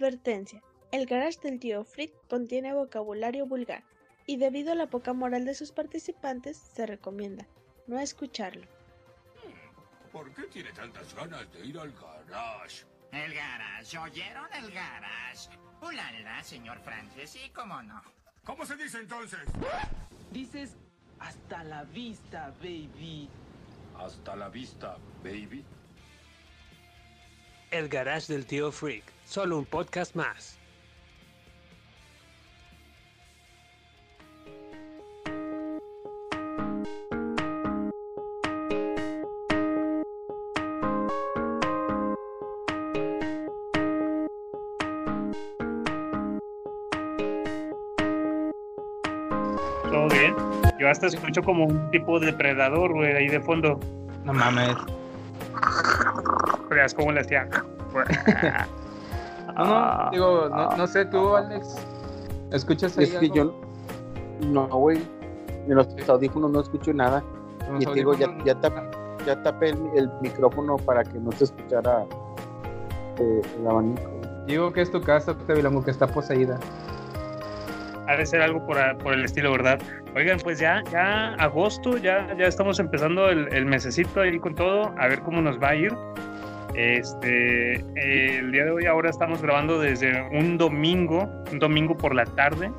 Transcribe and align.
Advertencia. 0.00 0.62
El 0.92 1.04
garage 1.04 1.40
del 1.42 1.60
tío 1.60 1.84
Frick 1.84 2.10
contiene 2.26 2.72
vocabulario 2.72 3.44
vulgar 3.44 3.84
y 4.24 4.38
debido 4.38 4.72
a 4.72 4.74
la 4.74 4.86
poca 4.86 5.12
moral 5.12 5.44
de 5.44 5.54
sus 5.54 5.72
participantes 5.72 6.56
se 6.56 6.86
recomienda 6.86 7.46
no 7.86 8.00
escucharlo. 8.00 8.66
¿Por 10.10 10.32
qué 10.32 10.44
tiene 10.44 10.72
tantas 10.72 11.14
ganas 11.14 11.52
de 11.52 11.66
ir 11.66 11.78
al 11.78 11.92
garage? 11.92 12.86
El 13.12 13.34
garage, 13.34 13.98
¿oyeron 13.98 14.48
el 14.54 14.72
garage? 14.72 15.50
Ulala, 15.82 16.42
señor 16.44 16.80
Francis, 16.80 17.28
sí, 17.28 17.50
cómo 17.54 17.82
no. 17.82 18.00
¿Cómo 18.44 18.64
se 18.64 18.76
dice 18.76 19.00
entonces? 19.00 19.40
Dices 20.30 20.76
hasta 21.18 21.62
la 21.62 21.84
vista, 21.84 22.54
baby. 22.62 23.28
Hasta 23.98 24.34
la 24.34 24.48
vista, 24.48 24.96
baby. 25.22 25.62
El 27.70 27.88
Garage 27.88 28.32
del 28.32 28.46
Tío 28.46 28.72
Freak, 28.72 29.04
solo 29.24 29.56
un 29.56 29.64
podcast 29.64 30.16
más. 30.16 30.58
Todo 49.84 50.08
bien. 50.08 50.34
Yo 50.80 50.88
hasta 50.88 51.06
escucho 51.06 51.40
como 51.44 51.66
un 51.66 51.88
tipo 51.92 52.18
de 52.18 52.26
depredador, 52.26 52.92
güey, 52.94 53.12
ahí 53.12 53.28
de 53.28 53.40
fondo. 53.40 53.78
No 54.24 54.32
mames. 54.32 54.76
Veas 56.70 56.94
cómo 56.94 57.12
le 57.12 57.20
hacía. 57.20 57.46
No, 59.56 59.64
no, 59.64 60.10
digo, 60.12 60.48
no, 60.48 60.76
no 60.76 60.86
sé, 60.86 61.04
tú, 61.06 61.34
Alex. 61.36 61.76
¿Escuchas 62.52 62.96
ahí 62.96 63.04
Es 63.04 63.10
que 63.14 63.26
algo? 63.26 63.34
yo 63.34 63.54
no, 64.48 64.66
güey. 64.68 64.98
En 65.68 65.74
los 65.74 65.88
audífonos 66.08 66.50
no 66.50 66.60
escucho 66.60 66.92
nada. 66.92 67.22
Y 67.78 67.84
te 67.84 67.92
digo, 67.94 68.14
ya, 68.14 68.28
ya, 68.44 68.54
tap- 68.60 68.94
ya 69.26 69.40
tapé 69.42 69.70
el, 69.70 69.78
el 69.96 70.10
micrófono 70.22 70.76
para 70.76 71.04
que 71.04 71.18
no 71.18 71.30
se 71.32 71.44
escuchara 71.44 72.04
eh, 73.18 73.42
el 73.60 73.66
abanico. 73.66 74.02
Digo 74.46 74.72
que 74.72 74.80
es 74.82 74.90
tu 74.90 75.00
casa, 75.00 75.36
Tevilongo, 75.46 75.84
que 75.84 75.90
está 75.90 76.06
poseída. 76.06 76.58
Ha 78.08 78.16
de 78.16 78.26
ser 78.26 78.40
algo 78.42 78.64
por, 78.66 78.76
por 78.98 79.12
el 79.12 79.24
estilo, 79.24 79.52
¿verdad? 79.52 79.78
Oigan, 80.16 80.38
pues 80.42 80.58
ya, 80.58 80.82
ya 80.90 81.34
agosto, 81.34 81.96
ya, 81.98 82.34
ya 82.36 82.46
estamos 82.46 82.80
empezando 82.80 83.28
el, 83.28 83.52
el 83.54 83.66
mesecito 83.66 84.20
ahí 84.22 84.38
con 84.40 84.54
todo, 84.56 84.92
a 84.98 85.06
ver 85.06 85.20
cómo 85.22 85.40
nos 85.40 85.60
va 85.60 85.68
a 85.68 85.74
ir. 85.76 85.94
Este, 86.74 87.74
el 87.96 88.52
día 88.52 88.64
de 88.64 88.70
hoy 88.70 88.86
ahora 88.86 89.10
estamos 89.10 89.42
grabando 89.42 89.78
desde 89.78 90.22
un 90.30 90.56
domingo, 90.56 91.28
un 91.52 91.58
domingo 91.58 91.94
por 91.96 92.14
la 92.14 92.24
tarde. 92.24 92.70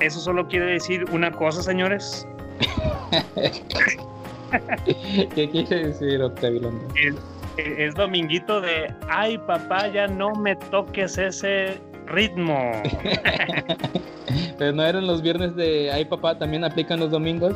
Eso 0.00 0.18
solo 0.20 0.48
quiere 0.48 0.66
decir 0.66 1.04
una 1.12 1.30
cosa, 1.30 1.62
señores. 1.62 2.26
¿Qué 5.34 5.48
quiere 5.50 5.88
decir, 5.88 6.22
Octavilongo? 6.22 6.86
Es, 6.96 7.14
es 7.56 7.94
dominguito 7.94 8.60
de, 8.60 8.92
ay 9.08 9.38
papá, 9.38 9.88
ya 9.88 10.06
no 10.06 10.34
me 10.34 10.56
toques 10.56 11.16
ese 11.18 11.78
ritmo. 12.06 12.72
Pero 14.58 14.72
no 14.72 14.84
eran 14.84 15.06
los 15.06 15.22
viernes 15.22 15.56
de 15.56 15.90
Ay 15.90 16.04
Papá, 16.04 16.38
también 16.38 16.64
aplican 16.64 17.00
los 17.00 17.10
domingos. 17.10 17.54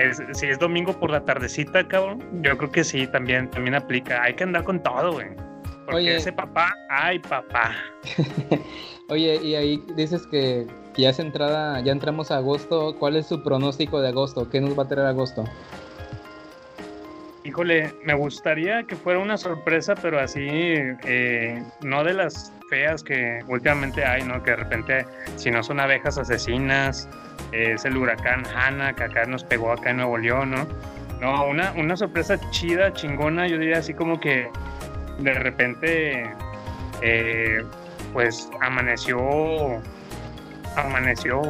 Es- 0.00 0.22
si 0.32 0.46
es 0.46 0.58
domingo 0.58 0.92
por 0.98 1.10
la 1.10 1.20
tardecita, 1.24 1.86
cabrón, 1.86 2.22
yo 2.42 2.56
creo 2.56 2.70
que 2.70 2.84
sí, 2.84 3.06
también, 3.06 3.50
también 3.50 3.74
aplica. 3.74 4.22
Hay 4.22 4.34
que 4.34 4.44
andar 4.44 4.64
con 4.64 4.82
todo, 4.82 5.12
güey. 5.12 5.28
Porque 5.84 5.96
Oye. 5.96 6.16
ese 6.16 6.32
papá, 6.32 6.72
ay 6.88 7.18
papá. 7.18 7.72
Oye, 9.08 9.36
y 9.42 9.54
ahí 9.56 9.82
dices 9.96 10.26
que 10.30 10.66
ya 10.96 11.10
es 11.10 11.18
entrada, 11.18 11.80
ya 11.80 11.92
entramos 11.92 12.30
a 12.30 12.36
agosto. 12.36 12.94
¿Cuál 12.98 13.16
es 13.16 13.26
su 13.26 13.42
pronóstico 13.42 14.00
de 14.00 14.08
agosto? 14.08 14.48
¿Qué 14.48 14.60
nos 14.60 14.78
va 14.78 14.84
a 14.84 14.88
traer 14.88 15.06
agosto? 15.08 15.44
Híjole, 17.42 17.94
me 18.04 18.12
gustaría 18.14 18.82
que 18.84 18.94
fuera 18.96 19.18
una 19.18 19.38
sorpresa, 19.38 19.94
pero 19.94 20.20
así, 20.20 20.46
eh, 20.46 21.62
no 21.82 22.04
de 22.04 22.12
las 22.12 22.52
feas 22.68 23.02
que 23.02 23.40
últimamente 23.48 24.04
hay, 24.04 24.22
¿no? 24.22 24.42
Que 24.42 24.50
de 24.50 24.56
repente, 24.56 25.06
si 25.36 25.50
no 25.50 25.62
son 25.62 25.80
abejas 25.80 26.18
asesinas, 26.18 27.08
es 27.52 27.84
el 27.84 27.96
huracán 27.96 28.42
Hanna, 28.54 28.94
que 28.94 29.04
acá 29.04 29.24
nos 29.26 29.44
pegó 29.44 29.72
acá 29.72 29.90
en 29.90 29.96
Nuevo 29.98 30.18
León, 30.18 30.50
¿no? 30.52 30.66
No, 31.20 31.46
una, 31.46 31.72
una 31.72 31.96
sorpresa 31.96 32.38
chida, 32.50 32.92
chingona, 32.92 33.46
yo 33.46 33.58
diría 33.58 33.78
así 33.78 33.92
como 33.92 34.18
que 34.20 34.48
de 35.18 35.34
repente, 35.34 36.30
eh, 37.02 37.62
pues 38.12 38.48
amaneció, 38.62 39.18
amaneció 40.76 41.42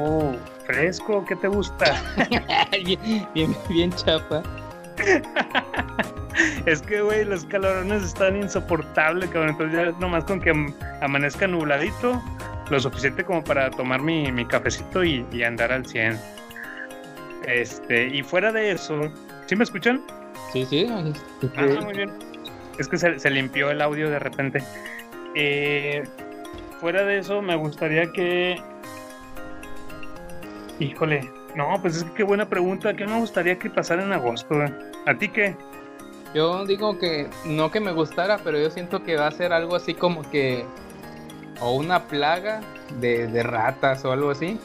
fresco, 0.66 1.24
¿qué 1.28 1.36
te 1.36 1.48
gusta? 1.48 2.00
bien, 2.84 3.26
bien, 3.34 3.56
bien 3.68 3.92
chapa. 3.92 4.42
Es 6.64 6.80
que, 6.82 7.00
güey, 7.02 7.24
los 7.24 7.44
calorones 7.46 8.02
están 8.02 8.36
insoportables, 8.36 9.28
cabrón. 9.30 9.50
Entonces 9.50 9.76
ya 9.92 9.98
nomás 9.98 10.24
con 10.24 10.40
que 10.40 10.50
am- 10.50 10.72
amanezca 11.02 11.46
nubladito, 11.46 12.22
lo 12.70 12.80
suficiente 12.80 13.24
como 13.24 13.42
para 13.42 13.70
tomar 13.70 14.00
mi, 14.00 14.30
mi 14.32 14.46
cafecito 14.46 15.04
y, 15.04 15.26
y 15.32 15.42
andar 15.42 15.72
al 15.72 15.86
100. 15.86 16.18
Este, 17.46 18.06
y 18.06 18.22
fuera 18.22 18.52
de 18.52 18.72
eso, 18.72 19.00
¿sí 19.46 19.56
me 19.56 19.64
escuchan? 19.64 20.02
Sí, 20.52 20.64
sí. 20.64 20.86
Ah, 21.56 21.64
muy 21.82 21.94
bien. 21.94 22.10
Es 22.78 22.88
que 22.88 22.96
se, 22.96 23.18
se 23.18 23.30
limpió 23.30 23.70
el 23.70 23.82
audio 23.82 24.08
de 24.08 24.18
repente. 24.18 24.62
Eh, 25.34 26.02
fuera 26.80 27.04
de 27.04 27.18
eso, 27.18 27.42
me 27.42 27.56
gustaría 27.56 28.10
que... 28.12 28.60
Híjole, 30.78 31.30
no, 31.54 31.78
pues 31.82 31.96
es 31.96 32.04
que 32.04 32.14
qué 32.14 32.22
buena 32.22 32.48
pregunta. 32.48 32.94
¿Qué 32.94 33.06
me 33.06 33.18
gustaría 33.18 33.58
que 33.58 33.68
pasara 33.68 34.02
en 34.02 34.12
agosto? 34.12 34.54
¿A 35.06 35.14
ti 35.18 35.28
qué? 35.28 35.56
Yo 36.34 36.64
digo 36.64 36.98
que 36.98 37.28
no 37.44 37.70
que 37.70 37.80
me 37.80 37.92
gustara, 37.92 38.38
pero 38.38 38.58
yo 38.58 38.70
siento 38.70 39.02
que 39.02 39.16
va 39.16 39.26
a 39.26 39.30
ser 39.30 39.52
algo 39.52 39.74
así 39.74 39.94
como 39.94 40.22
que 40.30 40.64
o 41.60 41.72
una 41.72 42.04
plaga 42.04 42.60
de, 43.00 43.26
de 43.26 43.42
ratas 43.42 44.04
o 44.04 44.12
algo 44.12 44.30
así, 44.30 44.58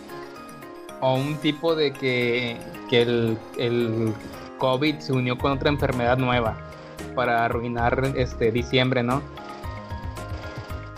o 1.01 1.16
un 1.16 1.38
tipo 1.38 1.75
de 1.75 1.91
que, 1.94 2.57
que 2.89 3.01
el, 3.01 3.38
el 3.57 4.13
COVID 4.57 5.00
se 5.00 5.13
unió 5.13 5.38
con 5.38 5.51
otra 5.51 5.69
enfermedad 5.69 6.17
nueva 6.17 6.56
para 7.16 7.44
arruinar 7.45 8.13
este 8.16 8.51
diciembre, 8.51 9.03
¿no? 9.03 9.22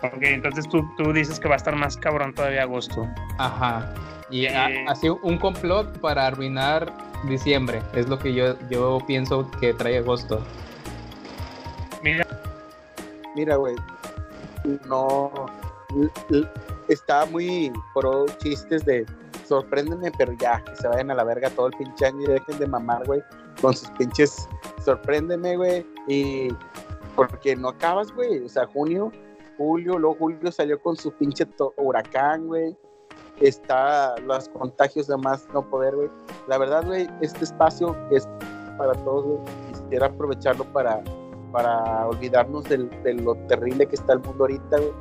Ok, 0.03 0.21
entonces 0.21 0.67
tú, 0.69 0.87
tú 0.97 1.11
dices 1.11 1.39
que 1.39 1.47
va 1.47 1.55
a 1.55 1.57
estar 1.57 1.75
más 1.75 1.97
cabrón 1.97 2.33
todavía 2.33 2.61
agosto. 2.63 3.07
Ajá. 3.39 3.91
Y 4.29 4.45
Eh. 4.45 4.85
así 4.87 5.09
un 5.09 5.37
complot 5.37 5.99
para 5.99 6.27
arruinar 6.27 6.93
diciembre, 7.27 7.81
es 7.93 8.07
lo 8.07 8.19
que 8.19 8.33
yo, 8.33 8.55
yo 8.69 8.99
pienso 9.07 9.49
que 9.59 9.73
trae 9.73 9.97
agosto. 9.97 10.43
Mira, 12.03 12.27
Mira, 13.35 13.55
güey, 13.55 13.75
no. 14.87 15.31
Está 16.87 17.25
muy 17.25 17.71
pro 17.93 18.25
chistes 18.39 18.85
de 18.85 19.05
sorpréndeme, 19.47 20.11
pero 20.17 20.33
ya, 20.33 20.63
que 20.63 20.75
se 20.75 20.87
vayan 20.87 21.11
a 21.11 21.15
la 21.15 21.23
verga 21.23 21.49
todo 21.49 21.67
el 21.67 21.73
pinche 21.77 22.05
año 22.05 22.21
y 22.23 22.27
dejen 22.27 22.59
de 22.59 22.67
mamar, 22.67 23.05
güey, 23.05 23.21
con 23.61 23.73
sus 23.73 23.89
pinches 23.91 24.47
sorpréndeme, 24.83 25.55
güey, 25.55 25.85
y 26.07 26.49
porque 27.15 27.55
no 27.55 27.69
acabas, 27.69 28.11
güey, 28.11 28.43
o 28.43 28.49
sea, 28.49 28.67
junio, 28.67 29.11
julio, 29.57 29.97
luego 29.97 30.17
julio 30.19 30.51
salió 30.51 30.79
con 30.81 30.97
su 30.97 31.11
pinche 31.11 31.47
huracán, 31.77 32.47
güey, 32.47 32.77
está 33.39 34.15
los 34.19 34.49
contagios 34.49 35.07
de 35.07 35.17
más 35.17 35.47
no 35.53 35.67
poder, 35.69 35.95
güey, 35.95 36.09
la 36.47 36.57
verdad, 36.57 36.85
güey, 36.85 37.07
este 37.21 37.45
espacio 37.45 37.95
es 38.11 38.27
para 38.77 38.93
todos, 39.03 39.25
güey, 39.25 39.39
quisiera 39.71 40.07
aprovecharlo 40.07 40.65
para 40.73 41.01
para 41.51 42.05
olvidarnos 42.05 42.65
de 42.65 43.13
lo 43.13 43.33
terrible 43.47 43.87
que 43.87 43.95
está 43.95 44.13
el 44.13 44.19
mundo 44.19 44.43
ahorita, 44.43 44.77
güey, 44.77 44.91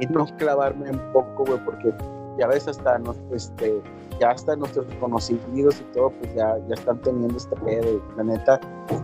y 0.00 0.06
no 0.06 0.26
clavarme 0.36 0.90
un 0.90 1.12
poco, 1.12 1.44
güey, 1.44 1.58
porque 1.64 1.94
ya 2.38 2.46
ves 2.46 2.66
hasta 2.68 2.98
nos, 2.98 3.16
este, 3.32 3.80
ya 4.20 4.30
hasta 4.30 4.56
nuestros 4.56 4.86
conocidos 5.00 5.80
y 5.80 5.84
todo, 5.94 6.10
pues 6.10 6.34
ya, 6.34 6.58
ya 6.68 6.74
están 6.74 7.00
teniendo 7.00 7.36
este 7.36 7.56
pedo, 7.56 8.02
la 8.16 8.24
neta, 8.24 8.60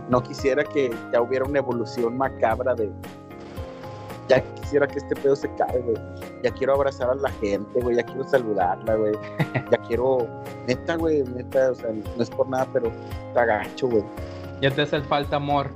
no 0.09 0.21
quisiera 0.21 0.63
que 0.63 0.93
ya 1.11 1.21
hubiera 1.21 1.45
una 1.45 1.59
evolución 1.59 2.17
macabra 2.17 2.75
de, 2.75 2.91
ya 4.27 4.41
quisiera 4.55 4.87
que 4.87 4.99
este 4.99 5.15
pedo 5.15 5.35
se 5.35 5.53
cae, 5.55 5.79
güey, 5.79 5.97
ya 6.43 6.51
quiero 6.51 6.73
abrazar 6.73 7.09
a 7.09 7.15
la 7.15 7.29
gente, 7.29 7.79
güey, 7.81 7.95
ya 7.95 8.03
quiero 8.03 8.23
saludarla, 8.23 8.95
güey, 8.95 9.13
ya 9.71 9.77
quiero, 9.87 10.27
neta, 10.67 10.95
güey, 10.95 11.23
neta, 11.23 11.71
o 11.71 11.75
sea, 11.75 11.91
no 11.91 12.23
es 12.23 12.29
por 12.29 12.47
nada, 12.49 12.67
pero 12.73 12.91
está 13.27 13.45
gacho, 13.45 13.87
güey. 13.87 14.03
Ya 14.61 14.69
te 14.69 14.83
hace 14.83 15.01
falta 15.01 15.37
amor. 15.37 15.71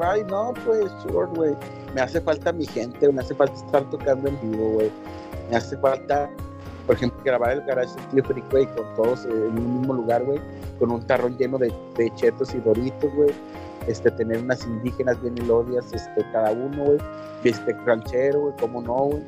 Ay, 0.00 0.24
no, 0.28 0.54
pues, 0.64 0.90
sure, 1.02 1.26
güey. 1.34 1.54
Me 1.94 2.00
hace 2.00 2.20
falta 2.20 2.52
mi 2.52 2.66
gente, 2.66 3.10
me 3.10 3.20
hace 3.20 3.34
falta 3.34 3.54
estar 3.54 3.88
tocando 3.90 4.28
en 4.28 4.40
vivo, 4.40 4.70
güey. 4.72 4.90
Me 5.50 5.56
hace 5.56 5.76
falta, 5.78 6.30
por 6.86 6.96
ejemplo, 6.96 7.20
grabar 7.24 7.52
el 7.52 7.62
garage 7.62 7.94
de 8.12 8.22
Freak, 8.22 8.50
güey, 8.50 8.66
con 8.66 8.94
todos 8.94 9.24
eh, 9.24 9.28
en 9.28 9.58
un 9.58 9.80
mismo 9.80 9.94
lugar, 9.94 10.24
güey. 10.24 10.40
con 10.78 10.90
un 10.90 11.06
tarrón 11.06 11.36
lleno 11.38 11.58
de, 11.58 11.72
chetos 12.16 12.54
y 12.54 12.58
doritos, 12.58 13.12
güey. 13.14 13.30
Este, 13.86 14.10
tener 14.10 14.38
unas 14.38 14.64
indígenas 14.66 15.20
bien 15.22 15.34
melodias, 15.34 15.92
este, 15.92 16.22
cada 16.32 16.52
uno, 16.52 16.84
güey. 16.84 16.98
Bistec 17.42 17.76
ranchero, 17.86 18.40
güey, 18.40 18.54
cómo 18.60 18.82
no, 18.82 18.96
güey. 19.04 19.22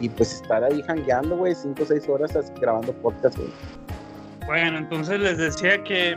Y 0.00 0.08
pues 0.08 0.34
estar 0.34 0.62
ahí 0.62 0.82
jangueando, 0.82 1.36
güey, 1.36 1.54
cinco 1.54 1.82
o 1.82 1.86
seis 1.86 2.08
horas 2.08 2.32
grabando 2.60 2.92
podcast, 2.92 3.36
güey. 3.36 3.50
Bueno, 4.46 4.78
entonces 4.78 5.18
les 5.20 5.38
decía 5.38 5.82
que 5.84 6.16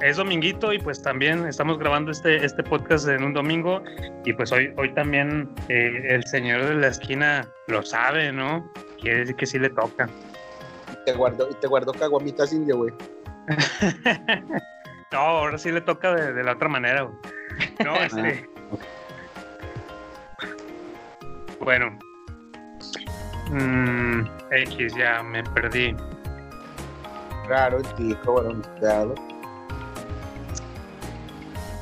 es 0.00 0.16
dominguito 0.16 0.72
y 0.72 0.78
pues 0.78 1.02
también 1.02 1.46
estamos 1.46 1.78
grabando 1.78 2.10
este, 2.12 2.44
este 2.44 2.62
podcast 2.62 3.08
en 3.08 3.24
un 3.24 3.34
domingo 3.34 3.82
y 4.24 4.32
pues 4.32 4.52
hoy, 4.52 4.72
hoy 4.76 4.92
también 4.94 5.50
eh, 5.68 6.06
el 6.08 6.24
señor 6.26 6.64
de 6.64 6.74
la 6.76 6.88
esquina 6.88 7.48
lo 7.66 7.82
sabe, 7.82 8.32
¿no? 8.32 8.70
Quiere 9.00 9.20
decir 9.20 9.36
que 9.36 9.46
sí 9.46 9.58
le 9.58 9.70
toca. 9.70 10.08
Y 10.92 11.04
te 11.04 11.12
guardo, 11.12 11.48
te 11.48 11.66
guardo 11.66 11.92
caguamitas 11.92 12.52
indio, 12.52 12.76
güey. 12.78 12.94
no, 15.12 15.18
ahora 15.18 15.58
sí 15.58 15.72
le 15.72 15.80
toca 15.80 16.14
de, 16.14 16.32
de 16.32 16.44
la 16.44 16.52
otra 16.52 16.68
manera, 16.68 17.02
güey. 17.02 17.16
No, 17.84 17.96
este. 18.02 18.48
bueno. 21.60 21.98
Mm, 23.50 24.26
X, 24.50 24.94
ya 24.94 25.22
me 25.22 25.42
perdí. 25.42 25.96
Raro, 27.48 27.80
tico, 27.96 28.34
baronizado. 28.34 29.14
Ah, 29.16 29.37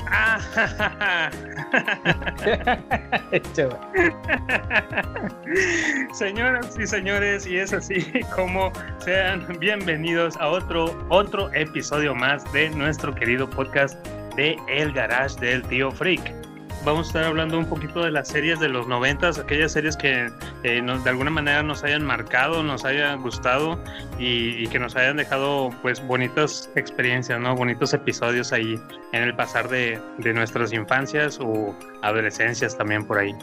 Señoras 6.13 6.79
y 6.79 6.87
señores, 6.87 7.45
y 7.47 7.57
es 7.59 7.73
así 7.73 8.05
como 8.35 8.71
sean 8.99 9.47
bienvenidos 9.59 10.37
a 10.37 10.49
otro, 10.49 10.95
otro 11.09 11.51
episodio 11.55 12.15
más 12.15 12.53
de 12.53 12.69
nuestro 12.71 13.13
querido 13.15 13.51
podcast 13.51 13.97
de 14.37 14.57
El 14.69 14.93
Garage 14.93 15.41
del 15.41 15.63
Tío 15.65 15.91
Freak. 15.91 16.46
Vamos 16.87 17.07
a 17.07 17.09
estar 17.09 17.25
hablando 17.25 17.59
un 17.59 17.67
poquito 17.67 18.05
de 18.05 18.13
las 18.13 18.29
series 18.29 18.61
de 18.61 18.69
los 18.69 18.87
noventas, 18.87 19.41
aquellas 19.41 19.73
series 19.73 19.97
que 19.97 20.31
eh, 20.63 20.81
nos, 20.81 21.03
de 21.03 21.11
alguna 21.11 21.33
manera 21.33 21.61
nos 21.65 21.83
hayan 21.83 22.05
marcado, 22.05 22.63
nos 22.63 22.85
hayan 22.85 23.21
gustado 23.23 23.77
y, 24.21 24.51
y, 24.63 24.69
que 24.69 24.79
nos 24.79 24.95
hayan 24.95 25.17
dejado 25.17 25.71
pues 25.83 26.01
bonitas 26.07 26.71
experiencias, 26.77 27.41
¿no? 27.41 27.57
Bonitos 27.57 27.93
episodios 27.93 28.53
ahí 28.53 28.79
en 29.13 29.25
el 29.25 29.35
pasar 29.35 29.69
de, 29.69 30.01
de 30.19 30.33
nuestras 30.33 30.73
infancias 30.73 31.41
o 31.41 31.75
adolescencias 32.03 32.79
también 32.79 33.05
por 33.05 33.19
ahí. 33.19 33.35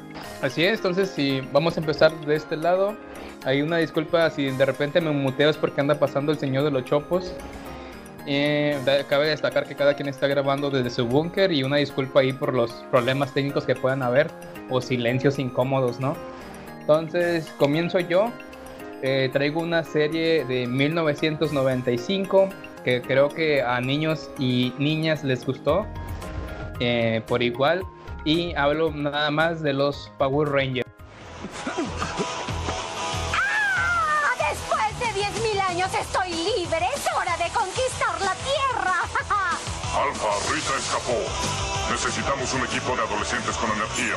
Así 0.42 0.64
es, 0.64 0.78
entonces 0.78 1.10
si 1.10 1.42
vamos 1.52 1.76
a 1.76 1.82
empezar 1.82 2.18
de 2.26 2.36
este 2.36 2.56
lado, 2.56 2.96
hay 3.44 3.62
una 3.62 3.76
disculpa 3.76 4.30
si 4.30 4.52
de 4.52 4.66
repente 4.66 5.02
me 5.02 5.12
muteo 5.12 5.50
es 5.50 5.58
porque 5.58 5.82
anda 5.82 6.00
pasando 6.00 6.32
el 6.32 6.40
señor 6.40 6.64
de 6.64 6.72
los 6.72 6.86
chopos. 6.86 7.34
Eh, 8.26 8.78
cabe 9.10 9.28
destacar 9.28 9.68
que 9.68 9.76
cada 9.76 9.96
quien 9.96 10.08
está 10.08 10.28
grabando 10.28 10.70
desde 10.70 10.90
su 10.90 11.06
búnker 11.06 11.52
y 11.52 11.64
una 11.64 11.78
disculpa 11.78 12.22
ahí 12.22 12.32
por 12.32 12.54
los 12.54 12.72
problemas 12.90 13.34
técnicos 13.34 13.66
que 13.66 13.76
puedan 13.76 14.02
haber 14.02 14.32
o 14.70 14.80
silencios 14.80 15.40
incómodos, 15.40 16.00
¿no? 16.00 16.16
Entonces, 16.80 17.54
comienzo 17.58 18.00
yo. 18.00 18.32
Eh, 19.02 19.30
traigo 19.34 19.62
una 19.62 19.84
serie 19.84 20.46
de 20.46 20.66
1995 20.66 22.50
que 22.86 23.02
creo 23.02 23.28
que 23.28 23.62
a 23.62 23.82
niños 23.82 24.30
y 24.40 24.74
niñas 24.78 25.24
les 25.24 25.46
gustó 25.46 25.86
eh, 26.80 27.22
por 27.28 27.44
igual. 27.44 27.82
Y 28.26 28.54
hablo 28.56 28.92
nada 28.92 29.30
más 29.32 29.62
de 29.62 29.74
los 29.74 30.12
Power 30.18 30.50
Rangers. 30.50 30.90
años 35.74 35.92
estoy 36.00 36.30
libre. 36.30 36.88
Es 36.96 37.02
hora 37.18 37.36
de 37.38 37.50
conquistar 37.52 38.22
la 38.22 38.36
Tierra. 38.36 38.94
Alfa, 39.96 40.54
Rita 40.54 40.78
escapó. 40.78 41.18
Necesitamos 41.92 42.54
un 42.54 42.64
equipo 42.64 42.96
de 42.96 43.02
adolescentes 43.02 43.56
con 43.58 43.72
energía. 43.72 44.14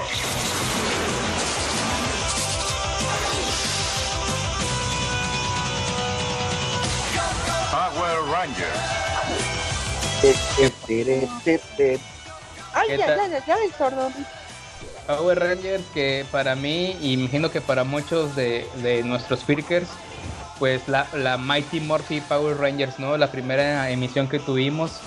Power 7.71 8.19
Rangers. 8.31 8.81
Ay, 12.75 12.89
ya, 12.89 12.97
ya, 12.99 13.29
ya, 13.29 13.47
ya, 13.47 13.57
el 13.65 13.73
sordo. 13.73 14.13
Power 15.07 15.39
Rangers 15.39 15.85
que 15.95 16.27
para 16.31 16.55
mí, 16.55 16.99
y 17.01 17.13
imagino 17.15 17.51
que 17.51 17.63
para 17.63 17.85
muchos 17.85 18.37
de, 18.37 18.69
de 18.83 19.03
nuestros 19.05 19.43
Firkers, 19.45 19.89
pues 20.59 20.89
la, 20.89 21.07
la, 21.13 21.37
Mighty 21.37 21.81
Morphy 21.81 22.21
Power 22.21 22.57
Rangers, 22.57 22.99
¿no? 22.99 23.17
La 23.17 23.31
primera 23.31 23.91
emisión 23.91 24.29
que 24.29 24.39
tuvimos, 24.39 25.01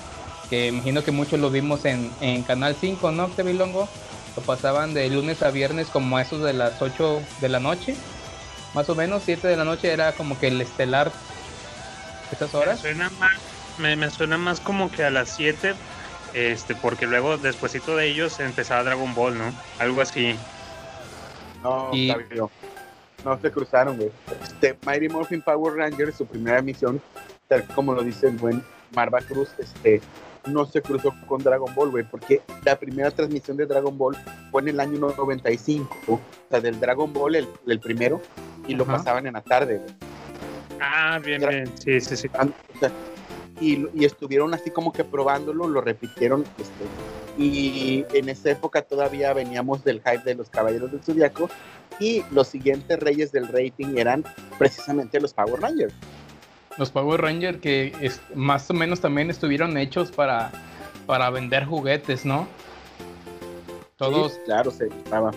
que 0.50 0.68
imagino 0.68 1.04
que 1.04 1.12
muchos 1.12 1.40
lo 1.40 1.50
vimos 1.50 1.86
en, 1.86 2.12
en 2.22 2.44
Canal 2.44 2.76
5, 2.80 3.12
¿no, 3.12 3.28
Tevilongo? 3.28 3.88
Lo 4.36 4.42
pasaban 4.44 4.94
de 4.94 5.10
lunes 5.10 5.42
a 5.42 5.52
viernes 5.52 5.88
como 5.88 6.18
a 6.18 6.22
esos 6.22 6.44
de 6.44 6.54
las 6.54 6.82
8 6.82 7.22
de 7.42 7.50
la 7.50 7.60
noche, 7.60 7.96
más 8.74 8.90
o 8.90 8.96
menos, 8.96 9.24
7 9.26 9.48
de 9.48 9.58
la 9.58 9.66
noche 9.66 9.92
era 9.92 10.12
como 10.12 10.40
que 10.40 10.48
el 10.48 10.62
estelar 10.62 11.12
estas 12.32 12.54
horas. 12.54 12.84
Me 12.84 12.92
suena 12.92 13.10
más, 13.20 13.38
me, 13.78 13.96
me 13.96 14.10
suena 14.10 14.38
más 14.38 14.60
como 14.60 14.92
que 14.92 15.04
a 15.04 15.10
las 15.10 15.30
7 15.30 15.74
este, 16.34 16.76
porque 16.76 17.08
luego 17.08 17.38
despuesito 17.38 17.96
de 17.96 18.08
ellos 18.08 18.40
empezaba 18.40 18.84
Dragon 18.84 19.14
Ball, 19.16 19.38
¿no? 19.38 19.54
Algo 19.80 20.02
así. 20.02 20.36
No, 21.64 21.90
y... 21.94 22.14
no 23.26 23.40
se 23.40 23.52
cruzaron, 23.52 23.98
güey. 23.98 24.12
Este, 24.44 24.78
Mighty 24.86 25.10
Morphin 25.10 25.42
Power 25.42 25.76
Rangers, 25.76 26.16
su 26.16 26.26
primera 26.26 26.60
emisión, 26.60 27.02
tal 27.48 27.64
como 27.76 27.94
lo 27.94 28.04
dice 28.04 28.28
el 28.28 28.38
buen 28.38 28.64
Marva 28.96 29.20
Cruz, 29.22 29.50
este, 29.58 30.02
no 30.48 30.66
se 30.66 30.82
cruzó 30.82 31.14
con 31.28 31.44
Dragon 31.44 31.74
Ball, 31.76 31.92
güey, 31.92 32.04
porque 32.10 32.42
la 32.64 32.78
primera 32.78 33.12
transmisión 33.12 33.58
de 33.58 33.66
Dragon 33.66 33.98
Ball 33.98 34.16
fue 34.52 34.62
en 34.62 34.70
el 34.70 34.80
año 34.80 35.00
95, 35.00 35.90
o 36.08 36.20
sea, 36.50 36.62
del 36.62 36.80
Dragon 36.80 37.12
Ball, 37.12 37.36
el, 37.36 37.48
el 37.68 37.80
primero, 37.80 38.22
y 38.68 38.76
lo 38.76 38.84
Ajá. 38.84 38.98
pasaban 38.98 39.28
en 39.28 39.34
la 39.34 39.42
tarde, 39.42 39.78
güey. 39.78 39.96
Ah, 40.82 41.20
bien, 41.24 41.42
bien, 41.42 41.72
sí, 41.78 42.00
sí, 42.00 42.16
sí. 42.16 42.30
O 42.30 42.80
sea, 42.80 42.92
y, 43.60 43.86
y, 43.94 44.06
estuvieron 44.06 44.54
así 44.54 44.72
como 44.72 44.94
que 44.94 45.04
probándolo, 45.04 45.68
lo 45.68 45.82
repitieron. 45.82 46.46
Este, 46.58 46.86
y 47.38 48.06
en 48.14 48.30
esa 48.30 48.52
época 48.52 48.82
todavía 48.82 49.34
veníamos 49.34 49.84
del 49.84 50.02
hype 50.02 50.24
de 50.24 50.36
los 50.36 50.50
Caballeros 50.50 50.92
del 50.92 51.02
Zodiaco 51.02 51.50
y 52.00 52.24
los 52.32 52.48
siguientes 52.48 53.00
reyes 53.00 53.32
del 53.32 53.48
rating 53.48 53.98
eran 53.98 54.24
precisamente 54.58 55.20
los 55.20 55.34
Power 55.34 55.62
Rangers. 55.62 55.94
Los 56.78 56.92
Power 56.92 57.22
Rangers 57.22 57.60
que 57.60 57.94
es, 58.02 58.22
más 58.34 58.70
o 58.70 58.74
menos 58.74 59.02
también 59.02 59.30
estuvieron 59.30 59.78
hechos 59.78 60.12
para, 60.12 60.52
para 61.06 61.30
vender 61.30 61.66
juguetes, 61.66 62.26
¿no? 62.26 62.48
Todos. 63.98 64.34
Sí, 64.34 64.40
claro, 64.46 64.72
se 64.72 64.88
estaba. 64.88 65.32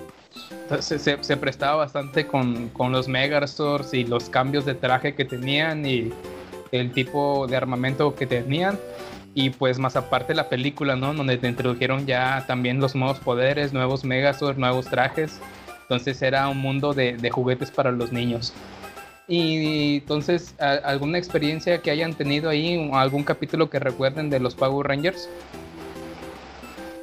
Se, 0.81 0.99
se, 0.99 1.23
se, 1.23 1.37
prestaba 1.37 1.77
bastante 1.77 2.27
con, 2.27 2.69
con 2.71 2.93
los 2.93 3.07
Megazords 3.09 3.93
y 3.93 4.05
los 4.05 4.31
cambios 4.31 4.65
de 4.65 4.75
traje 4.75 5.15
que 5.15 5.25
tenían 5.25 5.85
y 5.85 6.11
el 6.71 6.93
tipo 6.93 7.47
de 7.47 7.57
armamento 7.57 8.15
que 8.15 8.27
tenían 8.27 8.79
y 9.35 9.51
pues 9.51 9.79
más 9.79 9.97
aparte 9.97 10.35
la 10.35 10.49
película, 10.49 10.97
¿no? 10.97 11.15
Donde 11.15 11.39
te 11.39 11.49
introdujeron 11.49 12.07
ya 12.07 12.45
también 12.47 12.81
los 12.81 12.95
nuevos 12.95 13.19
poderes, 13.19 13.73
nuevos 13.73 14.05
Megazords, 14.05 14.59
nuevos 14.59 14.87
trajes. 14.87 15.39
Entonces 15.83 16.23
era 16.23 16.49
un 16.49 16.59
mundo 16.59 16.95
de, 16.95 17.17
de 17.17 17.31
juguetes 17.31 17.71
para 17.71 17.93
los 17.93 18.13
niños. 18.13 18.55
Y 19.29 19.99
entonces, 19.99 20.55
¿alguna 20.59 21.19
experiencia 21.19 21.79
que 21.79 21.91
hayan 21.91 22.15
tenido 22.15 22.51
ahí? 22.51 22.91
¿Algún 22.93 23.25
capítulo 23.25 23.71
que 23.71 23.79
recuerden 23.79 24.31
de 24.31 24.41
los 24.41 24.55
Power 24.55 24.89
Rangers? 24.89 25.29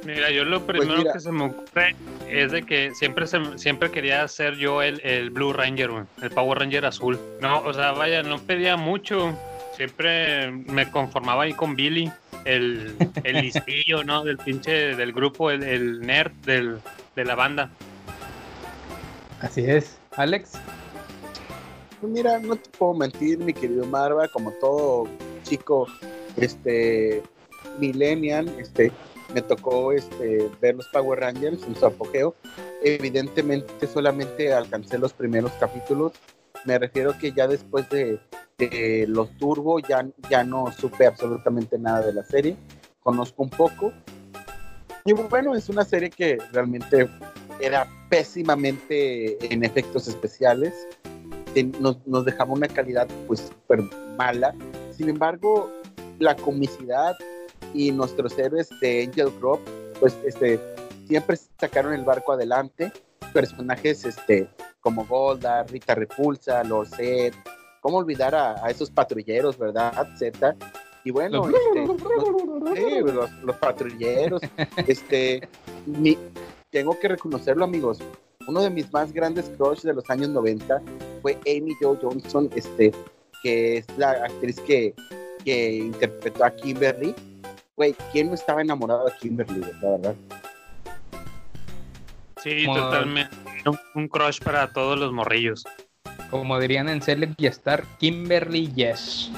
Mira, 0.04 0.30
yo 0.30 0.44
lo 0.44 0.66
primero 0.66 1.02
pues 1.02 1.12
que 1.14 1.20
se 1.20 1.32
me 1.32 1.44
ocurre 1.44 1.94
es 2.28 2.52
de 2.52 2.62
que 2.62 2.94
siempre 2.94 3.26
se, 3.26 3.38
siempre 3.58 3.90
quería 3.90 4.26
ser 4.28 4.56
yo 4.56 4.82
el, 4.82 5.00
el 5.02 5.30
Blue 5.30 5.52
Ranger, 5.52 5.90
el 6.22 6.30
Power 6.30 6.58
Ranger 6.58 6.86
azul. 6.86 7.18
No, 7.40 7.60
o 7.60 7.72
sea, 7.72 7.92
vaya, 7.92 8.22
no 8.22 8.38
pedía 8.38 8.76
mucho. 8.76 9.36
Siempre 9.76 10.50
me 10.50 10.90
conformaba 10.90 11.44
ahí 11.44 11.52
con 11.52 11.74
Billy, 11.74 12.10
el, 12.44 12.96
el 13.24 13.36
listillo, 13.42 14.04
¿no? 14.04 14.24
Del 14.24 14.38
pinche 14.38 14.94
del 14.94 15.12
grupo, 15.12 15.50
el, 15.50 15.62
el 15.62 16.00
nerd 16.00 16.32
del, 16.44 16.78
de 17.16 17.24
la 17.24 17.34
banda. 17.34 17.70
Así 19.40 19.64
es. 19.64 19.98
Alex. 20.16 20.52
Pues 22.00 22.12
mira, 22.12 22.38
no 22.38 22.56
te 22.56 22.70
puedo 22.70 22.94
mentir, 22.94 23.38
mi 23.38 23.52
querido 23.52 23.84
Marva, 23.86 24.28
como 24.28 24.52
todo 24.52 25.06
chico, 25.42 25.86
este, 26.36 27.22
millennial, 27.78 28.48
este, 28.58 28.90
me 29.34 29.42
tocó 29.42 29.92
este, 29.92 30.48
ver 30.60 30.76
los 30.76 30.88
Power 30.88 31.20
Rangers 31.20 31.62
en 31.64 31.74
su 31.76 31.86
apogeo. 31.86 32.34
Evidentemente 32.82 33.86
solamente 33.86 34.52
alcancé 34.52 34.98
los 34.98 35.12
primeros 35.12 35.52
capítulos. 35.52 36.12
Me 36.64 36.78
refiero 36.78 37.16
que 37.18 37.32
ya 37.32 37.46
después 37.46 37.88
de, 37.90 38.18
los 39.08 39.36
Turbo 39.38 39.78
ya, 39.80 40.06
ya 40.28 40.44
no 40.44 40.70
supe 40.72 41.06
absolutamente 41.06 41.78
nada 41.78 42.02
de 42.02 42.12
la 42.12 42.24
serie. 42.24 42.56
Conozco 43.02 43.42
un 43.42 43.50
poco. 43.50 43.92
Y 45.04 45.12
bueno, 45.12 45.54
es 45.54 45.68
una 45.70 45.84
serie 45.84 46.10
que 46.10 46.38
realmente 46.52 47.08
era 47.60 47.86
pésimamente 48.10 49.38
en 49.52 49.64
efectos 49.64 50.06
especiales. 50.08 50.74
Nos, 51.80 52.06
nos 52.06 52.24
dejaba 52.24 52.52
una 52.52 52.68
calidad 52.68 53.08
pues 53.26 53.40
súper 53.40 53.82
mala. 54.18 54.54
Sin 54.96 55.08
embargo, 55.08 55.70
la 56.18 56.36
comicidad 56.36 57.16
y 57.72 57.90
nuestros 57.92 58.38
héroes 58.38 58.68
de 58.80 59.04
Angel 59.04 59.30
Grove, 59.40 59.62
pues 59.98 60.16
este, 60.24 60.60
siempre 61.08 61.36
sacaron 61.58 61.92
el 61.94 62.04
barco 62.04 62.32
adelante. 62.32 62.92
Personajes 63.32 64.04
este, 64.04 64.48
como 64.80 65.06
Golda, 65.06 65.62
Rita 65.64 65.94
Repulsa, 65.94 66.62
Lord 66.64 66.88
Zed, 66.88 67.32
¿cómo 67.80 67.98
olvidar 67.98 68.34
a, 68.34 68.64
a 68.64 68.70
esos 68.70 68.90
patrulleros, 68.90 69.56
verdad? 69.56 69.92
Z. 70.18 70.56
Y 71.04 71.10
bueno, 71.12 71.46
Los- 71.48 71.60
este, 71.60 71.86
los, 71.86 72.76
sí, 72.76 73.12
los, 73.14 73.32
los 73.42 73.56
patrulleros, 73.56 74.42
este, 74.86 75.48
mi- 75.86 76.18
tengo 76.70 76.98
que 76.98 77.08
reconocerlo, 77.08 77.64
amigos. 77.64 77.98
Uno 78.46 78.62
de 78.62 78.70
mis 78.70 78.90
más 78.92 79.12
grandes 79.12 79.50
crush 79.56 79.80
de 79.82 79.92
los 79.92 80.08
años 80.08 80.28
90 80.30 80.80
fue 81.22 81.38
Amy 81.46 81.74
Jo 81.80 81.96
Johnson, 82.00 82.48
este, 82.54 82.92
que 83.42 83.78
es 83.78 83.86
la 83.98 84.12
actriz 84.12 84.58
que, 84.60 84.94
que 85.44 85.74
interpretó 85.74 86.44
a 86.44 86.50
Kimberly. 86.50 87.14
Güey, 87.76 87.94
¿quién 88.12 88.28
no 88.28 88.34
estaba 88.34 88.60
enamorado 88.62 89.06
de 89.06 89.12
Kimberly, 89.20 89.60
la 89.82 89.90
verdad? 89.90 90.14
Sí, 92.42 92.64
Como- 92.64 92.78
totalmente. 92.78 93.36
Un, 93.66 93.78
un 93.94 94.08
crush 94.08 94.40
para 94.40 94.72
todos 94.72 94.98
los 94.98 95.12
morrillos. 95.12 95.64
Como 96.30 96.58
dirían 96.58 96.88
en 96.88 97.02
Select 97.02 97.34
y 97.40 97.46
Star, 97.46 97.84
Kimberly 97.98 98.72
Yes. 98.72 99.30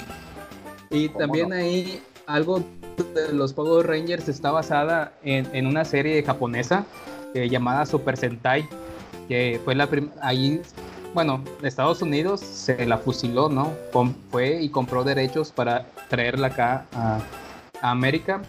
Y 0.90 1.08
¿Cómo 1.08 1.18
también 1.18 1.48
no? 1.48 1.56
ahí 1.56 2.00
algo 2.26 2.62
de 3.14 3.32
los 3.32 3.52
Power 3.52 3.86
Rangers 3.86 4.28
está 4.28 4.52
basada 4.52 5.12
en, 5.24 5.48
en 5.54 5.66
una 5.66 5.84
serie 5.84 6.22
japonesa 6.22 6.86
eh, 7.34 7.48
llamada 7.48 7.86
Super 7.86 8.16
Sentai, 8.16 8.68
que 9.28 9.60
fue 9.64 9.74
la 9.74 9.86
prim- 9.86 10.10
ahí, 10.20 10.60
bueno, 11.14 11.42
Estados 11.62 12.02
Unidos 12.02 12.40
se 12.40 12.86
la 12.86 12.98
fusiló, 12.98 13.48
¿no? 13.48 13.72
Com- 13.92 14.14
fue 14.30 14.62
y 14.62 14.68
compró 14.68 15.04
derechos 15.04 15.52
para 15.52 15.86
traerla 16.08 16.48
acá 16.48 16.86
a, 16.94 17.20
a 17.80 17.90
América. 17.90 18.42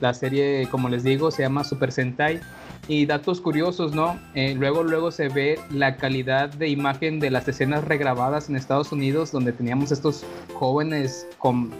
La 0.00 0.14
serie, 0.14 0.66
como 0.70 0.88
les 0.88 1.02
digo, 1.04 1.30
se 1.30 1.42
llama 1.42 1.64
Super 1.64 1.92
Sentai. 1.92 2.40
Y 2.88 3.06
datos 3.06 3.40
curiosos, 3.40 3.94
¿no? 3.94 4.18
Eh, 4.34 4.54
luego, 4.56 4.82
luego 4.82 5.12
se 5.12 5.28
ve 5.28 5.60
la 5.70 5.96
calidad 5.96 6.48
de 6.48 6.68
imagen 6.68 7.20
de 7.20 7.30
las 7.30 7.46
escenas 7.46 7.84
regrabadas 7.84 8.48
en 8.48 8.56
Estados 8.56 8.90
Unidos, 8.90 9.30
donde 9.30 9.52
teníamos 9.52 9.92
estos 9.92 10.24
jóvenes 10.54 11.28
con, 11.38 11.70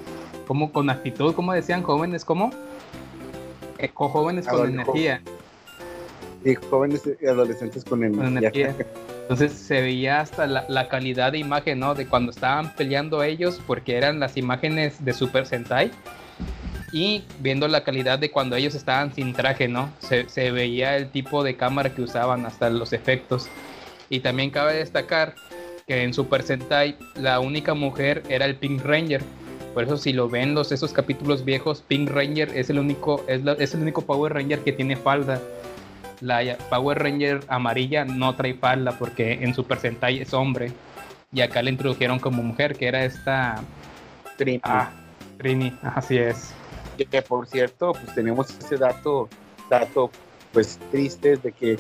como 0.47 0.71
con 0.71 0.89
actitud, 0.89 1.35
¿cómo 1.35 1.53
decían? 1.53 1.83
Jóvenes, 1.83 2.25
¿cómo? 2.25 2.51
Eh, 3.79 3.91
jóvenes 3.93 4.47
con 4.47 4.69
energía. 4.69 5.21
Y 6.45 6.55
jóvenes 6.55 7.03
y 7.21 7.27
adolescentes 7.27 7.85
con 7.85 8.01
con 8.01 8.27
energía. 8.27 8.69
energía. 8.71 8.87
Entonces 9.23 9.53
se 9.53 9.81
veía 9.81 10.21
hasta 10.21 10.47
la, 10.47 10.65
la 10.69 10.89
calidad 10.89 11.33
de 11.33 11.39
imagen, 11.39 11.79
¿no? 11.79 11.95
De 11.95 12.07
cuando 12.07 12.31
estaban 12.33 12.75
peleando 12.75 13.23
ellos, 13.23 13.61
porque 13.67 13.97
eran 13.97 14.19
las 14.19 14.37
imágenes 14.37 15.05
de 15.05 15.13
Super 15.13 15.47
Sentai. 15.47 15.91
Y 16.93 17.23
viendo 17.39 17.69
la 17.69 17.85
calidad 17.85 18.19
de 18.19 18.31
cuando 18.33 18.57
ellos 18.57 18.75
estaban 18.75 19.15
sin 19.15 19.33
traje, 19.33 19.69
¿no? 19.69 19.91
Se, 20.01 20.29
se 20.29 20.51
veía 20.51 20.97
el 20.97 21.11
tipo 21.11 21.45
de 21.45 21.55
cámara 21.57 21.95
que 21.95 22.03
usaban, 22.03 22.45
hasta 22.47 22.69
los 22.71 22.93
efectos. 22.93 23.49
Y 24.09 24.19
también 24.21 24.51
cabe 24.51 24.75
destacar 24.75 25.37
que 25.87 26.03
en 26.03 26.13
Super 26.13 26.43
Sentai 26.43 26.97
la 27.15 27.39
única 27.39 27.75
mujer 27.75 28.25
era 28.29 28.45
el 28.47 28.57
Pink 28.57 28.83
Ranger. 28.85 29.23
Por 29.75 29.85
eso 29.85 29.97
si 29.97 30.13
lo 30.13 30.29
ven 30.29 30.55
los 30.55 30.73
esos 30.73 30.93
capítulos 30.93 31.45
viejos, 31.45 31.85
Pink 31.87 32.11
Ranger 32.11 32.51
es 32.57 32.71
el 32.71 32.81
único 32.81 33.25
es, 33.29 33.45
la- 33.45 33.53
es 33.53 33.73
el 33.75 33.83
único 33.83 34.03
Power 34.03 34.33
Ranger 34.33 34.59
que 34.61 34.73
tiene 34.73 34.97
falda. 34.97 35.41
La 36.21 36.57
Power 36.69 36.99
Ranger 36.99 37.41
amarilla 37.49 38.05
no 38.05 38.35
trae 38.37 38.55
falda 38.55 38.93
porque 38.99 39.33
en 39.33 39.55
Super 39.55 39.79
Sentai 39.79 40.21
es 40.21 40.35
hombre. 40.35 40.73
Y 41.33 41.41
acá 41.41 41.63
le 41.63 41.71
introdujeron 41.71 42.19
como 42.19 42.43
mujer, 42.43 42.77
que 42.77 42.89
era 42.89 43.05
esta 43.05 43.63
Trini. 44.37 44.61
ah, 44.65 44.91
Trini, 45.39 45.73
así 45.83 46.19
es. 46.19 46.53
Que, 46.99 47.07
que, 47.07 47.23
por 47.23 47.47
cierto, 47.47 47.93
pues 47.93 48.15
tenemos 48.15 48.51
ese 48.59 48.77
dato, 48.77 49.29
dato 49.71 50.11
pues 50.53 50.79
triste 50.91 51.37
de 51.37 51.53
que 51.53 51.79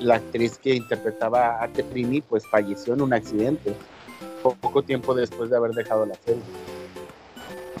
la 0.00 0.16
actriz 0.16 0.58
que 0.58 0.74
interpretaba 0.74 1.62
a 1.62 1.68
Trini 1.68 2.20
pues 2.20 2.46
falleció 2.46 2.94
en 2.94 3.02
un 3.02 3.12
accidente 3.14 3.72
po- 4.42 4.56
poco 4.56 4.82
tiempo 4.82 5.14
después 5.14 5.48
de 5.48 5.56
haber 5.56 5.70
dejado 5.70 6.04
la 6.04 6.14
serie. 6.16 6.42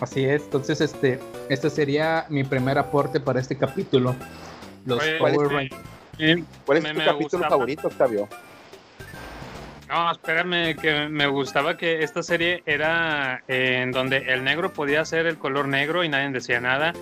Así 0.00 0.24
es. 0.24 0.42
Entonces, 0.44 0.80
este, 0.80 1.18
este 1.48 1.68
sería 1.70 2.26
mi 2.28 2.44
primer 2.44 2.78
aporte 2.78 3.20
para 3.20 3.40
este 3.40 3.56
capítulo. 3.56 4.14
Los 4.86 5.02
Oye, 5.02 5.18
Power 5.18 5.32
este, 5.34 5.54
Rangers. 5.54 5.80
eh, 6.18 6.44
¿Cuál 6.66 6.78
es 6.78 6.84
Me- 6.84 6.90
tu 6.92 6.98
me 6.98 7.04
capítulo 7.04 7.22
gustaba. 7.30 7.48
favorito, 7.48 7.88
Octavio? 7.88 8.28
No, 9.88 10.10
espérame, 10.10 10.74
que 10.76 11.08
me 11.08 11.26
gustaba 11.26 11.76
que 11.76 12.02
esta 12.02 12.22
serie 12.22 12.62
era 12.64 13.42
eh, 13.46 13.80
en 13.82 13.92
donde 13.92 14.16
el 14.32 14.42
negro 14.42 14.72
podía 14.72 15.04
ser 15.04 15.26
el 15.26 15.36
color 15.36 15.68
negro 15.68 16.02
y 16.02 16.08
nadie 16.08 16.30
decía 16.30 16.60
nada. 16.60 16.94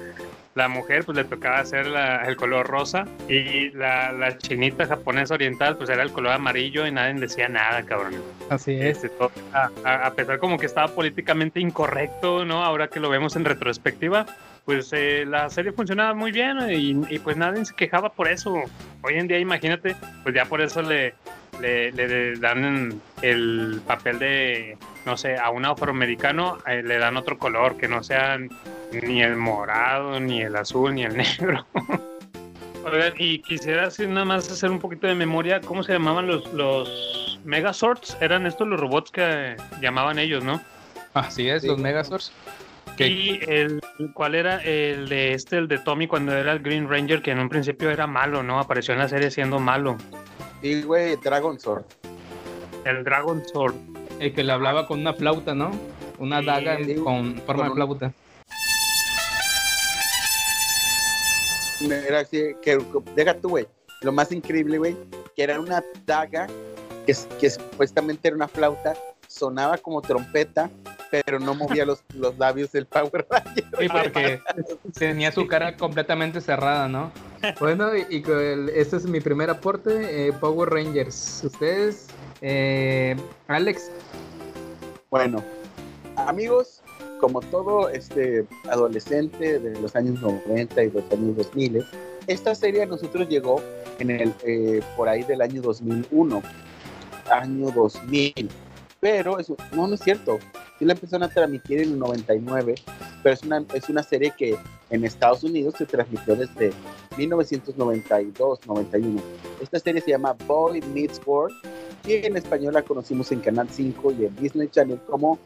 La 0.57 0.67
mujer 0.67 1.05
pues 1.05 1.17
le 1.17 1.23
tocaba 1.23 1.61
hacer 1.61 1.87
la- 1.87 2.25
el 2.25 2.35
color 2.37 2.67
rosa 2.67 3.05
y 3.29 3.71
la, 3.71 4.11
la 4.11 4.37
chinita 4.37 4.85
japonesa 4.87 5.35
oriental 5.35 5.77
pues 5.77 5.89
era 5.89 6.03
el 6.03 6.11
color 6.11 6.33
amarillo 6.33 6.85
y 6.85 6.91
nadie 6.91 7.15
decía 7.15 7.49
nada, 7.49 7.85
cabrón. 7.85 8.21
Así 8.49 8.73
es. 8.73 8.97
Este, 8.97 9.11
todo- 9.11 9.31
a, 9.53 9.71
a- 9.85 10.07
a 10.09 10.15
pesar 10.15 10.41
como 10.41 10.59
que 10.59 10.67
estaba 10.67 10.89
políticamente 10.89 11.61
incorrecto, 11.61 12.45
¿no? 12.45 12.65
Ahora 12.65 12.89
que 12.89 12.99
lo 12.99 13.09
vemos 13.09 13.37
en 13.37 13.45
retrospectiva, 13.45 14.27
pues 14.71 14.93
eh, 14.93 15.25
la 15.27 15.51
serie 15.51 15.73
funcionaba 15.73 16.15
muy 16.15 16.31
bien 16.31 16.59
y, 16.71 16.91
y, 17.13 17.19
pues 17.19 17.37
nadie 17.37 17.65
se 17.65 17.75
quejaba 17.75 18.13
por 18.13 18.29
eso. 18.29 18.55
Hoy 19.03 19.15
en 19.15 19.27
día, 19.27 19.41
imagínate, 19.41 19.97
pues 20.23 20.33
ya 20.33 20.45
por 20.45 20.61
eso 20.61 20.81
le, 20.81 21.13
le, 21.61 21.91
le 21.91 22.37
dan 22.37 23.01
el 23.21 23.83
papel 23.85 24.21
de, 24.21 24.79
no 25.07 25.17
sé, 25.17 25.37
a 25.37 25.51
un 25.51 25.65
afroamericano 25.65 26.59
eh, 26.69 26.85
le 26.85 26.99
dan 26.99 27.17
otro 27.17 27.37
color, 27.37 27.77
que 27.79 27.89
no 27.89 28.05
sea 28.05 28.39
ni 28.93 29.23
el 29.25 29.35
morado, 29.35 30.21
ni 30.21 30.41
el 30.43 30.55
azul, 30.55 30.95
ni 30.95 31.03
el 31.03 31.17
negro. 31.17 31.67
Oigan, 32.85 33.15
y 33.19 33.41
quisiera 33.41 33.89
así 33.89 34.07
nada 34.07 34.25
más 34.25 34.49
hacer 34.53 34.71
un 34.71 34.79
poquito 34.79 35.09
de 35.09 35.17
memoria, 35.17 35.61
¿cómo 35.61 35.83
se 35.83 35.95
llamaban 35.95 36.29
los, 36.29 36.47
los 36.53 37.41
Megazords? 37.45 38.17
Eran 38.21 38.47
estos 38.47 38.69
los 38.69 38.79
robots 38.79 39.11
que 39.11 39.57
llamaban 39.83 40.21
ellos, 40.21 40.45
¿no? 40.45 40.61
Así 41.13 41.49
es, 41.49 41.63
Sí. 41.63 41.67
los 41.67 41.79
Megazords. 41.79 42.33
Y 43.07 43.41
el, 43.49 43.81
¿cuál 44.15 44.35
era 44.35 44.63
el 44.63 45.09
de 45.09 45.35
este, 45.35 45.57
el 45.59 45.69
de 45.69 45.79
Tommy, 45.79 46.07
cuando 46.07 46.37
era 46.37 46.53
el 46.53 46.61
Green 46.61 46.89
Ranger, 46.89 47.23
que 47.23 47.31
en 47.31 47.39
un 47.39 47.49
principio 47.49 47.91
era 47.91 48.07
malo, 48.07 48.43
¿no? 48.43 48.59
Apareció 48.59 48.93
en 48.95 49.01
la 49.01 49.09
serie 49.09 49.31
siendo 49.31 49.59
malo. 49.59 49.97
Y 50.63 50.83
güey, 50.83 51.17
Dragon 51.17 51.59
Sword. 51.59 51.85
El 52.85 53.05
Dragon 53.05 53.43
Sword. 53.47 53.75
El 54.19 54.35
que 54.35 54.45
le 54.45 54.53
hablaba 54.53 54.87
con 54.87 55.01
una 55.01 55.15
flauta, 55.15 55.55
¿no? 55.55 55.71
Una 56.19 56.41
Sí, 56.41 56.47
daga 56.47 56.77
sí, 56.85 56.95
con 56.97 57.41
forma 57.47 57.65
de 57.65 57.69
con 57.71 57.77
flauta. 57.77 58.13
Era 61.81 62.21
así, 62.21 62.55
que, 62.61 62.79
deja 63.15 63.35
tú, 63.35 63.51
güey. 63.51 63.67
Lo 64.03 64.13
más 64.13 64.33
increíble, 64.33 64.77
güey, 64.79 64.97
que 65.35 65.43
era 65.43 65.59
una 65.59 65.83
daga 66.05 66.47
que, 67.07 67.15
que 67.39 67.51
supuestamente 67.51 68.29
era 68.29 68.37
una 68.37 68.49
flauta, 68.49 68.95
sonaba 69.31 69.79
como 69.79 70.03
trompeta, 70.03 70.69
pero 71.11 71.39
no 71.39 71.55
movía 71.55 71.85
los, 71.87 72.03
los 72.15 72.37
labios 72.39 72.73
del 72.73 72.87
Power 72.87 73.27
Ranger. 73.31 73.65
Sí, 73.79 73.89
porque 73.89 74.41
tenía 74.99 75.31
su 75.33 75.47
cara 75.47 75.77
completamente 75.77 76.41
cerrada, 76.41 76.89
¿no? 76.89 77.13
Bueno, 77.59 77.97
y, 77.97 78.05
y 78.11 78.23
con 78.23 78.39
el- 78.41 78.69
este 78.71 78.97
es 78.97 79.07
mi 79.07 79.21
primer 79.21 79.49
aporte, 79.49 80.29
eh, 80.29 80.33
Power 80.33 80.69
Rangers. 80.71 81.43
Ustedes, 81.45 82.07
eh, 82.43 83.17
Alex, 83.49 83.91
Bueno, 85.11 85.43
amigos, 86.17 86.83
como 87.21 87.41
todo 87.41 87.89
este 87.89 88.47
adolescente 88.71 89.59
de 89.59 89.81
los 89.81 89.95
años 89.97 90.21
90 90.23 90.83
y 90.85 90.91
los 90.91 91.05
años 91.13 91.37
2000, 91.37 91.85
esta 92.27 92.55
serie 92.55 92.83
a 92.83 92.87
nosotros 92.87 93.29
llegó 93.29 93.63
en 93.99 94.11
el 94.11 94.35
eh, 94.45 94.81
por 94.97 95.09
ahí 95.09 95.23
del 95.25 95.41
año 95.41 95.63
2001, 95.63 96.43
año 97.31 97.71
2000. 97.71 98.51
Pero 99.01 99.39
eso, 99.39 99.57
no, 99.73 99.87
no 99.87 99.95
es 99.95 100.01
cierto. 100.01 100.39
Sí 100.79 100.85
la 100.85 100.93
empezaron 100.93 101.27
a 101.29 101.33
transmitir 101.33 101.81
en 101.81 101.93
el 101.93 101.99
99, 101.99 102.75
pero 103.23 103.35
es 103.35 103.43
una, 103.43 103.65
es 103.75 103.89
una 103.89 104.03
serie 104.03 104.35
que 104.37 104.59
en 104.91 105.05
Estados 105.05 105.43
Unidos 105.43 105.75
se 105.79 105.87
transmitió 105.87 106.37
desde 106.37 106.73
1992-91. 107.17 109.23
Esta 109.61 109.79
serie 109.79 110.03
se 110.03 110.11
llama 110.11 110.37
Boy 110.47 110.83
Meets 110.83 111.23
World 111.25 111.57
y 112.07 112.27
en 112.27 112.37
español 112.37 112.75
la 112.75 112.83
conocimos 112.83 113.33
en 113.33 113.41
Canal 113.41 113.69
5 113.71 114.13
y 114.13 114.27
en 114.27 114.37
Disney 114.37 114.69
Channel 114.69 115.01
como 115.09 115.39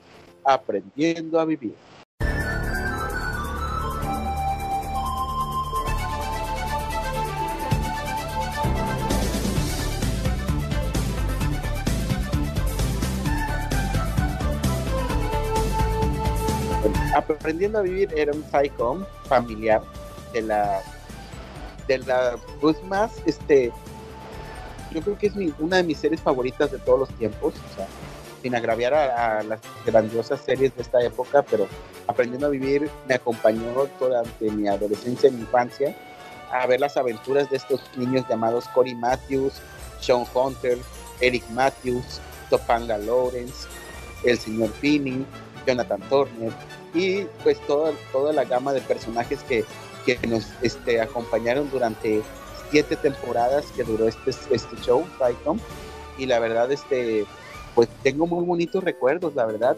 Aprendiendo 0.45 1.39
a 1.41 1.45
Vivir. 1.45 1.75
Aprendiendo 17.45 17.79
a 17.79 17.83
Vivir 17.83 18.09
era 18.17 18.33
un 18.33 18.43
sitcom 18.43 19.05
familiar 19.29 19.83
de 20.33 20.41
la 20.41 20.81
de 21.87 21.99
la 21.99 22.39
pues 22.59 22.83
más 22.85 23.13
este 23.27 23.71
yo 24.91 25.03
creo 25.03 25.19
que 25.19 25.27
es 25.27 25.35
una 25.59 25.77
de 25.77 25.83
mis 25.83 25.99
series 25.99 26.23
favoritas 26.23 26.71
de 26.71 26.79
todos 26.79 27.01
los 27.01 27.09
tiempos 27.19 27.53
o 27.53 27.77
sea 27.77 27.87
sin 28.41 28.55
agraviar 28.55 28.95
a, 28.95 29.41
a 29.41 29.43
las 29.43 29.61
grandiosas 29.85 30.41
series 30.41 30.75
de 30.75 30.81
esta 30.81 31.03
época 31.03 31.43
pero 31.43 31.69
Aprendiendo 32.07 32.47
a 32.47 32.49
Vivir 32.49 32.89
me 33.07 33.15
acompañó 33.15 33.91
durante 34.01 34.51
mi 34.51 34.67
adolescencia 34.67 35.29
y 35.29 35.33
mi 35.33 35.41
infancia 35.41 35.95
a 36.51 36.67
ver 36.67 36.81
las 36.81 36.97
aventuras 36.97 37.51
de 37.51 37.59
estos 37.59 37.83
niños 37.99 38.25
llamados 38.27 38.67
Cory 38.69 38.95
Matthews, 38.95 39.53
Sean 40.01 40.25
Hunter, 40.33 40.79
Eric 41.21 41.45
Matthews, 41.51 42.23
Topanga 42.49 42.97
Lawrence, 42.97 43.69
el 44.25 44.39
señor 44.39 44.71
Finney, 44.81 45.27
Jonathan 45.67 46.01
Turner 46.09 46.53
y 46.95 47.25
pues 47.43 47.59
toda, 47.67 47.93
toda 48.13 48.33
la 48.33 48.45
gama 48.45 48.73
de 48.73 48.81
personajes 48.81 49.43
que, 49.43 49.65
que 50.07 50.19
nos 50.27 50.47
este, 50.63 51.01
acompañaron 51.01 51.69
durante 51.71 52.23
siete 52.71 52.97
temporadas 52.97 53.67
que 53.77 53.83
duró 53.83 54.09
este, 54.09 54.31
este 54.31 54.77
show, 54.77 55.05
Python. 55.19 55.61
Y 56.17 56.27
la 56.27 56.39
verdad, 56.39 56.71
este, 56.71 57.27
pues 57.75 57.89
tengo 58.03 58.27
muy 58.27 58.45
bonitos 58.45 58.83
recuerdos, 58.85 59.35
la 59.35 59.45
verdad. 59.45 59.77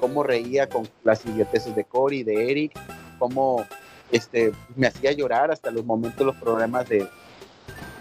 Cómo 0.00 0.22
reía 0.22 0.68
con 0.68 0.88
las 1.04 1.24
idioteces 1.24 1.74
de 1.74 1.84
Cory, 1.84 2.22
de 2.22 2.50
Eric, 2.50 2.72
cómo 3.18 3.64
este, 4.10 4.52
me 4.76 4.88
hacía 4.88 5.12
llorar 5.12 5.50
hasta 5.50 5.70
los 5.70 5.84
momentos, 5.84 6.26
los 6.26 6.36
problemas 6.36 6.88
de, 6.88 7.08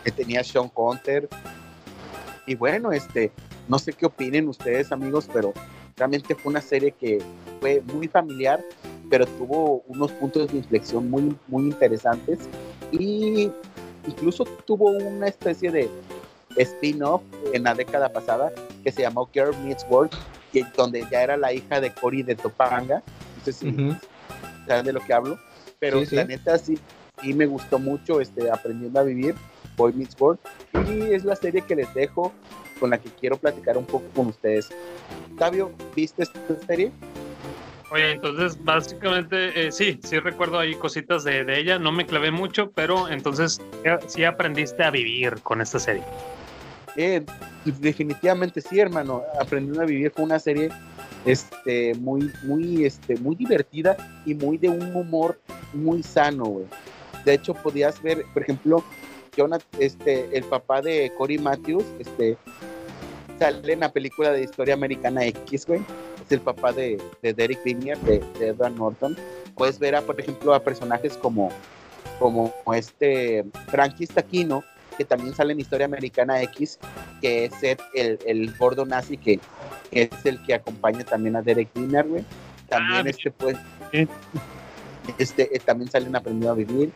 que 0.03 0.11
tenía 0.11 0.43
Sean 0.43 0.69
Hunter. 0.73 1.29
Y 2.45 2.55
bueno, 2.55 2.91
este, 2.91 3.31
no 3.69 3.79
sé 3.79 3.93
qué 3.93 4.07
opinen 4.07 4.49
ustedes, 4.49 4.91
amigos, 4.91 5.29
pero 5.31 5.53
realmente 6.01 6.33
fue 6.33 6.49
una 6.49 6.61
serie 6.61 6.93
que 6.99 7.19
fue 7.59 7.83
muy 7.93 8.07
familiar, 8.07 8.59
pero 9.11 9.27
tuvo 9.27 9.83
unos 9.87 10.11
puntos 10.13 10.51
de 10.51 10.57
inflexión 10.57 11.11
muy, 11.11 11.35
muy 11.47 11.65
interesantes. 11.65 12.39
Y 12.91 13.51
incluso 14.07 14.45
tuvo 14.65 14.89
una 14.89 15.27
especie 15.27 15.69
de 15.69 15.91
spin-off 16.57 17.21
en 17.53 17.63
la 17.63 17.75
década 17.75 18.11
pasada 18.11 18.51
que 18.83 18.91
se 18.91 19.03
llamó 19.03 19.29
Girl 19.31 19.55
Meets 19.63 19.85
World, 19.91 20.11
que, 20.51 20.65
donde 20.75 21.05
ya 21.11 21.21
era 21.21 21.37
la 21.37 21.53
hija 21.53 21.79
de 21.79 21.93
Cory 21.93 22.23
de 22.23 22.33
Topanga. 22.35 23.03
No 23.37 23.45
sé 23.45 23.53
si 23.53 23.71
saben 24.65 24.85
de 24.85 24.93
lo 24.93 25.01
que 25.01 25.13
hablo, 25.13 25.37
pero 25.77 26.01
la 26.09 26.23
neta 26.23 26.57
sí, 26.57 26.79
sí 27.21 27.35
me 27.35 27.45
gustó 27.45 27.77
mucho 27.77 28.19
este, 28.21 28.49
aprendiendo 28.49 28.99
a 28.99 29.03
vivir. 29.03 29.35
Boy 29.81 29.93
Meets 29.93 30.15
World 30.19 30.39
y 30.87 31.13
es 31.13 31.25
la 31.25 31.35
serie 31.35 31.63
que 31.63 31.75
les 31.75 31.91
dejo 31.95 32.31
con 32.79 32.91
la 32.91 32.99
que 32.99 33.09
quiero 33.09 33.37
platicar 33.37 33.77
un 33.77 33.85
poco 33.85 34.05
con 34.15 34.27
ustedes. 34.27 34.69
Octavio, 35.31 35.71
¿viste 35.95 36.23
esta 36.23 36.39
serie? 36.67 36.91
Oye, 37.91 38.11
entonces 38.11 38.63
básicamente 38.63 39.67
eh, 39.67 39.71
sí, 39.71 39.99
sí 40.03 40.19
recuerdo 40.19 40.59
ahí 40.59 40.75
cositas 40.75 41.23
de, 41.23 41.43
de, 41.43 41.59
ella, 41.59 41.79
no 41.79 41.91
me 41.91 42.05
clavé 42.05 42.29
mucho, 42.29 42.71
pero 42.71 43.09
entonces 43.09 43.59
sí 44.07 44.23
aprendiste 44.23 44.83
a 44.83 44.91
vivir 44.91 45.41
con 45.41 45.61
esta 45.61 45.79
serie. 45.79 46.03
Eh, 46.95 47.25
definitivamente 47.65 48.61
sí, 48.61 48.79
hermano, 48.79 49.23
aprendiendo 49.39 49.81
a 49.81 49.85
vivir 49.85 50.11
con 50.11 50.25
una 50.25 50.39
serie 50.39 50.69
este, 51.25 51.95
muy, 51.95 52.31
muy, 52.43 52.85
este, 52.85 53.15
muy 53.17 53.35
divertida 53.35 53.97
y 54.25 54.35
muy 54.35 54.57
de 54.57 54.69
un 54.69 54.95
humor 54.95 55.39
muy 55.73 56.03
sano, 56.03 56.45
güey. 56.45 56.65
De 57.25 57.33
hecho, 57.33 57.53
podías 57.53 58.01
ver, 58.01 58.23
por 58.33 58.41
ejemplo, 58.43 58.83
Jonathan, 59.35 59.67
este, 59.79 60.29
el 60.37 60.43
papá 60.43 60.81
de 60.81 61.11
Cory 61.17 61.37
Matthews, 61.37 61.85
este, 61.99 62.37
sale 63.39 63.73
en 63.73 63.79
la 63.79 63.91
película 63.91 64.31
de 64.31 64.43
Historia 64.43 64.73
Americana 64.73 65.25
X, 65.25 65.65
güey. 65.65 65.81
Es 66.23 66.31
el 66.31 66.41
papá 66.41 66.71
de, 66.71 67.01
de 67.21 67.33
Derek 67.33 67.63
Vineyard, 67.63 67.99
de, 67.99 68.19
de, 68.39 68.47
Edward 68.49 68.73
Norton. 68.73 69.17
Puedes 69.55 69.79
ver, 69.79 69.95
a, 69.95 70.01
por 70.01 70.19
ejemplo, 70.19 70.53
a 70.53 70.63
personajes 70.63 71.17
como, 71.17 71.49
como 72.19 72.53
este 72.73 73.45
Frankie 73.67 74.05
Staquino, 74.05 74.63
que 74.97 75.05
también 75.05 75.33
sale 75.33 75.53
en 75.53 75.59
Historia 75.59 75.85
Americana 75.85 76.41
X, 76.43 76.77
que 77.21 77.45
es 77.45 77.53
el, 77.63 78.19
el 78.25 78.55
gordo 78.57 78.85
nazi 78.85 79.17
que, 79.17 79.39
que, 79.89 80.03
es 80.03 80.25
el 80.25 80.41
que 80.43 80.53
acompaña 80.53 81.03
también 81.03 81.35
a 81.35 81.41
Derek 81.41 81.69
Vineyard, 81.73 82.07
güey. 82.07 82.25
También 82.69 83.07
ah, 83.07 83.09
este, 83.09 83.31
pues, 83.31 83.57
este, 85.17 85.55
eh, 85.55 85.59
también 85.59 85.89
salen 85.91 86.15
aprendiendo 86.15 86.51
a 86.51 86.55
vivir. 86.55 86.91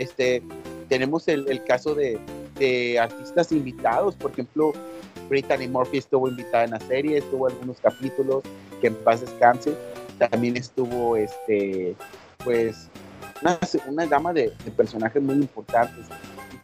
Este, 0.00 0.42
tenemos 0.88 1.28
el, 1.28 1.46
el 1.48 1.62
caso 1.62 1.94
de, 1.94 2.18
de, 2.58 2.98
artistas 2.98 3.52
invitados, 3.52 4.16
por 4.16 4.30
ejemplo, 4.30 4.72
Brittany 5.28 5.68
Murphy 5.68 5.98
estuvo 5.98 6.26
invitada 6.26 6.64
en 6.64 6.70
la 6.70 6.80
serie, 6.80 7.18
estuvo 7.18 7.48
en 7.48 7.54
algunos 7.54 7.80
capítulos, 7.80 8.42
que 8.80 8.86
en 8.86 8.94
paz 8.96 9.20
descanse. 9.20 9.74
También 10.18 10.56
estuvo, 10.56 11.16
este, 11.16 11.94
pues, 12.42 12.88
una, 13.42 13.58
una 13.86 14.06
gama 14.06 14.32
de, 14.32 14.52
de, 14.64 14.70
personajes 14.70 15.22
muy 15.22 15.34
importantes. 15.34 16.06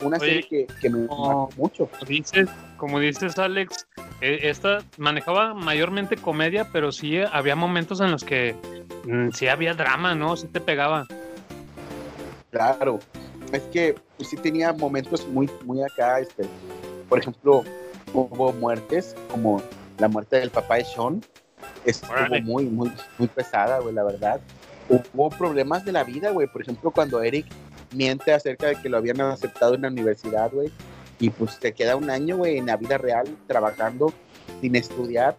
Una 0.02 0.16
Oye, 0.16 0.42
serie 0.42 0.48
que, 0.48 0.66
que 0.80 0.90
me 0.90 1.06
como, 1.06 1.50
mucho. 1.56 1.90
Dices, 2.06 2.48
como 2.78 3.00
dices, 3.00 3.38
Alex, 3.38 3.86
eh, 4.22 4.40
esta 4.44 4.78
manejaba 4.96 5.52
mayormente 5.52 6.16
comedia, 6.16 6.70
pero 6.72 6.90
sí 6.90 7.18
había 7.20 7.54
momentos 7.54 8.00
en 8.00 8.10
los 8.10 8.24
que 8.24 8.54
mm, 9.04 9.30
sí 9.32 9.48
había 9.48 9.74
drama, 9.74 10.14
¿no? 10.14 10.36
Sí 10.36 10.46
te 10.48 10.60
pegaba. 10.60 11.06
Claro, 12.50 12.98
es 13.52 13.62
que 13.72 13.94
pues, 14.16 14.28
sí 14.28 14.36
tenía 14.36 14.72
momentos 14.72 15.26
muy, 15.28 15.50
muy 15.64 15.82
acá, 15.82 16.20
este, 16.20 16.44
por 17.08 17.18
ejemplo, 17.18 17.64
hubo 18.12 18.52
muertes, 18.52 19.14
como 19.30 19.62
la 19.98 20.08
muerte 20.08 20.36
del 20.36 20.50
papá 20.50 20.76
de 20.76 20.84
Sean, 20.84 21.22
estuvo 21.84 22.40
muy, 22.42 22.64
muy, 22.64 22.92
muy 23.18 23.28
pesada, 23.28 23.78
güey, 23.80 23.94
la 23.94 24.04
verdad. 24.04 24.40
Hubo 24.88 25.30
problemas 25.30 25.84
de 25.84 25.92
la 25.92 26.04
vida, 26.04 26.30
güey, 26.30 26.46
por 26.46 26.62
ejemplo, 26.62 26.90
cuando 26.90 27.22
Eric 27.22 27.46
miente 27.92 28.32
acerca 28.32 28.68
de 28.68 28.76
que 28.76 28.88
lo 28.88 28.98
habían 28.98 29.20
aceptado 29.20 29.74
en 29.74 29.82
la 29.82 29.88
universidad, 29.88 30.50
güey, 30.52 30.70
y 31.18 31.30
pues 31.30 31.58
se 31.60 31.72
queda 31.72 31.96
un 31.96 32.10
año, 32.10 32.36
güey, 32.36 32.58
en 32.58 32.66
la 32.66 32.76
vida 32.76 32.98
real, 32.98 33.26
trabajando 33.46 34.12
sin 34.60 34.76
estudiar, 34.76 35.36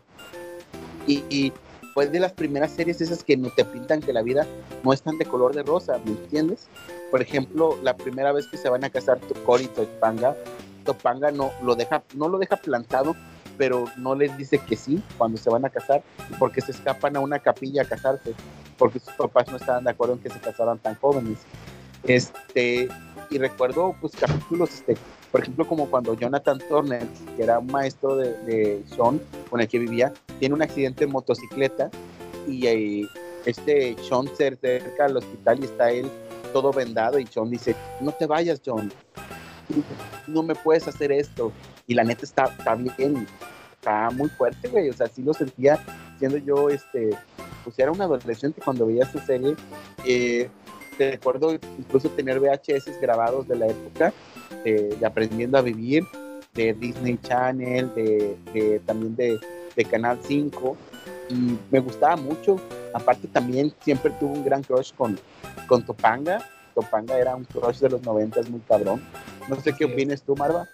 y, 1.05 1.23
y 1.29 1.53
pues 1.97 2.11
de 2.11 2.19
las 2.19 2.31
primeras 2.31 2.73
series 2.73 3.01
esas 3.01 3.23
que 3.23 3.35
no 3.35 3.49
te 3.49 3.65
pintan 3.65 4.01
que 4.01 4.13
la 4.13 4.21
vida 4.21 4.45
no 4.83 4.93
es 4.93 5.01
tan 5.01 5.17
de 5.17 5.25
color 5.25 5.55
de 5.55 5.63
rosa, 5.63 5.99
¿me 6.05 6.11
entiendes? 6.11 6.67
Por 7.09 7.23
ejemplo, 7.23 7.75
la 7.81 7.97
primera 7.97 8.31
vez 8.31 8.45
que 8.45 8.55
se 8.55 8.69
van 8.69 8.83
a 8.83 8.91
casar 8.91 9.19
Cory 9.47 9.63
y 9.63 9.67
Topanga, 9.69 10.35
Topanga 10.85 11.31
no 11.31 11.49
lo 11.63 11.73
deja, 11.73 12.03
no 12.13 12.29
lo 12.29 12.37
deja 12.37 12.57
plantado, 12.57 13.15
pero 13.57 13.85
no 13.97 14.13
les 14.13 14.37
dice 14.37 14.59
que 14.59 14.75
sí 14.75 15.01
cuando 15.17 15.39
se 15.39 15.49
van 15.49 15.65
a 15.65 15.71
casar, 15.71 16.03
porque 16.37 16.61
se 16.61 16.71
escapan 16.71 17.15
a 17.15 17.19
una 17.19 17.39
capilla 17.39 17.81
a 17.81 17.85
casarse, 17.85 18.35
porque 18.77 18.99
sus 18.99 19.13
papás 19.13 19.47
no 19.49 19.57
estaban 19.57 19.83
de 19.83 19.89
acuerdo 19.89 20.13
en 20.13 20.19
que 20.19 20.29
se 20.29 20.39
casaran 20.39 20.77
tan 20.77 20.93
jóvenes. 20.97 21.39
Este, 22.03 22.89
y 23.31 23.37
recuerdo 23.39 23.95
pues 23.99 24.13
capítulos, 24.15 24.71
este, 24.71 24.97
por 25.31 25.41
ejemplo, 25.41 25.67
como 25.67 25.89
cuando 25.89 26.13
Jonathan 26.13 26.59
Turner, 26.69 27.03
que 27.35 27.43
era 27.43 27.59
un 27.59 27.67
maestro 27.67 28.15
de, 28.15 28.33
de 28.43 28.83
Sean, 28.95 29.19
con 29.49 29.61
el 29.61 29.67
que 29.67 29.79
vivía, 29.79 30.13
tiene 30.39 30.55
un 30.55 30.61
accidente 30.61 31.03
en 31.03 31.11
motocicleta 31.11 31.89
y, 32.47 32.67
y 32.67 33.07
este 33.45 33.95
Sean 34.07 34.27
se 34.35 34.47
acerca 34.47 35.05
al 35.05 35.17
hospital 35.17 35.59
y 35.61 35.65
está 35.65 35.91
él 35.91 36.09
todo 36.53 36.71
vendado 36.71 37.19
y 37.19 37.27
John 37.33 37.49
dice, 37.49 37.75
no 38.01 38.11
te 38.11 38.25
vayas 38.25 38.61
John, 38.65 38.91
no 40.27 40.43
me 40.43 40.55
puedes 40.55 40.87
hacer 40.87 41.11
esto. 41.11 41.51
Y 41.85 41.93
la 41.93 42.03
neta 42.03 42.25
está, 42.25 42.45
está 42.45 42.75
bien, 42.75 43.27
está 43.73 44.09
muy 44.11 44.29
fuerte, 44.29 44.67
güey, 44.67 44.89
o 44.89 44.93
sea, 44.93 45.07
sí 45.07 45.23
lo 45.23 45.33
sentía 45.33 45.79
siendo 46.19 46.37
yo, 46.37 46.69
este, 46.69 47.11
pues 47.63 47.77
era 47.79 47.91
un 47.91 48.01
adolescente 48.01 48.61
cuando 48.63 48.87
veía 48.87 49.03
esta 49.03 49.25
serie. 49.25 49.55
Eh, 50.05 50.49
recuerdo 50.97 51.53
incluso 51.77 52.09
tener 52.09 52.39
VHS 52.39 52.99
grabados 53.01 53.47
de 53.47 53.55
la 53.55 53.67
época, 53.67 54.13
eh, 54.65 54.95
de 54.99 55.05
Aprendiendo 55.05 55.57
a 55.57 55.61
Vivir, 55.61 56.03
de 56.53 56.73
Disney 56.73 57.19
Channel, 57.21 57.93
de, 57.93 58.37
de 58.53 58.81
también 58.85 59.15
de, 59.15 59.39
de 59.75 59.85
Canal 59.85 60.19
5, 60.21 60.77
y 61.29 61.57
me 61.71 61.79
gustaba 61.79 62.15
mucho. 62.15 62.57
Aparte 62.93 63.27
también 63.27 63.73
siempre 63.81 64.11
tuve 64.19 64.37
un 64.37 64.45
gran 64.45 64.63
crush 64.63 64.93
con, 64.93 65.19
con 65.67 65.85
Topanga. 65.85 66.39
Topanga 66.73 67.17
era 67.17 67.35
un 67.35 67.45
crush 67.45 67.79
de 67.79 67.89
los 67.89 68.01
noventas 68.03 68.49
muy 68.49 68.59
cabrón. 68.61 69.01
No 69.47 69.55
sé 69.57 69.73
qué 69.73 69.85
sí. 69.85 69.91
opinas 69.91 70.23
tú, 70.23 70.35
Marva. 70.35 70.67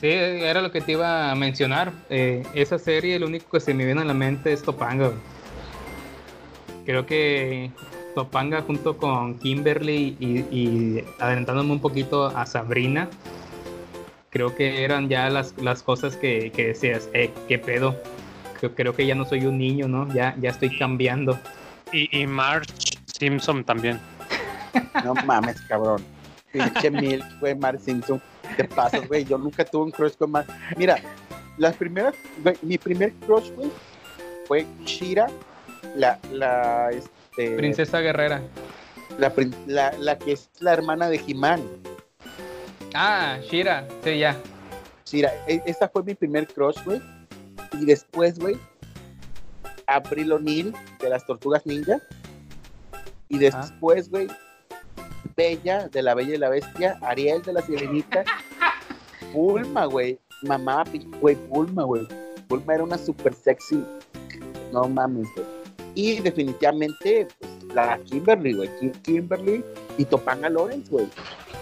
Sí, 0.00 0.08
era 0.08 0.60
lo 0.60 0.70
que 0.70 0.80
te 0.80 0.92
iba 0.92 1.30
a 1.30 1.34
mencionar. 1.34 1.92
Eh, 2.10 2.42
esa 2.54 2.78
serie, 2.78 3.18
lo 3.18 3.26
único 3.26 3.50
que 3.50 3.60
se 3.60 3.72
me 3.72 3.84
viene 3.84 4.02
a 4.02 4.04
la 4.04 4.14
mente 4.14 4.52
es 4.52 4.62
Topanga. 4.62 5.12
Creo 6.84 7.06
que 7.06 7.70
Topanga 8.16 8.62
junto 8.62 8.96
con 8.96 9.38
Kimberly 9.38 10.16
y, 10.18 10.38
y 10.50 11.04
adelantándome 11.18 11.72
un 11.72 11.80
poquito 11.80 12.28
a 12.28 12.46
Sabrina, 12.46 13.10
creo 14.30 14.54
que 14.54 14.84
eran 14.84 15.10
ya 15.10 15.28
las, 15.28 15.54
las 15.58 15.82
cosas 15.82 16.16
que, 16.16 16.50
que 16.50 16.68
decías, 16.68 17.10
eh, 17.12 17.30
qué 17.46 17.58
pedo. 17.58 17.94
Creo, 18.58 18.74
creo, 18.74 18.96
que 18.96 19.06
ya 19.06 19.14
no 19.14 19.26
soy 19.26 19.44
un 19.44 19.58
niño, 19.58 19.86
¿no? 19.86 20.10
Ya, 20.14 20.34
ya 20.40 20.48
estoy 20.48 20.78
cambiando. 20.78 21.38
Y, 21.92 22.08
y 22.18 22.26
Marge 22.26 22.72
Simpson 23.04 23.62
también. 23.64 24.00
No 25.04 25.12
mames, 25.14 25.60
cabrón. 25.62 26.02
Pinche 26.52 26.90
Milk, 26.90 27.24
güey, 27.38 27.54
Marge 27.54 27.84
Simpson. 27.84 28.20
Te 28.56 28.64
pasas, 28.64 29.06
güey. 29.06 29.26
Yo 29.26 29.36
nunca 29.36 29.62
tuve 29.62 29.84
un 29.84 29.90
crush 29.90 30.14
con. 30.16 30.32
Mira, 30.78 30.96
las 31.58 31.76
primeras, 31.76 32.14
mi 32.62 32.78
primer 32.78 33.12
crush, 33.26 33.50
güey, 33.52 33.70
fue 34.46 34.66
Shira, 34.86 35.26
la, 35.96 36.18
la, 36.32 36.90
este... 36.92 37.15
Princesa 37.36 38.00
Guerrera. 38.00 38.42
La, 39.18 39.32
la, 39.66 39.92
la 39.98 40.18
que 40.18 40.32
es 40.32 40.50
la 40.60 40.72
hermana 40.72 41.08
de 41.08 41.20
He-Man. 41.26 41.62
Ah, 42.94 43.38
Shira, 43.50 43.86
sí, 44.02 44.18
ya. 44.18 44.36
Shira, 45.04 45.32
e, 45.46 45.62
esa 45.66 45.88
fue 45.88 46.02
mi 46.02 46.14
primer 46.14 46.46
crush, 46.46 46.82
güey. 46.84 47.00
Y 47.72 47.84
después, 47.84 48.38
güey, 48.38 48.56
April 49.86 50.32
O'Neil 50.32 50.74
de 51.00 51.10
las 51.10 51.26
Tortugas 51.26 51.64
Ninja. 51.66 51.98
Y 53.28 53.38
después, 53.38 54.08
güey, 54.10 54.28
Bella 55.36 55.88
de 55.88 56.02
la 56.02 56.14
Bella 56.14 56.34
y 56.34 56.38
la 56.38 56.48
Bestia, 56.48 56.98
Ariel 57.02 57.42
de 57.42 57.52
la 57.52 57.62
Sirenita, 57.62 58.24
Bulma, 59.32 59.86
güey. 59.86 60.18
Mamá, 60.42 60.84
güey, 61.20 61.34
Bulma, 61.48 61.84
güey. 61.84 62.06
Bulma 62.48 62.74
era 62.74 62.84
una 62.84 62.98
super 62.98 63.34
sexy. 63.34 63.84
No 64.72 64.88
mames, 64.88 65.28
güey. 65.34 65.55
Y 65.96 66.20
definitivamente, 66.20 67.26
pues, 67.40 67.74
la 67.74 67.98
Kimberly, 68.04 68.52
güey. 68.52 68.70
Kimberly 69.02 69.64
y 69.96 70.04
Topanga 70.04 70.50
Lawrence, 70.50 70.90
güey. 70.90 71.08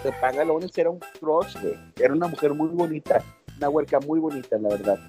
Topanga 0.03 0.43
Lawrence 0.43 0.79
era 0.79 0.89
un 0.89 0.99
crush, 1.19 1.55
güey. 1.61 1.75
Era 1.97 2.13
una 2.13 2.27
mujer 2.27 2.53
muy 2.53 2.67
bonita. 2.67 3.23
Una 3.57 3.69
huerca 3.69 3.99
muy 4.01 4.19
bonita, 4.19 4.57
la 4.57 4.69
verdad. 4.69 4.99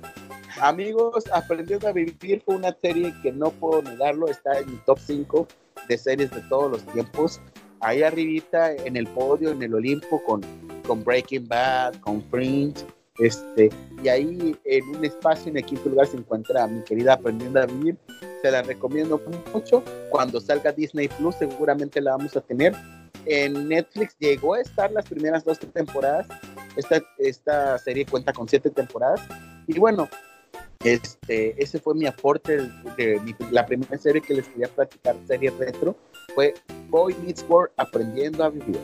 Amigos, 0.61 1.25
Aprendiendo 1.33 1.89
a 1.89 1.93
Vivir 1.93 2.41
fue 2.47 2.55
una 2.55 2.73
serie 2.81 3.13
que 3.21 3.33
no 3.33 3.51
puedo 3.51 3.83
negarlo, 3.83 4.29
está 4.29 4.61
en 4.61 4.71
mi 4.71 4.77
top 4.87 4.99
5 5.01 5.49
de 5.89 5.99
series 5.99 6.31
de 6.31 6.41
todos 6.43 6.71
los 6.71 6.87
tiempos. 6.93 7.41
Ahí 7.81 8.03
arribita 8.03 8.73
en 8.73 8.97
el 8.97 9.09
podio, 9.09 9.51
en 9.51 9.61
el 9.61 9.75
Olimpo, 9.75 10.23
con, 10.23 10.41
con 10.87 11.03
Breaking 11.03 11.49
Bad, 11.49 11.97
con 11.97 12.23
Fringe, 12.31 12.87
este, 13.19 13.71
y 14.03 14.09
ahí 14.09 14.57
en 14.65 14.89
un 14.97 15.05
espacio, 15.05 15.51
en 15.51 15.59
el 15.59 15.65
quinto 15.65 15.89
lugar, 15.89 16.07
se 16.07 16.17
encuentra 16.17 16.67
mi 16.67 16.83
querida 16.83 17.15
Aprendiendo 17.15 17.61
a 17.61 17.67
Vivir. 17.67 17.97
Se 18.43 18.51
la 18.51 18.63
recomiendo 18.63 19.21
mucho. 19.53 19.83
Cuando 20.11 20.41
salga 20.41 20.73
Disney 20.73 21.09
Plus, 21.09 21.37
seguramente 21.37 22.01
la 22.01 22.13
vamos 22.13 22.37
a 22.37 22.41
tener. 22.41 22.75
En 23.25 23.69
Netflix 23.69 24.17
llegó 24.19 24.55
a 24.55 24.61
estar 24.61 24.91
las 24.93 25.07
primeras 25.07 25.45
dos 25.45 25.59
temporadas. 25.59 26.27
Esta, 26.77 27.03
esta 27.19 27.79
serie 27.79 28.07
cuenta 28.07 28.33
con 28.33 28.49
siete 28.49 28.71
temporadas. 28.71 29.21
Y 29.67 29.79
bueno, 29.79 30.09
este, 30.85 31.61
ese 31.61 31.81
fue 31.81 31.95
mi 31.95 32.07
aporte 32.07 32.59
de, 32.97 33.21
la 33.51 33.67
primera 33.67 33.97
serie 33.99 34.21
que 34.21 34.35
les 34.35 34.47
quería 34.47 34.69
platicar, 34.69 35.17
serie 35.27 35.51
retro, 35.59 35.97
fue 36.35 36.55
Boy 36.89 37.17
Meets 37.25 37.45
World 37.49 37.73
Aprendiendo 37.77 38.45
a 38.45 38.51
Vivir. 38.51 38.79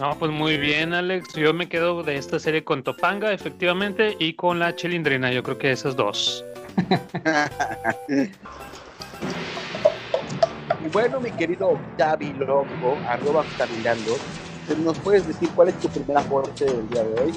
No, 0.00 0.18
pues 0.18 0.32
muy 0.32 0.56
bien, 0.56 0.94
Alex. 0.94 1.34
Yo 1.34 1.52
me 1.52 1.68
quedo 1.68 2.02
de 2.02 2.16
esta 2.16 2.38
serie 2.38 2.64
con 2.64 2.82
Topanga, 2.82 3.34
efectivamente, 3.34 4.16
y 4.18 4.32
con 4.32 4.58
la 4.58 4.74
Chilindrina. 4.74 5.30
Yo 5.30 5.42
creo 5.42 5.58
que 5.58 5.72
esas 5.72 5.94
dos. 5.94 6.42
bueno, 10.90 11.20
mi 11.20 11.30
querido 11.32 11.78
David 11.98 12.36
Loco, 12.36 12.96
arroba 13.06 13.44
¿nos 14.82 14.98
puedes 15.00 15.28
decir 15.28 15.50
cuál 15.54 15.68
es 15.68 15.78
tu 15.80 15.88
primer 15.88 16.16
aporte 16.16 16.64
del 16.64 16.88
día 16.88 17.04
de 17.04 17.20
hoy? 17.20 17.34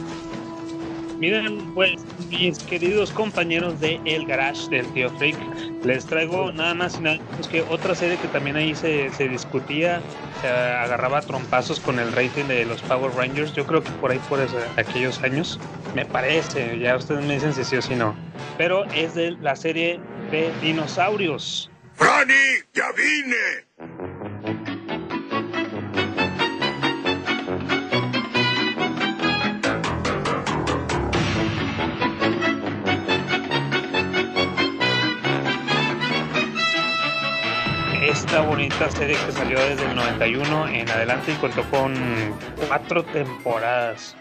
Miren, 1.24 1.74
pues, 1.74 1.94
mis 2.30 2.60
queridos 2.60 3.10
compañeros 3.12 3.80
de 3.80 3.98
El 4.04 4.26
Garage 4.26 4.68
del 4.70 4.86
Tío 4.88 5.10
Freak, 5.12 5.38
les 5.86 6.06
traigo 6.06 6.52
nada 6.52 6.74
más 6.74 7.00
y 7.00 7.04
nada 7.04 7.18
menos 7.32 7.48
que 7.48 7.62
otra 7.62 7.96
serie 7.96 8.18
que 8.18 8.28
también 8.28 8.58
ahí 8.58 8.76
se, 8.76 9.10
se 9.14 9.30
discutía, 9.30 10.02
se 10.42 10.50
agarraba 10.50 11.22
trompazos 11.22 11.80
con 11.80 11.98
el 11.98 12.12
rating 12.12 12.44
de 12.50 12.66
los 12.66 12.82
Power 12.82 13.10
Rangers. 13.16 13.54
Yo 13.56 13.66
creo 13.66 13.82
que 13.82 13.90
por 14.02 14.12
ahí, 14.12 14.20
por 14.28 14.42
aquellos 14.76 15.24
años, 15.24 15.62
me 15.96 16.06
parece, 16.06 16.78
ya 16.78 16.98
ustedes 16.98 17.24
me 17.24 17.36
dicen 17.36 17.54
si 17.54 17.64
sí 17.64 17.78
o 17.78 17.82
si 17.82 17.96
no. 17.96 18.14
Pero 18.58 18.84
es 18.92 19.16
de 19.16 19.32
la 19.40 19.56
serie 19.56 20.02
de 20.30 20.52
dinosaurios. 20.62 21.72
¡Franny! 21.96 22.34
¡Ya 22.74 22.92
vine! 22.92 23.93
Esta 38.34 38.48
bonita 38.48 38.90
serie 38.90 39.16
que 39.28 39.32
salió 39.32 39.60
desde 39.60 39.86
el 39.86 39.96
91 39.96 40.68
en 40.70 40.90
adelante 40.90 41.34
y 41.34 41.36
contó 41.36 41.62
con 41.70 41.94
cuatro 42.68 43.04
temporadas. 43.04 44.16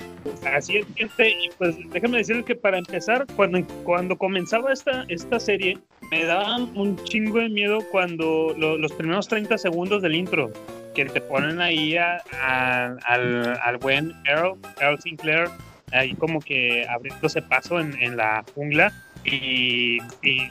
Así 0.54 0.76
es, 0.76 0.86
gente, 0.96 1.30
y 1.30 1.48
pues 1.56 1.76
déjame 1.88 2.18
decirles 2.18 2.44
que 2.44 2.54
para 2.54 2.76
empezar, 2.76 3.24
cuando, 3.36 3.66
cuando 3.84 4.18
comenzaba 4.18 4.70
esta, 4.70 5.06
esta 5.08 5.40
serie, 5.40 5.78
me 6.10 6.26
daban 6.26 6.70
un 6.76 7.02
chingo 7.04 7.38
de 7.38 7.48
miedo 7.48 7.78
cuando 7.90 8.54
los 8.58 8.92
primeros 8.92 9.28
30 9.28 9.56
segundos 9.56 10.02
del 10.02 10.14
intro, 10.14 10.50
que 10.94 11.06
te 11.06 11.22
ponen 11.22 11.62
ahí 11.62 11.96
al, 11.96 12.98
al, 13.06 13.76
buen 13.78 14.12
Earl, 14.26 14.58
Earl 14.78 15.00
Sinclair, 15.00 15.48
ahí 15.90 16.12
como 16.16 16.40
que 16.40 16.86
abriéndose 16.86 17.40
paso 17.40 17.80
en 17.80 18.18
la 18.18 18.44
jungla 18.54 18.92
y, 19.24 19.98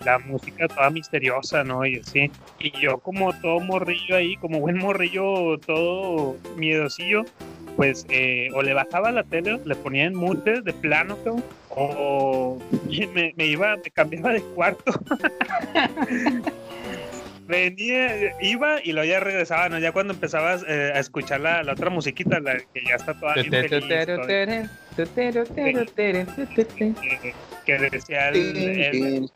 la 0.05 0.19
música 0.19 0.67
toda 0.67 0.89
misteriosa, 0.89 1.63
¿no? 1.63 1.85
Y 1.85 1.97
así. 1.99 2.31
Y 2.59 2.71
yo 2.79 2.97
como 2.99 3.33
todo 3.39 3.59
morrillo 3.59 4.15
ahí, 4.15 4.35
como 4.37 4.59
buen 4.59 4.77
morrillo 4.77 5.57
todo 5.59 6.37
miedosillo, 6.55 7.23
pues 7.75 8.05
eh, 8.09 8.49
o 8.53 8.61
le 8.61 8.73
bajaba 8.73 9.11
la 9.11 9.23
tele, 9.23 9.59
le 9.65 9.75
ponía 9.75 10.05
en 10.05 10.15
mute 10.15 10.61
de 10.61 10.73
plano, 10.73 11.17
o 11.69 12.57
me, 13.13 13.33
me 13.35 13.45
iba, 13.45 13.75
me 13.77 13.91
cambiaba 13.91 14.33
de 14.33 14.41
cuarto. 14.41 14.91
venía, 17.51 18.35
iba 18.41 18.81
y 18.83 18.93
luego 18.93 19.07
ya 19.07 19.19
regresaba, 19.19 19.69
¿no? 19.69 19.77
Ya 19.77 19.91
cuando 19.91 20.13
empezabas 20.13 20.63
eh, 20.67 20.91
a 20.95 20.99
escuchar 20.99 21.41
la, 21.41 21.61
la, 21.61 21.73
otra 21.73 21.89
musiquita, 21.89 22.39
la 22.39 22.57
que 22.57 22.83
ya 22.87 22.95
está 22.95 23.13
toda 23.13 23.35
bien 23.35 23.51
feliz, 23.51 23.83
que 27.65 27.77
decía 27.77 28.29
el, 28.29 29.29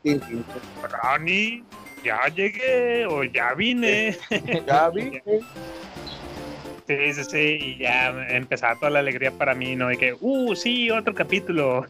Ronnie, 1.02 1.62
ya 2.02 2.26
llegué 2.34 3.06
o 3.06 3.22
ya 3.22 3.54
vine. 3.54 4.16
ya 4.66 4.90
vine. 4.90 5.22
Sí, 6.86 7.12
sí, 7.14 7.24
sí, 7.24 7.58
y 7.60 7.78
ya 7.78 8.26
empezaba 8.28 8.76
toda 8.76 8.90
la 8.90 8.98
alegría 9.00 9.32
para 9.32 9.54
mí, 9.54 9.74
¿no? 9.74 9.88
De 9.88 9.96
que, 9.96 10.14
uh, 10.20 10.54
sí, 10.54 10.88
otro 10.90 11.14
capítulo. 11.14 11.84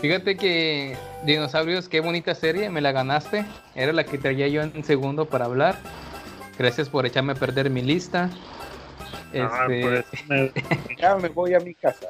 Fíjate 0.00 0.36
que 0.36 0.96
Dinosaurios, 1.24 1.88
qué 1.88 2.00
bonita 2.00 2.34
serie, 2.34 2.70
me 2.70 2.80
la 2.80 2.92
ganaste. 2.92 3.44
Era 3.74 3.92
la 3.92 4.04
que 4.04 4.16
traía 4.16 4.48
yo 4.48 4.62
en 4.62 4.84
segundo 4.84 5.26
para 5.26 5.44
hablar. 5.44 5.76
Gracias 6.58 6.88
por 6.88 7.04
echarme 7.04 7.32
a 7.32 7.34
perder 7.34 7.68
mi 7.68 7.82
lista. 7.82 8.30
Este... 9.32 10.04
ya 10.98 11.16
me 11.16 11.28
voy 11.28 11.54
a 11.54 11.60
mi 11.60 11.74
casa. 11.74 12.06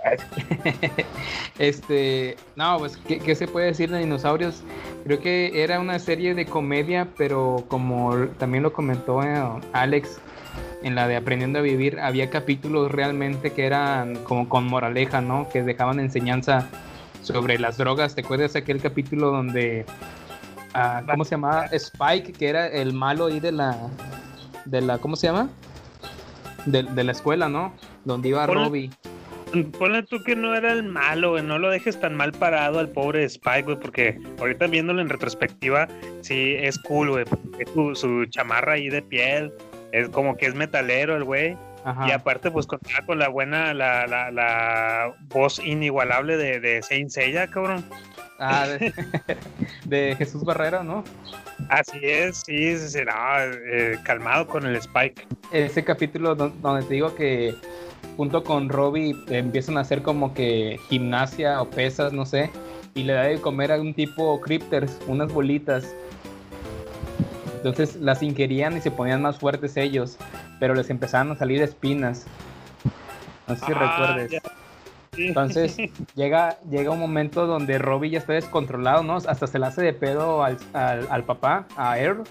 este, 1.59 2.37
no, 2.57 2.79
pues, 2.79 2.96
¿qué, 2.96 3.35
se 3.35 3.49
puede 3.49 3.66
decir 3.66 3.90
de 3.90 3.99
dinosaurios? 3.99 4.62
Creo 5.05 5.20
que 5.20 5.62
era 5.62 5.81
una 5.81 5.99
serie 5.99 6.35
de 6.35 6.46
comedia, 6.46 7.09
pero 7.18 7.64
como 7.68 8.16
también 8.38 8.62
lo 8.62 8.73
comentó 8.73 9.23
eh, 9.23 9.42
Alex 9.73 10.20
en 10.83 10.94
la 10.94 11.09
de 11.09 11.16
Aprendiendo 11.16 11.59
a 11.59 11.62
Vivir, 11.62 11.99
había 12.01 12.31
capítulos 12.31 12.90
realmente 12.90 13.53
que 13.53 13.66
eran 13.66 14.16
como 14.25 14.49
con 14.49 14.66
moraleja, 14.66 15.20
¿no? 15.20 15.49
Que 15.49 15.62
dejaban 15.62 16.01
enseñanza 16.01 16.68
sobre 17.33 17.59
las 17.59 17.77
drogas. 17.77 18.14
¿Te 18.14 18.23
acuerdas 18.23 18.57
aquel 18.57 18.81
capítulo 18.81 19.31
donde, 19.31 19.85
ah, 20.75 21.03
¿cómo 21.11 21.25
se 21.25 21.33
llamaba? 21.33 21.66
Spike, 21.66 22.33
que 22.33 22.49
era 22.49 22.66
el 22.66 22.93
malo 22.93 23.27
ahí 23.27 23.40
de 23.40 23.53
la, 23.53 23.77
de 24.64 24.81
la, 24.81 24.99
¿cómo 24.99 25.16
se 25.16 25.27
llama? 25.27 25.51
de, 26.66 27.05
la 27.05 27.12
escuela, 27.12 27.49
¿no? 27.49 27.73
Donde 28.05 28.31
iba 28.31 28.47
Robbie. 28.47 28.90
Ponle 29.79 30.05
tú 30.05 30.23
que 30.23 30.37
no 30.37 30.55
era 30.55 30.73
el 30.73 30.85
malo, 30.85 31.31
güey. 31.31 31.43
No 31.43 31.59
lo 31.59 31.71
dejes 31.71 31.99
tan 31.99 32.14
mal 32.14 32.33
parado 32.33 32.79
al 32.79 32.88
pobre 32.88 33.25
Spike, 33.25 33.62
güey, 33.62 33.81
porque 33.81 34.19
ahorita 34.38 34.69
viéndolo 34.69 35.01
en 35.01 35.09
retrospectiva, 35.09 35.88
sí 36.21 36.55
es 36.57 36.79
cool, 36.79 37.11
güey. 37.11 37.25
Su, 37.75 37.95
su 37.95 38.27
chamarra 38.27 38.75
ahí 38.75 38.88
de 38.88 39.03
piel, 39.03 39.53
es 39.93 40.09
como 40.11 40.37
que 40.37 40.47
es 40.47 40.55
metalero 40.55 41.16
el 41.16 41.25
güey. 41.25 41.57
Y 42.07 42.11
aparte, 42.11 42.51
pues 42.51 42.66
contaba 42.66 43.07
con 43.07 43.19
la 43.19 43.29
buena, 43.29 43.73
la, 43.73 44.07
la, 44.07 44.31
la 44.31 45.14
voz 45.29 45.59
inigualable 45.59 46.37
de, 46.37 46.61
de 46.61 46.83
Saint 46.83 47.11
Seiya, 47.11 47.47
cabrón. 47.47 47.85
Ah, 48.38 48.66
de, 49.85 50.14
Jesús 50.19 50.45
Barrera, 50.45 50.83
¿no? 50.83 51.05
Así 51.69 51.99
es, 52.03 52.43
sí, 52.47 52.79
sí, 52.79 52.88
sí 52.88 52.99
eh, 52.99 53.99
calmado 54.03 54.47
con 54.47 54.66
el 54.66 54.77
Spike. 54.77 55.27
Ese 55.53 55.85
capítulo 55.85 56.35
donde 56.35 56.83
te 56.87 56.95
digo 56.95 57.14
que 57.14 57.55
junto 58.16 58.43
con 58.43 58.69
Robbie 58.69 59.14
empiezan 59.29 59.77
a 59.77 59.81
hacer 59.81 60.03
como 60.03 60.33
que 60.33 60.79
gimnasia 60.88 61.61
o 61.61 61.69
pesas, 61.69 62.12
no 62.12 62.25
sé, 62.25 62.51
y 62.95 63.03
le 63.03 63.12
da 63.12 63.23
de 63.25 63.40
comer 63.40 63.73
a 63.73 63.81
un 63.81 63.95
tipo 63.95 64.40
crypters, 64.40 64.99
unas 65.07 65.33
bolitas. 65.33 65.95
Entonces 67.61 67.96
las 67.96 68.23
ingerían 68.23 68.75
y 68.79 68.81
se 68.81 68.90
ponían 68.90 69.20
más 69.20 69.38
fuertes 69.38 69.77
ellos, 69.77 70.16
pero 70.59 70.75
les 70.75 70.88
empezaban 70.88 71.31
a 71.31 71.37
salir 71.37 71.61
espinas. 71.61 72.25
No 73.46 73.55
sé 73.55 73.66
si 73.66 73.73
ah, 73.75 73.79
recuerdes. 73.79 74.42
Entonces 75.18 75.77
llega, 76.14 76.59
llega 76.70 76.90
un 76.90 76.99
momento 76.99 77.46
donde 77.46 77.77
Robbie 77.77 78.11
ya 78.11 78.18
está 78.18 78.33
descontrolado, 78.33 79.03
¿no? 79.03 79.16
Hasta 79.16 79.46
se 79.46 79.59
le 79.59 79.66
hace 79.66 79.83
de 79.83 79.92
pedo 79.92 80.42
al, 80.42 80.57
al, 80.73 81.25
papá, 81.25 81.66
a 81.77 81.99
Earl. 81.99 82.23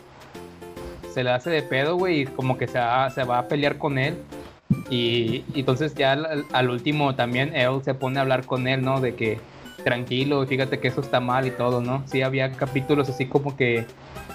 Se 1.14 1.24
le 1.24 1.30
hace 1.30 1.52
de 1.52 1.62
pedo, 1.62 1.96
güey, 1.96 2.22
y 2.22 2.26
como 2.26 2.58
que 2.58 2.68
se 2.68 2.80
va, 2.80 3.08
se 3.12 3.24
va 3.24 3.38
a 3.38 3.48
pelear 3.48 3.78
con 3.78 4.00
él. 4.00 4.18
Y, 4.90 5.44
entonces 5.54 5.94
ya 5.94 6.18
al, 6.54 6.70
último 6.72 7.14
también 7.14 7.56
Earl 7.56 7.84
se 7.84 7.94
pone 7.94 8.18
a 8.18 8.22
hablar 8.22 8.46
con 8.46 8.68
él, 8.68 8.82
¿no? 8.82 9.00
De 9.00 9.14
que 9.14 9.40
tranquilo, 9.84 10.46
fíjate 10.46 10.80
que 10.80 10.88
eso 10.88 11.02
está 11.02 11.20
mal 11.20 11.46
y 11.46 11.52
todo, 11.52 11.82
¿no? 11.82 12.04
Sí 12.08 12.24
había 12.24 12.52
capítulos 12.52 13.10
así 13.10 13.28
como 13.28 13.56
que 13.56 13.86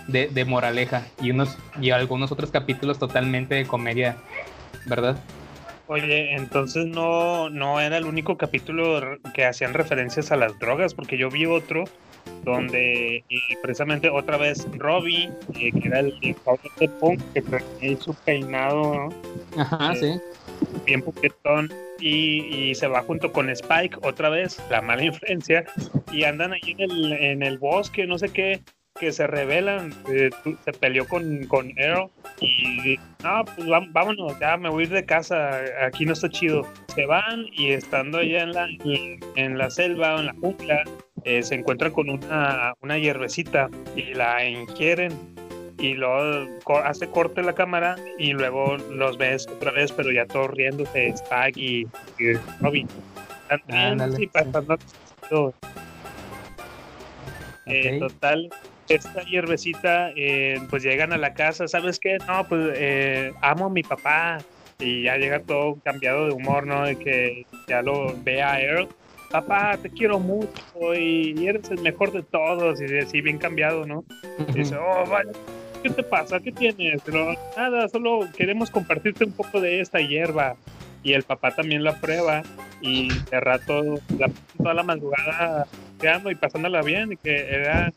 de, 0.09 0.29
de 0.29 0.45
moraleja 0.45 1.03
y 1.23 1.31
unos 1.31 1.57
y 1.81 1.91
algunos 1.91 2.33
otros 2.33 2.51
capítulos 2.51 2.99
totalmente 2.99 3.55
de 3.55 3.67
comedia, 3.67 4.17
¿verdad? 4.87 5.17
Oye, 5.87 6.35
entonces 6.35 6.87
no, 6.87 7.51
no 7.51 7.81
era 7.81 7.99
el 7.99 8.07
único 8.07 8.39
capítulo 8.39 9.19
que 9.35 9.45
hacían 9.45 9.75
referencias 9.75 10.33
a 10.33 10.37
las 10.37 10.59
drogas, 10.59 10.95
porque 10.95 11.19
yo 11.19 11.29
vi 11.29 11.45
otro 11.45 11.85
donde 12.45 13.17
eh, 13.29 13.39
precisamente 13.63 14.09
otra 14.09 14.37
vez 14.37 14.67
Robbie, 14.79 15.31
eh, 15.55 15.73
que 15.73 15.89
era 15.89 16.01
el 16.01 16.19
de 16.21 16.35
Punk, 17.01 17.21
que 17.33 17.43
traía 17.43 18.01
su 18.01 18.15
peinado 18.15 18.95
¿no? 18.95 19.61
Ajá, 19.61 19.93
Eh, 19.93 19.97
sí. 19.97 20.21
bien 20.87 21.03
puquetón, 21.03 21.71
y, 22.01 22.71
y 22.71 22.75
se 22.75 22.87
va 22.87 23.03
junto 23.03 23.33
con 23.33 23.51
Spike 23.51 23.99
otra 24.03 24.29
vez, 24.31 24.59
la 24.71 24.81
mala 24.81 25.05
influencia, 25.05 25.65
y 26.13 26.25
andan 26.25 26.53
ahí 26.53 26.75
en 26.79 26.81
el, 26.81 27.13
en 27.13 27.43
el 27.43 27.59
bosque, 27.59 28.07
no 28.07 28.19
sé 28.19 28.31
qué, 28.31 28.61
que 29.01 29.11
se 29.11 29.27
rebelan, 29.27 29.93
eh, 30.09 30.31
se 30.65 30.73
peleó 30.73 31.07
con, 31.09 31.47
con 31.47 31.77
Earl 31.77 32.11
y 32.41 32.97
no, 33.25 33.45
pues 33.45 33.69
vámonos, 33.91 34.39
ya 34.39 34.57
me 34.57 34.69
voy 34.69 34.85
a 34.85 34.87
ir 34.87 34.93
de 34.93 35.05
casa, 35.05 35.61
aquí 35.85 36.07
no 36.07 36.13
está 36.13 36.29
chido. 36.29 36.63
Se 36.95 37.05
van 37.05 37.47
y 37.53 37.73
estando 37.73 38.19
allá 38.19 38.45
en 38.45 38.53
la, 38.53 38.69
en 39.35 39.59
la 39.59 39.69
selva 39.71 40.15
o 40.15 40.21
en 40.21 40.27
la 40.27 40.35
jungla, 40.35 40.85
eh, 41.25 41.43
se 41.43 41.57
encuentran 41.57 41.91
con 41.91 42.09
una, 42.09 42.75
una 42.83 42.97
hierbecita 42.97 43.69
y 43.97 44.15
la 44.15 44.47
ingieren 44.47 45.13
y 45.79 45.95
luego 45.95 46.79
hace 46.85 47.09
corte 47.09 47.43
la 47.43 47.55
cámara 47.55 47.97
y 48.17 48.33
luego 48.33 48.77
los 48.77 49.19
ves 49.19 49.49
otra 49.49 49.73
vez, 49.73 49.91
pero 49.91 50.13
ya 50.13 50.25
todos 50.27 50.53
riéndose, 50.53 51.09
Spike 51.09 51.61
y, 51.61 51.89
y 52.21 52.35
Robin. 52.61 52.87
También, 53.49 54.13
sí, 54.13 54.17
sí. 54.19 54.27
pasando 54.29 54.79
todo. 55.29 55.53
Eh, 57.67 57.99
total, 57.99 58.51
esta 58.89 59.23
hierbecita, 59.23 60.11
eh, 60.17 60.61
pues 60.71 60.83
llegan 60.83 61.13
a 61.13 61.19
la 61.19 61.35
casa, 61.35 61.69
¿sabes 61.69 61.99
qué? 61.99 62.19
No, 62.27 62.47
pues 62.49 62.73
eh, 62.77 63.33
amo 63.41 63.67
a 63.67 63.71
mi 63.71 63.83
papá. 63.83 64.39
Y 64.81 65.05
ya 65.05 65.17
llega 65.17 65.41
todo 65.41 65.79
cambiado 65.85 66.27
de 66.27 66.33
humor, 66.33 66.67
¿no? 66.67 66.85
De 66.85 66.97
que 66.97 67.47
ya 67.69 67.81
lo 67.81 68.15
ve 68.23 68.43
a 68.43 68.61
Earl. 68.61 68.89
Papá, 69.31 69.79
te 69.81 69.89
quiero 69.89 70.19
mucho 70.19 70.95
y 70.95 71.47
eres 71.47 71.71
el 71.71 71.81
mejor 71.81 72.13
de 72.13 72.23
todos. 72.23 72.81
Y 72.81 72.99
así 72.99 73.21
bien 73.21 73.39
cambiado, 73.39 73.87
¿no? 73.87 74.05
Y 74.49 74.53
dice, 74.53 74.77
oh, 74.77 75.09
vaya, 75.09 75.31
¿qué 75.83 75.91
te 75.91 76.03
pasa? 76.03 76.41
¿Qué 76.41 76.51
tienes? 76.51 77.01
Pero 77.05 77.35
nada, 77.57 77.89
solo 77.89 78.29
queremos 78.37 78.71
compartirte 78.71 79.25
un 79.25 79.33
poco 79.33 79.61
de 79.61 79.81
esta 79.81 80.01
hierba. 80.01 80.57
Y 81.05 81.13
el 81.13 81.23
papá 81.23 81.51
también 81.55 81.85
la 81.85 81.95
prueba 82.01 82.43
y 82.81 83.09
de 83.31 83.41
rato, 83.41 83.83
la, 84.19 84.29
toda 84.59 84.75
la 84.75 84.83
madrugada, 84.83 85.67
creando 85.99 86.31
y 86.31 86.35
pasándola 86.35 86.83
bien, 86.83 87.17
que 87.23 87.47
era, 87.55 87.93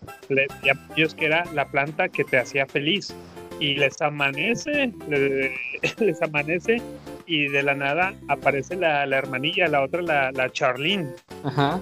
ellos 0.95 1.15
que 1.15 1.25
era 1.25 1.45
la 1.53 1.65
planta 1.65 2.09
que 2.09 2.23
te 2.23 2.37
hacía 2.37 2.65
feliz. 2.67 3.15
Y 3.59 3.73
les 3.75 3.99
amanece, 4.01 4.91
le- 5.09 5.51
les 5.99 6.21
amanece 6.21 6.81
y 7.25 7.47
de 7.47 7.63
la 7.63 7.73
nada 7.73 8.13
aparece 8.27 8.75
la, 8.75 9.05
la 9.07 9.17
hermanilla, 9.17 9.67
la 9.67 9.81
otra, 9.81 10.01
la, 10.01 10.31
la 10.31 10.51
Charlene. 10.51 11.07
Ajá. 11.43 11.79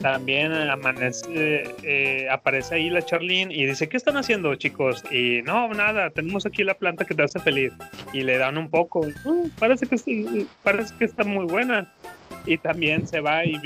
También 0.00 0.52
amanece, 0.52 1.64
eh, 1.82 2.28
aparece 2.30 2.74
ahí 2.74 2.90
la 2.90 3.02
Charlene 3.02 3.54
y 3.54 3.64
dice, 3.66 3.88
¿qué 3.88 3.96
están 3.96 4.16
haciendo 4.16 4.54
chicos? 4.54 5.02
Y 5.10 5.42
no, 5.42 5.68
nada, 5.72 6.10
tenemos 6.10 6.44
aquí 6.44 6.64
la 6.64 6.74
planta 6.74 7.04
que 7.04 7.14
te 7.14 7.22
hace 7.22 7.40
feliz. 7.40 7.72
Y 8.12 8.22
le 8.22 8.36
dan 8.38 8.58
un 8.58 8.68
poco, 8.68 9.00
"Uh, 9.24 9.48
parece, 9.58 9.86
que, 9.86 9.96
sí, 9.96 10.46
parece 10.62 10.94
que 10.98 11.06
está 11.06 11.24
muy 11.24 11.46
buena. 11.46 11.92
Y 12.44 12.58
también 12.58 13.08
se 13.08 13.20
va 13.20 13.44
y. 13.44 13.56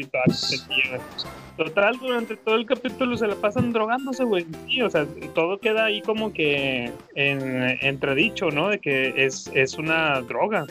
Total, 1.57 1.99
durante 1.99 2.37
todo 2.37 2.55
el 2.55 2.65
capítulo 2.65 3.17
se 3.19 3.27
la 3.27 3.35
pasan 3.35 3.73
drogándose, 3.73 4.25
güey. 4.25 4.47
O 4.83 4.89
sea, 4.89 5.07
todo 5.35 5.59
queda 5.59 5.85
ahí 5.87 6.01
como 6.01 6.33
que 6.33 6.91
en, 7.15 7.79
entredicho, 7.83 8.51
¿no? 8.51 8.71
De 8.71 8.79
que 8.79 9.13
es, 9.17 9.51
es 9.55 9.75
una 9.75 10.23
droga. 10.23 10.67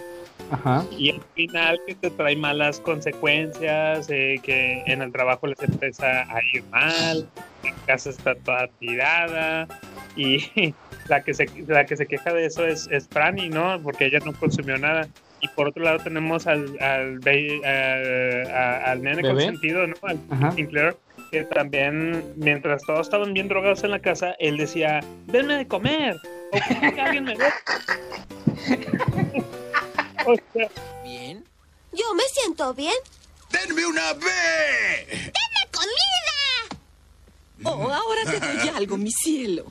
Ajá. 0.52 0.84
Y 0.98 1.12
al 1.12 1.22
final 1.36 1.80
que 1.86 1.96
te 1.96 2.10
trae 2.10 2.36
malas 2.36 2.80
consecuencias, 2.80 4.08
eh, 4.10 4.40
que 4.44 4.84
en 4.88 5.02
el 5.02 5.12
trabajo 5.12 5.48
les 5.48 5.62
empieza 5.62 6.22
a 6.24 6.40
ir 6.54 6.64
mal, 6.72 7.30
la 7.64 7.72
casa 7.86 8.10
está 8.10 8.36
toda 8.36 8.68
tirada 8.80 9.68
y 10.16 10.40
la 11.08 11.24
que 11.24 11.34
se, 11.34 11.46
la 11.68 11.86
que 11.86 11.98
se 11.98 12.08
queja 12.08 12.34
de 12.34 12.46
eso 12.46 12.66
es, 12.66 12.88
es 12.92 13.08
Franny, 13.10 13.50
¿no? 13.50 13.80
Porque 13.82 14.06
ella 14.06 14.20
no 14.26 14.34
consumió 14.34 14.78
nada. 14.78 15.08
Y 15.42 15.48
por 15.50 15.70
otro 15.70 15.84
lado 15.84 16.00
tenemos 16.00 16.48
al, 16.48 16.78
al, 16.82 17.20
be- 17.20 17.62
al, 17.66 19.02
nene 19.02 19.22
¿Bebé? 19.22 19.34
consentido, 19.36 19.88
¿no? 19.88 19.94
Al 20.04 20.20
Ajá. 20.32 20.52
Sinclair, 20.52 20.98
que 21.32 21.44
también, 21.46 22.34
mientras 22.36 22.82
todos 22.84 23.08
estaban 23.08 23.34
bien 23.34 23.48
drogados 23.48 23.84
en 23.86 23.92
la 23.92 24.00
casa, 24.00 24.36
él 24.40 24.58
decía, 24.58 25.00
denme 25.28 25.56
de 25.56 25.66
comer, 25.68 26.18
o 26.52 26.94
que 26.94 27.02
alguien 27.02 27.24
me. 27.24 27.36
o 30.26 30.36
sea, 30.54 30.70
¿Bien? 31.04 31.44
Yo 31.92 32.14
me 32.14 32.24
siento 32.24 32.74
bien. 32.74 32.96
¡Denme 33.52 33.86
una 33.86 34.14
B! 34.14 34.26
¡Dame 35.10 35.72
comida! 35.72 36.10
Oh, 37.64 37.92
ahora 37.92 38.22
te 38.26 38.40
doy 38.40 38.70
algo, 38.70 38.98
mi 38.98 39.12
cielo. 39.12 39.66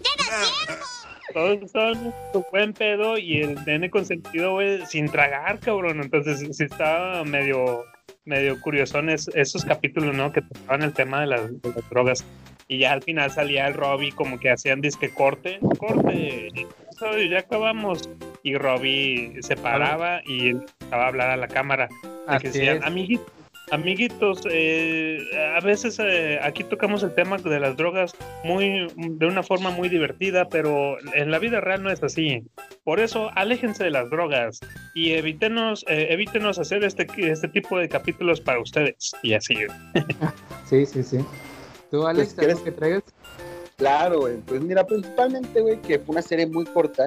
todos 1.32 1.62
estaban 1.62 2.06
en 2.06 2.14
su 2.32 2.44
buen 2.50 2.72
pedo 2.72 3.16
y 3.18 3.42
el 3.42 3.64
nene 3.64 3.90
consentido, 3.90 4.52
güey, 4.52 4.84
sin 4.86 5.08
tragar, 5.10 5.60
cabrón. 5.60 6.02
Entonces, 6.02 6.40
sí 6.56 6.64
estaba 6.64 7.24
medio, 7.24 7.84
medio 8.24 8.60
curioso 8.60 8.98
esos 9.34 9.64
capítulos, 9.64 10.14
¿no? 10.14 10.32
Que 10.32 10.42
tocaban 10.42 10.82
el 10.82 10.92
tema 10.92 11.20
de 11.20 11.26
las, 11.28 11.62
de 11.62 11.72
las 11.72 11.88
drogas. 11.88 12.24
Y 12.66 12.80
ya 12.80 12.92
al 12.92 13.02
final 13.02 13.30
salía 13.30 13.66
el 13.66 13.74
Robbie 13.74 14.12
como 14.12 14.38
que 14.38 14.50
hacían 14.50 14.82
disque 14.82 15.10
corte, 15.10 15.58
corte, 15.78 16.50
episodio, 16.98 17.30
ya 17.30 17.38
acabamos. 17.40 18.08
Y 18.42 18.56
Robbie 18.56 19.36
se 19.40 19.56
paraba 19.56 20.20
y 20.26 20.50
empezaba 20.50 21.04
a 21.04 21.08
hablar 21.08 21.30
a 21.30 21.36
la 21.36 21.48
cámara. 21.48 21.88
Que 21.88 21.94
Así 22.26 22.46
decían, 22.48 22.78
es. 22.78 22.84
amiguitos, 22.84 23.32
amiguitos, 23.70 24.40
eh, 24.50 25.18
a 25.56 25.60
veces 25.60 25.98
eh, 25.98 26.38
aquí 26.42 26.64
tocamos 26.64 27.02
el 27.02 27.14
tema 27.14 27.36
de 27.38 27.60
las 27.60 27.76
drogas 27.76 28.14
muy 28.44 28.86
de 28.96 29.26
una 29.26 29.42
forma 29.42 29.70
muy 29.70 29.88
divertida, 29.88 30.48
pero 30.48 30.96
en 31.14 31.30
la 31.30 31.38
vida 31.38 31.60
real 31.60 31.82
no 31.82 31.90
es 31.90 32.02
así. 32.02 32.42
Por 32.84 33.00
eso, 33.00 33.30
aléjense 33.34 33.84
de 33.84 33.90
las 33.90 34.08
drogas 34.10 34.60
y 34.94 35.12
evítenos, 35.12 35.84
eh, 35.88 36.08
evítenos 36.10 36.58
hacer 36.58 36.84
este, 36.84 37.06
este 37.18 37.48
tipo 37.48 37.78
de 37.78 37.88
capítulos 37.88 38.40
para 38.40 38.60
ustedes. 38.60 39.12
Y 39.22 39.34
así. 39.34 39.56
Sí, 40.68 40.84
sí, 40.84 41.02
sí. 41.02 41.18
¿Tú, 41.90 42.06
Alex, 42.06 42.34
Pues, 42.34 42.48
algo 42.48 42.62
que 42.64 42.72
traigas? 42.72 43.02
Claro, 43.78 44.20
güey. 44.20 44.38
Pues 44.38 44.60
mira, 44.60 44.84
principalmente, 44.84 45.60
güey, 45.60 45.80
que 45.80 46.00
fue 46.00 46.12
una 46.14 46.22
serie 46.22 46.46
muy 46.48 46.64
corta, 46.64 47.06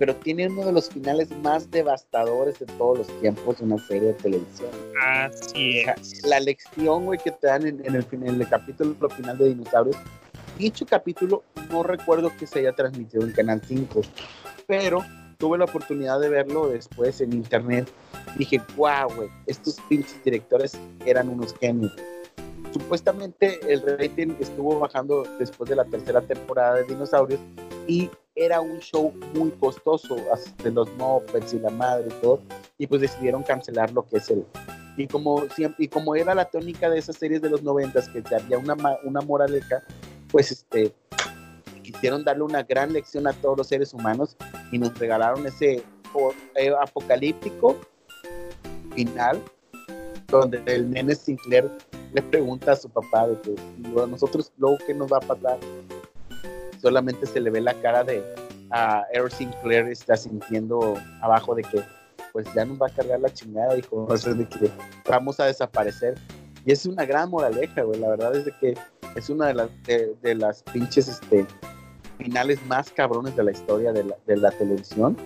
pero 0.00 0.16
tiene 0.16 0.48
uno 0.48 0.66
de 0.66 0.72
los 0.72 0.90
finales 0.90 1.30
más 1.38 1.70
devastadores 1.70 2.58
de 2.58 2.66
todos 2.66 2.98
los 2.98 3.20
tiempos 3.20 3.58
de 3.58 3.64
una 3.64 3.78
serie 3.78 4.08
de 4.08 4.14
televisión. 4.14 4.70
Así 5.00 5.82
sea, 5.84 5.92
es. 5.92 6.26
la 6.26 6.40
lección, 6.40 7.04
güey, 7.04 7.20
que 7.20 7.30
te 7.30 7.46
dan 7.46 7.64
en, 7.64 7.86
en 7.86 7.94
el, 7.94 8.06
en 8.10 8.44
capítulo 8.46 9.08
final 9.08 9.38
de 9.38 9.50
Dinosaurios. 9.50 9.96
Dicho 10.58 10.84
capítulo, 10.84 11.44
no 11.70 11.84
recuerdo 11.84 12.36
que 12.36 12.46
se 12.46 12.58
haya 12.58 12.72
transmitido 12.72 13.24
en 13.24 13.32
Canal 13.32 13.62
5, 13.64 14.00
pero 14.66 15.04
tuve 15.38 15.58
la 15.58 15.64
oportunidad 15.64 16.18
de 16.18 16.28
verlo 16.28 16.68
después 16.68 17.20
en 17.20 17.32
internet. 17.32 17.88
Dije, 18.36 18.60
guau, 18.76 19.14
güey, 19.14 19.28
estos 19.46 19.76
pinches 19.88 20.22
directores 20.24 20.76
eran 21.06 21.28
unos 21.28 21.54
genios. 21.60 21.92
Supuestamente 22.72 23.60
el 23.72 23.82
rating 23.98 24.34
estuvo 24.38 24.78
bajando 24.78 25.24
después 25.38 25.68
de 25.68 25.76
la 25.76 25.84
tercera 25.84 26.20
temporada 26.20 26.76
de 26.76 26.84
Dinosaurios 26.84 27.40
y 27.86 28.08
era 28.34 28.60
un 28.60 28.78
show 28.78 29.12
muy 29.34 29.50
costoso, 29.50 30.16
de 30.62 30.70
los 30.70 30.88
Muppets 30.96 31.52
y 31.52 31.58
la 31.58 31.70
madre 31.70 32.08
y 32.08 32.22
todo, 32.22 32.40
y 32.78 32.86
pues 32.86 33.00
decidieron 33.00 33.42
cancelar 33.42 33.92
lo 33.92 34.06
que 34.06 34.18
es 34.18 34.30
el, 34.30 34.46
y 34.96 35.06
como 35.06 35.44
y 35.78 35.88
como 35.88 36.14
era 36.14 36.34
la 36.34 36.44
tónica 36.44 36.88
de 36.88 36.98
esas 36.98 37.16
series 37.16 37.42
de 37.42 37.50
los 37.50 37.62
noventas 37.62 38.08
que 38.08 38.22
había 38.34 38.58
una 38.58 38.76
una 39.04 39.20
moraleja 39.20 39.82
pues 40.30 40.50
este 40.52 40.94
quisieron 41.82 42.24
darle 42.24 42.42
una 42.44 42.62
gran 42.62 42.92
lección 42.92 43.26
a 43.26 43.32
todos 43.32 43.58
los 43.58 43.68
seres 43.68 43.94
humanos 43.94 44.36
y 44.70 44.78
nos 44.78 44.96
regalaron 44.98 45.46
ese 45.46 45.82
eh, 46.56 46.74
apocalíptico 46.80 47.76
final 48.94 49.42
donde 50.28 50.62
el 50.66 50.90
nene 50.90 51.14
Sinclair 51.14 51.70
le 52.12 52.22
pregunta 52.22 52.72
a 52.72 52.76
su 52.76 52.88
papá 52.88 53.28
de 53.28 53.40
que 53.40 53.50
"¿Y 53.52 53.98
a 53.98 54.06
nosotros 54.06 54.52
luego 54.58 54.78
qué 54.86 54.94
nos 54.94 55.12
va 55.12 55.18
a 55.18 55.20
pasar 55.20 55.58
solamente 56.80 57.26
se 57.26 57.40
le 57.40 57.50
ve 57.50 57.60
la 57.60 57.74
cara 57.74 58.04
de 58.04 58.22
a 58.70 59.04
Earl 59.12 59.30
Sinclair 59.30 59.86
está 59.88 60.16
sintiendo 60.16 60.96
abajo 61.20 61.54
de 61.54 61.62
que 61.62 61.82
pues 62.32 62.46
ya 62.54 62.64
nos 62.64 62.80
va 62.80 62.86
a 62.86 62.90
cargar 62.90 63.18
la 63.20 63.32
chingada, 63.32 63.76
hijo. 63.76 64.06
O 64.08 64.16
sea, 64.16 64.32
de 64.32 64.46
que 64.46 64.70
vamos 65.08 65.40
a 65.40 65.46
desaparecer. 65.46 66.16
Y 66.64 66.70
es 66.70 66.86
una 66.86 67.04
gran 67.04 67.28
moraleja, 67.28 67.82
güey. 67.82 67.98
La 67.98 68.10
verdad 68.10 68.36
es 68.36 68.44
de 68.44 68.52
que 68.60 68.78
es 69.16 69.28
una 69.28 69.48
de 69.48 69.54
las, 69.54 69.68
de 69.84 70.34
las 70.36 70.62
pinches 70.62 71.08
este, 71.08 71.44
finales 72.18 72.64
más 72.66 72.90
cabrones 72.90 73.34
de 73.34 73.42
la 73.42 73.50
historia 73.50 73.92
de 73.92 74.04
la, 74.04 74.16
de 74.26 74.36
la 74.36 74.52
televisión. 74.52 75.16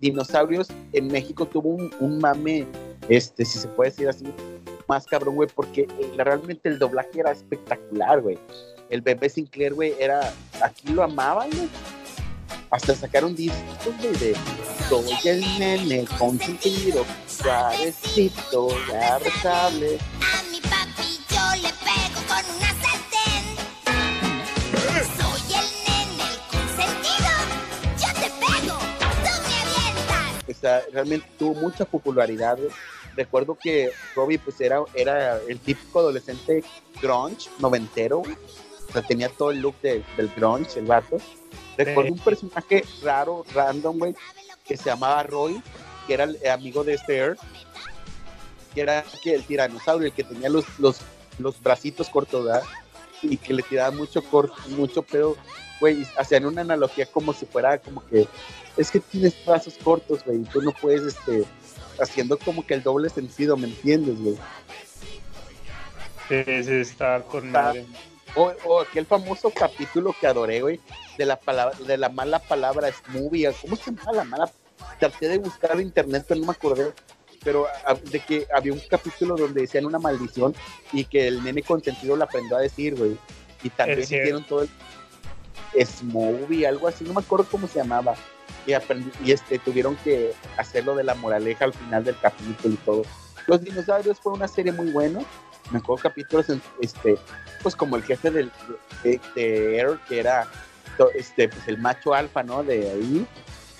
Dinosaurios 0.00 0.68
en 0.92 1.06
México 1.06 1.46
tuvo 1.46 1.70
un, 1.70 1.90
un 2.00 2.18
mame, 2.18 2.66
este, 3.08 3.46
si 3.46 3.58
se 3.58 3.68
puede 3.68 3.90
decir 3.90 4.08
así, 4.08 4.26
más 4.88 5.06
cabrón, 5.06 5.36
güey, 5.36 5.48
porque 5.54 5.82
eh, 5.82 6.12
realmente 6.16 6.68
el 6.68 6.78
doblaje 6.78 7.20
era 7.20 7.32
espectacular, 7.32 8.20
güey. 8.20 8.38
El 8.90 9.00
bebé 9.00 9.28
Sinclair, 9.28 9.74
güey, 9.74 9.94
era. 9.98 10.32
Aquí 10.62 10.88
lo 10.88 11.02
amaban, 11.02 11.50
güey. 11.50 11.68
Hasta 12.70 12.94
sacaron 12.94 13.34
discos, 13.34 13.94
güey, 14.00 14.12
de. 14.16 14.36
Soy 14.88 15.28
el 15.28 15.40
nene 15.58 16.04
consentido, 16.18 17.04
suavecito, 17.26 18.68
ya 18.88 19.18
rezable. 19.18 19.98
A 20.20 20.42
mi 20.50 20.60
papi 20.60 21.18
yo 21.30 21.62
le 21.62 21.70
pego 21.82 22.20
con 22.28 22.44
una 22.56 22.70
sartén. 22.82 23.44
Soy 25.16 25.54
el 25.54 25.68
nene, 25.86 26.24
el 26.30 26.38
consentido. 26.50 27.32
Yo 27.98 28.08
te 28.20 28.28
pego, 28.38 28.76
tú 29.22 29.32
me 29.48 29.56
avientas. 29.62 30.48
O 30.48 30.60
sea, 30.60 30.82
realmente 30.92 31.26
tuvo 31.38 31.54
mucha 31.54 31.84
popularidad, 31.86 32.58
güey. 32.58 32.70
Recuerdo 33.16 33.56
que 33.60 33.90
Robbie, 34.16 34.38
pues, 34.38 34.60
era, 34.60 34.82
era 34.94 35.38
el 35.48 35.58
típico 35.60 36.00
adolescente 36.00 36.64
grunge, 37.00 37.48
noventero, 37.58 38.18
güey. 38.18 38.36
O 38.88 38.92
sea, 38.92 39.02
tenía 39.02 39.28
todo 39.28 39.50
el 39.50 39.60
look 39.60 39.74
de- 39.82 40.02
del 40.16 40.28
grunge, 40.36 40.78
el 40.78 40.86
vato. 40.86 41.18
Recuerdo 41.76 42.12
un 42.12 42.18
personaje 42.18 42.84
raro, 43.02 43.44
random, 43.54 43.98
güey, 43.98 44.14
que 44.64 44.76
se 44.76 44.84
llamaba 44.84 45.22
Roy, 45.24 45.60
que 46.06 46.14
era 46.14 46.24
el 46.24 46.38
amigo 46.48 46.84
de 46.84 46.94
este 46.94 47.16
Earth, 47.16 47.40
que 48.74 48.80
era 48.80 49.04
que 49.22 49.34
el 49.34 49.44
tiranosaurio, 49.44 50.06
el 50.08 50.12
que 50.12 50.24
tenía 50.24 50.48
los, 50.48 50.64
los, 50.78 51.00
los 51.38 51.60
bracitos 51.62 52.08
cortos, 52.08 52.44
¿verdad? 52.44 52.62
Y 53.22 53.36
que 53.36 53.54
le 53.54 53.62
tiraba 53.62 53.90
mucho 53.90 54.22
corto, 54.22 54.54
mucho 54.68 55.02
pedo, 55.02 55.36
güey, 55.80 56.06
hacían 56.18 56.44
una 56.46 56.60
analogía 56.62 57.06
como 57.06 57.32
si 57.32 57.46
fuera 57.46 57.78
como 57.78 58.04
que, 58.06 58.28
es 58.76 58.90
que 58.90 59.00
tienes 59.00 59.34
brazos 59.46 59.74
cortos, 59.82 60.24
güey, 60.24 60.38
y 60.40 60.44
tú 60.44 60.60
no 60.62 60.72
puedes, 60.72 61.02
este, 61.02 61.44
haciendo 62.00 62.38
como 62.38 62.66
que 62.66 62.74
el 62.74 62.82
doble 62.82 63.08
sentido, 63.08 63.56
¿me 63.56 63.68
entiendes, 63.68 64.20
güey? 64.20 64.36
Sí, 66.28 66.64
sí, 66.64 66.72
está 66.72 67.22
con 67.22 67.50
madre. 67.50 67.84
O, 68.34 68.52
o 68.64 68.80
aquel 68.80 69.06
famoso 69.06 69.50
capítulo 69.50 70.14
que 70.18 70.26
adoré, 70.26 70.60
güey, 70.60 70.80
de 71.16 71.26
la 71.26 71.36
palabra, 71.38 71.78
de 71.78 71.96
la 71.96 72.08
mala 72.08 72.38
palabra 72.40 72.90
Smoothie. 72.90 73.52
¿Cómo 73.60 73.76
se 73.76 73.92
llama 73.92 74.12
la 74.12 74.24
mala? 74.24 74.50
Traté 74.98 75.28
de 75.28 75.38
buscar 75.38 75.72
en 75.72 75.82
internet, 75.82 76.24
pero 76.26 76.40
no 76.40 76.46
me 76.46 76.52
acordé. 76.52 76.92
Pero 77.44 77.66
ah, 77.86 77.94
de 77.94 78.20
que 78.20 78.46
había 78.54 78.72
un 78.72 78.80
capítulo 78.88 79.36
donde 79.36 79.60
decían 79.60 79.84
una 79.84 79.98
maldición 79.98 80.54
y 80.92 81.04
que 81.04 81.28
el 81.28 81.44
nene 81.44 81.62
consentido 81.62 82.16
la 82.16 82.24
aprendió 82.24 82.56
a 82.56 82.60
decir, 82.60 82.96
güey. 82.96 83.16
Y 83.62 83.70
también 83.70 84.00
hicieron 84.00 84.44
todo 84.44 84.62
el 84.62 85.86
Smoothie, 85.86 86.66
algo 86.66 86.88
así, 86.88 87.04
no 87.04 87.12
me 87.12 87.20
acuerdo 87.20 87.46
cómo 87.50 87.68
se 87.68 87.78
llamaba. 87.78 88.14
Y, 88.66 88.72
aprendí, 88.72 89.10
y 89.24 89.32
este, 89.32 89.58
tuvieron 89.58 89.96
que 89.96 90.32
hacerlo 90.56 90.94
de 90.94 91.04
la 91.04 91.14
moraleja 91.14 91.66
al 91.66 91.74
final 91.74 92.04
del 92.04 92.18
capítulo 92.18 92.74
y 92.74 92.78
todo. 92.78 93.02
Los 93.46 93.62
dinosaurios 93.62 94.18
fue 94.20 94.32
una 94.32 94.48
serie 94.48 94.72
muy 94.72 94.90
buena. 94.90 95.20
Me 95.70 95.78
acuerdo 95.78 96.02
capítulos, 96.02 96.48
en- 96.50 96.62
este, 96.80 97.16
pues 97.62 97.76
como 97.76 97.96
el 97.96 98.02
jefe 98.02 98.30
del, 98.30 98.50
de, 99.02 99.20
de 99.34 99.78
Air, 99.78 99.98
que 100.08 100.20
era 100.20 100.46
este, 101.14 101.48
pues 101.48 101.66
el 101.68 101.78
macho 101.78 102.14
alfa, 102.14 102.42
¿no? 102.42 102.62
De 102.62 102.90
ahí. 102.90 103.26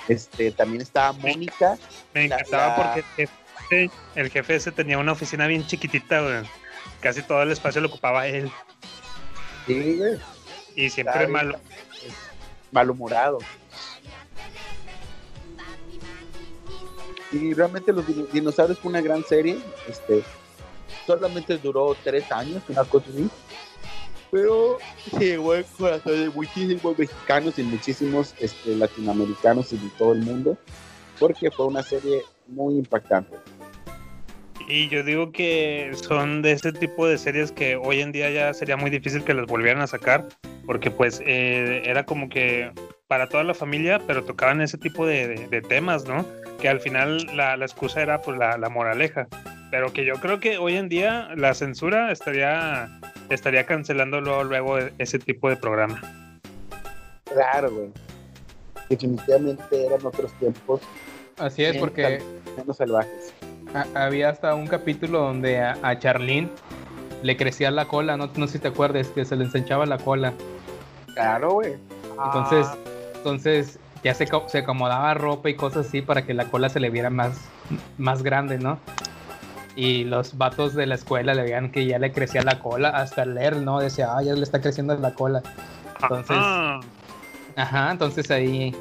Este, 0.08 0.50
también 0.52 0.82
estaba 0.82 1.12
Mónica. 1.12 1.78
Me 2.12 2.26
encantaba 2.26 2.66
la- 2.68 2.76
porque 2.76 3.00
el 3.22 3.28
jefe, 3.68 3.90
el 4.16 4.30
jefe 4.30 4.54
ese 4.56 4.70
tenía 4.72 4.98
una 4.98 5.12
oficina 5.12 5.46
bien 5.46 5.66
chiquitita, 5.66 6.20
güey. 6.20 6.42
Casi 7.00 7.22
todo 7.22 7.42
el 7.42 7.50
espacio 7.52 7.80
lo 7.80 7.88
ocupaba 7.88 8.26
él. 8.26 8.50
Sí, 9.66 9.96
güey. 9.96 10.18
Y 10.76 10.90
siempre 10.90 11.26
malo. 11.26 11.58
Malhumorado. 12.72 13.38
Y 17.34 17.52
realmente 17.52 17.92
los 17.92 18.06
dino- 18.06 18.26
dinosaurios 18.32 18.78
fue 18.78 18.90
una 18.90 19.00
gran 19.00 19.24
serie. 19.24 19.58
Este, 19.88 20.22
solamente 21.06 21.58
duró 21.58 21.96
tres 22.04 22.30
años, 22.30 22.62
una 22.68 22.84
cosa 22.84 23.06
así. 23.10 23.28
Pero 24.30 24.78
llegó 25.18 25.52
al 25.52 25.64
corazón 25.76 26.12
de 26.12 26.30
muchísimos 26.30 26.98
mexicanos 26.98 27.58
y 27.58 27.62
muchísimos 27.64 28.34
este, 28.40 28.76
latinoamericanos 28.76 29.72
y 29.72 29.78
de 29.78 29.88
todo 29.98 30.12
el 30.12 30.20
mundo. 30.20 30.56
Porque 31.18 31.50
fue 31.50 31.66
una 31.66 31.82
serie 31.82 32.22
muy 32.46 32.74
impactante. 32.74 33.36
Y 34.68 34.88
yo 34.88 35.02
digo 35.02 35.32
que 35.32 35.90
son 35.94 36.40
de 36.40 36.52
ese 36.52 36.72
tipo 36.72 37.06
de 37.06 37.18
series 37.18 37.50
que 37.52 37.76
hoy 37.76 38.00
en 38.00 38.12
día 38.12 38.30
ya 38.30 38.54
sería 38.54 38.76
muy 38.76 38.90
difícil 38.90 39.24
que 39.24 39.34
las 39.34 39.46
volvieran 39.46 39.82
a 39.82 39.86
sacar, 39.86 40.26
porque 40.64 40.90
pues 40.90 41.20
eh, 41.26 41.82
era 41.84 42.06
como 42.06 42.28
que 42.30 42.72
para 43.06 43.28
toda 43.28 43.44
la 43.44 43.52
familia, 43.52 44.00
pero 44.06 44.24
tocaban 44.24 44.62
ese 44.62 44.78
tipo 44.78 45.04
de 45.04 45.62
temas, 45.68 46.06
¿no? 46.06 46.24
Que 46.60 46.68
al 46.68 46.80
final 46.80 47.26
la, 47.36 47.56
la 47.56 47.64
excusa 47.64 48.00
era 48.00 48.20
pues 48.22 48.38
la, 48.38 48.56
la 48.56 48.68
moraleja, 48.68 49.26
pero 49.70 49.92
que 49.92 50.04
yo 50.04 50.14
creo 50.14 50.40
que 50.40 50.56
hoy 50.58 50.76
en 50.76 50.88
día 50.88 51.28
la 51.36 51.52
censura 51.54 52.10
estaría, 52.10 52.88
estaría 53.28 53.64
cancelando 53.66 54.20
luego, 54.20 54.44
luego 54.44 54.78
ese 54.98 55.18
tipo 55.18 55.48
de 55.50 55.56
programa. 55.56 56.00
Claro, 57.24 57.70
güey. 57.70 57.88
Definitivamente 58.88 59.86
eran 59.86 60.04
otros 60.06 60.32
tiempos. 60.34 60.80
Así 61.38 61.64
es, 61.64 61.76
porque 61.78 62.22
Menos 62.56 62.76
salvajes. 62.76 63.34
ha- 63.74 64.04
había 64.06 64.28
hasta 64.28 64.54
un 64.54 64.66
capítulo 64.66 65.20
donde 65.20 65.58
a, 65.60 65.76
a 65.82 65.98
Charlene 65.98 66.48
le 67.22 67.36
crecía 67.36 67.70
la 67.70 67.86
cola, 67.86 68.16
no, 68.16 68.30
no 68.36 68.46
sé 68.46 68.54
si 68.54 68.58
te 68.60 68.68
acuerdas, 68.68 69.08
que 69.08 69.24
se 69.24 69.34
le 69.34 69.44
ensanchaba 69.44 69.84
la 69.86 69.98
cola. 69.98 70.32
Claro, 71.14 71.52
güey. 71.54 71.74
Entonces, 72.24 72.66
entonces 73.16 73.78
ya 74.04 74.14
se, 74.14 74.26
co- 74.28 74.44
se 74.48 74.58
acomodaba 74.58 75.14
ropa 75.14 75.48
y 75.50 75.54
cosas 75.54 75.86
así 75.86 76.02
para 76.02 76.22
que 76.26 76.34
la 76.34 76.44
cola 76.46 76.68
se 76.68 76.78
le 76.78 76.90
viera 76.90 77.10
más, 77.10 77.40
más 77.98 78.22
grande, 78.22 78.58
¿no? 78.58 78.78
Y 79.76 80.04
los 80.04 80.38
vatos 80.38 80.74
de 80.74 80.86
la 80.86 80.94
escuela 80.94 81.34
le 81.34 81.42
veían 81.42 81.72
que 81.72 81.84
ya 81.86 81.98
le 81.98 82.12
crecía 82.12 82.42
la 82.42 82.60
cola, 82.60 82.90
hasta 82.90 83.24
leer, 83.24 83.56
¿no? 83.56 83.80
Decía, 83.80 84.16
ah, 84.16 84.22
ya 84.22 84.34
le 84.34 84.42
está 84.42 84.60
creciendo 84.60 84.94
la 84.96 85.12
cola. 85.14 85.42
Entonces, 86.00 86.36
Ah, 86.38 86.80
Ajá, 87.56 87.90
entonces 87.92 88.30
ahí 88.30 88.74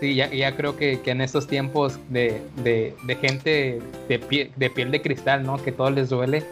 sí, 0.00 0.14
ya, 0.14 0.28
ya 0.30 0.56
creo 0.56 0.76
que, 0.76 1.00
que 1.00 1.10
en 1.12 1.20
estos 1.20 1.46
tiempos 1.46 1.98
de, 2.08 2.42
de, 2.56 2.94
de 3.04 3.14
gente 3.16 3.80
de 4.08 4.18
piel, 4.18 4.50
de 4.56 4.68
piel 4.70 4.90
de 4.90 5.00
cristal, 5.00 5.44
¿no? 5.44 5.62
Que 5.62 5.72
todo 5.72 5.90
les 5.90 6.08
duele, 6.10 6.44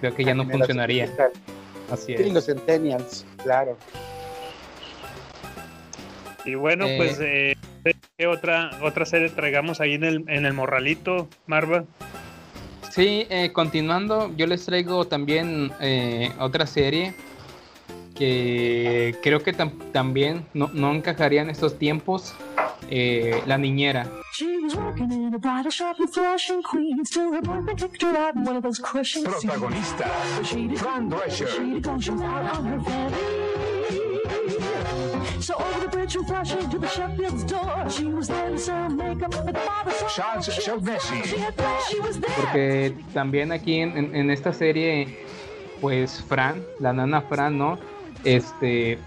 creo 0.00 0.14
que 0.14 0.24
ya 0.24 0.34
no 0.34 0.44
Generación 0.44 0.66
funcionaría. 0.78 1.10
Así 1.90 2.14
Sí, 2.16 2.24
es. 2.24 2.32
los 2.32 2.46
Centennials, 2.46 3.26
claro. 3.42 3.76
Y 6.44 6.54
bueno, 6.54 6.86
Eh. 6.86 6.94
pues, 6.96 7.18
eh, 7.20 7.54
¿qué 8.18 8.26
otra, 8.26 8.70
otra 8.82 9.04
serie 9.06 9.28
traigamos 9.30 9.80
ahí 9.80 9.94
en 9.94 10.04
el, 10.04 10.24
en 10.28 10.46
el 10.46 10.52
morralito, 10.52 11.28
Marva? 11.46 11.84
Sí, 12.90 13.26
eh, 13.30 13.50
continuando, 13.52 14.30
yo 14.36 14.46
les 14.46 14.64
traigo 14.66 15.06
también 15.06 15.72
eh, 15.80 16.30
otra 16.38 16.66
serie 16.66 17.14
que 18.14 19.16
creo 19.22 19.42
que 19.42 19.54
tam- 19.56 19.90
también 19.92 20.44
no, 20.52 20.68
no 20.74 20.92
encajaría 20.92 21.40
en 21.42 21.48
estos 21.50 21.78
tiempos, 21.78 22.34
eh, 22.90 23.42
La 23.46 23.56
Niñera. 23.56 24.06
Protagonista, 29.24 30.10
Fran 30.76 31.08
Drescher. 31.08 31.48
So 35.40 35.54
over 35.56 35.80
the 35.80 35.88
bridge 35.88 36.12
from 36.14 36.24
Flushing 36.24 36.68
to 36.70 36.78
the 36.78 36.88
Sheffield's 36.88 37.44
door, 37.44 37.84
she 37.88 38.04
was 38.06 38.28
there 38.28 38.50
to 38.50 38.58
sell 38.58 38.88
makeup 38.88 39.34
at 39.34 39.46
the 39.46 39.52
barber 39.52 39.90
shop. 39.92 40.08
Charles 40.14 40.44
She- 40.46 40.62
Chauvecy. 40.62 41.22
She 41.24 41.36
had 41.38 41.54
plans, 41.56 41.84
she 41.90 42.00
was 42.00 42.18
there. 42.20 42.34
Porque 42.36 42.94
también 43.12 43.52
aquí 43.52 43.80
en, 43.80 43.96
en- 43.96 44.14
en 44.16 44.30
esta 44.30 44.52
serie, 44.52 45.18
pues 45.80 46.22
Fran, 46.28 46.62
la 46.80 46.92
nana 46.92 47.20
Fran, 47.22 47.56
¿no? 47.58 47.78
Este 48.24 48.98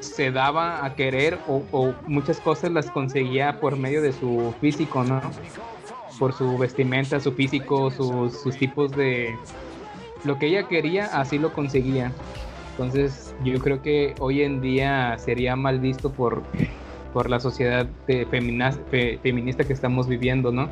se 0.00 0.30
daba 0.30 0.84
a 0.84 0.94
querer 0.94 1.38
o, 1.48 1.62
o 1.72 1.94
muchas 2.06 2.38
cosas 2.40 2.70
las 2.70 2.90
conseguía 2.90 3.60
por 3.60 3.76
medio 3.76 4.00
de 4.02 4.12
su 4.12 4.54
físico, 4.60 5.02
¿no? 5.04 5.20
Por 6.18 6.32
su 6.32 6.56
vestimenta, 6.58 7.20
su 7.20 7.32
físico, 7.32 7.90
sus, 7.90 8.40
sus 8.40 8.56
tipos 8.56 8.90
de... 8.92 9.36
Lo 10.24 10.38
que 10.38 10.46
ella 10.46 10.66
quería, 10.66 11.06
así 11.06 11.38
lo 11.38 11.52
conseguía. 11.52 12.12
Entonces 12.78 13.34
yo 13.42 13.58
creo 13.58 13.82
que 13.82 14.14
hoy 14.20 14.42
en 14.44 14.60
día 14.60 15.16
sería 15.18 15.56
mal 15.56 15.80
visto 15.80 16.12
por, 16.12 16.44
por 17.12 17.28
la 17.28 17.40
sociedad 17.40 17.86
de 18.06 18.24
femina- 18.26 18.70
fe- 18.88 19.18
feminista 19.20 19.64
que 19.64 19.72
estamos 19.72 20.06
viviendo, 20.06 20.52
¿no? 20.52 20.68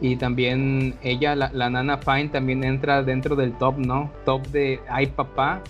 Y 0.00 0.16
también 0.16 0.96
ella, 1.04 1.36
la, 1.36 1.50
la 1.52 1.70
nana 1.70 1.98
Fine, 1.98 2.30
también 2.30 2.64
entra 2.64 3.04
dentro 3.04 3.36
del 3.36 3.52
top, 3.52 3.78
¿no? 3.78 4.10
Top 4.24 4.44
de, 4.48 4.80
ay 4.88 5.06
papá, 5.06 5.60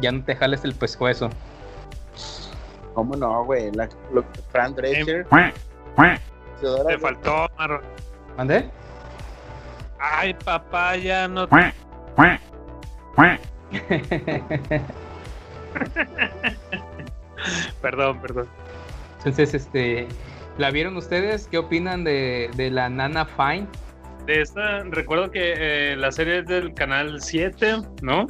ya 0.00 0.10
no 0.10 0.24
te 0.24 0.34
jales 0.34 0.64
el 0.64 0.74
pescuezo. 0.74 1.30
¿Cómo 2.94 3.14
no, 3.14 3.44
güey? 3.44 3.70
La, 3.70 3.88
lo- 4.12 4.24
Fran 4.50 4.74
Drescher. 4.74 5.24
Teodora 6.60 6.96
Te 6.96 6.98
faltó, 6.98 7.46
Marva. 7.56 7.80
¿Mandé? 8.36 8.68
Ay, 10.00 10.34
papá, 10.44 10.96
ya 10.96 11.28
no. 11.28 11.46
perdón, 17.82 18.20
perdón. 18.20 18.48
Entonces, 19.18 19.54
este, 19.54 20.06
¿la 20.58 20.70
vieron 20.70 20.96
ustedes? 20.96 21.48
¿Qué 21.48 21.58
opinan 21.58 22.04
de, 22.04 22.50
de 22.56 22.70
la 22.70 22.88
nana 22.88 23.24
Fine? 23.24 23.66
de 24.26 24.42
esta, 24.42 24.82
recuerdo 24.84 25.30
que 25.30 25.54
eh, 25.56 25.96
la 25.96 26.12
serie 26.12 26.40
es 26.40 26.46
del 26.46 26.74
canal 26.74 27.22
7, 27.22 27.76
¿no? 28.02 28.26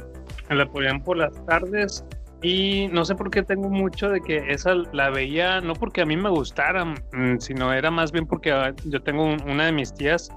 La 0.49 0.65
ponían 0.65 1.03
por 1.03 1.17
las 1.17 1.33
tardes. 1.45 2.05
Y 2.41 2.87
no 2.93 3.03
sé 3.03 3.15
por 3.15 3.29
qué 3.29 3.43
tengo 3.43 3.69
mucho 3.69 4.09
de 4.09 4.21
que 4.21 4.37
esa 4.47 4.73
la 4.93 5.09
veía, 5.09 5.59
no 5.59 5.73
porque 5.73 6.01
a 6.01 6.05
mí 6.05 6.15
me 6.15 6.29
gustara, 6.29 6.85
mm, 6.85 7.39
sino 7.39 7.73
era 7.73 7.91
más 7.91 8.13
bien 8.13 8.25
porque 8.25 8.53
ah, 8.53 8.73
yo 8.85 9.01
tengo 9.03 9.25
un- 9.25 9.41
una 9.43 9.65
de 9.65 9.73
mis 9.73 9.93
tías, 9.93 10.29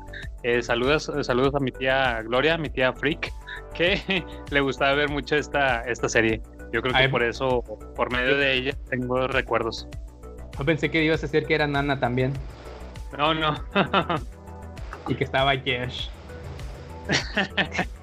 eh, 0.42 0.62
saludos, 0.62 1.09
saludos 1.22 1.55
a 1.55 1.61
mi 1.61 1.70
tía 1.70 2.20
Gloria, 2.22 2.59
mi 2.59 2.68
tía 2.68 2.92
Freak, 2.92 3.30
que 3.72 4.03
le 4.50 4.61
gustaba 4.61 4.94
ver 4.94 5.11
mucho 5.11 5.36
esta, 5.36 5.82
esta 5.82 6.09
serie. 6.09 6.42
Yo 6.72 6.80
creo 6.80 6.94
que 6.94 7.00
Ay. 7.00 7.08
por 7.08 7.22
eso, 7.22 7.62
por 7.94 8.10
medio 8.10 8.36
de 8.36 8.54
ella, 8.54 8.76
tengo 8.88 9.26
recuerdos. 9.26 9.86
Yo 10.58 10.64
pensé 10.64 10.90
que 10.90 11.04
ibas 11.04 11.20
a 11.20 11.26
decir 11.26 11.44
que 11.46 11.54
era 11.54 11.66
Nana 11.66 12.00
también. 12.00 12.32
No, 13.16 13.34
no. 13.34 13.54
Y 15.08 15.16
que 15.16 15.24
estaba 15.24 15.54
Yesh. 15.56 16.10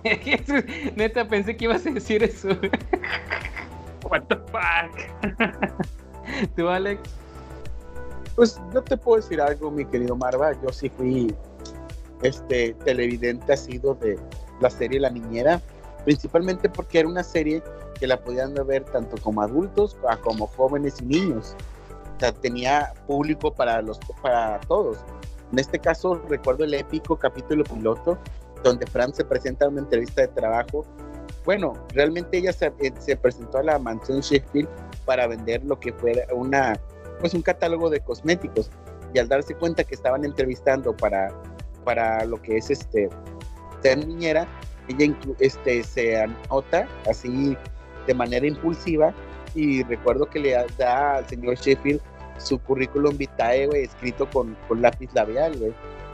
Neta, 0.98 1.26
pensé 1.28 1.56
que 1.56 1.64
ibas 1.64 1.86
a 1.86 1.92
decir 1.92 2.22
eso. 2.24 2.50
What 4.04 4.24
the 4.28 4.36
fuck? 4.36 4.92
¿Tú, 6.58 6.68
Alex? 6.68 7.02
Pues 8.36 8.62
yo 8.74 8.82
te 8.82 8.98
puedo 8.98 9.22
decir 9.22 9.40
algo, 9.40 9.72
mi 9.72 9.86
querido 9.86 10.18
Marva. 10.18 10.52
Yo 10.62 10.70
sí 10.74 10.90
fui 10.90 11.34
este 12.22 12.74
televidente 12.86 13.54
asido 13.54 13.96
de 13.96 14.20
la 14.60 14.70
serie 14.70 15.00
La 15.00 15.10
Niñera, 15.10 15.62
principalmente 16.04 16.70
porque 16.70 17.00
era 17.00 17.08
una 17.08 17.24
serie 17.24 17.64
que 18.00 18.08
la 18.08 18.20
podían 18.20 18.54
ver 18.66 18.86
tanto 18.86 19.18
como 19.22 19.42
adultos 19.42 19.98
como 20.24 20.48
jóvenes 20.48 21.02
y 21.02 21.06
niños. 21.06 21.56
O 22.16 22.20
sea, 22.20 22.32
tenía 22.32 22.94
público 23.08 23.54
para 23.54 23.82
los 23.82 24.00
para 24.22 24.60
todos. 24.62 24.98
En 25.52 25.60
este 25.60 25.80
caso 25.80 26.22
recuerdo 26.30 26.64
el 26.64 26.74
épico 26.74 27.18
capítulo 27.18 27.64
piloto 27.64 28.18
donde 28.64 28.86
Fran 28.88 29.14
se 29.14 29.24
presenta 29.24 29.66
a 29.66 29.70
una 29.70 29.82
entrevista 29.82 30.22
de 30.22 30.28
trabajo. 30.30 30.86
Bueno, 31.46 31.74
realmente 31.94 32.38
ella 32.38 32.54
se, 32.54 32.68
eh, 32.80 32.94
se 33.00 33.16
presentó 33.16 33.60
a 33.60 33.64
la 33.64 33.80
mansión 33.80 34.20
Sheffield 34.20 34.68
para 35.06 35.28
vender 35.28 35.64
lo 35.64 35.80
que 35.80 35.94
fuera 35.94 36.24
una 36.34 36.80
pues 37.20 37.34
un 37.34 37.42
catálogo 37.42 37.90
de 37.90 38.00
cosméticos 38.00 38.70
y 39.14 39.20
al 39.20 39.28
darse 39.28 39.56
cuenta 39.56 39.84
que 39.84 39.96
estaban 39.96 40.24
entrevistando 40.24 40.96
para 40.96 41.34
para 41.84 42.24
lo 42.26 42.42
que 42.42 42.58
es 42.58 42.70
este 42.70 43.10
ser 43.82 44.06
niñera 44.06 44.48
ella 44.88 45.16
este 45.40 45.84
se 45.84 46.22
anota 46.22 46.88
así 47.10 47.58
de 48.10 48.16
manera 48.16 48.48
impulsiva 48.48 49.14
y 49.54 49.84
recuerdo 49.84 50.26
que 50.26 50.40
le 50.40 50.58
da 50.78 51.18
al 51.18 51.28
señor 51.28 51.56
Sheffield 51.56 52.02
su 52.38 52.58
currículum 52.60 53.16
vitae 53.16 53.68
güey, 53.68 53.84
escrito 53.84 54.28
con, 54.30 54.58
con 54.68 54.82
lápiz 54.82 55.10
labial 55.14 55.56
güey. 55.58 55.74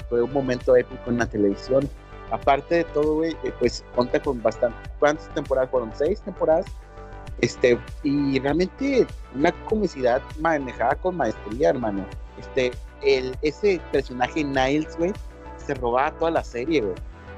fue 0.10 0.22
un 0.22 0.34
momento 0.34 0.76
épico 0.76 1.10
en 1.10 1.20
la 1.20 1.26
televisión 1.26 1.90
aparte 2.32 2.76
de 2.76 2.84
todo 2.86 3.16
güey, 3.16 3.32
eh, 3.44 3.54
pues 3.60 3.86
cuenta 3.96 4.22
con 4.22 4.42
bastante 4.42 4.78
¿cuántas 5.00 5.34
temporadas 5.34 5.70
fueron? 5.70 5.92
seis 5.96 6.22
temporadas 6.22 6.66
este, 7.42 7.78
y 8.04 8.40
realmente 8.40 9.06
una 9.36 9.52
comicidad 9.66 10.22
manejada 10.40 10.96
con 10.96 11.18
maestría, 11.18 11.70
hermano. 11.70 12.06
Este, 12.40 12.72
el, 13.02 13.36
ese 13.42 13.82
personaje 13.92 14.44
Niles, 14.44 14.98
güey, 14.98 15.12
se 15.58 15.74
robaba 15.74 16.12
toda 16.18 16.32
la 16.32 16.44
serie. 16.44 16.84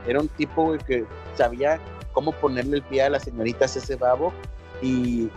Era 0.08 0.22
un 0.22 0.28
tipo, 0.30 0.76
que 0.86 1.06
sabía 1.36 1.80
cómo 2.18 2.32
ponerle 2.32 2.78
el 2.78 2.84
pie 2.84 3.04
a 3.04 3.12
las 3.12 3.26
señoritas 3.26 3.78
ese 3.78 3.96
babo. 3.96 4.34
Y 4.82 5.30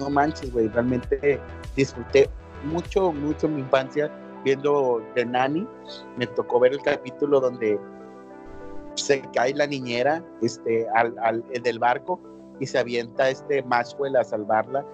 no 0.00 0.10
manches, 0.10 0.52
güey, 0.52 0.66
realmente 0.66 1.40
disfruté 1.76 2.28
mucho, 2.64 3.12
mucho 3.12 3.48
mi 3.48 3.60
infancia 3.60 4.10
viendo 4.42 5.00
The 5.14 5.26
Nanny. 5.26 5.64
Me 6.16 6.26
tocó 6.26 6.58
ver 6.58 6.72
el 6.72 6.82
capítulo 6.82 7.38
donde 7.38 7.78
se 8.96 9.22
cae 9.32 9.54
la 9.54 9.68
niñera 9.68 10.24
este, 10.42 10.88
al, 10.96 11.14
al, 11.20 11.44
del 11.62 11.78
barco 11.78 12.18
y 12.58 12.66
se 12.66 12.80
avienta 12.80 13.30
este 13.30 13.62
Maxwell 13.62 14.16
a 14.16 14.24
salvarla. 14.24 14.84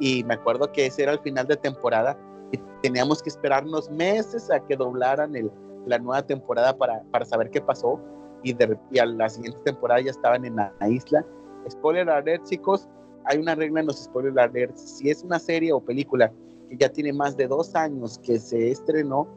Y 0.00 0.22
me 0.24 0.34
acuerdo 0.34 0.70
que 0.70 0.84
ese 0.84 1.04
era 1.04 1.12
el 1.12 1.20
final 1.20 1.46
de 1.46 1.56
temporada 1.56 2.18
y 2.52 2.58
teníamos 2.82 3.22
que 3.22 3.30
esperarnos 3.30 3.88
meses 3.88 4.50
a 4.50 4.60
que 4.60 4.76
doblaran 4.76 5.34
el, 5.34 5.50
la 5.86 5.98
nueva 5.98 6.20
temporada 6.20 6.76
para, 6.76 7.02
para 7.10 7.24
saber 7.24 7.48
qué 7.48 7.62
pasó. 7.62 7.98
Y, 8.42 8.52
de, 8.54 8.78
y 8.90 8.98
a 8.98 9.06
la 9.06 9.28
siguiente 9.28 9.60
temporada 9.64 10.00
ya 10.00 10.10
estaban 10.10 10.44
en 10.44 10.56
la, 10.56 10.72
la 10.80 10.88
isla. 10.88 11.24
Spoiler 11.68 12.08
alert, 12.08 12.44
chicos. 12.44 12.88
Hay 13.26 13.38
una 13.38 13.54
regla 13.54 13.80
en 13.80 13.86
los 13.86 14.04
spoiler 14.04 14.38
alert. 14.38 14.76
Si 14.76 15.10
es 15.10 15.22
una 15.22 15.38
serie 15.38 15.72
o 15.72 15.80
película 15.80 16.32
que 16.68 16.76
ya 16.76 16.88
tiene 16.88 17.12
más 17.12 17.36
de 17.36 17.46
dos 17.46 17.74
años 17.74 18.18
que 18.18 18.38
se 18.38 18.70
estrenó, 18.70 19.28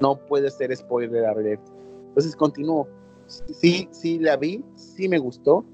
no 0.00 0.16
puede 0.16 0.50
ser 0.50 0.74
spoiler 0.76 1.24
alert. 1.26 1.62
Entonces 2.08 2.36
continúo. 2.36 2.88
Sí, 3.26 3.88
sí 3.90 4.18
la 4.18 4.36
vi, 4.36 4.62
sí 4.76 5.08
me 5.08 5.18
gustó, 5.18 5.64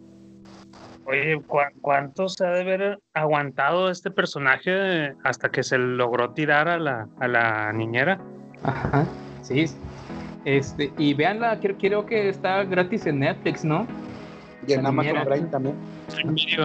Oye, 1.11 1.41
¿cu 1.47 1.59
¿cuánto 1.81 2.28
se 2.28 2.47
ha 2.47 2.51
de 2.51 2.61
haber 2.61 3.01
aguantado 3.14 3.91
este 3.91 4.12
personaje 4.12 5.16
hasta 5.24 5.51
que 5.51 5.64
se 5.64 5.76
logró 5.76 6.31
tirar 6.31 6.68
a 6.68 6.78
la, 6.78 7.09
a 7.18 7.26
la 7.26 7.72
niñera? 7.72 8.20
Ajá, 8.62 9.05
sí. 9.43 9.64
Este, 10.45 10.93
y 10.99 11.14
veanla, 11.14 11.59
creo, 11.61 11.76
creo 11.76 12.07
que 12.07 12.28
está 12.28 12.64
gratis 12.64 13.07
en 13.07 13.20
Netflix, 13.20 13.64
¿no? 13.64 13.86
Y 14.66 14.72
en 14.72 14.86
Amazon 14.86 15.24
Prime 15.24 15.49
también. 15.49 15.74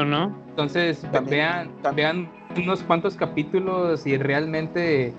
¿no? 0.07 0.35
Entonces, 0.49 1.05
vean, 1.29 1.69
vean 1.95 2.29
unos 2.57 2.81
cuantos 2.83 3.15
capítulos 3.15 4.05
y 4.05 4.17
realmente 4.17 5.13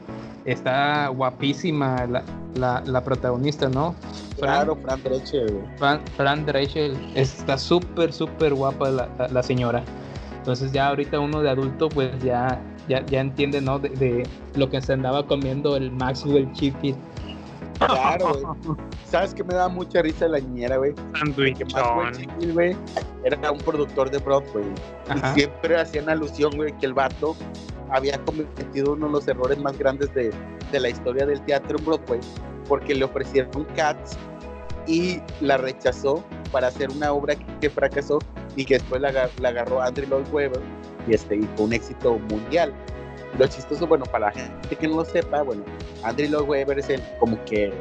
está 0.45 1.09
guapísima 1.09 2.07
la, 2.07 2.23
la, 2.55 2.83
la 2.87 3.05
protagonista, 3.05 3.69
¿no? 3.69 3.95
Claro, 4.39 4.77
Fran 4.77 5.03
Drescher. 5.03 5.53
Fran, 5.77 6.01
Fran 6.17 6.47
Drescher 6.47 6.93
está 7.15 7.59
súper, 7.59 8.13
súper 8.13 8.55
guapa 8.55 8.91
la, 8.91 9.09
la, 9.19 9.29
la, 9.29 9.43
señora. 9.43 9.83
Entonces 10.39 10.73
ya 10.73 10.89
ahorita 10.89 11.19
uno 11.19 11.41
de 11.41 11.51
adulto 11.51 11.89
pues 11.89 12.11
ya, 12.23 12.61
ya, 12.89 13.05
ya 13.07 13.21
entiende, 13.21 13.61
¿no? 13.61 13.79
De, 13.79 13.89
de, 13.91 14.23
lo 14.55 14.71
que 14.71 14.81
se 14.81 14.93
andaba 14.93 15.27
comiendo 15.27 15.77
el 15.77 15.91
Maxwell 15.91 16.51
Chippy. 16.53 16.95
Claro, 17.79 18.35
güey. 18.35 18.77
¿Sabes 19.05 19.35
que 19.35 19.45
me 19.45 19.55
da 19.55 19.69
mucha 19.69 20.03
risa 20.03 20.29
la 20.29 20.39
niñera, 20.39 20.77
güey? 20.77 20.95
Chippy, 22.13 22.53
güey, 22.53 22.77
era 23.25 23.51
un 23.51 23.59
productor 23.59 24.11
de 24.11 24.19
Broadway. 24.19 24.65
Y 25.15 25.35
siempre 25.35 25.81
hacían 25.81 26.09
alusión, 26.09 26.53
güey, 26.57 26.77
que 26.79 26.87
el 26.87 26.95
vato 26.95 27.37
había 27.91 28.19
cometido 28.25 28.95
uno 28.95 29.07
de 29.07 29.13
los 29.13 29.29
errores 29.29 29.59
más 29.59 29.79
grandes 29.79 30.13
de, 30.15 30.33
de 30.73 30.81
la 30.81 30.89
historia 30.89 31.27
del 31.27 31.41
teatro 31.43 31.79
en 31.79 31.85
Broadway, 31.85 32.21
porque 32.69 32.95
le 32.95 33.05
ofrecieron 33.05 33.65
Cats 33.77 34.17
y 34.87 35.21
la 35.41 35.57
rechazó 35.57 36.25
para 36.53 36.69
hacer 36.69 36.91
una 36.91 37.13
obra 37.13 37.37
que, 37.37 37.45
que 37.61 37.71
fracasó 37.71 38.19
y 38.57 38.65
que 38.65 38.75
después 38.75 39.01
la, 39.01 39.13
la, 39.13 39.49
agarró 39.49 39.83
Andrew 39.83 40.09
Lloyd 40.09 40.33
Webber 40.33 40.61
y, 41.07 41.15
este, 41.15 41.37
y 41.37 41.43
fue 41.57 41.67
un 41.67 41.73
éxito 41.73 42.19
mundial. 42.31 42.73
Lo 43.39 43.47
chistoso, 43.47 43.87
bueno, 43.87 44.05
para 44.07 44.27
la 44.27 44.33
gente 44.33 44.77
que 44.77 44.89
no 44.89 44.97
lo 44.97 45.05
sepa, 45.05 45.43
bueno, 45.43 45.63
Andrew 46.03 46.31
Lloyd 46.31 46.49
Webber 46.49 46.79
es 46.79 46.89
el, 46.89 47.03
como 47.19 47.43
que 47.45 47.73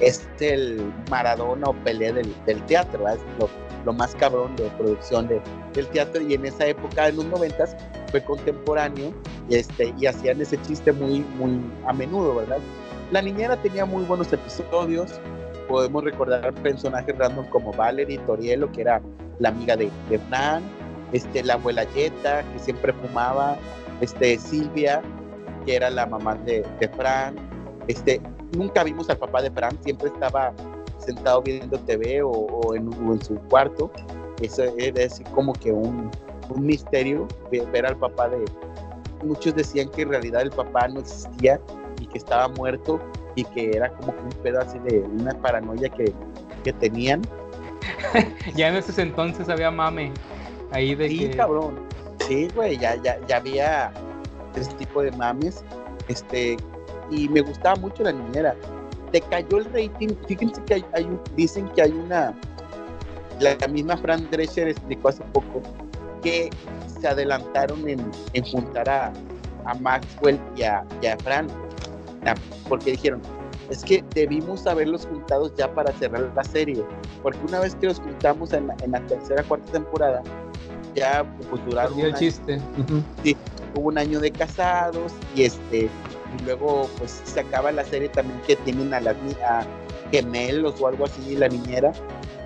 es 0.00 0.26
el 0.40 0.92
Maradona 1.10 1.68
o 1.68 1.74
Pelé 1.84 2.12
del, 2.12 2.34
del 2.46 2.64
teatro, 2.66 3.04
¿verdad? 3.04 3.18
es 3.18 3.38
lo, 3.38 3.48
lo, 3.84 3.92
más 3.92 4.14
cabrón 4.14 4.56
de 4.56 4.64
producción 4.78 5.28
de, 5.28 5.40
del 5.74 5.86
teatro 5.88 6.22
y 6.22 6.34
en 6.34 6.46
esa 6.46 6.66
época, 6.66 7.08
en 7.08 7.16
los 7.16 7.26
noventas, 7.26 7.76
fue 8.10 8.22
contemporáneo 8.22 9.12
este, 9.50 9.94
y 9.98 10.06
hacían 10.06 10.40
ese 10.40 10.60
chiste 10.62 10.92
muy, 10.92 11.20
muy 11.38 11.60
a 11.86 11.92
menudo, 11.92 12.36
¿verdad? 12.36 12.58
La 13.10 13.20
niñera 13.20 13.56
tenía 13.56 13.84
muy 13.84 14.04
buenos 14.04 14.32
episodios, 14.32 15.20
podemos 15.68 16.04
recordar 16.04 16.52
personajes 16.54 17.16
random 17.16 17.46
como 17.46 17.72
Valerie 17.72 18.18
Torielo, 18.18 18.70
que 18.72 18.82
era 18.82 19.02
la 19.38 19.50
amiga 19.50 19.76
de, 19.76 19.90
de 20.08 20.18
Fran, 20.18 20.62
este, 21.12 21.42
la 21.42 21.54
abuela 21.54 21.84
Yeta, 21.94 22.42
que 22.52 22.58
siempre 22.58 22.92
fumaba, 22.92 23.56
este, 24.02 24.38
Silvia, 24.38 25.00
que 25.64 25.76
era 25.76 25.88
la 25.90 26.06
mamá 26.06 26.34
de, 26.34 26.66
de 26.80 26.88
Fran, 26.90 27.36
este, 27.86 28.20
nunca 28.56 28.84
vimos 28.84 29.08
al 29.08 29.16
papá 29.16 29.42
de 29.42 29.50
Fran, 29.50 29.78
siempre 29.82 30.08
estaba 30.08 30.52
sentado 30.98 31.42
viendo 31.42 31.78
TV 31.78 32.22
o, 32.22 32.30
o, 32.30 32.74
en, 32.74 32.88
o 32.88 33.12
en, 33.12 33.24
su 33.24 33.36
cuarto, 33.48 33.90
eso 34.40 34.64
era 34.76 35.06
así 35.06 35.24
como 35.34 35.52
que 35.52 35.72
un, 35.72 36.10
un 36.50 36.66
misterio 36.66 37.26
ver, 37.50 37.66
ver 37.70 37.86
al 37.86 37.96
papá 37.96 38.28
de... 38.28 38.44
Muchos 39.24 39.54
decían 39.54 39.88
que 39.90 40.02
en 40.02 40.08
realidad 40.08 40.42
el 40.42 40.50
papá 40.50 40.88
no 40.88 41.00
existía 41.00 41.60
y 42.00 42.06
que 42.06 42.18
estaba 42.18 42.48
muerto 42.48 43.00
y 43.36 43.44
que 43.44 43.70
era 43.70 43.88
como 43.90 44.14
que 44.16 44.22
un 44.22 44.42
pedo 44.42 44.60
así 44.60 44.78
de 44.80 44.98
una 45.00 45.32
paranoia 45.40 45.88
que, 45.88 46.12
que 46.64 46.72
tenían. 46.72 47.22
ya 48.56 48.68
en 48.68 48.74
esos 48.74 48.98
entonces 48.98 49.48
había 49.48 49.70
mame 49.70 50.12
ahí 50.72 50.94
de 50.94 51.08
sí, 51.08 51.18
que... 51.30 51.36
cabrón. 51.36 51.91
Sí, 52.26 52.48
güey, 52.54 52.78
ya, 52.78 52.96
ya, 53.02 53.18
ya 53.26 53.36
había 53.36 53.92
ese 54.54 54.72
tipo 54.74 55.02
de 55.02 55.10
mames. 55.12 55.64
Este, 56.08 56.56
y 57.10 57.28
me 57.28 57.40
gustaba 57.40 57.76
mucho 57.76 58.02
la 58.02 58.12
niñera. 58.12 58.54
Te 59.10 59.20
cayó 59.20 59.58
el 59.58 59.64
rating. 59.66 60.14
Fíjense 60.26 60.62
que 60.64 60.74
hay, 60.74 60.84
hay 60.94 61.08
dicen 61.36 61.68
que 61.70 61.82
hay 61.82 61.92
una. 61.92 62.34
La, 63.40 63.56
la, 63.56 63.68
misma 63.68 63.96
Fran 63.96 64.28
Drescher 64.30 64.68
explicó 64.68 65.08
hace 65.08 65.22
poco 65.32 65.62
que 66.22 66.50
se 67.00 67.08
adelantaron 67.08 67.88
en, 67.88 67.98
en 68.34 68.44
juntar 68.44 68.88
a, 68.88 69.12
a 69.64 69.74
Maxwell 69.74 70.38
y 70.56 70.62
a, 70.62 70.84
y 71.00 71.06
a 71.06 71.16
Fran 71.18 71.48
porque 72.68 72.92
dijeron, 72.92 73.20
es 73.70 73.82
que 73.84 74.04
debimos 74.14 74.66
haberlos 74.66 75.06
juntados 75.06 75.52
ya 75.56 75.72
para 75.74 75.92
cerrar 75.94 76.30
la 76.34 76.44
serie, 76.44 76.84
porque 77.22 77.38
una 77.48 77.60
vez 77.60 77.74
que 77.76 77.86
los 77.86 78.00
juntamos 78.00 78.52
en 78.52 78.68
la, 78.68 78.76
en 78.82 78.92
la 78.92 79.04
tercera, 79.06 79.42
cuarta 79.42 79.72
temporada, 79.72 80.22
ya 80.94 81.24
pues 81.50 81.64
duraron 81.64 81.94
un 81.94 82.00
el 82.00 82.06
año- 82.06 82.18
chiste. 82.18 82.56
Ujú. 82.78 83.02
sí, 83.24 83.36
hubo 83.74 83.88
un 83.88 83.98
año 83.98 84.20
de 84.20 84.30
casados 84.30 85.12
y 85.34 85.44
este 85.44 85.88
y 86.38 86.44
luego 86.44 86.88
pues 86.98 87.20
se 87.24 87.40
acaba 87.40 87.72
la 87.72 87.84
serie 87.84 88.08
también 88.08 88.40
que 88.46 88.56
tienen 88.56 88.92
a 88.94 89.00
las 89.00 89.16
a 89.46 89.64
gemelos 90.10 90.80
o 90.80 90.88
algo 90.88 91.04
así 91.06 91.36
la 91.36 91.48
niñera 91.48 91.92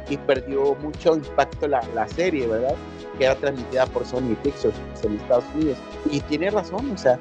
y 0.09 0.17
perdió 0.19 0.75
mucho 0.77 1.17
impacto 1.17 1.67
la, 1.67 1.83
la 1.95 2.07
serie 2.09 2.47
verdad 2.47 2.75
que 3.19 3.25
era 3.25 3.35
transmitida 3.35 3.87
por 3.87 4.05
Sony 4.07 4.37
Pictures 4.43 4.75
en 5.03 5.17
Estados 5.17 5.45
Unidos 5.55 5.79
y 6.11 6.21
tiene 6.21 6.51
razón 6.51 6.91
o 6.93 6.99
sea 6.99 7.19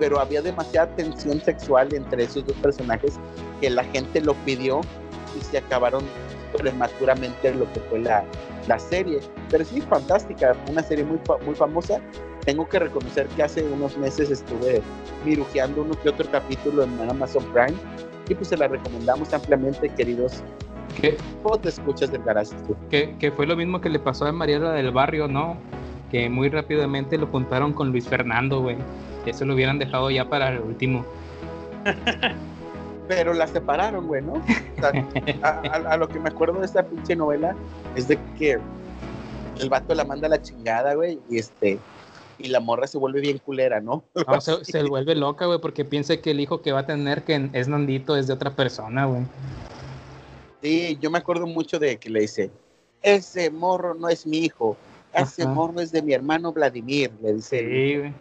pero 0.00 0.18
había 0.20 0.42
demasiada 0.42 0.88
tensión 0.96 1.40
sexual 1.40 1.94
entre 1.94 2.24
esos 2.24 2.44
dos 2.44 2.56
personajes 2.56 3.14
que 3.60 3.70
la 3.70 3.84
gente 3.84 4.20
lo 4.20 4.34
pidió 4.44 4.80
y 5.38 5.44
se 5.44 5.58
acabaron 5.58 6.02
prematuramente 6.56 7.54
lo 7.54 7.70
que 7.72 7.80
fue 7.80 8.00
la, 8.00 8.24
la 8.66 8.78
serie 8.78 9.20
pero 9.50 9.64
sí 9.64 9.80
fantástica 9.80 10.54
una 10.70 10.82
serie 10.82 11.04
muy 11.04 11.18
muy 11.44 11.54
famosa 11.54 12.00
tengo 12.46 12.68
que 12.68 12.78
reconocer 12.78 13.26
que 13.28 13.42
hace 13.42 13.64
unos 13.64 13.98
meses 13.98 14.30
estuve 14.30 14.80
mirujeando 15.24 15.82
uno 15.82 15.94
que 16.00 16.08
otro 16.08 16.30
capítulo 16.30 16.84
en 16.84 17.10
Amazon 17.10 17.44
Prime 17.52 17.76
y 18.28 18.34
pues 18.34 18.48
se 18.48 18.56
la 18.56 18.68
recomendamos 18.68 19.32
ampliamente, 19.32 19.88
queridos. 19.90 20.42
¿Qué? 21.00 21.16
¿Cómo 21.42 21.58
te 21.58 21.68
escuchas 21.68 22.10
del 22.10 22.22
Garage? 22.22 22.54
Que, 22.90 23.16
que 23.18 23.30
fue 23.30 23.46
lo 23.46 23.56
mismo 23.56 23.80
que 23.80 23.88
le 23.88 23.98
pasó 23.98 24.26
a 24.26 24.32
Mariela 24.32 24.72
del 24.72 24.90
Barrio, 24.90 25.28
¿no? 25.28 25.56
Que 26.10 26.30
muy 26.30 26.48
rápidamente 26.48 27.18
lo 27.18 27.26
juntaron 27.26 27.72
con 27.72 27.90
Luis 27.90 28.08
Fernando, 28.08 28.60
güey. 28.60 28.76
Eso 29.26 29.44
lo 29.44 29.54
hubieran 29.54 29.78
dejado 29.78 30.10
ya 30.10 30.28
para 30.28 30.50
el 30.50 30.60
último. 30.60 31.04
Pero 33.08 33.32
la 33.34 33.46
separaron, 33.46 34.06
güey, 34.06 34.22
¿no? 34.22 34.32
O 34.34 34.80
sea, 34.80 34.92
a, 35.42 35.48
a- 35.48 35.92
a 35.92 35.96
lo 35.96 36.08
que 36.08 36.18
me 36.18 36.28
acuerdo 36.28 36.58
de 36.60 36.66
esta 36.66 36.82
pinche 36.82 37.14
novela 37.14 37.54
es 37.94 38.08
de 38.08 38.18
que 38.38 38.58
el 39.60 39.68
vato 39.70 39.94
la 39.94 40.04
manda 40.04 40.26
a 40.26 40.30
la 40.30 40.42
chingada, 40.42 40.94
güey, 40.94 41.18
y 41.30 41.38
este 41.38 41.78
y 42.38 42.48
la 42.48 42.60
morra 42.60 42.86
se 42.86 42.98
vuelve 42.98 43.20
bien 43.20 43.38
culera, 43.38 43.80
¿no? 43.80 44.04
No, 44.26 44.40
se, 44.42 44.62
se 44.64 44.82
vuelve 44.82 45.14
loca, 45.14 45.46
güey, 45.46 45.58
porque 45.58 45.86
piensa 45.86 46.18
que 46.18 46.32
el 46.32 46.40
hijo 46.40 46.60
que 46.60 46.70
va 46.72 46.80
a 46.80 46.86
tener 46.86 47.22
que 47.22 47.48
es 47.54 47.66
Nandito 47.68 48.14
es 48.16 48.26
de 48.26 48.34
otra 48.34 48.50
persona, 48.50 49.06
güey. 49.06 49.22
Sí, 50.62 50.98
yo 51.00 51.10
me 51.10 51.18
acuerdo 51.18 51.46
mucho 51.46 51.78
de 51.78 51.96
que 51.96 52.10
le 52.10 52.20
dice, 52.20 52.50
ese 53.02 53.50
morro 53.50 53.94
no 53.94 54.08
es 54.08 54.26
mi 54.26 54.38
hijo, 54.38 54.76
ese 55.14 55.44
Ajá. 55.44 55.52
morro 55.52 55.80
es 55.80 55.92
de 55.92 56.02
mi 56.02 56.12
hermano 56.12 56.52
Vladimir, 56.52 57.10
le 57.22 57.34
dice. 57.34 57.60
Sí, 57.60 57.98
güey. 57.98 58.12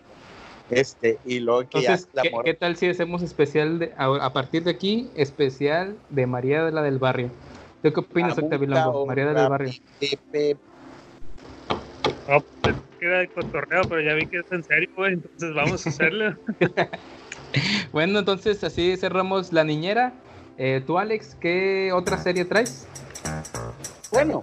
Este, 0.70 1.20
y 1.26 1.40
luego 1.40 1.62
que 1.70 1.80
Entonces, 1.80 2.08
ya 2.14 2.24
la 2.24 2.24
¿qué, 2.24 2.32
qué 2.44 2.54
tal 2.56 2.76
si 2.76 2.88
hacemos 2.88 3.22
especial 3.22 3.80
de, 3.80 3.94
a, 3.98 4.06
a 4.06 4.34
partir 4.34 4.64
de 4.64 4.72
aquí, 4.72 5.10
especial 5.16 5.96
de 6.10 6.26
María 6.26 6.64
de 6.64 6.72
la 6.72 6.82
del 6.82 6.98
Barrio? 6.98 7.30
¿Tú 7.84 7.94
qué 7.94 8.00
opinas, 8.00 8.38
Octavio 8.38 9.06
María 9.06 9.28
de 9.28 9.34
la 9.34 9.42
del 9.42 9.50
Barrio. 9.50 9.74
Pepe, 10.00 10.58
No, 12.28 12.44
pues 12.62 12.76
queda 13.00 13.20
de 13.20 13.28
cotorreo, 13.28 13.84
pero 13.84 14.02
ya 14.02 14.14
vi 14.14 14.26
que 14.26 14.40
es 14.40 14.52
en 14.52 14.64
serio, 14.64 14.90
güey, 14.96 15.14
entonces 15.14 15.54
vamos 15.54 15.86
a 15.86 15.90
hacerlo. 15.90 16.36
Bueno, 17.94 18.20
entonces 18.20 18.62
así 18.66 18.98
cerramos 18.98 19.54
La 19.54 19.64
Niñera. 19.64 20.12
Eh, 20.58 20.82
Tú, 20.86 20.98
Alex, 20.98 21.38
¿qué 21.40 21.92
otra 21.94 22.18
serie 22.18 22.44
traes? 22.44 22.86
Bueno, 24.12 24.42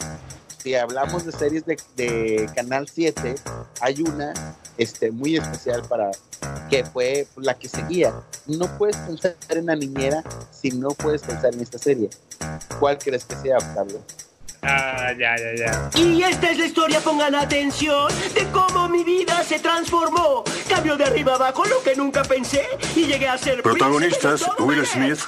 si 0.62 0.74
hablamos 0.74 1.24
de 1.24 1.32
series 1.32 1.66
de, 1.66 1.76
de 1.96 2.48
Canal 2.54 2.88
7, 2.88 3.34
hay 3.80 4.02
una 4.02 4.32
este, 4.78 5.10
muy 5.10 5.36
especial 5.36 5.82
para 5.88 6.10
que 6.70 6.84
fue 6.84 7.26
la 7.36 7.54
que 7.54 7.68
seguía. 7.68 8.12
No 8.46 8.66
puedes 8.78 8.96
pensar 8.96 9.34
en 9.50 9.66
la 9.66 9.76
niñera 9.76 10.22
si 10.50 10.70
no 10.70 10.90
puedes 10.90 11.22
pensar 11.22 11.54
en 11.54 11.60
esta 11.60 11.78
serie. 11.78 12.10
¿Cuál 12.78 12.98
crees 12.98 13.24
que 13.24 13.36
sea, 13.36 13.58
Octavio? 13.58 14.00
Ah, 14.62 15.12
ya, 15.18 15.34
ya, 15.36 15.54
ya. 15.56 15.90
Y 16.00 16.22
esta 16.22 16.50
es 16.50 16.58
la 16.58 16.66
historia, 16.66 17.00
pongan 17.00 17.34
atención, 17.34 18.12
de 18.32 18.46
cómo 18.52 18.88
mi 18.88 19.02
vida 19.02 19.42
se 19.42 19.58
transformó. 19.58 20.44
Cambio 20.68 20.96
de 20.96 21.04
arriba 21.04 21.34
abajo 21.34 21.64
lo 21.64 21.82
que 21.82 21.96
nunca 21.96 22.22
pensé 22.22 22.64
y 22.94 23.06
llegué 23.06 23.26
a 23.26 23.36
ser 23.36 23.60
Protagonistas: 23.62 24.44
Will. 24.60 24.86
Smith, 24.86 25.18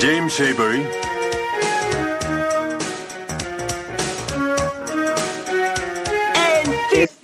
James 0.00 0.38
Avery, 0.38 0.86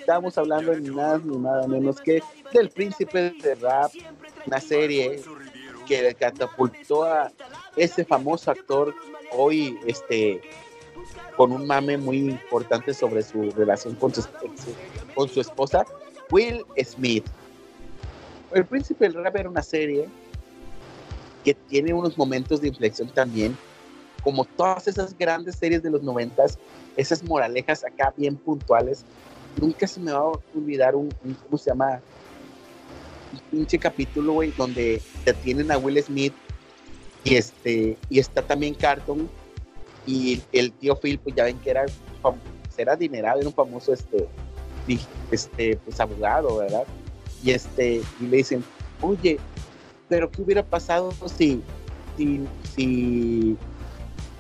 Estamos 0.07 0.39
hablando 0.39 0.73
ni 0.77 0.89
nada 0.95 1.21
ni 1.25 1.37
nada 1.37 1.67
menos 1.67 2.01
que 2.01 2.23
del 2.53 2.71
Príncipe 2.71 3.35
de 3.43 3.57
Rap, 3.57 3.91
una 4.47 4.61
serie 4.61 5.21
que 5.85 6.15
catapultó 6.15 7.03
a 7.03 7.33
ese 7.75 8.05
famoso 8.05 8.53
actor 8.53 8.95
hoy 9.33 9.77
este 9.85 10.43
con 11.37 11.51
un 11.51 11.67
mame 11.67 11.99
muy 11.99 12.19
importante 12.19 12.95
sobre 12.95 13.21
su 13.25 13.51
relación 13.51 13.97
con 13.97 14.15
su, 14.15 14.25
con 15.13 15.29
su 15.29 15.41
esposa, 15.41 15.85
Will 16.31 16.65
Smith. 16.85 17.27
El 18.53 18.65
Príncipe 18.65 19.09
del 19.09 19.25
Rap 19.25 19.35
era 19.35 19.51
una 19.51 19.63
serie 19.63 20.07
que 21.45 21.53
tiene 21.53 21.93
unos 21.93 22.17
momentos 22.17 22.61
de 22.61 22.69
inflexión 22.69 23.09
también, 23.09 23.59
como 24.23 24.45
todas 24.45 24.87
esas 24.87 25.19
grandes 25.19 25.57
series 25.57 25.83
de 25.83 25.91
los 25.91 26.05
noventas, 26.05 26.61
esas 26.97 27.25
moralejas 27.25 27.85
acá 27.85 28.15
bien 28.17 28.37
puntuales. 28.37 29.05
Nunca 29.61 29.87
se 29.87 30.01
me 30.01 30.13
va 30.13 30.19
a 30.19 30.33
olvidar 30.55 30.95
un, 30.95 31.09
un- 31.25 31.35
¿cómo 31.35 31.57
se 31.59 31.71
llama? 31.71 32.03
Un 33.33 33.41
pinche 33.51 33.79
capítulo, 33.79 34.35
güey, 34.35 34.53
donde 34.57 35.01
detienen 35.25 35.71
a 35.73 35.79
Will 35.79 36.03
Smith 36.03 36.35
y 37.25 37.35
este 37.35 37.97
y 38.09 38.19
está 38.19 38.43
también 38.43 38.75
Carton 38.75 39.29
y 40.05 40.41
el 40.53 40.73
tío 40.73 40.95
Phil, 40.97 41.19
pues 41.19 41.35
ya 41.35 41.45
ven 41.45 41.59
que 41.59 41.71
era, 41.71 41.85
era 42.77 42.93
adinerado, 42.93 43.41
era 43.41 43.49
un 43.49 43.55
famoso 43.55 43.93
este, 43.93 44.29
este 45.33 45.77
pues 45.79 45.99
abogado, 45.99 46.57
¿verdad? 46.59 46.85
Y 47.43 47.51
este 47.51 48.03
y 48.21 48.27
le 48.27 48.37
dicen, 48.39 48.63
oye, 49.01 49.41
pero 50.09 50.31
¿qué 50.31 50.43
hubiera 50.43 50.63
pasado 50.63 51.11
si 51.37 51.63
si 52.17 52.41
si 52.77 53.57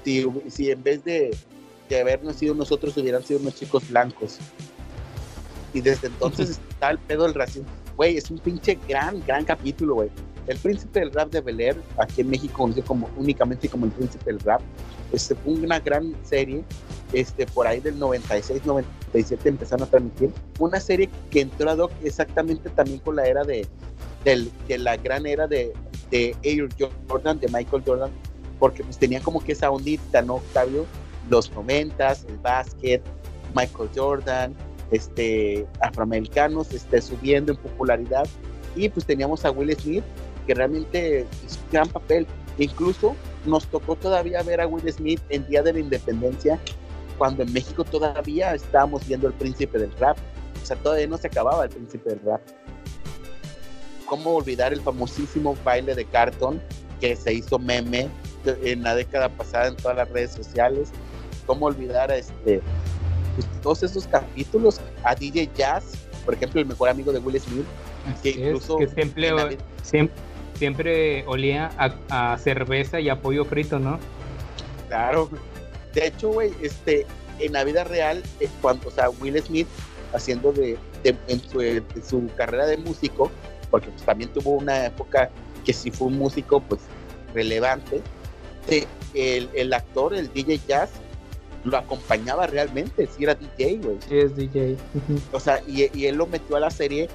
si, 0.05 0.27
si 0.49 0.71
en 0.71 0.83
vez 0.85 1.03
de, 1.03 1.37
de 1.89 2.01
habernos 2.01 2.37
sido 2.37 2.55
nosotros 2.55 2.97
hubieran 2.97 3.25
sido 3.25 3.41
unos 3.41 3.57
chicos 3.57 3.89
blancos? 3.91 4.39
Y 5.77 5.81
desde 5.83 6.07
entonces 6.07 6.59
está 6.71 6.91
el 6.91 6.99
pedo 6.99 7.25
del 7.25 7.35
racismo. 7.35 7.69
Güey, 7.97 8.17
es 8.17 8.31
un 8.31 8.39
pinche 8.39 8.79
gran, 8.89 9.23
gran 9.27 9.45
capítulo, 9.45 9.95
güey. 9.97 10.11
El 10.47 10.57
príncipe 10.59 11.01
del 11.01 11.13
rap 11.13 11.31
de 11.31 11.41
Bel 11.41 11.61
Air, 11.61 11.77
aquí 11.99 12.21
en 12.23 12.31
México 12.31 12.55
conocido 12.57 12.87
como, 12.87 13.11
únicamente 13.17 13.69
como 13.69 13.85
el 13.87 13.91
príncipe 13.93 14.25
del 14.27 14.41
rap, 14.41 14.61
este, 15.13 15.35
fue 15.35 15.53
una 15.55 15.81
gran 15.81 16.15
serie, 16.25 16.63
este, 17.13 17.47
por 17.47 17.67
ahí 17.67 17.81
del 17.81 17.99
96, 17.99 18.65
97 18.65 19.49
empezaron 19.49 19.87
a 19.87 19.91
transmitir. 19.91 20.31
Una 20.59 20.81
serie 20.81 21.11
que 21.31 21.41
entró 21.43 21.69
ad 21.71 21.79
hoc 21.79 21.93
exactamente 22.03 22.71
también 22.71 23.01
con 23.01 23.17
la 23.17 23.27
era 23.27 23.45
de, 23.45 23.67
del- 24.25 24.51
de 24.69 24.79
la 24.79 24.97
gran 24.97 25.27
era 25.27 25.47
de, 25.47 25.73
de 26.11 26.35
Air 26.43 26.69
Jordan, 27.09 27.39
de 27.41 27.49
Michael 27.49 27.83
Jordan, 27.85 28.11
porque 28.59 28.83
pues 28.85 28.99
tenía 28.99 29.21
como 29.21 29.43
que 29.43 29.53
esa 29.53 29.71
ondita, 29.71 30.23
¿no, 30.23 30.37
Octavio? 30.37 30.87
Los 31.29 31.51
90 31.53 32.13
el 32.29 32.39
básquet, 32.43 33.03
Michael 33.55 33.91
Jordan, 33.97 34.55
este, 34.91 35.67
afroamericanos 35.81 36.73
este, 36.73 37.01
subiendo 37.03 37.53
en 37.53 37.59
popularidad 37.59 38.27
y 38.75 38.89
pues 38.89 39.07
teníamos 39.07 39.45
a 39.45 39.51
Will 39.51 39.75
Smith 39.77 40.05
que 40.47 40.55
realmente 40.55 41.27
hizo 41.45 41.59
un 41.65 41.71
gran 41.73 41.89
papel. 41.89 42.27
Incluso 42.59 43.17
nos 43.45 43.67
tocó 43.67 43.97
todavía 43.97 44.43
ver 44.43 44.61
a 44.61 44.67
Will 44.67 44.91
Smith 44.93 45.21
en 45.29 45.47
Día 45.47 45.63
de 45.63 45.73
la 45.73 45.81
Independencia 45.81 46.59
cuando 47.19 47.43
en 47.43 47.53
México 47.53 47.85
todavía 47.85 48.55
estábamos 48.55 49.07
viendo 49.07 49.27
el 49.27 49.35
príncipe 49.35 49.79
del 49.79 49.93
rap. 49.99 50.17
O 50.63 50.67
sea, 50.67 50.77
todavía 50.77 51.07
no 51.07 51.17
se 51.17 51.29
acababa 51.29 51.65
el 51.65 51.71
príncipe 51.71 52.11
del 52.11 52.21
rap. 52.21 52.41
¿Cómo 54.07 54.37
olvidar 54.37 54.73
el 54.73 54.81
famosísimo 54.81 55.57
baile 55.65 55.95
de 55.95 56.05
cartón 56.05 56.63
que 57.01 57.17
se 57.17 57.33
hizo 57.33 57.59
meme 57.59 58.09
en 58.45 58.83
la 58.83 58.95
década 58.95 59.29
pasada 59.29 59.69
en 59.69 59.77
todas 59.77 59.97
las 59.97 60.09
redes 60.11 60.33
sociales? 60.33 60.91
¿Cómo 61.47 61.67
olvidar 61.67 62.11
a 62.11 62.17
este, 62.17 62.61
pues, 63.37 63.47
todos 63.63 63.83
esos 63.85 64.07
capítulos? 64.07 64.81
A 65.05 65.15
DJ 65.15 65.49
Jazz, 65.57 65.85
por 66.25 66.35
ejemplo, 66.35 66.61
el 66.61 66.67
mejor 66.67 66.89
amigo 66.89 67.13
de 67.13 67.21
Will 67.21 67.41
Smith, 67.41 67.65
que 68.23 68.31
Es 68.31 68.37
incluso 68.37 68.79
que 68.79 68.89
siempre, 68.89 69.31
siempre, 69.83 70.17
siempre 70.59 71.25
olía 71.27 71.71
a, 71.79 72.33
a 72.33 72.39
cerveza 72.39 72.99
y 73.01 73.09
a 73.09 73.21
pollo 73.21 73.45
frito, 73.45 73.79
¿no? 73.79 73.99
Claro. 74.89 75.29
De 75.95 76.07
hecho, 76.09 76.29
güey, 76.31 76.53
este, 76.63 77.07
en 77.39 77.53
la 77.53 77.65
vida 77.65 77.85
real, 77.85 78.23
eh, 78.41 78.49
cuando, 78.61 78.89
o 78.89 78.91
sea, 78.91 79.11
Will 79.11 79.41
Smith 79.43 79.67
haciendo 80.13 80.53
de, 80.53 80.77
de- 81.03 81.17
en, 81.29 81.41
su, 81.41 81.61
en 81.61 81.85
su 82.07 82.29
carrera 82.37 82.67
de 82.67 82.77
músico, 82.79 83.31
porque 83.71 83.89
pues, 83.91 84.03
también 84.03 84.31
tuvo 84.33 84.53
una 84.53 84.87
época 84.87 85.31
que 85.65 85.73
sí 85.73 85.91
fue 85.91 86.09
un 86.09 86.19
músico, 86.19 86.61
pues, 86.61 86.81
relevante, 87.35 88.01
sí, 88.69 88.85
el, 89.15 89.49
el 89.55 89.73
actor, 89.73 90.15
el 90.15 90.33
DJ 90.33 90.61
Jazz, 90.69 90.91
lo 91.67 91.77
acompañaba 91.77 92.47
realmente, 92.47 93.07
sí 93.07 93.25
era 93.25 93.35
DJ, 93.35 93.79
güey. 93.79 93.99
Sí, 94.09 94.19
es 94.19 94.37
DJ. 94.37 94.77
O 95.33 95.41
sea, 95.41 95.61
y, 95.67 95.91
y 95.99 96.07
él 96.07 96.17
lo 96.17 96.27
metió 96.27 96.57
a 96.57 96.61
la 96.61 96.71
serie 96.71 97.09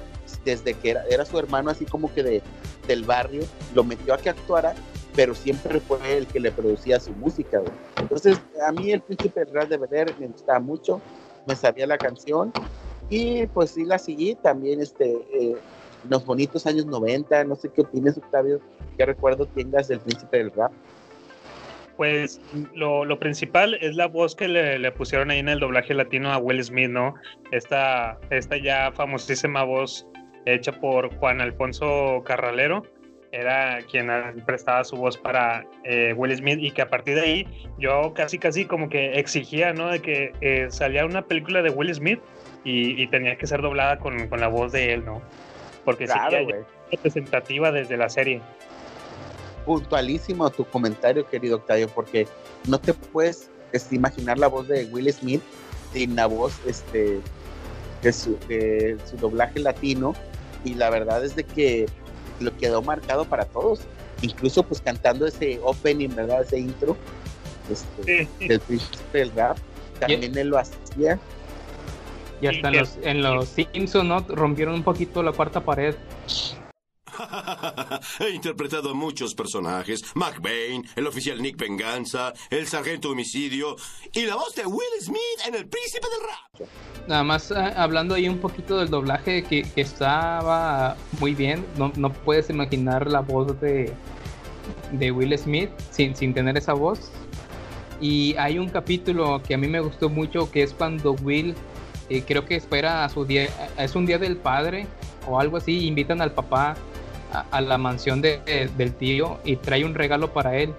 desde 0.44 0.74
que 0.74 0.90
era, 0.90 1.04
era 1.10 1.24
su 1.24 1.38
hermano 1.38 1.70
así 1.70 1.84
como 1.84 2.12
que 2.12 2.22
de, 2.22 2.42
del 2.86 3.04
barrio, 3.04 3.42
lo 3.74 3.82
metió 3.82 4.14
a 4.14 4.18
que 4.18 4.30
actuara, 4.30 4.74
pero 5.14 5.34
siempre 5.34 5.80
fue 5.80 5.98
el 6.16 6.26
que 6.26 6.40
le 6.40 6.52
producía 6.52 7.00
su 7.00 7.12
música, 7.12 7.58
güey. 7.58 7.72
Entonces, 7.96 8.38
a 8.66 8.72
mí 8.72 8.92
el 8.92 9.00
príncipe 9.00 9.44
del 9.44 9.54
rap 9.54 9.68
de 9.68 9.78
Bel 9.78 9.92
Air 9.92 10.14
me 10.18 10.26
gustaba 10.28 10.58
mucho, 10.58 11.00
me 11.46 11.56
sabía 11.56 11.86
la 11.86 11.98
canción 11.98 12.52
y 13.08 13.46
pues 13.48 13.70
sí 13.70 13.84
la 13.84 13.98
seguí 13.98 14.34
también 14.36 14.80
este, 14.80 15.12
eh, 15.32 15.56
los 16.08 16.24
bonitos 16.24 16.66
años 16.66 16.86
90, 16.86 17.44
no 17.44 17.56
sé 17.56 17.70
qué 17.70 17.82
opinas, 17.82 18.16
Octavio, 18.16 18.60
qué 18.96 19.06
recuerdo 19.06 19.46
tengas 19.46 19.88
del 19.88 20.00
príncipe 20.00 20.38
del 20.38 20.50
rap. 20.52 20.72
Pues 21.96 22.40
lo, 22.74 23.04
lo 23.04 23.18
principal 23.18 23.74
es 23.80 23.94
la 23.96 24.06
voz 24.06 24.34
que 24.34 24.48
le, 24.48 24.78
le 24.78 24.92
pusieron 24.92 25.30
ahí 25.30 25.38
en 25.38 25.48
el 25.48 25.60
doblaje 25.60 25.94
latino 25.94 26.32
a 26.32 26.38
Will 26.38 26.62
Smith, 26.64 26.90
¿no? 26.90 27.14
Esta, 27.50 28.18
esta 28.30 28.56
ya 28.56 28.92
famosísima 28.92 29.62
voz 29.62 30.06
hecha 30.46 30.72
por 30.72 31.14
Juan 31.16 31.40
Alfonso 31.40 32.22
Carralero, 32.24 32.82
era 33.32 33.78
quien 33.90 34.10
prestaba 34.44 34.84
su 34.84 34.96
voz 34.96 35.16
para 35.16 35.64
eh, 35.84 36.12
Will 36.14 36.36
Smith 36.36 36.58
y 36.60 36.70
que 36.70 36.82
a 36.82 36.88
partir 36.88 37.14
de 37.14 37.22
ahí 37.22 37.68
yo 37.78 38.12
casi 38.14 38.38
casi 38.38 38.66
como 38.66 38.90
que 38.90 39.18
exigía, 39.18 39.72
¿no? 39.72 39.88
De 39.88 40.00
que 40.00 40.32
eh, 40.42 40.66
salía 40.70 41.06
una 41.06 41.22
película 41.22 41.62
de 41.62 41.70
Will 41.70 41.92
Smith 41.94 42.20
y, 42.62 43.02
y 43.02 43.06
tenía 43.06 43.36
que 43.36 43.46
ser 43.46 43.62
doblada 43.62 43.98
con, 43.98 44.28
con, 44.28 44.40
la 44.40 44.48
voz 44.48 44.72
de 44.72 44.92
él, 44.92 45.04
¿no? 45.04 45.22
Porque 45.84 46.06
sí 46.06 46.12
Claro, 46.12 46.30
que 46.30 46.44
güey. 46.44 46.56
representativa 46.90 47.72
desde 47.72 47.96
la 47.96 48.10
serie. 48.10 48.42
Puntualísimo 49.64 50.50
tu 50.50 50.64
comentario, 50.64 51.28
querido 51.28 51.56
Octavio, 51.56 51.88
porque 51.88 52.26
no 52.66 52.78
te 52.80 52.94
puedes 52.94 53.50
este, 53.72 53.96
imaginar 53.96 54.38
la 54.38 54.48
voz 54.48 54.68
de 54.68 54.84
Will 54.86 55.12
Smith 55.12 55.42
sin 55.92 56.16
la 56.16 56.26
voz 56.26 56.54
este, 56.66 57.20
de, 58.02 58.12
su, 58.12 58.38
de 58.48 58.98
su 59.08 59.16
doblaje 59.16 59.60
latino. 59.60 60.14
Y 60.64 60.74
la 60.74 60.90
verdad 60.90 61.24
es 61.24 61.34
de 61.34 61.44
que 61.44 61.86
lo 62.40 62.56
quedó 62.56 62.82
marcado 62.82 63.24
para 63.24 63.44
todos. 63.44 63.80
Incluso 64.22 64.62
pues 64.62 64.80
cantando 64.80 65.26
ese 65.26 65.58
opening, 65.64 66.10
¿verdad? 66.14 66.42
Ese 66.42 66.58
intro 66.58 66.96
este, 67.70 68.28
del 68.46 68.60
príncipe 68.60 69.18
del 69.18 69.32
rap. 69.32 69.56
También 69.98 70.36
él 70.36 70.48
lo 70.48 70.58
hacía. 70.58 71.18
Y 72.40 72.46
hasta 72.46 72.68
en 72.68 72.76
los, 72.76 72.98
en 73.02 73.22
los 73.22 73.48
Simpsons, 73.48 74.04
¿no? 74.04 74.20
Rompieron 74.20 74.74
un 74.74 74.82
poquito 74.82 75.22
la 75.22 75.32
cuarta 75.32 75.60
pared. 75.60 75.94
He 78.20 78.30
interpretado 78.30 78.90
a 78.90 78.94
muchos 78.94 79.34
personajes. 79.34 80.04
McBain, 80.14 80.86
el 80.96 81.06
oficial 81.06 81.40
Nick 81.40 81.56
Venganza, 81.56 82.32
el 82.50 82.66
sargento 82.66 83.10
homicidio 83.10 83.76
y 84.12 84.22
la 84.26 84.36
voz 84.36 84.54
de 84.54 84.66
Will 84.66 85.00
Smith 85.00 85.18
en 85.46 85.54
El 85.54 85.66
Príncipe 85.66 86.06
del 86.08 86.28
Rap. 86.28 86.68
Nada 87.08 87.24
más 87.24 87.50
eh, 87.50 87.54
hablando 87.76 88.14
ahí 88.14 88.28
un 88.28 88.38
poquito 88.38 88.78
del 88.78 88.90
doblaje 88.90 89.42
que, 89.42 89.66
estaba 89.76 90.96
muy 91.20 91.34
bien. 91.34 91.64
No, 91.76 91.92
no 91.96 92.12
puedes 92.12 92.50
imaginar 92.50 93.08
la 93.08 93.20
voz 93.20 93.60
de, 93.60 93.92
de 94.92 95.10
Will 95.10 95.36
Smith 95.38 95.70
sin, 95.90 96.14
sin 96.14 96.34
tener 96.34 96.56
esa 96.56 96.72
voz. 96.72 97.10
Y 98.00 98.34
hay 98.36 98.58
un 98.58 98.68
capítulo 98.68 99.42
que 99.42 99.54
a 99.54 99.58
mí 99.58 99.68
me 99.68 99.80
gustó 99.80 100.08
mucho 100.08 100.50
que 100.50 100.62
es 100.62 100.72
cuando 100.72 101.12
Will 101.22 101.54
eh, 102.08 102.22
creo 102.26 102.44
que 102.44 102.56
espera 102.56 103.04
a 103.04 103.08
su 103.08 103.24
día, 103.24 103.48
es 103.78 103.94
un 103.94 104.06
día 104.06 104.18
del 104.18 104.36
padre 104.36 104.86
o 105.26 105.38
algo 105.38 105.56
así, 105.56 105.86
invitan 105.86 106.20
al 106.20 106.32
papá 106.32 106.74
a, 107.32 107.46
a 107.50 107.60
la 107.60 107.78
mansión 107.78 108.20
de, 108.20 108.38
de- 108.40 108.68
del 108.68 108.94
tío 108.94 109.40
y 109.44 109.56
trae 109.56 109.84
un 109.84 109.94
regalo 109.94 110.32
para 110.32 110.56
él. 110.58 110.74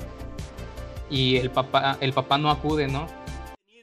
Y 1.10 1.38
el 1.38 1.50
papá, 1.52 1.98
el 2.00 2.14
papá 2.14 2.38
no 2.38 2.50
acude, 2.50 2.88
¿no? 2.88 3.08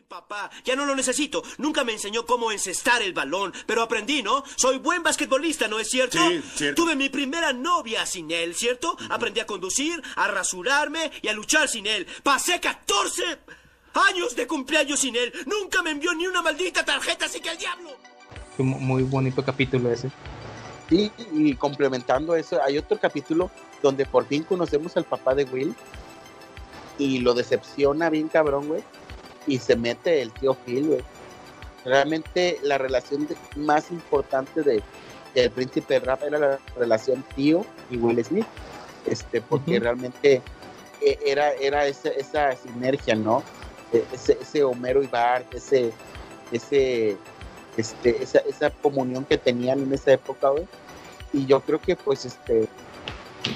Papá, 0.09 0.51
ya 0.65 0.75
no 0.75 0.85
lo 0.85 0.97
necesito. 0.97 1.43
Nunca 1.59 1.85
me 1.85 1.93
enseñó 1.93 2.27
cómo 2.27 2.51
encestar 2.51 3.01
el 3.01 3.13
balón, 3.13 3.53
pero 3.67 3.83
aprendí, 3.83 4.23
¿no? 4.25 4.43
Soy 4.57 4.79
buen 4.79 5.05
basquetbolista, 5.05 5.69
¿no 5.69 5.79
es 5.79 5.89
cierto? 5.89 6.19
Sí, 6.29 6.43
cierto. 6.57 6.83
Tuve 6.83 6.97
mi 6.97 7.09
primera 7.09 7.53
novia 7.53 8.05
sin 8.07 8.29
él, 8.33 8.55
¿cierto? 8.57 8.97
Aprendí 9.09 9.39
a 9.39 9.47
conducir, 9.47 10.03
a 10.17 10.27
rasurarme 10.27 11.13
y 11.23 11.29
a 11.29 11.33
luchar 11.33 11.69
sin 11.69 11.87
él. 11.87 12.07
Pasé 12.25 12.59
14 12.59 13.23
años 14.11 14.35
de 14.35 14.49
cumpleaños 14.49 14.99
sin 14.99 15.15
él. 15.15 15.33
Nunca 15.47 15.81
me 15.83 15.91
envió 15.91 16.13
ni 16.13 16.27
una 16.27 16.43
maldita 16.43 16.85
tarjeta, 16.85 17.27
así 17.27 17.39
que 17.41 17.51
al 17.51 17.59
diablo. 17.59 17.91
Muy 18.59 19.05
bonito 19.05 19.45
capítulo 19.45 19.93
ese. 19.93 20.11
Sí, 20.91 21.11
y 21.33 21.55
complementando 21.55 22.35
eso, 22.37 22.61
hay 22.63 22.77
otro 22.77 22.99
capítulo 22.99 23.51
donde 23.81 24.05
por 24.05 24.27
fin 24.27 24.43
conocemos 24.43 24.95
al 24.97 25.05
papá 25.05 25.35
de 25.35 25.45
Will 25.45 25.75
y 26.99 27.21
lo 27.21 27.33
decepciona 27.33 28.11
bien 28.11 28.29
cabrón, 28.29 28.69
güey, 28.69 28.83
y 29.47 29.59
se 29.59 29.77
mete 29.77 30.21
el 30.21 30.33
tío 30.33 30.55
Phil, 30.67 30.89
güey. 30.89 31.01
Realmente 31.85 32.59
la 32.63 32.77
relación 32.77 33.27
de- 33.27 33.37
más 33.57 33.91
importante 33.91 34.63
de 34.63 34.83
del 35.33 35.49
príncipe 35.53 36.01
rap 36.01 36.25
era 36.25 36.39
la 36.41 36.59
relación 36.77 37.25
tío 37.37 37.65
y 37.89 37.97
Will 37.97 38.23
Smith, 38.25 38.47
este, 39.07 39.41
porque 39.41 39.79
realmente 39.79 40.43
eh, 41.01 41.19
era, 41.25 41.53
era 41.53 41.87
esa, 41.87 42.09
esa 42.09 42.55
sinergia, 42.57 43.15
¿no? 43.15 43.45
Eh, 43.93 44.05
Ese, 44.13 44.37
ese 44.43 44.65
Homero 44.65 45.05
y 45.05 45.07
Bart, 45.07 45.47
ese, 45.55 45.93
ese, 46.51 47.17
este, 47.81 48.23
esa, 48.23 48.39
esa 48.41 48.71
comunión 48.71 49.25
que 49.25 49.39
tenían 49.39 49.81
en 49.83 49.93
esa 49.93 50.13
época, 50.13 50.51
güey. 50.51 50.67
Y 51.33 51.47
yo 51.47 51.61
creo 51.61 51.81
que, 51.81 51.97
pues, 51.97 52.25
este, 52.25 52.69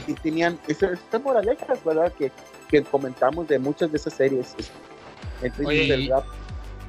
sí 0.07 0.15
tenían 0.23 0.59
esas, 0.69 0.93
estas 0.93 1.23
moralejas, 1.23 1.85
¿verdad? 1.85 2.13
Que, 2.13 2.31
que 2.71 2.83
comentamos 2.83 3.47
de 3.49 3.59
muchas 3.59 3.91
de 3.91 3.97
esas 3.99 4.15
series. 4.15 4.55
este, 5.43 5.67
Oye, 5.67 5.87
del 5.87 6.03
y- 6.03 6.09
rap. 6.09 6.25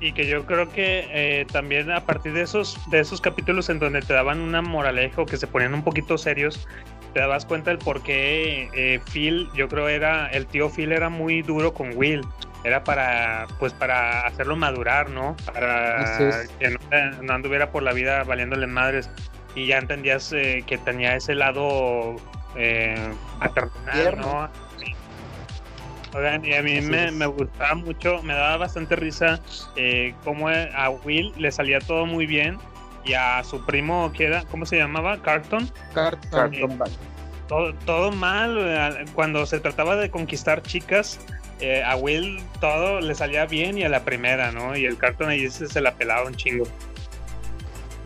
Y 0.02 0.12
que 0.12 0.28
yo 0.28 0.46
creo 0.46 0.70
que 0.70 1.08
eh, 1.14 1.46
también 1.54 1.90
a 1.90 2.06
partir 2.06 2.34
de 2.34 2.42
esos, 2.42 2.78
de 2.90 3.00
esos 3.00 3.22
capítulos 3.22 3.70
en 3.70 3.80
donde 3.80 4.02
te 4.02 4.14
daban 4.14 4.42
una 4.42 4.62
moraleja 4.62 5.22
o 5.22 5.26
que 5.26 5.38
se 5.38 5.48
ponían 5.48 5.74
un 5.74 5.86
poquito 5.86 6.18
serios, 6.18 6.68
te 7.14 7.22
dabas 7.22 7.46
cuenta 7.46 7.70
del 7.70 7.80
por 7.80 8.04
qué 8.04 8.70
eh, 8.74 9.00
Phil, 9.14 9.48
yo 9.56 9.70
creo 9.70 9.88
era, 9.88 10.28
el 10.32 10.48
tío 10.48 10.70
Phil 10.70 10.92
era 10.92 11.08
muy 11.08 11.44
duro 11.44 11.74
con 11.74 11.96
Will. 11.96 12.22
Era 12.66 12.84
para, 12.84 13.46
pues 13.60 13.74
para 13.74 14.26
hacerlo 14.26 14.56
madurar, 14.56 15.12
¿no? 15.12 15.38
Para 15.46 16.48
que 16.60 16.72
no, 16.72 16.80
no 17.22 17.34
anduviera 17.34 17.70
por 17.70 17.84
la 17.84 17.94
vida 17.94 18.24
valiéndole 18.24 18.66
madres. 18.66 19.08
Y 19.54 19.68
ya 19.68 19.78
entendías 19.78 20.34
eh, 20.34 20.64
que 20.66 20.80
tenía 20.80 21.16
ese 21.16 21.36
lado 21.36 22.16
eh, 22.56 23.14
paternal, 23.40 23.72
Tierno. 23.94 24.42
¿no? 24.42 24.50
Oigan, 26.18 26.44
y 26.44 26.56
a 26.56 26.64
mí 26.64 26.82
me, 26.82 27.12
me 27.12 27.28
gustaba 27.28 27.76
mucho, 27.76 28.24
me 28.24 28.34
daba 28.34 28.58
bastante 28.58 28.96
risa 28.96 29.40
eh, 29.76 30.16
cómo 30.24 30.50
a 30.50 30.90
Will 31.04 31.34
le 31.38 31.52
salía 31.52 31.80
todo 31.80 32.08
muy 32.08 32.26
bien 32.26 32.58
y 33.04 33.14
a 33.14 33.44
su 33.44 33.64
primo, 33.64 34.12
que 34.12 34.26
era? 34.26 34.44
¿Cómo 34.46 34.66
se 34.66 34.78
llamaba? 34.78 35.22
Carton. 35.22 35.70
Carton. 35.94 36.32
Carlton 36.32 36.78
Banks. 36.80 37.15
Todo, 37.48 38.12
mal. 38.12 39.06
Cuando 39.14 39.46
se 39.46 39.60
trataba 39.60 39.96
de 39.96 40.10
conquistar 40.10 40.64
chicas, 40.64 41.20
eh, 41.60 41.84
a 41.84 41.96
Will 41.96 42.42
todo 42.60 43.00
le 43.02 43.14
salía 43.14 43.46
bien 43.46 43.78
y 43.78 43.84
a 43.84 43.90
la 43.90 44.04
primera, 44.04 44.52
¿no? 44.52 44.76
Y 44.76 44.86
el 44.86 44.98
Carton 44.98 45.30
ahí 45.30 45.50
se, 45.50 45.80
la 45.82 45.94
pelaba 45.94 46.28
un 46.28 46.36
chingo. 46.36 46.66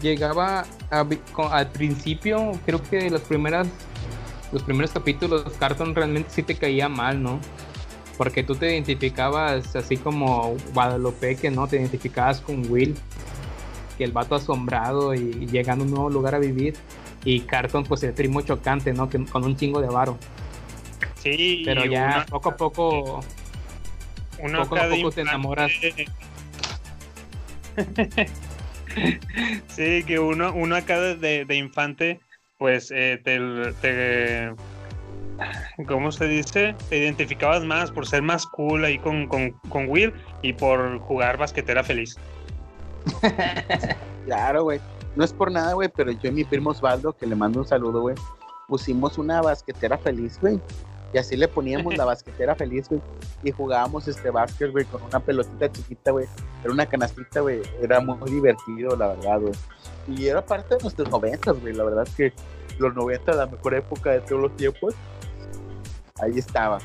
Llegaba 0.01 0.65
a 0.91 1.05
al 1.51 1.67
principio, 1.71 2.51
creo 2.65 2.81
que 2.83 3.09
las 3.09 3.21
primeras, 3.21 3.67
los 4.51 4.63
primeros 4.63 4.91
capítulos, 4.91 5.43
Carton 5.57 5.95
realmente 5.95 6.29
sí 6.31 6.43
te 6.43 6.55
caía 6.55 6.89
mal, 6.89 7.21
¿no? 7.23 7.39
Porque 8.17 8.43
tú 8.43 8.55
te 8.55 8.73
identificabas 8.73 9.75
así 9.75 9.95
como 9.95 10.57
Guadalupe, 10.73 11.37
que 11.37 11.49
no 11.49 11.67
te 11.67 11.77
identificabas 11.77 12.41
con 12.41 12.69
Will, 12.69 12.95
que 13.97 14.03
el 14.03 14.11
vato 14.11 14.35
asombrado 14.35 15.13
y 15.13 15.47
llegando 15.47 15.83
a 15.83 15.87
un 15.87 15.93
nuevo 15.93 16.09
lugar 16.09 16.35
a 16.35 16.39
vivir. 16.39 16.75
Y 17.25 17.41
Carton, 17.41 17.83
pues 17.83 18.03
el 18.03 18.13
primo 18.13 18.41
chocante, 18.41 18.93
¿no? 18.93 19.09
Que, 19.09 19.23
con 19.25 19.43
un 19.43 19.55
chingo 19.57 19.81
de 19.81 19.87
varo. 19.87 20.17
Sí, 21.15 21.63
Pero 21.65 21.85
ya 21.85 22.25
poco 22.29 22.49
a 22.49 22.55
poco, 22.55 23.19
uno 24.39 24.63
poco 24.63 24.75
acá 24.75 24.85
a 24.85 24.89
poco 24.89 25.11
te 25.11 25.21
enamoras. 25.21 25.71
sí, 29.67 30.03
que 30.03 30.19
uno, 30.19 30.53
uno 30.53 30.75
acá 30.75 30.99
de, 30.99 31.15
de- 31.15 31.45
de 31.45 31.55
infante, 31.55 32.19
pues 32.57 32.91
eh, 32.95 33.19
te, 33.23 33.39
te- 33.81 34.53
¿cómo 35.87 36.11
se 36.11 36.27
dice? 36.27 36.75
Te 36.89 36.97
identificabas 36.97 37.63
más 37.63 37.91
por 37.91 38.07
ser 38.07 38.21
más 38.21 38.45
cool 38.45 38.85
ahí 38.85 38.97
con, 38.97 39.27
con, 39.27 39.51
con 39.69 39.89
Will 39.89 40.13
y 40.41 40.53
por 40.53 40.99
jugar 40.99 41.37
basquetera 41.37 41.83
feliz. 41.83 42.17
Claro, 44.25 44.63
güey. 44.63 44.79
No 45.15 45.23
es 45.23 45.33
por 45.33 45.51
nada, 45.51 45.73
güey, 45.73 45.89
pero 45.89 46.11
yo 46.11 46.29
y 46.29 46.31
mi 46.31 46.43
primo 46.43 46.69
Osvaldo, 46.69 47.13
que 47.13 47.25
le 47.25 47.35
mando 47.35 47.59
un 47.59 47.67
saludo, 47.67 48.01
güey, 48.01 48.15
pusimos 48.67 49.17
una 49.17 49.41
basquetera 49.41 49.97
feliz, 49.97 50.39
güey. 50.39 50.61
Y 51.11 51.17
así 51.17 51.35
le 51.35 51.47
poníamos 51.47 51.97
la 51.97 52.05
basquetera 52.05 52.55
feliz, 52.55 52.87
güey. 52.87 53.01
Y 53.43 53.51
jugábamos 53.51 54.07
este 54.07 54.29
básquet, 54.29 54.71
güey, 54.71 54.85
con 54.85 55.01
una 55.01 55.19
pelotita 55.19 55.71
chiquita, 55.71 56.11
güey. 56.11 56.27
Era 56.63 56.71
una 56.71 56.85
canastita, 56.85 57.41
güey. 57.41 57.61
Era 57.81 57.99
muy 57.99 58.29
divertido, 58.29 58.95
la 58.95 59.07
verdad, 59.07 59.41
güey. 59.41 59.53
Y 60.07 60.27
era 60.27 60.45
parte 60.45 60.75
de 60.75 60.81
nuestros 60.81 61.09
noventas, 61.09 61.59
güey. 61.59 61.73
La 61.73 61.83
verdad 61.83 62.07
es 62.07 62.15
que 62.15 62.33
los 62.77 62.93
90, 62.95 63.33
la 63.33 63.47
mejor 63.47 63.73
época 63.73 64.11
de 64.11 64.21
todos 64.21 64.41
los 64.43 64.55
tiempos. 64.55 64.93
Ahí 66.21 66.37
estaba. 66.37 66.79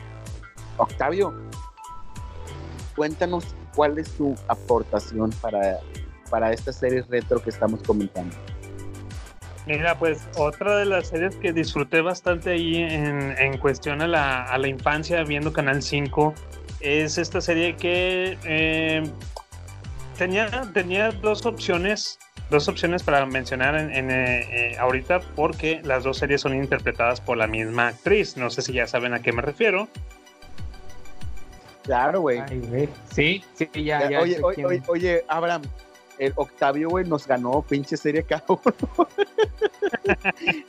Octavio, 0.76 1.34
cuéntanos 2.96 3.54
cuál 3.74 3.98
es 3.98 4.10
tu 4.12 4.34
aportación 4.48 5.30
para, 5.40 5.78
para 6.30 6.52
estas 6.52 6.76
series 6.76 7.06
retro 7.08 7.40
que 7.40 7.50
estamos 7.50 7.82
comentando. 7.82 8.34
Mira, 9.66 9.98
pues 9.98 10.28
otra 10.36 10.76
de 10.76 10.84
las 10.84 11.08
series 11.08 11.36
que 11.36 11.52
disfruté 11.52 12.02
bastante 12.02 12.50
ahí 12.50 12.76
en, 12.76 13.34
en 13.38 13.56
cuestión 13.58 14.02
a 14.02 14.06
la, 14.06 14.44
a 14.44 14.58
la 14.58 14.68
infancia 14.68 15.22
viendo 15.24 15.52
Canal 15.52 15.82
5 15.82 16.34
es 16.80 17.16
esta 17.16 17.40
serie 17.40 17.74
que 17.76 18.36
eh, 18.44 19.02
tenía, 20.18 20.50
tenía 20.74 21.12
dos 21.12 21.46
opciones 21.46 22.18
dos 22.50 22.68
opciones 22.68 23.02
para 23.02 23.24
mencionar 23.26 23.74
en, 23.74 23.90
en, 23.90 24.10
eh, 24.10 24.72
eh, 24.72 24.76
ahorita 24.78 25.20
porque 25.34 25.80
las 25.82 26.04
dos 26.04 26.18
series 26.18 26.42
son 26.42 26.54
interpretadas 26.54 27.20
por 27.20 27.36
la 27.36 27.46
misma 27.46 27.88
actriz. 27.88 28.36
No 28.36 28.50
sé 28.50 28.62
si 28.62 28.72
ya 28.72 28.86
saben 28.86 29.14
a 29.14 29.22
qué 29.22 29.32
me 29.32 29.42
refiero. 29.42 29.88
Claro, 31.82 32.20
güey. 32.20 32.42
Sí, 33.12 33.44
sí, 33.54 33.68
ya, 33.74 34.08
ya. 34.08 34.20
oye, 34.20 34.38
oye, 34.42 34.82
oye, 34.86 35.24
Abraham, 35.28 35.62
el 36.18 36.32
Octavio, 36.36 36.88
güey, 36.90 37.06
nos 37.06 37.26
ganó 37.26 37.62
pinche 37.62 37.96
serie 37.96 38.22
cada 38.22 38.44
uno. 38.48 39.08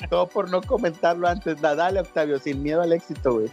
Todo 0.10 0.28
por 0.28 0.50
no 0.50 0.62
comentarlo 0.62 1.28
antes. 1.28 1.60
Da- 1.62 1.76
Dale, 1.76 2.00
Octavio, 2.00 2.40
sin 2.40 2.62
miedo 2.64 2.82
al 2.82 2.94
éxito, 2.94 3.34
güey. 3.36 3.50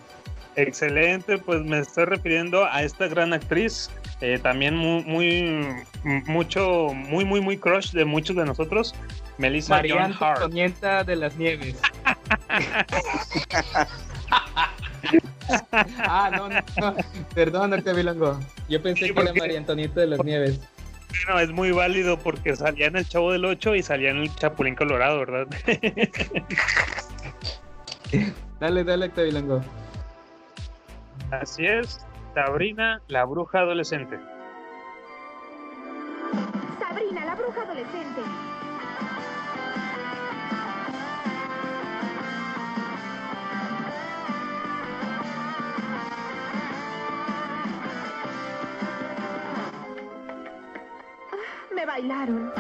Excelente, 0.55 1.39
pues 1.39 1.63
me 1.63 1.79
estoy 1.79 2.05
refiriendo 2.05 2.67
a 2.67 2.83
esta 2.83 3.09
gran 3.09 3.33
actriz, 3.33 3.89
eh, 4.21 4.39
también 4.43 4.77
muy, 4.77 5.03
muy, 5.05 5.67
mucho, 6.27 6.89
muy, 6.93 7.25
muy, 7.25 7.41
muy 7.41 7.57
crush 7.57 7.93
de 7.93 8.05
muchos 8.05 8.37
de 8.37 8.45
nosotros, 8.45 8.95
Melissa 9.39 9.77
María 9.77 9.95
John 10.03 10.13
Hart. 10.21 10.43
Antonieta 10.43 11.05
de 11.05 11.17
las 11.17 11.37
Nieves. 11.37 11.77
ah, 15.99 16.31
no, 16.37 16.49
no, 16.49 16.61
no. 16.81 16.97
Perdón, 17.35 17.73
Octavio 17.73 18.03
Longo. 18.03 18.39
Yo 18.69 18.83
pensé 18.83 19.13
que 19.13 19.21
era 19.21 19.33
María 19.33 19.59
Antonieta 19.59 20.01
de 20.03 20.07
las 20.07 20.25
Nieves. 20.25 20.61
Bueno, 21.13 21.41
es 21.41 21.51
muy 21.51 21.73
válido 21.73 22.19
porque 22.19 22.57
salía 22.57 22.87
en 22.87 22.97
el 22.97 23.07
Chavo 23.07 23.33
del 23.33 23.45
8 23.45 23.75
y 23.75 23.83
salía 23.83 24.11
en 24.11 24.19
el 24.19 24.35
Chapulín 24.37 24.75
Colorado, 24.75 25.21
¿verdad? 25.21 25.47
Dale, 28.61 28.85
dale, 28.85 29.07
Octavio 29.07 29.33
Longo. 29.33 29.63
Así 31.33 31.67
es, 31.67 32.07
Sabrina, 32.35 33.03
la 33.09 33.25
bruja 33.25 33.61
adolescente. 33.61 34.21
Sabrina, 36.79 37.25
la 37.25 37.35
bruja 37.35 37.63
adolescente. 37.63 38.21
Me 51.83 51.87
bailaron. 51.87 52.53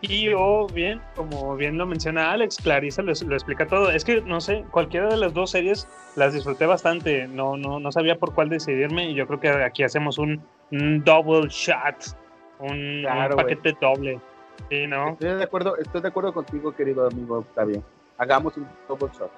Y 0.00 0.30
o 0.36 0.66
bien, 0.66 1.00
como 1.14 1.54
bien 1.54 1.78
lo 1.78 1.86
menciona 1.86 2.32
Alex, 2.32 2.56
Clarissa 2.60 3.02
lo, 3.02 3.12
lo 3.24 3.34
explica 3.34 3.68
todo. 3.68 3.92
Es 3.92 4.04
que 4.04 4.20
no 4.22 4.40
sé, 4.40 4.64
cualquiera 4.72 5.08
de 5.08 5.16
las 5.16 5.32
dos 5.32 5.50
series 5.52 5.86
las 6.16 6.34
disfruté 6.34 6.66
bastante. 6.66 7.28
No, 7.28 7.56
no, 7.56 7.78
no 7.78 7.92
sabía 7.92 8.18
por 8.18 8.34
cuál 8.34 8.48
decidirme. 8.48 9.10
Y 9.10 9.14
yo 9.14 9.28
creo 9.28 9.38
que 9.38 9.48
aquí 9.48 9.84
hacemos 9.84 10.18
un, 10.18 10.42
un 10.72 11.04
double 11.04 11.46
shot, 11.50 12.16
un, 12.58 13.02
Claro, 13.02 13.36
un 13.36 13.42
güey. 13.42 13.54
paquete 13.54 13.78
doble. 13.80 14.20
Sí, 14.68 14.88
¿no? 14.88 15.10
Estoy 15.10 15.34
de 15.36 15.44
acuerdo, 15.44 15.76
estoy 15.76 16.00
de 16.00 16.08
acuerdo 16.08 16.32
contigo, 16.34 16.74
querido 16.74 17.06
amigo 17.06 17.38
Octavio. 17.38 17.80
Hagamos 18.18 18.56
un 18.56 18.66
double 18.88 19.10
shot. 19.16 19.30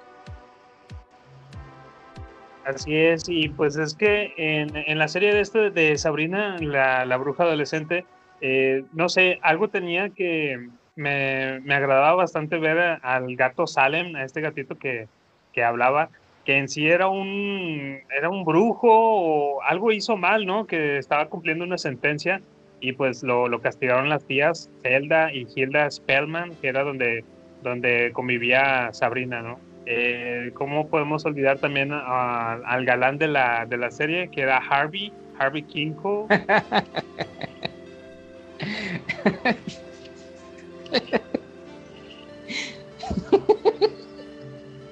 Así 2.69 2.95
es, 2.95 3.27
y 3.27 3.49
pues 3.49 3.77
es 3.77 3.95
que 3.95 4.31
en, 4.37 4.99
la 4.99 5.07
serie 5.07 5.33
de 5.33 5.41
este 5.41 5.71
de 5.71 5.97
Sabrina, 5.97 6.55
la, 6.59 7.17
bruja 7.17 7.43
adolescente, 7.43 8.05
eh, 8.41 8.83
no 8.93 9.09
sé, 9.09 9.39
algo 9.41 9.69
tenía 9.69 10.09
que 10.09 10.69
me, 10.95 11.61
me 11.61 11.73
agradaba 11.73 12.13
bastante 12.13 12.59
ver 12.59 12.99
al 13.01 13.35
gato 13.35 13.65
Salem, 13.65 14.15
a 14.15 14.23
este 14.23 14.41
gatito 14.41 14.77
que, 14.77 15.07
que 15.51 15.63
hablaba, 15.63 16.09
que 16.45 16.57
en 16.57 16.69
sí 16.69 16.87
era 16.87 17.07
un, 17.07 18.01
era 18.15 18.29
un 18.29 18.45
brujo 18.45 18.87
o 18.91 19.61
algo 19.63 19.91
hizo 19.91 20.15
mal, 20.15 20.45
¿no? 20.45 20.67
Que 20.67 20.99
estaba 20.99 21.25
cumpliendo 21.25 21.65
una 21.65 21.79
sentencia 21.79 22.39
y 22.81 22.93
pues 22.93 23.23
lo, 23.23 23.47
lo 23.47 23.61
castigaron 23.61 24.09
las 24.09 24.25
tías 24.25 24.69
Zelda 24.83 25.33
y 25.33 25.47
Hilda 25.55 25.89
Spellman, 25.89 26.51
que 26.61 26.67
era 26.67 26.83
donde, 26.83 27.23
donde 27.63 28.11
convivía 28.13 28.93
Sabrina, 28.93 29.41
¿no? 29.41 29.68
Eh, 29.85 30.51
¿Cómo 30.53 30.89
podemos 30.89 31.25
olvidar 31.25 31.59
también 31.59 31.91
a- 31.93 32.53
al 32.53 32.85
galán 32.85 33.17
de 33.17 33.27
la, 33.27 33.65
de 33.65 33.77
la 33.77 33.91
serie, 33.91 34.29
que 34.29 34.41
era 34.41 34.57
Harvey, 34.57 35.11
Harvey 35.37 35.63
Kinko? 35.63 36.27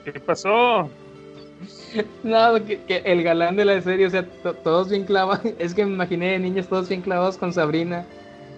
¿Qué 0.05 0.19
pasó? 0.21 0.89
No, 2.23 2.63
que, 2.65 2.81
que 2.83 2.97
el 3.05 3.23
galán 3.23 3.55
de 3.55 3.65
la 3.65 3.81
serie, 3.81 4.05
o 4.05 4.09
sea, 4.09 4.23
to- 4.43 4.53
todos 4.55 4.89
bien 4.89 5.05
clavados. 5.05 5.41
Es 5.59 5.73
que 5.73 5.85
me 5.85 5.93
imaginé 5.93 6.31
de 6.31 6.39
niños 6.39 6.67
todos 6.67 6.87
bien 6.89 7.01
clavados 7.01 7.37
con 7.37 7.53
Sabrina. 7.53 8.05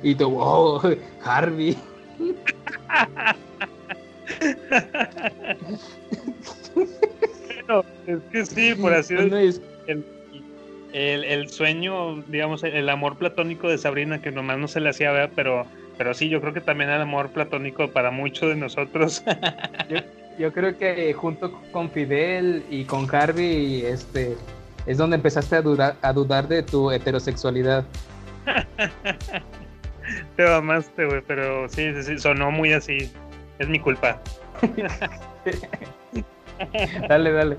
Y 0.03 0.15
tú, 0.15 0.29
wow, 0.29 0.81
Harvey. 1.23 1.77
Bueno, 7.67 7.85
es 8.07 8.19
que 8.31 8.45
sí, 8.45 8.75
por 8.75 8.93
así 8.93 9.15
decirlo. 9.15 9.37
El, 9.87 10.05
el, 10.93 11.23
el 11.23 11.49
sueño, 11.49 12.21
digamos, 12.23 12.63
el 12.63 12.89
amor 12.89 13.17
platónico 13.17 13.69
de 13.69 13.77
Sabrina, 13.77 14.21
que 14.21 14.31
nomás 14.31 14.57
no 14.57 14.67
se 14.67 14.79
le 14.79 14.89
hacía 14.89 15.11
ver, 15.11 15.31
pero, 15.35 15.65
pero 15.97 16.13
sí, 16.13 16.29
yo 16.29 16.41
creo 16.41 16.53
que 16.53 16.61
también 16.61 16.89
el 16.89 17.01
amor 17.01 17.29
platónico 17.29 17.89
para 17.91 18.11
muchos 18.11 18.49
de 18.49 18.55
nosotros. 18.55 19.23
Yo, 19.89 19.97
yo 20.39 20.53
creo 20.53 20.77
que 20.77 21.13
junto 21.13 21.51
con 21.71 21.89
Fidel 21.91 22.63
y 22.69 22.85
con 22.85 23.13
Harvey, 23.13 23.85
este, 23.85 24.35
es 24.85 24.97
donde 24.97 25.17
empezaste 25.17 25.55
a 25.55 25.61
dudar, 25.61 25.95
a 26.01 26.13
dudar 26.13 26.47
de 26.47 26.63
tu 26.63 26.91
heterosexualidad. 26.91 27.85
Te 30.35 30.43
mamaste, 30.43 31.05
güey, 31.05 31.21
pero 31.27 31.69
sí, 31.69 31.93
sí, 31.93 32.03
sí, 32.03 32.17
sonó 32.17 32.49
muy 32.49 32.73
así. 32.73 33.11
Es 33.59 33.67
mi 33.67 33.79
culpa. 33.79 34.19
Dale, 37.07 37.31
dale. 37.31 37.57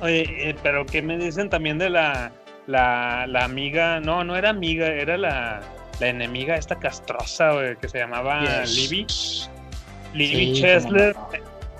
Oye, 0.00 0.50
eh, 0.50 0.56
pero 0.62 0.84
¿qué 0.86 1.02
me 1.02 1.16
dicen 1.18 1.48
también 1.48 1.78
de 1.78 1.90
la, 1.90 2.32
la, 2.66 3.26
la 3.26 3.44
amiga? 3.44 4.00
No, 4.00 4.24
no 4.24 4.36
era 4.36 4.50
amiga, 4.50 4.86
era 4.88 5.16
la, 5.16 5.60
la 6.00 6.08
enemiga 6.08 6.56
esta 6.56 6.78
castrosa, 6.78 7.52
güey, 7.52 7.76
que 7.76 7.88
se 7.88 7.98
llamaba 7.98 8.62
Yes. 8.64 8.76
Libby. 8.76 9.06
Libby 10.14 10.54
Sí, 10.54 10.60
Chesler. 10.60 11.16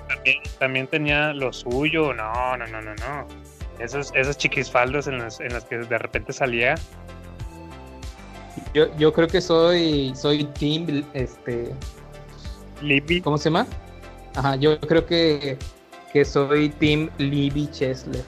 También, 0.09 0.39
también 0.59 0.87
tenía 0.87 1.33
lo 1.33 1.53
suyo. 1.53 2.13
No, 2.15 2.57
no, 2.57 2.67
no, 2.67 2.81
no, 2.81 2.95
no. 2.95 3.27
Esos, 3.79 4.13
esas 4.15 4.39
chiquisfaldas 4.39 5.07
en 5.07 5.19
las, 5.19 5.41
en 5.41 5.53
las 5.53 5.65
que 5.65 5.79
de 5.79 5.99
repente 5.99 6.33
salía. 6.33 6.77
Yo, 8.73 8.95
yo 8.97 9.13
creo 9.13 9.29
que 9.29 9.41
soy, 9.41 10.13
soy 10.15 10.45
Team, 10.45 11.05
este, 11.13 11.73
Libby. 12.81 13.21
¿cómo 13.21 13.37
se 13.37 13.45
llama? 13.51 13.67
Ajá, 14.35 14.57
yo 14.57 14.79
creo 14.81 15.05
que, 15.07 15.59
que 16.17 16.25
soy 16.25 16.71
Team 16.71 17.11
Libby 17.19 17.71
Chesler. 17.71 18.25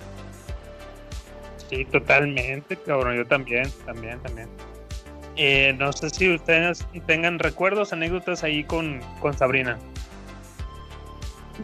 Sí, 1.71 1.87
totalmente, 1.87 2.77
cabrón. 2.77 3.17
Yo 3.17 3.27
también, 3.27 3.71
también, 3.87 4.21
también. 4.21 4.47
Eh, 5.37 5.75
no 5.79 5.91
sé 5.95 6.11
si 6.11 6.35
ustedes 6.35 6.85
tengan 7.07 7.39
recuerdos, 7.39 7.95
anécdotas 7.95 8.45
ahí 8.45 8.63
con, 8.63 9.01
con 9.23 9.33
Sabrina. 9.33 9.79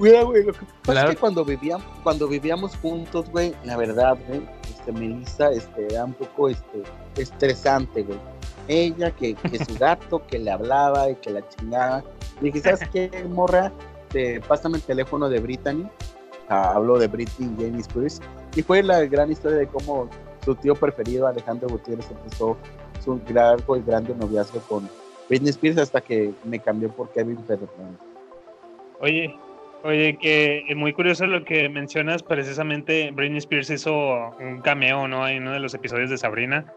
Mira, 0.00 0.22
güey, 0.22 0.44
lo 0.44 0.54
que 0.54 0.60
pasa 0.60 0.92
Claro. 0.92 1.08
es 1.10 1.14
que 1.14 1.20
cuando 1.20 1.44
vivíamos, 1.44 1.86
cuando 2.02 2.26
vivíamos 2.26 2.74
juntos, 2.76 3.28
güey, 3.28 3.54
la 3.64 3.76
verdad, 3.76 4.16
güey, 4.26 4.40
este, 4.70 4.92
Melissa, 4.92 5.50
este, 5.50 5.88
era 5.92 6.06
un 6.06 6.14
poco, 6.14 6.48
este, 6.48 6.84
estresante, 7.18 8.02
güey. 8.02 8.18
Ella, 8.68 9.10
que, 9.10 9.34
que 9.34 9.62
su 9.62 9.76
gato, 9.76 10.26
que 10.26 10.38
le 10.38 10.50
hablaba 10.50 11.10
y 11.10 11.16
que 11.16 11.32
la 11.32 11.46
chingaba. 11.50 12.02
Le 12.40 12.50
dije, 12.50 12.60
¿sabes 12.60 12.88
qué, 12.94 13.10
morra? 13.28 13.70
Te, 14.08 14.40
pásame 14.40 14.78
el 14.78 14.82
teléfono 14.82 15.28
de 15.28 15.38
Brittany. 15.40 15.86
Hablo 16.48 16.98
de 16.98 17.08
Britney 17.08 17.50
y 17.58 17.62
Jamie 17.62 17.80
Spears. 17.80 18.20
Y 18.54 18.62
fue 18.62 18.82
la 18.82 19.04
gran 19.06 19.30
historia 19.30 19.58
de 19.58 19.66
cómo 19.66 20.08
su 20.44 20.54
tío 20.54 20.74
preferido, 20.74 21.26
Alejandro 21.26 21.68
Gutiérrez, 21.68 22.10
empezó 22.10 22.56
su 23.02 23.20
largo 23.32 23.76
y 23.76 23.82
grande 23.82 24.14
noviazgo 24.14 24.60
con 24.60 24.88
Britney 25.28 25.50
Spears 25.50 25.78
hasta 25.78 26.00
que 26.00 26.32
me 26.44 26.58
cambió 26.58 26.90
por 26.90 27.10
Kevin 27.12 27.38
Federline. 27.46 27.98
Oye, 29.00 29.34
oye, 29.82 30.16
que 30.20 30.64
es 30.68 30.76
muy 30.76 30.92
curioso 30.92 31.26
lo 31.26 31.44
que 31.44 31.68
mencionas. 31.68 32.22
Precisamente 32.22 33.10
Britney 33.10 33.38
Spears 33.38 33.70
hizo 33.70 33.92
un 34.38 34.60
cameo, 34.60 35.08
¿no? 35.08 35.26
En 35.26 35.42
uno 35.42 35.52
de 35.52 35.60
los 35.60 35.74
episodios 35.74 36.10
de 36.10 36.18
Sabrina. 36.18 36.72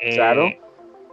Eh, 0.00 0.16
Claro. 0.16 0.50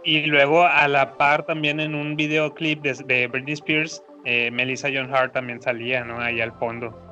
Y 0.02 0.22
luego 0.22 0.64
a 0.64 0.88
la 0.88 1.18
par 1.18 1.44
también 1.44 1.78
en 1.78 1.94
un 1.94 2.16
videoclip 2.16 2.80
de, 2.80 2.94
de 3.04 3.26
Britney 3.26 3.52
Spears, 3.52 4.02
eh, 4.24 4.50
Melissa 4.50 4.88
John 4.92 5.14
Hart 5.14 5.34
también 5.34 5.60
salía, 5.60 6.04
¿no? 6.04 6.18
Ahí 6.18 6.40
al 6.40 6.52
fondo. 6.52 7.09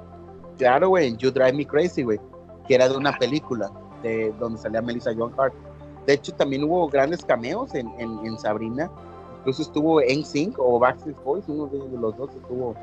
Claro, 0.59 0.89
güey, 0.91 1.17
You 1.17 1.31
Drive 1.31 1.53
Me 1.55 1.65
Crazy, 1.67 2.03
güey, 2.03 2.21
que 2.67 2.75
era 2.75 2.89
de 2.89 2.97
una 2.97 3.17
película 3.19 3.71
de 4.03 4.33
donde 4.39 4.59
salía 4.59 4.83
Melissa 4.83 5.11
John 5.17 5.33
Hart. 5.39 5.55
De 6.07 6.15
hecho, 6.15 6.33
también 6.35 6.65
hubo 6.65 6.89
grandes 6.89 7.25
cameos 7.25 7.75
en, 7.75 7.89
en, 7.99 8.19
en 8.27 8.39
Sabrina. 8.39 8.91
incluso 9.41 9.63
estuvo 9.63 10.01
en 10.01 10.25
Sync 10.25 10.57
o 10.59 10.79
Backstreet 10.79 11.17
Boys, 11.25 11.45
uno 11.49 11.67
de 11.67 11.99
los 11.99 12.17
dos 12.17 12.31
estuvo 12.35 12.75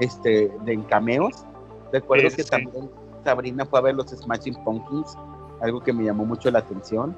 este, 0.00 0.50
en 0.66 0.82
cameos. 0.84 1.44
Recuerdo 1.92 2.28
Sí, 2.30 2.36
que 2.36 2.42
sí. 2.42 2.50
también 2.50 2.90
Sabrina 3.24 3.64
fue 3.66 3.78
a 3.78 3.82
ver 3.82 3.94
los 3.94 4.08
Smashing 4.08 4.54
Pumpkins, 4.64 5.16
algo 5.60 5.80
que 5.80 5.92
me 5.92 6.04
llamó 6.04 6.24
mucho 6.24 6.50
la 6.50 6.58
atención. 6.60 7.14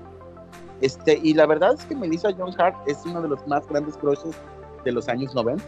Este, 0.80 1.18
y 1.22 1.32
la 1.34 1.46
verdad 1.46 1.74
es 1.74 1.84
que 1.86 1.94
Melissa 1.96 2.28
John 2.36 2.52
Hart 2.58 2.76
es 2.86 3.04
uno 3.06 3.22
de 3.22 3.28
los 3.28 3.46
más 3.46 3.66
grandes 3.68 3.96
crushes 3.96 4.36
de 4.84 4.92
los 4.92 5.08
años 5.08 5.34
90. 5.34 5.64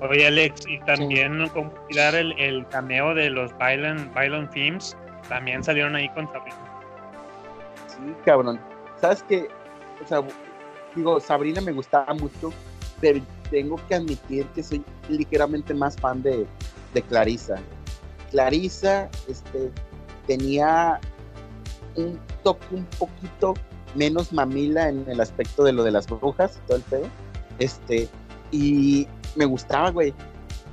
Oye, 0.00 0.26
Alex, 0.26 0.62
y 0.68 0.78
también 0.80 1.38
no 1.38 1.46
olvidar 1.46 2.14
el, 2.14 2.32
el 2.38 2.66
cameo 2.68 3.14
de 3.14 3.30
los 3.30 3.56
Violent, 3.58 4.14
Violent 4.14 4.50
Themes. 4.52 4.96
También 5.28 5.62
salieron 5.64 5.96
ahí 5.96 6.08
con 6.10 6.26
Sabrina. 6.32 6.56
Sí, 7.88 8.14
cabrón. 8.24 8.60
¿Sabes 9.00 9.24
qué? 9.28 9.48
O 10.02 10.06
sea, 10.06 10.22
digo, 10.94 11.18
Sabrina 11.20 11.60
me 11.60 11.72
gustaba 11.72 12.14
mucho, 12.14 12.52
pero 13.00 13.20
tengo 13.50 13.76
que 13.88 13.96
admitir 13.96 14.46
que 14.54 14.62
soy 14.62 14.84
ligeramente 15.08 15.74
más 15.74 15.96
fan 15.96 16.22
de, 16.22 16.46
de 16.94 17.02
Clarissa. 17.02 17.56
Clarissa 18.30 19.08
este, 19.28 19.70
tenía 20.26 21.00
un 21.96 22.18
toque 22.44 22.74
un 22.74 22.84
poquito 22.98 23.54
menos 23.94 24.32
mamila 24.32 24.88
en 24.88 25.04
el 25.08 25.20
aspecto 25.20 25.64
de 25.64 25.72
lo 25.72 25.82
de 25.82 25.90
las 25.90 26.06
brujas, 26.06 26.60
todo 26.66 26.76
el 26.76 26.82
pedo. 26.84 27.06
Este, 27.58 28.08
y 28.52 29.08
me 29.34 29.44
gustaba, 29.44 29.90
güey. 29.90 30.14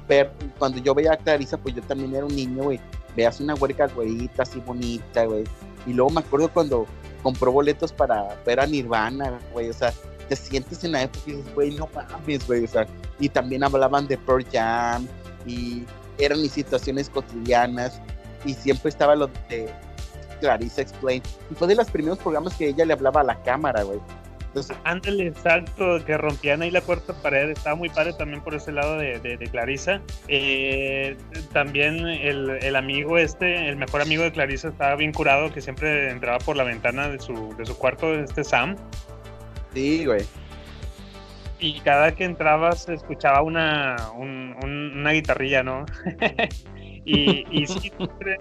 Ver, 0.07 0.31
cuando 0.59 0.77
yo 0.79 0.93
veía 0.93 1.13
a 1.13 1.17
Clarissa, 1.17 1.57
pues 1.57 1.75
yo 1.75 1.81
también 1.81 2.15
era 2.15 2.25
un 2.25 2.35
niño, 2.35 2.63
güey. 2.63 2.79
Veas 3.15 3.39
una 3.39 3.55
huerca 3.55 3.87
güeyita 3.87 4.43
así 4.43 4.59
bonita, 4.59 5.25
güey. 5.25 5.43
Y 5.87 5.93
luego 5.93 6.11
me 6.11 6.19
acuerdo 6.19 6.49
cuando 6.49 6.85
compró 7.23 7.51
boletos 7.51 7.91
para 7.91 8.35
ver 8.45 8.59
a 8.59 8.67
Nirvana, 8.67 9.39
güey. 9.53 9.69
O 9.69 9.73
sea, 9.73 9.93
te 10.27 10.35
sientes 10.35 10.83
en 10.83 10.91
la 10.93 11.03
época 11.03 11.23
y 11.27 11.31
dices, 11.33 11.55
güey, 11.55 11.75
no 11.75 11.89
mames, 11.93 12.45
güey. 12.45 12.65
O 12.65 12.67
sea, 12.67 12.85
y 13.19 13.29
también 13.29 13.63
hablaban 13.63 14.07
de 14.07 14.17
Pearl 14.17 14.45
Jam 14.51 15.07
y 15.45 15.85
eran 16.17 16.41
mis 16.41 16.51
situaciones 16.51 17.09
cotidianas. 17.09 18.01
Y 18.43 18.53
siempre 18.53 18.89
estaba 18.89 19.15
lo 19.15 19.27
de 19.49 19.69
Clarissa 20.39 20.81
Explain. 20.81 21.21
Y 21.49 21.55
fue 21.55 21.67
de 21.67 21.75
los 21.75 21.89
primeros 21.89 22.19
programas 22.19 22.53
que 22.55 22.67
ella 22.69 22.85
le 22.85 22.93
hablaba 22.93 23.21
a 23.21 23.23
la 23.23 23.41
cámara, 23.41 23.83
güey. 23.83 23.99
Entonces, 24.55 24.77
Ándale, 24.85 25.27
exacto, 25.27 25.99
que 26.05 26.17
rompían 26.17 26.61
ahí 26.61 26.71
la 26.71 26.79
cuarta 26.79 27.13
pared. 27.21 27.49
Estaba 27.49 27.75
muy 27.75 27.89
padre 27.89 28.13
también 28.13 28.41
por 28.41 28.55
ese 28.55 28.71
lado 28.71 28.97
de, 28.97 29.19
de, 29.19 29.35
de 29.35 29.47
Clarissa. 29.47 29.99
Eh, 30.29 31.17
también 31.51 32.07
el, 32.07 32.51
el 32.61 32.75
amigo 32.77 33.17
este, 33.17 33.67
el 33.67 33.75
mejor 33.75 34.01
amigo 34.01 34.23
de 34.23 34.31
Clarissa, 34.31 34.69
estaba 34.69 34.95
bien 34.95 35.11
curado, 35.11 35.51
que 35.51 35.59
siempre 35.59 36.09
entraba 36.09 36.37
por 36.39 36.55
la 36.55 36.63
ventana 36.63 37.09
de 37.09 37.19
su, 37.19 37.53
de 37.57 37.65
su 37.65 37.77
cuarto, 37.77 38.13
este 38.13 38.45
Sam. 38.45 38.77
sí, 39.73 40.05
güey. 40.05 40.23
Y 41.59 41.81
cada 41.81 42.13
que 42.15 42.23
entraba 42.23 42.71
se 42.73 42.93
escuchaba 42.93 43.41
una, 43.41 43.97
un- 44.15 44.55
un- 44.63 44.99
una 44.99 45.11
guitarrilla, 45.11 45.63
¿no? 45.63 45.85
y, 47.05 47.45
y 47.51 47.67
sí, 47.67 47.91
siempre, 47.97 48.37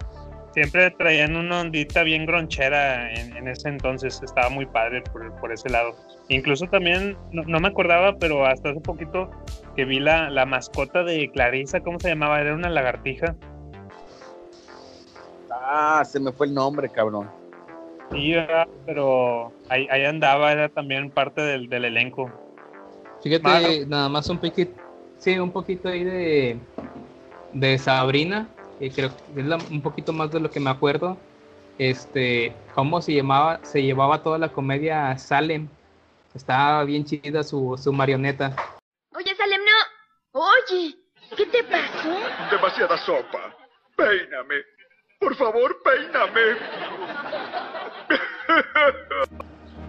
siempre 0.55 0.89
traían 0.91 1.35
una 1.35 1.59
ondita 1.59 2.01
bien 2.03 2.25
gronchera 2.25 3.13
en, 3.13 3.35
en 3.37 3.47
ese 3.47 3.69
entonces. 3.69 4.19
Estaba 4.23 4.49
muy 4.49 4.65
padre 4.65 5.03
por, 5.11 5.31
por 5.39 5.51
ese 5.51 5.69
lado. 5.69 5.95
Incluso 6.29 6.65
también, 6.65 7.15
no, 7.31 7.43
no 7.43 7.59
me 7.59 7.67
acordaba, 7.67 8.17
pero 8.17 8.45
hasta 8.45 8.69
hace 8.69 8.79
poquito 8.79 9.29
que 9.75 9.85
vi 9.85 9.99
la, 9.99 10.29
la 10.31 10.45
mascota 10.45 11.03
de 11.03 11.29
Clarissa, 11.29 11.81
¿cómo 11.81 11.99
se 11.99 12.07
llamaba? 12.09 12.39
Era 12.41 12.55
una 12.55 12.69
lagartija. 12.69 13.35
Ah, 15.51 16.03
se 16.05 16.19
me 16.19 16.31
fue 16.31 16.47
el 16.47 16.53
nombre, 16.53 16.89
cabrón. 16.89 17.29
Sí, 18.11 18.33
pero 18.85 19.51
ahí, 19.67 19.87
ahí 19.91 20.05
andaba, 20.05 20.51
era 20.51 20.69
también 20.69 21.09
parte 21.09 21.41
del, 21.41 21.67
del 21.67 21.85
elenco. 21.85 22.31
Fíjate, 23.21 23.43
Mano. 23.43 23.67
nada 23.87 24.09
más 24.09 24.29
un 24.29 24.37
poquito, 24.37 24.79
sí, 25.17 25.37
un 25.39 25.51
poquito 25.51 25.89
ahí 25.89 26.03
de, 26.03 26.59
de 27.53 27.77
Sabrina, 27.79 28.47
creo 28.79 29.09
que 29.33 29.41
es 29.41 29.45
la- 29.45 29.57
un 29.71 29.81
poquito 29.81 30.13
más 30.13 30.31
de 30.31 30.39
lo 30.39 30.49
que 30.51 30.59
me 30.59 30.69
acuerdo. 30.69 31.17
Este, 31.77 32.53
cómo 32.73 33.01
se 33.01 33.13
llamaba, 33.13 33.59
se 33.63 33.81
llevaba 33.83 34.23
toda 34.23 34.37
la 34.37 34.49
comedia 34.49 35.17
Salem. 35.17 35.67
Estaba 36.33 36.83
bien 36.83 37.05
chida 37.05 37.43
su, 37.43 37.77
su 37.81 37.91
marioneta. 37.93 38.55
Oye, 39.15 39.33
Salem, 39.35 39.61
no. 39.61 40.41
Oye, 40.41 40.95
¿qué 41.37 41.45
te 41.45 41.63
pasó? 41.63 42.09
Demasiada 42.51 42.97
sopa. 42.97 43.55
Peíname. 43.95 44.55
Por 45.19 45.35
favor, 45.35 45.77
peíname. 45.83 46.41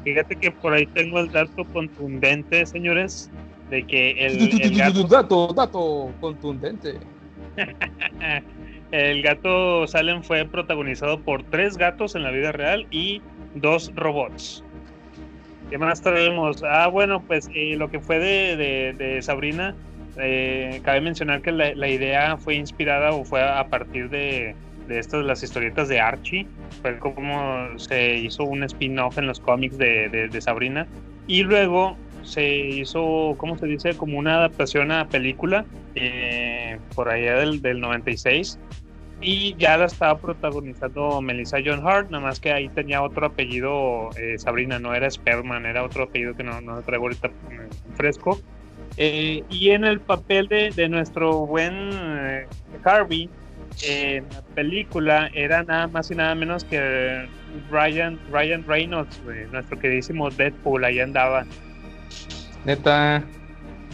Fíjate 0.05 0.37
que 0.37 0.51
por 0.53 0.73
ahí 0.73 0.87
tengo 0.87 1.19
el 1.19 1.31
dato 1.33 1.65
contundente, 1.73 2.65
señores, 2.65 3.29
de 3.71 3.85
que 3.87 4.13
el, 4.13 4.63
el 4.63 4.77
gato, 4.77 5.03
Dato, 5.09 5.49
dato 5.53 6.13
contundente. 6.21 7.01
El 8.97 9.23
gato 9.23 9.87
Salem 9.87 10.23
fue 10.23 10.45
protagonizado 10.47 11.21
por 11.21 11.43
tres 11.45 11.77
gatos 11.77 12.15
en 12.15 12.23
la 12.23 12.31
vida 12.31 12.53
real 12.53 12.87
y 12.91 13.21
dos 13.55 13.93
robots. 13.95 14.65
¿Qué 15.71 15.79
más 15.79 16.01
traemos? 16.01 16.63
Ah, 16.63 16.87
bueno, 16.87 17.23
pues 17.27 17.51
eh, 17.55 17.75
lo 17.77 17.91
que 17.91 18.01
fue 18.01 18.19
de, 18.19 18.95
de- 18.97 19.21
Sabrina, 19.23 19.75
eh, 20.19 20.81
cabe 20.85 21.01
mencionar 21.01 21.43
que 21.43 21.51
la, 21.53 21.89
idea 21.89 22.37
fue 22.37 22.55
inspirada 22.55 23.11
o 23.13 23.25
fue 23.25 23.43
a 23.43 23.67
partir 23.69 24.09
de, 24.09 24.55
de 24.87 24.99
estas, 24.99 25.25
las 25.25 25.43
historietas 25.43 25.89
de 25.89 26.01
Archie. 26.01 26.47
Fue 26.83 26.99
como 27.01 27.79
se 27.79 28.15
hizo 28.15 28.45
un 28.45 28.63
spin-off 28.63 29.19
en 29.19 29.27
los 29.27 29.41
cómics 29.41 29.77
de, 29.77 30.09
de- 30.09 30.29
de 30.29 30.41
Sabrina. 30.41 30.87
Y 31.27 31.43
luego 31.43 31.97
se 32.23 32.49
hizo, 32.49 33.35
¿cómo 33.37 33.59
se 33.59 33.67
dice? 33.67 33.97
Como 33.97 34.19
una 34.19 34.37
adaptación 34.37 34.93
a 34.93 35.09
película 35.09 35.65
eh, 35.97 36.79
por 36.95 37.09
allá 37.09 37.35
del, 37.41 37.61
del 37.61 37.81
96. 37.81 38.59
Y 39.21 39.55
ya 39.57 39.79
la 39.79 39.87
estaba 39.87 40.19
protagonizando 40.19 41.21
Melissa 41.23 41.59
John 41.65 41.87
Hart, 41.87 42.11
nada 42.11 42.23
más 42.23 42.39
que 42.39 42.53
ahí 42.53 42.69
tenía 42.69 43.03
otro 43.03 43.27
apellido, 43.27 44.11
eh, 44.19 44.39
Sabrina, 44.39 44.79
no 44.79 44.95
era 44.95 45.11
Sperman, 45.11 45.65
era 45.65 45.83
otro 45.85 46.05
apellido 46.05 46.35
que 46.35 46.45
no, 46.45 46.61
no 46.61 46.83
traigo 46.83 47.05
ahorita 47.05 47.29
eh, 47.29 47.69
fresco. 47.95 48.39
Eh, 48.99 49.43
y 49.49 49.71
en 49.71 49.85
el 49.85 50.01
papel 50.01 50.49
de, 50.49 50.71
de 50.71 50.89
nuestro 50.89 51.47
buen 51.47 51.91
eh, 51.93 52.47
Harvey, 52.85 53.31
en 53.87 54.25
la 54.31 54.43
película 54.55 55.31
era 55.35 55.63
nada 55.63 55.87
más 55.87 56.11
y 56.11 56.15
nada 56.15 56.35
menos 56.35 56.65
que 56.65 57.27
Ryan, 57.71 58.19
Ryan 58.31 58.65
Reynolds, 58.67 59.21
nuestro 59.51 59.79
queridísimo 59.79 60.31
Deadpool, 60.31 60.85
ahí 60.85 61.01
andaba. 61.01 61.45
Neta, 62.65 63.23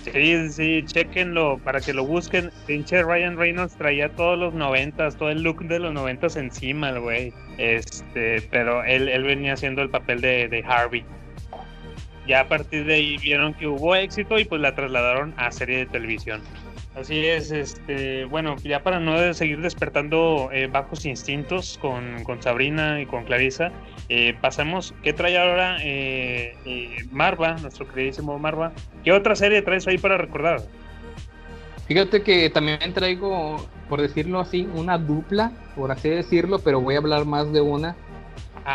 Sí, 0.04 0.50
sí, 0.50 0.82
chequenlo 0.84 1.58
para 1.58 1.80
que 1.80 1.92
lo 1.92 2.04
busquen. 2.04 2.50
Pinche 2.66 3.02
Ryan 3.02 3.36
Reynolds 3.36 3.76
traía 3.76 4.08
todos 4.08 4.38
los 4.38 4.52
noventas, 4.52 5.16
todo 5.16 5.30
el 5.30 5.42
look 5.42 5.64
de 5.64 5.78
los 5.78 5.92
noventas 5.92 6.36
encima, 6.36 6.90
el 6.90 7.00
güey. 7.00 7.32
Este, 7.58 8.42
pero 8.50 8.82
él, 8.84 9.08
él 9.08 9.22
venía 9.22 9.52
haciendo 9.52 9.82
el 9.82 9.90
papel 9.90 10.20
de, 10.20 10.48
de 10.48 10.64
Harvey. 10.66 11.04
Ya 12.26 12.40
a 12.40 12.48
partir 12.48 12.84
de 12.84 12.94
ahí 12.94 13.16
vieron 13.18 13.54
que 13.54 13.66
hubo 13.66 13.94
éxito 13.94 14.38
y 14.38 14.44
pues 14.44 14.60
la 14.60 14.74
trasladaron 14.74 15.34
a 15.36 15.50
serie 15.52 15.78
de 15.78 15.86
televisión. 15.86 16.40
Así 16.94 17.24
es, 17.24 17.50
este, 17.50 18.26
bueno, 18.26 18.56
ya 18.62 18.82
para 18.82 19.00
no 19.00 19.32
seguir 19.32 19.62
despertando 19.62 20.50
eh, 20.52 20.66
bajos 20.66 21.06
instintos 21.06 21.78
con, 21.80 22.22
con 22.24 22.42
Sabrina 22.42 23.00
y 23.00 23.06
con 23.06 23.24
Clarissa, 23.24 23.72
eh, 24.10 24.36
pasamos, 24.40 24.94
¿qué 25.02 25.14
trae 25.14 25.38
ahora 25.38 25.78
eh, 25.82 26.54
eh, 26.66 26.96
Marva, 27.10 27.56
nuestro 27.56 27.88
queridísimo 27.88 28.38
Marva? 28.38 28.72
¿Qué 29.04 29.12
otra 29.12 29.34
serie 29.36 29.62
traes 29.62 29.86
ahí 29.86 29.96
para 29.98 30.18
recordar? 30.18 30.60
fíjate 31.88 32.22
que 32.22 32.48
también 32.48 32.78
traigo, 32.94 33.56
por 33.88 34.00
decirlo 34.00 34.40
así, 34.40 34.68
una 34.74 34.96
dupla, 34.96 35.52
por 35.74 35.90
así 35.90 36.08
decirlo, 36.08 36.58
pero 36.58 36.80
voy 36.80 36.94
a 36.94 36.98
hablar 36.98 37.26
más 37.26 37.52
de 37.52 37.60
una. 37.60 37.96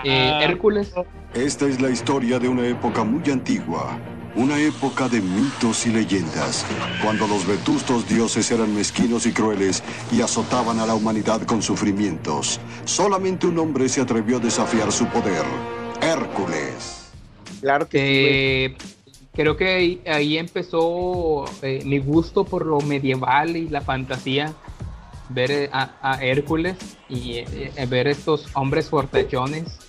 Eh, 0.04 0.32
Ah, 0.34 0.44
Hércules. 0.44 0.94
Esta 1.34 1.66
es 1.66 1.80
la 1.82 1.90
historia 1.90 2.40
de 2.40 2.50
una 2.50 2.68
época 2.68 3.04
muy 3.04 3.24
antigua. 3.32 3.98
Una 4.38 4.60
época 4.60 5.10
de 5.10 5.20
mitos 5.20 5.88
y 5.88 5.90
leyendas, 5.90 6.64
cuando 7.04 7.26
los 7.28 7.48
vetustos 7.48 8.08
dioses 8.08 8.52
eran 8.52 8.72
mezquinos 8.72 9.26
y 9.26 9.32
crueles 9.32 9.82
y 10.12 10.22
azotaban 10.22 10.80
a 10.80 10.86
la 10.86 10.94
humanidad 10.94 11.42
con 11.42 11.64
sufrimientos. 11.64 12.60
Solamente 12.86 13.48
un 13.48 13.58
hombre 13.58 13.90
se 13.90 14.00
atrevió 14.00 14.38
a 14.38 14.40
desafiar 14.40 14.92
su 14.92 15.08
poder, 15.08 15.44
Hércules. 16.04 17.10
Claro 17.62 17.90
que. 17.90 18.66
Eh, 18.66 18.78
creo 19.34 19.58
que 19.58 19.74
ahí, 19.74 20.02
ahí 20.06 20.38
empezó 20.38 21.46
eh, 21.64 21.82
mi 21.84 21.98
gusto 21.98 22.46
por 22.46 22.68
lo 22.68 22.80
medieval 22.82 23.58
y 23.58 23.68
la 23.68 23.82
fantasía. 23.82 24.54
Ver 25.30 25.50
eh, 25.50 25.70
a, 25.74 25.96
a 26.00 26.24
Hércules 26.24 26.78
y 27.10 27.38
eh, 27.38 27.88
ver 27.90 28.08
estos 28.08 28.46
hombres 28.54 28.88
fortachones 28.88 29.80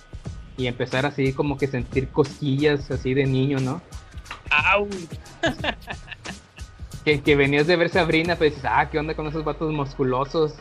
y 0.57 0.65
empezar 0.65 1.05
así 1.05 1.33
como 1.33 1.55
que 1.55 1.67
sentir 1.67 2.09
cosquillas 2.09 2.89
así 2.89 3.13
de 3.13 3.27
niño, 3.27 3.59
¿no? 3.59 3.79
¡Au! 4.49 4.87
Que, 7.05 7.21
que 7.21 7.35
venías 7.35 7.65
de 7.65 7.75
ver 7.75 7.89
Sabrina, 7.89 8.35
pues 8.35 8.55
dices, 8.55 8.69
ah, 8.69 8.89
¿qué 8.89 8.99
onda 8.99 9.15
con 9.15 9.25
esos 9.27 9.43
vatos 9.43 9.71
musculosos? 9.71 10.53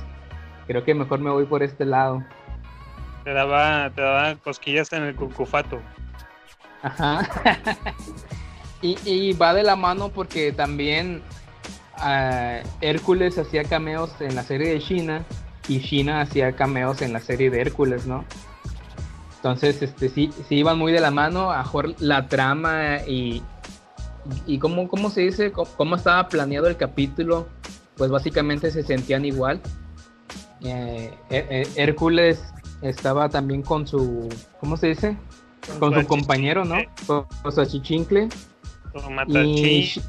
Creo 0.67 0.85
que 0.85 0.95
mejor 0.95 1.19
me 1.21 1.31
voy 1.31 1.47
por 1.47 1.63
este 1.63 1.85
lado. 1.85 2.25
Te 3.25 3.33
daba, 3.33 3.91
te 3.91 4.01
daba 4.01 4.37
cosquillas 4.37 4.93
en 4.93 5.03
el 5.03 5.17
cucufato. 5.17 5.81
Ajá. 6.83 7.29
Y, 8.81 8.97
y 9.05 9.33
va 9.33 9.55
de 9.55 9.65
la 9.65 9.75
mano 9.75 10.11
porque 10.11 10.53
también 10.53 11.21
ah, 11.97 12.61
Hércules 12.81 13.37
hacía 13.37 13.65
cameos 13.65 14.13
en 14.21 14.37
la 14.37 14.45
serie 14.45 14.69
de 14.69 14.79
China 14.79 15.25
y 15.67 15.81
China 15.81 16.21
hacía 16.21 16.53
cameos 16.53 17.03
en 17.03 17.13
la 17.13 17.19
serie 17.21 17.51
de 17.51 17.61
Hércules, 17.61 18.07
¿no? 18.07 18.25
Entonces, 19.37 19.83
este, 19.83 20.09
sí, 20.09 20.31
sí 20.49 20.57
iban 20.57 20.79
muy 20.79 20.93
de 20.93 21.01
la 21.01 21.11
mano, 21.11 21.53
a 21.53 21.59
mejor 21.59 21.95
la 22.01 22.27
trama 22.27 22.99
y, 23.07 23.43
y 24.47 24.59
cómo, 24.59 24.89
cómo 24.89 25.11
se 25.11 25.23
dice, 25.23 25.53
cómo, 25.53 25.71
cómo 25.77 25.97
estaba 25.97 26.29
planeado 26.29 26.67
el 26.69 26.77
capítulo, 26.77 27.49
pues 27.97 28.11
básicamente 28.11 28.71
se 28.71 28.83
sentían 28.83 29.25
igual. 29.25 29.61
Eh, 30.63 31.13
Hé- 31.31 31.47
Hé- 31.51 31.69
Hércules 31.83 32.43
estaba 32.83 33.29
también 33.29 33.63
con 33.63 33.87
su, 33.87 34.29
¿cómo 34.61 34.77
se 34.77 34.89
dice? 34.89 35.17
Con 35.79 35.93
su 35.95 36.07
compañero, 36.07 36.65
¿no? 36.65 36.77
Con, 37.07 37.27
con 37.43 37.53
su 37.53 37.61
achichincle. 37.61 38.29
Y, 39.45 40.01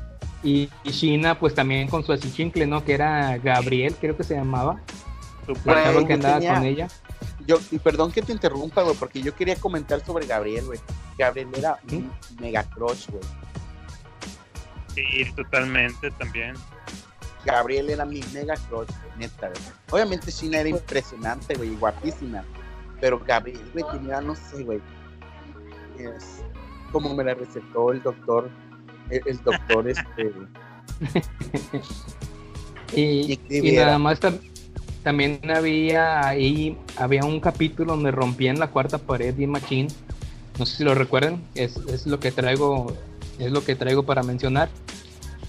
y, 0.43 0.70
y 0.84 0.91
Shina, 0.91 1.38
pues 1.38 1.53
también 1.53 1.88
con 1.89 2.03
su 2.03 2.12
achichincle, 2.14 2.66
¿no? 2.66 2.84
Que 2.86 2.93
era 2.93 3.38
Gabriel, 3.38 3.95
creo 3.99 4.16
que 4.16 4.24
se 4.24 4.36
llamaba. 4.36 4.82
Chava 5.84 5.99
que 6.03 6.07
yo 6.10 6.14
andaba 6.16 6.39
tenía- 6.39 6.53
con 6.53 6.64
ella. 6.66 6.88
Yo, 7.45 7.57
y 7.72 7.80
perdón 7.80 8.12
que 8.12 8.22
te 8.22 8.32
interrumpa, 8.32 8.84
güey, 8.84 8.95
porque 8.95 9.22
yo 9.22 9.34
quería 9.36 9.55
comentar 9.55 10.05
sobre 10.05 10.28
Gabriel, 10.28 10.66
güey. 10.66 10.80
Gabriel 11.18 11.47
era 11.57 11.80
un 11.91 12.12
mega 12.39 12.64
crush, 12.64 13.07
güey. 13.10 13.24
Sí, 15.12 15.32
totalmente 15.36 16.12
también. 16.12 16.56
Gabriel 17.45 17.89
era 17.89 18.06
mi 18.06 18.22
mega 18.34 18.56
crush, 18.68 18.89
neta, 19.18 19.47
güey. 19.50 19.62
Obviamente 19.91 20.30
Shina 20.32 20.60
era 20.60 20.70
impresionante, 20.70 21.56
güey, 21.56 21.72
y 21.74 21.76
guapísima. 21.76 22.43
Pero 23.00 23.20
Gabriel, 23.26 23.62
güey, 23.74 23.86
tenía, 23.91 24.20
no 24.20 24.36
sé, 24.36 24.64
güey. 24.64 24.82
Es 25.97 26.41
como 26.91 27.16
me 27.16 27.24
la 27.24 27.34
recetó 27.34 27.91
el 27.91 28.02
doctor, 28.04 28.50
el, 29.10 29.22
el 29.26 29.41
doctor, 29.43 29.88
este. 29.89 30.32
Y, 32.95 33.39
y 33.50 33.72
nada 33.74 33.97
más 34.00 34.20
tam- 34.20 34.39
también 35.04 35.39
había 35.50 36.28
ahí, 36.28 36.78
había 36.97 37.24
un 37.24 37.39
capítulo 37.39 37.93
donde 37.93 38.12
rompían 38.12 38.60
la 38.60 38.68
cuarta 38.68 38.97
pared 38.97 39.38
y 39.38 39.47
Machine. 39.47 39.88
No 40.58 40.66
sé 40.66 40.78
si 40.78 40.84
lo 40.84 40.93
recuerdan, 40.93 41.41
es, 41.56 41.78
es 41.78 42.06
lo 42.06 42.20
que 42.20 42.32
traigo, 42.32 42.93
es 43.40 43.52
lo 43.52 43.64
que 43.64 43.76
traigo 43.76 44.04
para 44.04 44.24
mencionar. 44.24 44.70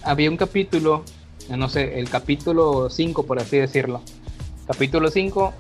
Había 0.03 0.31
un 0.31 0.37
capítulo, 0.37 1.05
eh, 1.51 1.57
no 1.57 1.69
sé, 1.69 1.99
el 1.99 2.09
capítulo 2.09 2.89
5 2.91 3.27
por 3.27 3.39
así 3.39 3.59
decirlo. 3.59 4.03
Capítulo 4.67 5.11
5, 5.11 5.53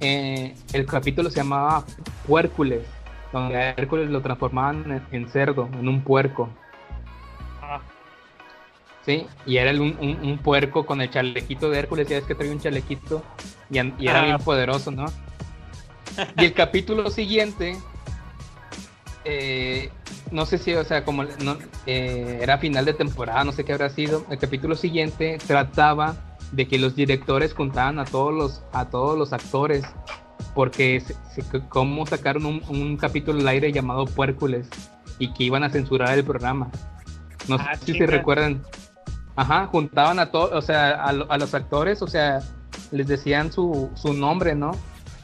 eh, 0.00 0.54
el 0.72 0.86
capítulo 0.86 1.30
se 1.30 1.36
llamaba 1.36 1.84
Puércules, 2.26 2.82
donde 3.32 3.56
a 3.56 3.70
Hércules 3.70 4.10
lo 4.10 4.20
transformaban 4.20 5.04
en, 5.12 5.28
cerdo, 5.28 5.68
en 5.72 5.88
un 5.88 6.02
puerco. 6.02 6.48
Ah, 7.62 7.80
Sí, 9.04 9.24
y 9.46 9.58
era 9.58 9.70
el- 9.70 9.80
un, 9.80 9.96
un- 10.00 10.18
un 10.30 10.38
puerco 10.38 10.84
con 10.84 11.00
el 11.00 11.08
chalequito 11.10 11.70
de 11.70 11.78
Hércules, 11.78 12.08
ya 12.08 12.16
ves 12.16 12.24
que 12.24 12.34
traía 12.34 12.52
un 12.52 12.58
chalequito 12.60 13.22
y, 13.70 13.78
era 13.78 14.20
Ah. 14.20 14.24
bien 14.24 14.38
poderoso, 14.38 14.90
¿no? 14.90 15.06
Y 16.36 16.44
el 16.46 16.52
capítulo 16.54 17.08
siguiente, 17.10 17.76
eh, 19.28 19.90
no 20.30 20.46
sé 20.46 20.58
si, 20.58 20.74
o 20.74 20.84
sea, 20.84 21.04
como 21.04 21.24
no, 21.24 21.56
eh, 21.86 22.38
era 22.42 22.58
final 22.58 22.84
de 22.84 22.94
temporada, 22.94 23.44
no 23.44 23.52
sé 23.52 23.64
qué 23.64 23.72
habrá 23.72 23.90
sido, 23.90 24.24
el 24.30 24.38
capítulo 24.38 24.76
siguiente 24.76 25.38
trataba 25.46 26.16
de 26.52 26.68
que 26.68 26.78
los 26.78 26.94
directores 26.94 27.52
contaban 27.54 27.98
a 27.98 28.04
todos 28.04 28.32
los, 28.32 28.62
a 28.72 28.86
todos 28.86 29.18
los 29.18 29.32
actores, 29.32 29.84
porque 30.54 31.00
se- 31.00 31.16
se- 31.42 31.60
cómo 31.68 32.06
sacaron 32.06 32.46
un, 32.46 32.62
un 32.68 32.96
capítulo 32.96 33.40
al 33.40 33.48
aire 33.48 33.72
llamado 33.72 34.04
Puércules 34.06 34.68
y 35.18 35.32
que 35.32 35.44
iban 35.44 35.64
a 35.64 35.70
censurar 35.70 36.16
el 36.16 36.24
programa. 36.24 36.70
No 37.48 37.56
Ah, 37.56 37.74
sé 37.76 37.86
si 37.86 37.98
se 37.98 38.06
recuerdan. 38.06 38.62
Ajá, 39.34 39.66
juntaban 39.66 40.18
a 40.18 40.30
todos, 40.30 40.52
o 40.52 40.62
sea, 40.62 40.94
a, 40.94 41.08
a 41.10 41.38
los 41.38 41.52
actores, 41.54 42.00
o 42.00 42.06
sea, 42.06 42.40
les 42.90 43.06
decían 43.06 43.52
su, 43.52 43.90
su 43.94 44.12
nombre, 44.14 44.54
¿no? 44.54 44.70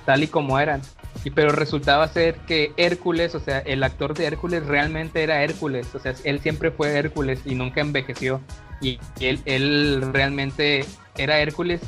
Tal 0.05 0.23
y 0.23 0.29
como 0.29 0.59
eran. 0.59 0.83
Y 1.25 1.31
pero 1.31 1.53
resultaba 1.53 2.09
ser 2.09 2.37
que 2.47 2.73
Hércules, 2.77 3.35
o 3.35 3.41
sea, 3.41 3.61
el 3.61 3.83
actor 3.85 4.15
de 4.15 4.27
Hércules 4.27 4.67
realmente 4.67 5.23
era 5.23 5.43
Hércules, 5.43 5.95
o 5.95 5.99
sea, 5.99 6.15
él 6.25 6.41
siempre 6.41 6.71
fue 6.71 6.97
Hércules 6.97 7.41
y 7.45 7.55
nunca 7.55 7.81
envejeció. 7.81 8.41
Y 8.81 8.99
él, 9.21 9.41
él 9.45 10.11
realmente 10.13 10.85
era 11.17 11.39
Hércules 11.39 11.81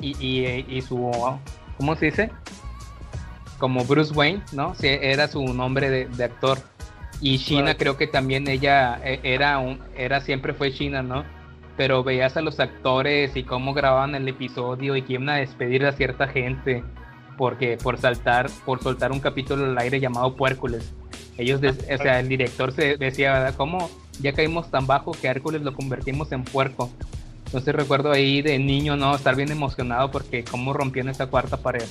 y, 0.00 0.16
y, 0.24 0.64
y 0.68 0.82
su, 0.82 1.10
¿cómo 1.76 1.96
se 1.96 2.06
dice? 2.06 2.30
Como 3.58 3.84
Bruce 3.84 4.12
Wayne, 4.14 4.42
¿no? 4.52 4.74
Sí, 4.76 4.86
era 4.88 5.26
su 5.26 5.42
nombre 5.52 5.90
de, 5.90 6.06
de 6.06 6.24
actor. 6.24 6.58
Y 7.20 7.38
China 7.38 7.76
creo 7.76 7.96
que 7.96 8.06
también 8.06 8.46
ella 8.46 9.00
eh, 9.02 9.20
era 9.22 9.58
un, 9.58 9.80
era 9.96 10.20
siempre 10.20 10.52
fue 10.52 10.72
China, 10.72 11.02
¿no? 11.02 11.24
Pero 11.76 12.04
veías 12.04 12.36
a 12.36 12.42
los 12.42 12.60
actores 12.60 13.36
y 13.36 13.42
cómo 13.42 13.74
grababan 13.74 14.14
el 14.14 14.28
episodio 14.28 14.96
y 14.96 15.02
que 15.02 15.14
iban 15.14 15.30
a 15.30 15.36
despedir 15.36 15.84
a 15.86 15.92
cierta 15.92 16.28
gente 16.28 16.84
porque 17.36 17.76
por 17.76 17.98
saltar, 17.98 18.50
por 18.64 18.82
soltar 18.82 19.12
un 19.12 19.20
capítulo 19.20 19.64
al 19.64 19.78
aire 19.78 20.00
llamado 20.00 20.34
Puércules. 20.36 20.92
Ellos, 21.38 21.60
o 21.62 21.96
sea, 21.98 22.20
el 22.20 22.28
director 22.28 22.72
se 22.72 22.96
decía. 22.96 23.52
¿cómo 23.56 23.90
ya 24.20 24.32
caímos 24.32 24.70
tan 24.70 24.86
bajo 24.86 25.12
que 25.12 25.26
Hércules 25.28 25.62
lo 25.62 25.74
convertimos 25.74 26.32
en 26.32 26.44
puerco? 26.44 26.90
Entonces 27.46 27.74
recuerdo 27.74 28.10
ahí 28.10 28.42
de 28.42 28.58
niño, 28.58 28.96
¿no? 28.96 29.14
Estar 29.14 29.36
bien 29.36 29.50
emocionado 29.50 30.10
porque 30.10 30.44
cómo 30.44 30.72
rompían 30.72 31.08
esa 31.08 31.26
cuarta 31.26 31.58
pared. 31.58 31.84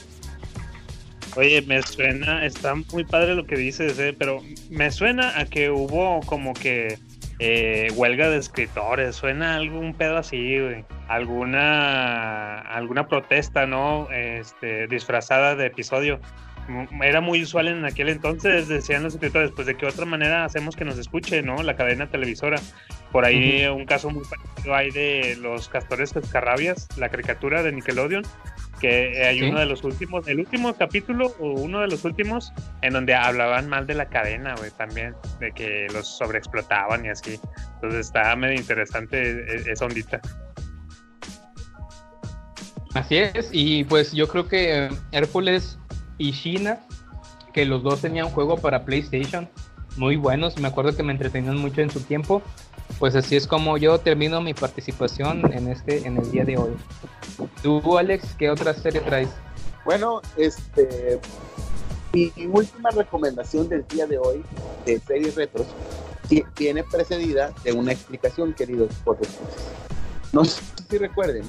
Oye, 1.37 1.61
me 1.61 1.81
suena, 1.81 2.45
está 2.45 2.75
muy 2.75 3.03
padre 3.03 3.35
lo 3.35 3.45
que 3.45 3.57
dices, 3.57 3.99
eh, 3.99 4.15
pero 4.17 4.41
me 4.69 4.89
suena 4.89 5.37
a 5.37 5.45
que 5.45 5.69
hubo 5.69 6.21
como 6.21 6.53
que 6.53 6.97
eh, 7.39 7.87
huelga 7.95 8.29
de 8.29 8.37
escritores, 8.37 9.15
suena 9.15 9.55
algún 9.55 9.93
pedo 9.93 10.17
así, 10.17 10.59
güey. 10.59 10.85
Alguna, 11.07 12.59
alguna 12.61 13.07
protesta, 13.07 13.65
¿no? 13.65 14.09
Este, 14.11 14.87
disfrazada 14.87 15.55
de 15.55 15.67
episodio. 15.67 16.19
M- 16.67 16.87
Era 17.03 17.21
muy 17.21 17.43
usual 17.43 17.67
en 17.67 17.85
aquel 17.85 18.09
entonces, 18.09 18.67
decían 18.67 19.03
los 19.03 19.13
escritores, 19.13 19.51
pues 19.51 19.67
de 19.67 19.75
qué 19.75 19.85
otra 19.85 20.05
manera 20.05 20.45
hacemos 20.45 20.75
que 20.75 20.85
nos 20.85 20.97
escuche, 20.97 21.41
¿no? 21.43 21.61
La 21.61 21.75
cadena 21.75 22.09
televisora. 22.09 22.59
Por 23.11 23.23
ahí 23.23 23.65
un 23.67 23.85
caso 23.85 24.09
muy 24.09 24.23
parecido 24.25 24.75
hay 24.75 24.91
de 24.91 25.37
los 25.39 25.69
castores 25.69 26.11
cascarrabias, 26.13 26.87
la 26.97 27.09
caricatura 27.09 27.61
de 27.63 27.71
Nickelodeon, 27.71 28.23
que 28.79 29.25
hay 29.25 29.39
Sí. 29.39 29.45
uno 29.49 29.59
de 29.59 29.65
los 29.65 29.83
últimos, 29.83 30.27
el 30.27 30.39
último 30.39 30.73
capítulo 30.75 31.33
o 31.39 31.51
uno 31.51 31.79
de 31.81 31.87
los 31.87 32.03
últimos 32.05 32.51
en 32.81 32.93
donde 32.93 33.15
hablaban 33.15 33.69
mal 33.69 33.87
de 33.87 33.93
la 33.95 34.07
cadena, 34.07 34.55
güey, 34.55 34.71
también, 34.71 35.15
de 35.39 35.51
que 35.51 35.87
los 35.93 36.07
sobreexplotaban 36.17 37.05
y 37.05 37.09
así. 37.09 37.39
Entonces 37.75 38.07
está 38.07 38.35
medio 38.35 38.55
interesante 38.55 39.17
e- 39.31 39.71
esa 39.71 39.85
ondita. 39.85 40.19
Así 42.93 43.17
es, 43.17 43.49
y 43.51 43.83
pues 43.83 44.13
yo 44.13 44.27
creo 44.27 44.47
que 44.47 44.85
eh, 44.85 44.89
Hércules 45.11 45.77
y 46.17 46.31
China, 46.31 46.79
que 47.53 47.65
los 47.65 47.83
dos 47.83 48.01
tenían 48.01 48.29
juego 48.29 48.57
para 48.57 48.85
PlayStation, 48.85 49.49
muy 49.97 50.15
buenos, 50.15 50.57
me 50.59 50.67
acuerdo 50.67 50.95
que 50.95 51.03
me 51.03 51.11
entretenían 51.11 51.57
mucho 51.57 51.81
en 51.81 51.89
su 51.89 51.99
tiempo, 52.01 52.41
pues 52.99 53.15
así 53.15 53.35
es 53.35 53.47
como 53.47 53.77
yo 53.77 53.99
termino 53.99 54.41
mi 54.41 54.53
participación 54.53 55.51
en 55.53 55.67
este, 55.67 56.05
en 56.07 56.17
el 56.17 56.31
día 56.31 56.45
de 56.45 56.57
hoy. 56.57 56.71
Tú, 57.61 57.97
Alex, 57.97 58.35
¿qué 58.37 58.49
otra 58.49 58.73
serie 58.73 59.01
traes? 59.01 59.29
Bueno, 59.83 60.21
este. 60.37 61.19
Mi 62.13 62.31
última 62.45 62.91
recomendación 62.91 63.67
del 63.67 63.85
día 63.87 64.07
de 64.07 64.17
hoy 64.17 64.41
de 64.85 64.99
series 64.99 65.35
retros 65.35 65.67
viene 66.57 66.83
precedida 66.83 67.53
de 67.63 67.73
una 67.73 67.91
explicación, 67.91 68.53
queridos 68.53 68.93
podcasts. 69.03 69.37
No 70.31 70.45
sé 70.45 70.61
si 70.89 70.97
recuerden, 70.97 71.43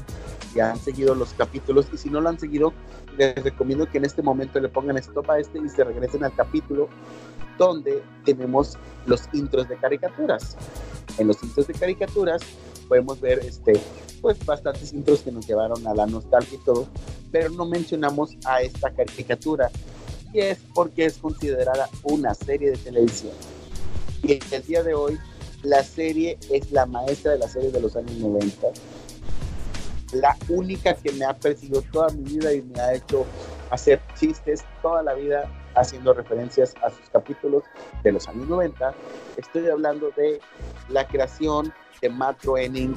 ya 0.56 0.72
han 0.72 0.78
seguido 0.78 1.14
los 1.14 1.32
capítulos 1.34 1.86
y 1.92 1.98
si 1.98 2.10
no 2.10 2.20
lo 2.20 2.28
han 2.28 2.40
seguido, 2.40 2.72
les 3.16 3.34
recomiendo 3.36 3.88
que 3.88 3.98
en 3.98 4.04
este 4.04 4.22
momento 4.22 4.58
le 4.58 4.68
pongan 4.68 4.96
stop 4.96 5.30
a 5.30 5.38
este 5.38 5.58
y 5.58 5.68
se 5.68 5.84
regresen 5.84 6.24
al 6.24 6.34
capítulo 6.34 6.88
donde 7.58 8.02
tenemos 8.24 8.76
los 9.06 9.22
intros 9.32 9.68
de 9.68 9.76
caricaturas. 9.76 10.56
En 11.18 11.28
los 11.28 11.42
intros 11.42 11.66
de 11.66 11.74
caricaturas 11.74 12.42
podemos 12.88 13.20
ver 13.20 13.40
este, 13.40 13.74
pues 14.20 14.44
bastantes 14.44 14.92
intros 14.92 15.20
que 15.20 15.32
nos 15.32 15.46
llevaron 15.46 15.86
a 15.86 15.94
la 15.94 16.06
nostalgia 16.06 16.58
y 16.58 16.64
todo, 16.64 16.86
pero 17.30 17.50
no 17.50 17.66
mencionamos 17.66 18.36
a 18.44 18.62
esta 18.62 18.90
caricatura 18.90 19.70
y 20.32 20.40
es 20.40 20.58
porque 20.74 21.06
es 21.06 21.18
considerada 21.18 21.88
una 22.02 22.34
serie 22.34 22.70
de 22.70 22.76
televisión. 22.76 23.32
Y 24.22 24.38
el 24.52 24.62
día 24.66 24.82
de 24.82 24.94
hoy 24.94 25.18
la 25.62 25.82
serie 25.82 26.38
es 26.50 26.70
la 26.70 26.86
maestra 26.86 27.32
de 27.32 27.38
la 27.38 27.48
serie 27.48 27.70
de 27.70 27.80
los 27.80 27.96
años 27.96 28.12
90. 28.12 28.68
La 30.12 30.36
única 30.48 30.94
que 30.94 31.12
me 31.12 31.24
ha 31.24 31.34
perseguido 31.34 31.82
toda 31.92 32.08
mi 32.10 32.22
vida 32.22 32.52
y 32.52 32.62
me 32.62 32.80
ha 32.80 32.94
hecho 32.94 33.26
hacer 33.70 34.00
chistes 34.18 34.64
toda 34.82 35.02
la 35.02 35.14
vida 35.14 35.50
haciendo 35.74 36.14
referencias 36.14 36.74
a 36.82 36.90
sus 36.90 37.08
capítulos 37.10 37.64
de 38.02 38.12
los 38.12 38.26
años 38.28 38.48
90. 38.48 38.94
Estoy 39.36 39.68
hablando 39.68 40.10
de 40.16 40.40
la 40.88 41.06
creación 41.06 41.72
de 42.00 42.08
Matt 42.08 42.42
Groening. 42.42 42.94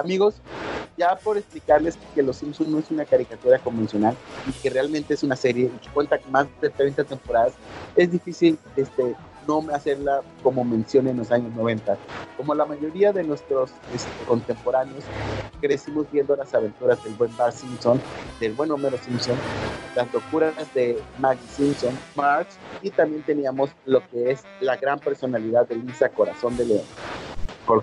Amigos, 0.00 0.34
ya 0.96 1.14
por 1.16 1.36
explicarles 1.36 1.98
que 2.14 2.22
Los 2.22 2.36
Simpsons 2.36 2.68
no 2.68 2.78
es 2.78 2.90
una 2.90 3.04
caricatura 3.04 3.58
convencional 3.58 4.16
y 4.48 4.52
que 4.52 4.70
realmente 4.70 5.14
es 5.14 5.22
una 5.22 5.36
serie 5.36 5.70
que 5.82 5.88
cuenta 5.90 6.18
más 6.30 6.46
de 6.60 6.70
30 6.70 7.04
temporadas, 7.04 7.52
es 7.96 8.10
difícil 8.10 8.58
este, 8.76 9.14
no 9.46 9.64
hacerla 9.72 10.22
como 10.42 10.64
mención 10.64 11.06
en 11.08 11.18
los 11.18 11.30
años 11.30 11.54
90. 11.54 11.96
Como 12.36 12.54
la 12.54 12.64
mayoría 12.64 13.12
de 13.12 13.24
nuestros 13.24 13.72
este, 13.94 14.10
contemporáneos, 14.26 15.04
crecimos 15.60 16.06
viendo 16.10 16.36
las 16.36 16.54
aventuras 16.54 17.02
del 17.04 17.14
buen 17.14 17.36
Bart 17.36 17.54
Simpson, 17.54 18.00
del 18.38 18.52
buen 18.54 18.70
Homero 18.70 18.96
Simpson, 18.98 19.36
las 19.94 20.12
locuras 20.12 20.54
de 20.74 20.98
Maggie 21.18 21.46
Simpson, 21.48 21.98
Marx, 22.14 22.56
y 22.82 22.90
también 22.90 23.22
teníamos 23.22 23.70
lo 23.86 24.06
que 24.08 24.30
es 24.30 24.44
la 24.60 24.76
gran 24.76 24.98
personalidad 24.98 25.68
de 25.68 25.76
Lisa 25.76 26.08
Corazón 26.08 26.56
de 26.56 26.64
León 26.64 26.84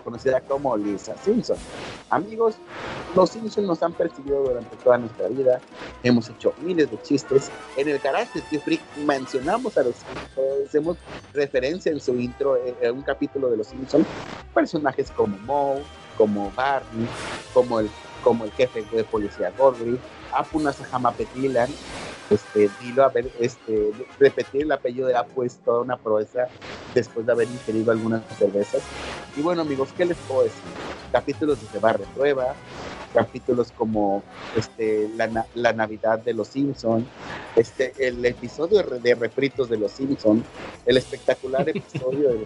conocida 0.04 0.42
como 0.42 0.76
Lisa 0.76 1.16
Simpson. 1.18 1.58
Amigos, 2.10 2.56
los 3.16 3.30
Simpsons 3.30 3.68
nos 3.68 3.84
han 3.84 3.94
perseguido 3.94 4.44
durante 4.44 4.76
toda 4.78 4.98
nuestra 4.98 5.28
vida. 5.28 5.60
Hemos 6.04 6.30
hecho 6.30 6.54
miles 6.62 6.92
de 6.92 7.02
chistes. 7.02 7.52
En 7.76 7.88
el 7.88 8.00
garage 8.00 8.40
de 8.40 8.46
Steve 8.46 8.64
Freak 8.64 8.82
mencionamos 9.06 9.78
a 9.78 9.84
los 9.84 9.96
Simpsons, 9.96 10.68
hacemos 10.68 10.98
referencia 11.34 11.92
en 11.92 12.00
su 12.00 12.16
intro 12.20 12.58
eh, 12.58 12.76
en 12.82 12.96
un 12.96 13.02
capítulo 13.02 13.50
de 13.50 13.58
los 13.58 13.68
Simpsons. 13.68 14.06
Personajes 14.54 15.12
como 15.12 15.38
Moe, 15.40 15.84
como 16.18 16.52
Barney, 16.52 17.08
como 17.54 17.80
el, 17.80 17.90
como 18.24 18.46
el 18.46 18.52
jefe 18.52 18.84
de 18.92 19.04
policía 19.04 19.54
Gordy, 19.58 19.98
Apuna 20.34 20.74
Sahama 20.74 21.12
Petilan, 21.12 21.70
este, 22.30 22.70
dilo 22.82 23.04
a 23.04 23.10
ver, 23.10 23.32
este, 23.40 23.92
repetir 24.20 24.64
el 24.64 24.72
apellido 24.72 25.08
de 25.08 25.16
Apu 25.16 25.44
es 25.44 25.58
toda 25.58 25.82
una 25.82 25.98
proeza 25.98 26.48
después 26.94 27.26
de 27.26 27.32
haber 27.32 27.48
ingerido 27.48 27.92
algunas 27.92 28.24
cervezas. 28.38 28.82
Y 29.36 29.42
bueno, 29.42 29.62
amigos, 29.62 29.90
¿qué 29.96 30.06
les 30.06 30.18
puedo 30.18 30.44
decir? 30.44 30.62
Capítulos 31.12 31.60
de 31.72 31.80
Barre 31.80 32.06
Prueba, 32.16 32.56
capítulos 33.14 33.72
como 33.72 34.24
este, 34.56 35.10
la, 35.16 35.46
la, 35.56 35.74
Navidad 35.74 36.20
de 36.20 36.34
los 36.34 36.50
Simpson, 36.50 37.06
este, 37.56 37.94
el 38.00 38.24
episodio 38.26 38.84
de 38.84 39.16
refritos 39.16 39.70
de 39.70 39.78
los 39.78 39.92
Simpson, 39.92 40.44
el 40.86 40.98
espectacular 40.98 41.68
episodio 41.70 42.30
de 42.30 42.46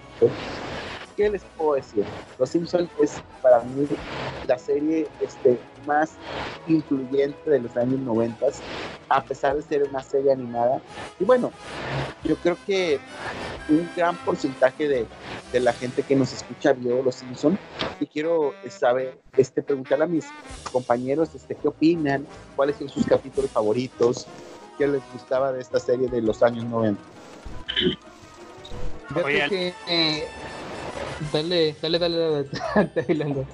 ¿qué 1.16 1.30
les 1.30 1.42
puedo 1.58 1.76
decir? 1.76 2.04
Los 2.40 2.50
Simpsons 2.50 2.90
es 3.02 3.22
para 3.42 3.62
mí 3.62 3.88
la 4.48 4.58
serie 4.58 5.08
este, 5.20 5.60
más 5.86 6.14
influyente 6.68 7.50
de 7.50 7.60
los 7.60 7.76
años 7.78 8.00
90, 8.00 8.46
a 9.10 9.24
pesar 9.24 9.56
de 9.56 9.62
ser 9.62 9.84
una 9.90 10.02
serie 10.02 10.32
animada. 10.32 10.82
Y 11.20 11.24
bueno, 11.24 11.52
yo 12.24 12.36
creo 12.38 12.58
que 12.66 13.00
un 13.70 13.90
gran 13.96 14.16
porcentaje 14.18 14.88
de, 14.88 15.06
de 15.52 15.60
la 15.60 15.74
gente 15.74 16.04
que 16.04 16.16
nos 16.16 16.34
escucha 16.34 16.74
vio 16.74 17.02
Los 17.02 17.16
Simpsons 17.16 17.60
y 18.00 18.06
quiero 18.08 18.54
saber, 18.70 19.18
este, 19.38 19.62
preguntarle 19.62 20.06
a 20.06 20.08
mis 20.08 20.26
compañeros 20.72 21.30
este, 21.36 21.56
qué 21.56 21.68
opinan, 21.68 22.26
cuáles 22.56 22.78
son 22.78 22.90
sus 22.90 23.06
capítulos 23.06 23.52
favoritos, 23.52 24.28
qué 24.78 24.88
les 24.88 25.02
gustaba 25.14 25.52
de 25.52 25.62
esta 25.62 25.80
serie 25.80 26.08
de 26.08 26.22
los 26.22 26.42
años 26.42 26.66
90. 26.66 27.02
Oye, 29.24 29.50
que, 29.50 29.74
eh, 29.88 30.28
Dale, 31.32 31.76
dale, 31.82 32.00
dale, 32.00 32.46
dale. 33.08 33.46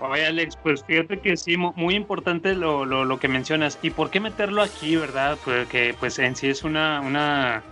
Oye, 0.00 0.26
Alex, 0.26 0.56
pues 0.62 0.84
fíjate 0.84 1.20
que 1.20 1.36
sí, 1.36 1.56
muy 1.56 1.94
importante 1.94 2.54
lo, 2.54 2.84
lo, 2.84 3.04
lo, 3.04 3.18
que 3.18 3.28
mencionas. 3.28 3.78
¿Y 3.82 3.90
por 3.90 4.10
qué 4.10 4.20
meterlo 4.20 4.62
aquí, 4.62 4.96
verdad? 4.96 5.38
Porque 5.44 5.94
pues 5.98 6.18
en 6.18 6.36
sí 6.36 6.48
es 6.48 6.64
una, 6.64 7.00
una, 7.00 7.62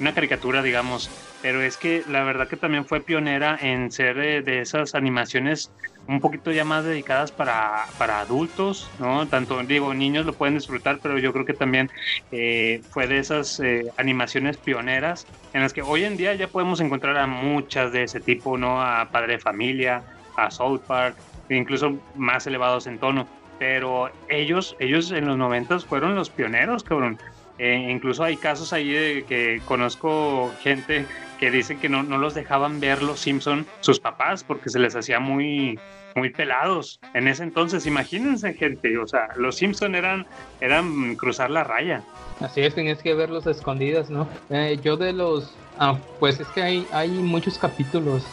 una 0.00 0.14
caricatura, 0.14 0.62
digamos. 0.62 1.10
Pero 1.42 1.60
es 1.60 1.76
que 1.76 2.02
la 2.08 2.24
verdad 2.24 2.48
que 2.48 2.56
también 2.56 2.86
fue 2.86 3.00
pionera 3.00 3.58
en 3.60 3.92
ser 3.92 4.16
de, 4.16 4.42
de 4.42 4.60
esas 4.60 4.94
animaciones 4.94 5.70
un 6.08 6.20
poquito 6.20 6.52
ya 6.52 6.64
más 6.64 6.84
dedicadas 6.84 7.32
para, 7.32 7.86
para, 7.98 8.20
adultos, 8.20 8.90
¿no? 8.98 9.26
Tanto, 9.26 9.62
digo, 9.64 9.92
niños 9.92 10.24
lo 10.26 10.32
pueden 10.32 10.54
disfrutar, 10.54 10.98
pero 11.02 11.18
yo 11.18 11.32
creo 11.32 11.44
que 11.44 11.54
también 11.54 11.90
eh, 12.30 12.80
fue 12.90 13.06
de 13.06 13.18
esas 13.18 13.58
eh, 13.60 13.90
animaciones 13.96 14.56
pioneras 14.56 15.26
en 15.52 15.62
las 15.62 15.72
que 15.72 15.82
hoy 15.82 16.04
en 16.04 16.16
día 16.16 16.34
ya 16.34 16.48
podemos 16.48 16.80
encontrar 16.80 17.16
a 17.16 17.26
muchas 17.26 17.92
de 17.92 18.04
ese 18.04 18.20
tipo, 18.20 18.56
¿no? 18.56 18.80
A 18.80 19.08
Padre 19.10 19.34
de 19.34 19.38
Familia, 19.38 20.02
a 20.36 20.50
South 20.50 20.80
Park, 20.86 21.16
incluso 21.50 21.96
más 22.14 22.46
elevados 22.46 22.86
en 22.86 22.98
tono. 22.98 23.26
Pero 23.58 24.10
ellos, 24.28 24.76
ellos 24.78 25.10
en 25.10 25.26
los 25.26 25.36
noventas 25.36 25.84
fueron 25.84 26.14
los 26.14 26.30
pioneros, 26.30 26.84
cabrón. 26.84 27.18
Eh, 27.58 27.88
incluso 27.90 28.22
hay 28.22 28.36
casos 28.36 28.72
ahí 28.74 28.90
de 28.90 29.24
que 29.24 29.62
conozco 29.64 30.52
gente 30.62 31.06
que 31.38 31.50
dicen 31.50 31.78
que 31.78 31.88
no, 31.88 32.02
no 32.02 32.18
los 32.18 32.34
dejaban 32.34 32.80
ver 32.80 33.02
los 33.02 33.20
Simpson 33.20 33.66
sus 33.80 34.00
papás 34.00 34.44
porque 34.44 34.70
se 34.70 34.78
les 34.78 34.94
hacía 34.96 35.20
muy, 35.20 35.78
muy 36.14 36.30
pelados 36.30 37.00
en 37.14 37.28
ese 37.28 37.42
entonces. 37.42 37.86
Imagínense, 37.86 38.54
gente, 38.54 38.96
o 38.98 39.06
sea, 39.06 39.28
los 39.36 39.56
Simpson 39.56 39.94
eran, 39.94 40.26
eran 40.60 41.16
cruzar 41.16 41.50
la 41.50 41.64
raya. 41.64 42.02
Así 42.40 42.62
es, 42.62 42.74
tenías 42.74 43.02
que 43.02 43.14
verlos 43.14 43.46
escondidas, 43.46 44.10
¿no? 44.10 44.28
Eh, 44.50 44.78
yo 44.82 44.96
de 44.96 45.12
los, 45.12 45.54
ah, 45.78 45.98
pues 46.20 46.40
es 46.40 46.48
que 46.48 46.62
hay, 46.62 46.86
hay 46.92 47.10
muchos 47.10 47.58
capítulos. 47.58 48.24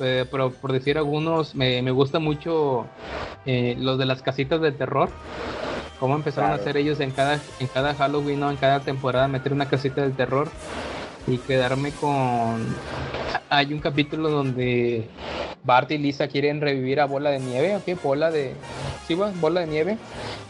Eh, 0.00 0.24
pero 0.30 0.50
por 0.50 0.72
decir 0.72 0.98
algunos, 0.98 1.54
me, 1.54 1.80
me 1.82 1.90
gusta 1.90 2.18
mucho 2.18 2.86
eh, 3.46 3.76
los 3.78 3.98
de 3.98 4.06
las 4.06 4.22
casitas 4.22 4.60
de 4.60 4.72
terror 4.72 5.10
cómo 6.02 6.16
empezaron 6.16 6.50
claro. 6.50 6.60
a 6.60 6.64
hacer 6.64 6.76
ellos 6.76 6.98
en 6.98 7.12
cada, 7.12 7.38
en 7.60 7.68
cada 7.68 7.94
Halloween, 7.94 8.40
¿no? 8.40 8.50
en 8.50 8.56
cada 8.56 8.80
temporada, 8.80 9.28
meter 9.28 9.52
una 9.52 9.68
casita 9.68 10.02
de 10.02 10.10
terror 10.10 10.50
y 11.26 11.38
quedarme 11.38 11.92
con... 11.92 12.74
Hay 13.48 13.72
un 13.72 13.80
capítulo 13.80 14.30
donde 14.30 15.08
Bart 15.64 15.90
y 15.90 15.98
Lisa 15.98 16.28
quieren 16.28 16.60
revivir 16.60 17.00
a 17.00 17.06
Bola 17.06 17.30
de 17.30 17.40
Nieve, 17.40 17.76
¿ok? 17.76 18.02
Bola 18.02 18.30
de... 18.30 18.54
Sí, 19.06 19.14
Bola 19.14 19.60
de 19.60 19.66
Nieve. 19.66 19.98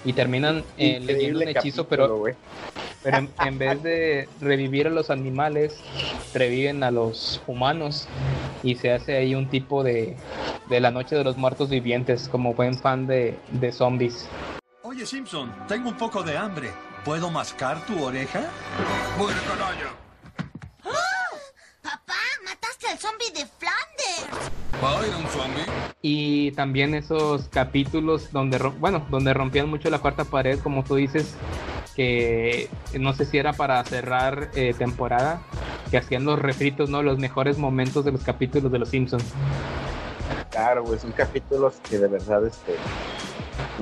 Y 0.04 0.12
terminan 0.12 0.64
eh, 0.78 1.00
leyendo 1.00 1.40
un 1.40 1.48
hechizo, 1.48 1.86
pero... 1.86 2.24
Pero 3.02 3.16
en, 3.16 3.30
en, 3.44 3.58
vez 3.58 3.82
de 3.82 4.28
revivir 4.40 4.86
a 4.86 4.90
los 4.90 5.10
animales, 5.10 5.76
reviven 6.34 6.84
a 6.84 6.92
los 6.92 7.42
humanos. 7.48 8.06
Y 8.62 8.76
se 8.76 8.92
hace 8.92 9.16
ahí 9.16 9.34
un 9.34 9.48
tipo 9.48 9.82
de, 9.82 10.16
de 10.68 10.80
la 10.80 10.92
noche 10.92 11.16
de 11.16 11.24
los 11.24 11.36
muertos 11.36 11.68
vivientes, 11.68 12.28
como 12.28 12.54
buen 12.54 12.78
fan 12.78 13.08
de, 13.08 13.36
de 13.50 13.72
zombies. 13.72 14.28
Oye, 14.82 15.04
Simpson, 15.04 15.52
tengo 15.66 15.88
un 15.88 15.96
poco 15.96 16.22
de 16.22 16.36
hambre. 16.36 16.70
¿Puedo 17.04 17.30
mascar 17.30 17.84
tu 17.86 18.04
oreja? 18.04 18.48
¡Muere, 19.18 19.38
canalla! 19.48 19.90
¡Oh! 20.84 21.36
¡Papá, 21.82 22.14
mataste 22.44 22.86
al 22.86 22.91
zombie 23.02 23.32
de 23.32 23.44
Flanders! 23.58 24.52
¿Vaya 24.80 25.16
un 25.16 25.26
zombie? 25.26 25.64
Y 26.02 26.52
también 26.52 26.94
esos 26.94 27.48
capítulos 27.48 28.30
donde, 28.30 28.58
bueno, 28.78 29.04
donde 29.10 29.34
rompían 29.34 29.68
mucho 29.68 29.90
la 29.90 29.98
cuarta 29.98 30.24
pared, 30.24 30.60
como 30.60 30.84
tú 30.84 30.94
dices, 30.94 31.34
que 31.96 32.70
no 32.98 33.12
sé 33.12 33.24
si 33.24 33.38
era 33.38 33.54
para 33.54 33.82
cerrar 33.84 34.50
eh, 34.54 34.72
temporada, 34.78 35.42
que 35.90 35.98
hacían 35.98 36.24
los 36.24 36.38
refritos, 36.38 36.90
¿no? 36.90 37.02
Los 37.02 37.18
mejores 37.18 37.58
momentos 37.58 38.04
de 38.04 38.12
los 38.12 38.22
capítulos 38.22 38.70
de 38.70 38.78
Los 38.78 38.90
Simpsons. 38.90 39.24
Claro, 40.50 40.84
pues 40.84 41.02
son 41.02 41.10
capítulos 41.10 41.74
que 41.88 41.98
de 41.98 42.06
verdad 42.06 42.46
este, 42.46 42.76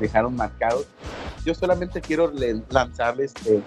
dejaron 0.00 0.34
marcados. 0.34 0.86
Yo 1.44 1.54
solamente 1.54 2.00
quiero 2.00 2.32
lanzarles 2.70 3.34
este, 3.36 3.60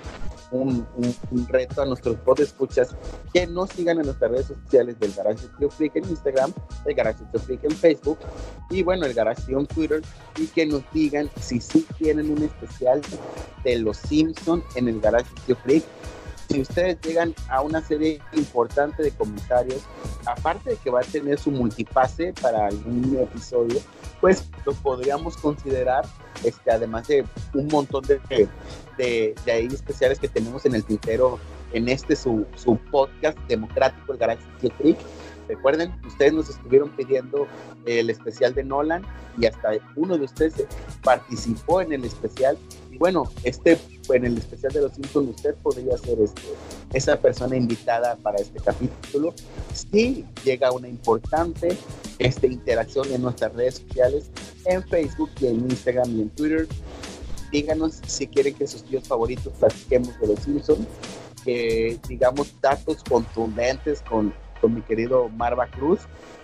un, 0.54 0.88
un, 0.96 1.16
un, 1.32 1.48
reto 1.48 1.82
a 1.82 1.86
nuestros 1.86 2.18
escuchas 2.40 2.96
que 3.34 3.48
nos 3.48 3.72
sigan 3.72 4.00
en 4.00 4.06
nuestras 4.06 4.32
redes 4.32 4.48
sociales 4.48 5.00
del 5.00 5.12
Garage 5.12 5.48
Tío 5.58 5.70
Freak 5.70 5.96
en 5.96 6.10
Instagram, 6.10 6.54
el 6.86 6.94
Garage 6.96 7.24
Tío 7.32 7.42
Freak 7.42 7.64
en 7.64 7.72
Facebook 7.72 8.20
y 8.70 8.84
bueno, 8.84 9.06
el 9.06 9.14
Garage 9.14 9.52
en 9.52 9.66
Twitter 9.66 10.02
y 10.38 10.48
que 10.48 10.66
nos 10.66 10.84
digan 10.94 11.30
si 11.42 11.60
sí 11.60 11.86
tienen 11.98 12.32
un 12.32 12.44
especial 12.44 13.02
de 13.64 13.80
los 13.80 13.98
Simpsons 13.98 14.64
en 14.76 14.88
el 14.88 15.02
Garage 15.02 15.30
Freak 15.64 15.84
si 16.50 16.62
ustedes 16.62 17.00
llegan 17.02 17.34
a 17.50 17.62
una 17.62 17.82
serie 17.82 18.20
importante 18.34 19.04
de 19.04 19.12
comentarios, 19.12 19.82
aparte 20.26 20.72
de 20.72 20.76
que 20.78 20.90
va 20.90 21.02
a 21.02 21.04
tener 21.04 21.40
su 21.40 21.52
multipase 21.52 22.34
para 22.42 22.68
algún 22.68 23.18
episodio, 23.20 23.80
pues 24.22 24.50
lo 24.66 24.74
podríamos 24.74 25.38
considerar, 25.38 26.06
este, 26.44 26.72
además 26.72 27.08
de 27.08 27.26
un 27.54 27.68
montón 27.68 28.04
de, 28.04 28.20
de, 28.98 29.36
de 29.46 29.52
ahí 29.52 29.68
especiales 29.68 30.20
que 30.20 30.28
tenemos 30.28 30.66
en 30.66 30.76
el 30.76 30.84
tintero 30.84 31.40
en 31.74 31.90
este 31.90 32.16
su, 32.16 32.46
su 32.56 32.78
podcast 32.92 33.38
democrático, 33.48 34.14
el 34.14 34.20
Garage 34.20 34.44
Freak. 34.60 34.98
Recuerden, 35.48 35.94
ustedes 36.06 36.34
nos 36.34 36.50
estuvieron 36.50 36.90
pidiendo 36.92 37.48
el 37.86 38.10
especial 38.10 38.54
de 38.54 38.64
Nolan 38.64 39.04
y 39.38 39.46
hasta 39.46 39.72
uno 39.96 40.18
de 40.18 40.24
ustedes 40.24 40.66
participó 41.04 41.82
en 41.82 41.92
el 41.92 42.06
especial. 42.06 42.58
Y 42.94 42.98
bueno, 43.00 43.24
este 43.44 43.80
en 44.10 44.26
el 44.26 44.38
especial 44.38 44.72
de 44.72 44.82
los 44.82 44.94
Simpsons 44.94 45.30
usted 45.30 45.56
podría 45.56 45.98
ser 45.98 46.20
este, 46.20 46.42
esa 46.94 47.18
persona 47.18 47.56
invitada 47.56 48.16
para 48.18 48.38
este 48.38 48.60
capítulo. 48.60 49.34
Si 49.74 50.26
llega 50.44 50.72
una 50.72 50.88
importante 50.88 51.76
este, 52.20 52.48
interacción 52.48 53.12
en 53.12 53.24
nuestras 53.24 53.54
redes 53.54 53.76
sociales, 53.76 54.30
en 54.66 54.84
Facebook 54.84 55.32
y 55.40 55.48
en 55.48 55.62
Instagram 55.72 56.16
y 56.18 56.22
en 56.22 56.30
Twitter. 56.30 56.68
Díganos 57.52 58.00
si 58.06 58.28
quieren 58.28 58.54
que 58.54 58.68
sus 58.68 58.84
tíos 58.84 59.08
favoritos 59.08 59.52
platiquemos 59.60 60.20
de 60.20 60.28
los 60.28 60.40
Simpsons, 60.40 60.88
que 61.44 62.00
digamos 62.08 62.54
datos 62.62 63.04
contundentes 63.04 64.02
con, 64.04 64.34
con 64.62 64.76
mi 64.76 64.82
querido 64.82 65.30
Marva 65.30 65.68
Cruz 65.68 66.02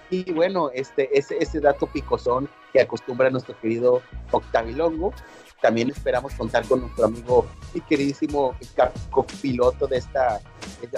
Y 0.09 0.31
bueno, 0.33 0.71
este, 0.73 1.15
ese, 1.17 1.37
ese 1.39 1.59
dato 1.59 1.85
picosón 1.87 2.49
que 2.73 2.81
acostumbra 2.81 3.29
nuestro 3.29 3.59
querido 3.59 4.01
Octavilongo. 4.31 5.13
También 5.61 5.89
esperamos 5.89 6.33
contar 6.33 6.65
con 6.65 6.81
nuestro 6.81 7.05
amigo 7.05 7.45
y 7.73 7.81
queridísimo 7.81 8.55
copiloto 9.09 9.87
de 9.87 9.97
esta 9.97 10.39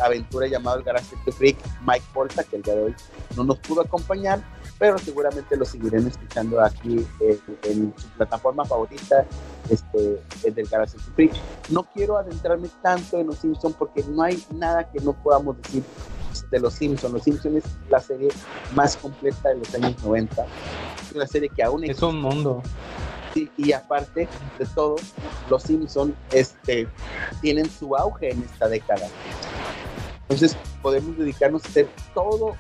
aventura 0.04 0.48
llamado 0.48 0.78
El 0.78 0.84
Garage 0.84 1.16
de 1.26 1.32
Freak, 1.32 1.58
Mike 1.86 2.06
Porta, 2.14 2.44
que 2.44 2.58
el 2.58 2.62
día 2.62 2.76
de 2.76 2.84
hoy 2.84 2.96
no 3.36 3.44
nos 3.44 3.58
pudo 3.60 3.82
acompañar, 3.82 4.44
pero 4.78 4.98
seguramente 4.98 5.58
lo 5.58 5.66
seguirán 5.66 6.08
escuchando 6.08 6.62
aquí 6.62 7.06
en, 7.20 7.40
en 7.64 7.94
su 7.98 8.08
plataforma 8.10 8.64
favorita 8.66 9.26
este, 9.70 10.22
el 10.44 10.54
del 10.54 10.68
Garage 10.68 10.98
de 10.98 11.04
Freak. 11.16 11.34
No 11.70 11.84
quiero 11.84 12.18
adentrarme 12.18 12.70
tanto 12.82 13.18
en 13.20 13.28
Los 13.28 13.40
Simpsons 13.40 13.76
porque 13.78 14.04
no 14.04 14.22
hay 14.24 14.44
nada 14.52 14.90
que 14.92 15.00
no 15.00 15.14
podamos 15.14 15.58
decir 15.62 15.84
de 16.52 16.60
Los 16.60 16.74
Simpsons. 16.74 17.14
Los 17.14 17.24
Simpsons 17.24 17.56
es 17.58 17.64
la 17.90 18.00
serie 18.00 18.30
más 18.76 18.96
completa 18.98 19.50
de 19.50 19.56
los 19.56 19.74
años 19.76 20.04
90. 20.04 20.46
Es 21.02 21.12
una 21.14 21.28
serie 21.28 21.50
que 21.50 21.64
aún 21.64 21.84
Es 21.84 22.02
un 22.02 22.22
mundo. 22.22 22.62
Y 23.58 23.72
aparte 23.74 24.28
de 24.60 24.66
todo, 24.76 24.96
los 25.50 25.64
Simpson 25.64 26.16
este, 26.32 26.88
tienen 27.42 27.70
su 27.70 27.96
auge 27.96 28.32
en 28.32 28.44
esta 28.44 28.68
década. 28.68 29.08
Entonces 30.24 30.56
podemos 30.82 31.18
dedicarnos 31.18 31.64
a 31.66 31.68
hacer 31.68 31.88
todo 32.14 32.56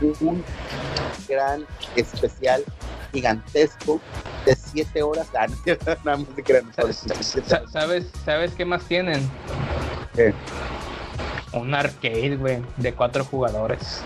un 0.00 0.42
gran 1.28 1.64
especial 1.96 2.64
gigantesco 3.12 4.00
de 4.44 4.56
siete 4.56 5.02
horas. 5.02 5.28
Ah, 5.38 5.46
nada 6.04 6.16
más 6.18 6.36
de 6.36 6.92
Sa- 6.92 7.66
¿Sabes, 7.68 8.06
¿Sabes 8.24 8.52
qué 8.54 8.64
más 8.64 8.84
tienen? 8.84 9.28
Un 11.52 11.72
arcade, 11.74 12.36
güey, 12.36 12.62
de 12.78 12.92
cuatro 12.92 13.24
jugadores. 13.24 14.00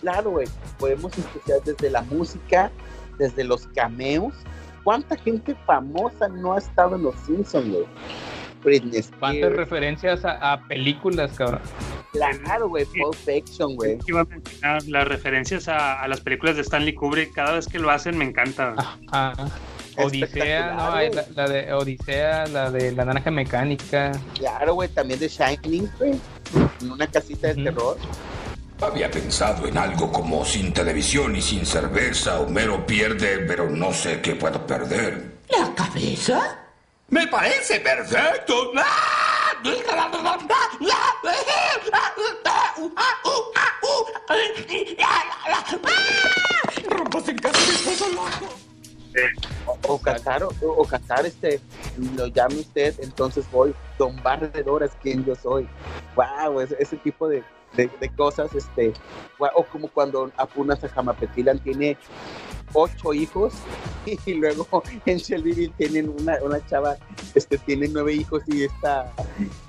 Claro, 0.00 0.30
güey, 0.30 0.46
podemos 0.78 1.16
especial 1.18 1.60
desde 1.64 1.90
la 1.90 2.02
música, 2.02 2.70
desde 3.18 3.42
los 3.42 3.66
cameos. 3.68 4.32
¿Cuánta 4.86 5.16
gente 5.16 5.56
famosa 5.66 6.28
no 6.28 6.52
ha 6.52 6.58
estado 6.58 6.94
en 6.94 7.02
los 7.02 7.16
Simpsons, 7.26 7.68
güey? 7.68 7.84
Britney 8.62 9.02
¿Cuántas 9.18 9.34
Spears, 9.34 9.56
referencias 9.56 10.24
a, 10.24 10.52
a 10.52 10.62
películas, 10.68 11.32
cabrón? 11.32 11.60
Claro, 12.12 12.68
güey, 12.68 12.84
Pulp 12.84 13.16
Fiction, 13.16 13.74
güey. 13.74 13.98
Las 14.86 15.08
referencias 15.08 15.66
a, 15.66 16.00
a 16.00 16.06
las 16.06 16.20
películas 16.20 16.54
de 16.54 16.62
Stanley 16.62 16.94
Kubrick. 16.94 17.32
Cada 17.32 17.54
vez 17.54 17.66
que 17.66 17.80
lo 17.80 17.90
hacen 17.90 18.16
me 18.16 18.26
encanta. 18.26 18.76
Ah, 19.10 19.34
Odisea, 19.96 20.74
¿no? 20.74 20.92
Hay 20.92 21.10
La, 21.10 21.24
la 21.34 21.48
de 21.48 21.72
Odisea, 21.72 22.46
la 22.46 22.70
de 22.70 22.92
la 22.92 23.04
naranja 23.06 23.32
mecánica. 23.32 24.12
Claro, 24.34 24.74
güey, 24.74 24.88
también 24.88 25.18
de 25.18 25.26
Shining, 25.26 25.90
güey. 25.98 26.12
En 26.80 26.92
una 26.92 27.08
casita 27.08 27.48
de 27.48 27.64
terror. 27.64 27.96
Había 28.80 29.10
pensado 29.10 29.66
en 29.66 29.78
algo 29.78 30.12
como 30.12 30.44
sin 30.44 30.72
televisión 30.72 31.34
y 31.34 31.40
sin 31.40 31.64
cerveza, 31.64 32.40
Homero 32.40 32.84
pierde, 32.86 33.38
pero 33.38 33.70
no 33.70 33.90
sé 33.92 34.20
qué 34.20 34.34
puedo 34.34 34.66
perder. 34.66 35.38
¿La 35.48 35.74
cabeza? 35.74 36.58
¡Me 37.08 37.26
parece 37.26 37.80
perfecto! 37.80 38.72
¡Rompas 46.88 47.28
en 47.28 47.38
casa, 47.38 47.58
mi 47.66 47.74
esposo 47.74 48.08
loco! 48.10 48.54
O, 49.64 49.94
o 49.94 49.98
cantar, 49.98 50.42
o, 50.42 50.50
o 50.60 50.84
cantar 50.84 51.24
este, 51.24 51.60
lo 52.14 52.26
llame 52.26 52.56
usted, 52.56 52.94
entonces 53.00 53.50
voy, 53.50 53.74
Don 53.98 54.22
Barredor 54.22 54.82
es 54.82 54.90
quien 55.02 55.24
yo 55.24 55.34
soy. 55.34 55.66
Wow, 56.16 56.60
ese, 56.60 56.96
tipo 56.96 57.28
de, 57.28 57.44
de, 57.76 57.90
cosas, 58.16 58.54
este, 58.54 58.94
o 59.38 59.64
como 59.64 59.88
cuando 59.88 60.32
Apunas 60.36 60.82
a 60.82 60.88
Jamapetilan 60.88 61.58
tiene 61.58 61.98
ocho 62.72 63.12
hijos 63.12 63.54
y 64.26 64.34
luego 64.34 64.82
en 65.04 65.18
Shelbyville 65.18 65.72
tienen 65.76 66.08
una, 66.08 66.38
una 66.42 66.64
chava, 66.66 66.96
este, 67.34 67.58
tiene 67.58 67.88
nueve 67.88 68.14
hijos 68.14 68.42
y 68.46 68.64
esta, 68.64 69.12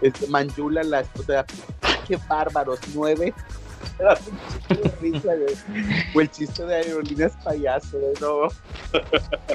este, 0.02 0.28
Manjula, 0.28 0.84
la 0.84 1.02
esposa, 1.02 1.46
¡ah, 1.82 1.98
qué 2.08 2.18
bárbaros, 2.30 2.80
nueve. 2.96 3.34
Risa. 5.02 5.34
O 6.16 6.22
el 6.22 6.30
chiste 6.32 6.66
de 6.66 6.76
aerolíneas 6.76 7.34
payaso, 7.44 8.00
no. 8.22 8.48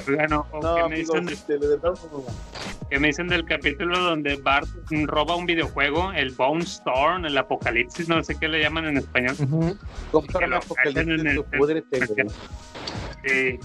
Bueno, 0.05 0.45
o 0.51 0.61
No, 0.61 0.75
que, 0.75 0.89
me 0.89 0.95
dicen, 0.97 1.25
de 1.25 1.57
verdad, 1.57 1.93
no. 2.11 2.23
que 2.89 2.99
me 2.99 3.07
dicen 3.07 3.27
del 3.27 3.45
capítulo 3.45 3.99
donde 3.99 4.35
Bart 4.37 4.67
roba 5.05 5.35
un 5.35 5.45
videojuego, 5.45 6.11
el 6.13 6.31
Bone 6.31 6.63
Storm, 6.63 7.25
el 7.25 7.37
Apocalipsis, 7.37 8.07
no 8.07 8.23
sé 8.23 8.35
qué 8.39 8.47
le 8.47 8.61
llaman 8.61 8.85
en 8.85 8.97
español. 8.97 9.35
Compra 10.11 10.47
lo 10.47 10.57
Apocalipsis, 10.57 11.07
en 11.19 11.27
el- 11.27 11.43
púdrete, 11.43 12.05
güey. 12.05 12.27
Sí. 13.25 13.59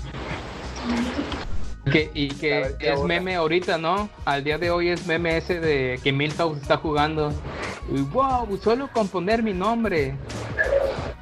Que, 1.90 2.10
y 2.14 2.28
que 2.40 2.60
ver, 2.60 2.76
¿qué 2.78 2.92
es 2.92 3.02
meme 3.02 3.34
ahorita, 3.36 3.78
¿no? 3.78 4.08
Al 4.24 4.44
día 4.44 4.58
de 4.58 4.70
hoy 4.70 4.88
es 4.88 5.06
meme 5.06 5.36
ese 5.36 5.60
de 5.60 5.98
que 6.02 6.12
Milhouse 6.12 6.58
está 6.60 6.76
jugando. 6.76 7.32
Y 7.94 8.00
wow, 8.02 8.46
solo 8.62 8.88
con 8.92 9.08
poner 9.08 9.42
mi 9.42 9.52
nombre. 9.54 10.14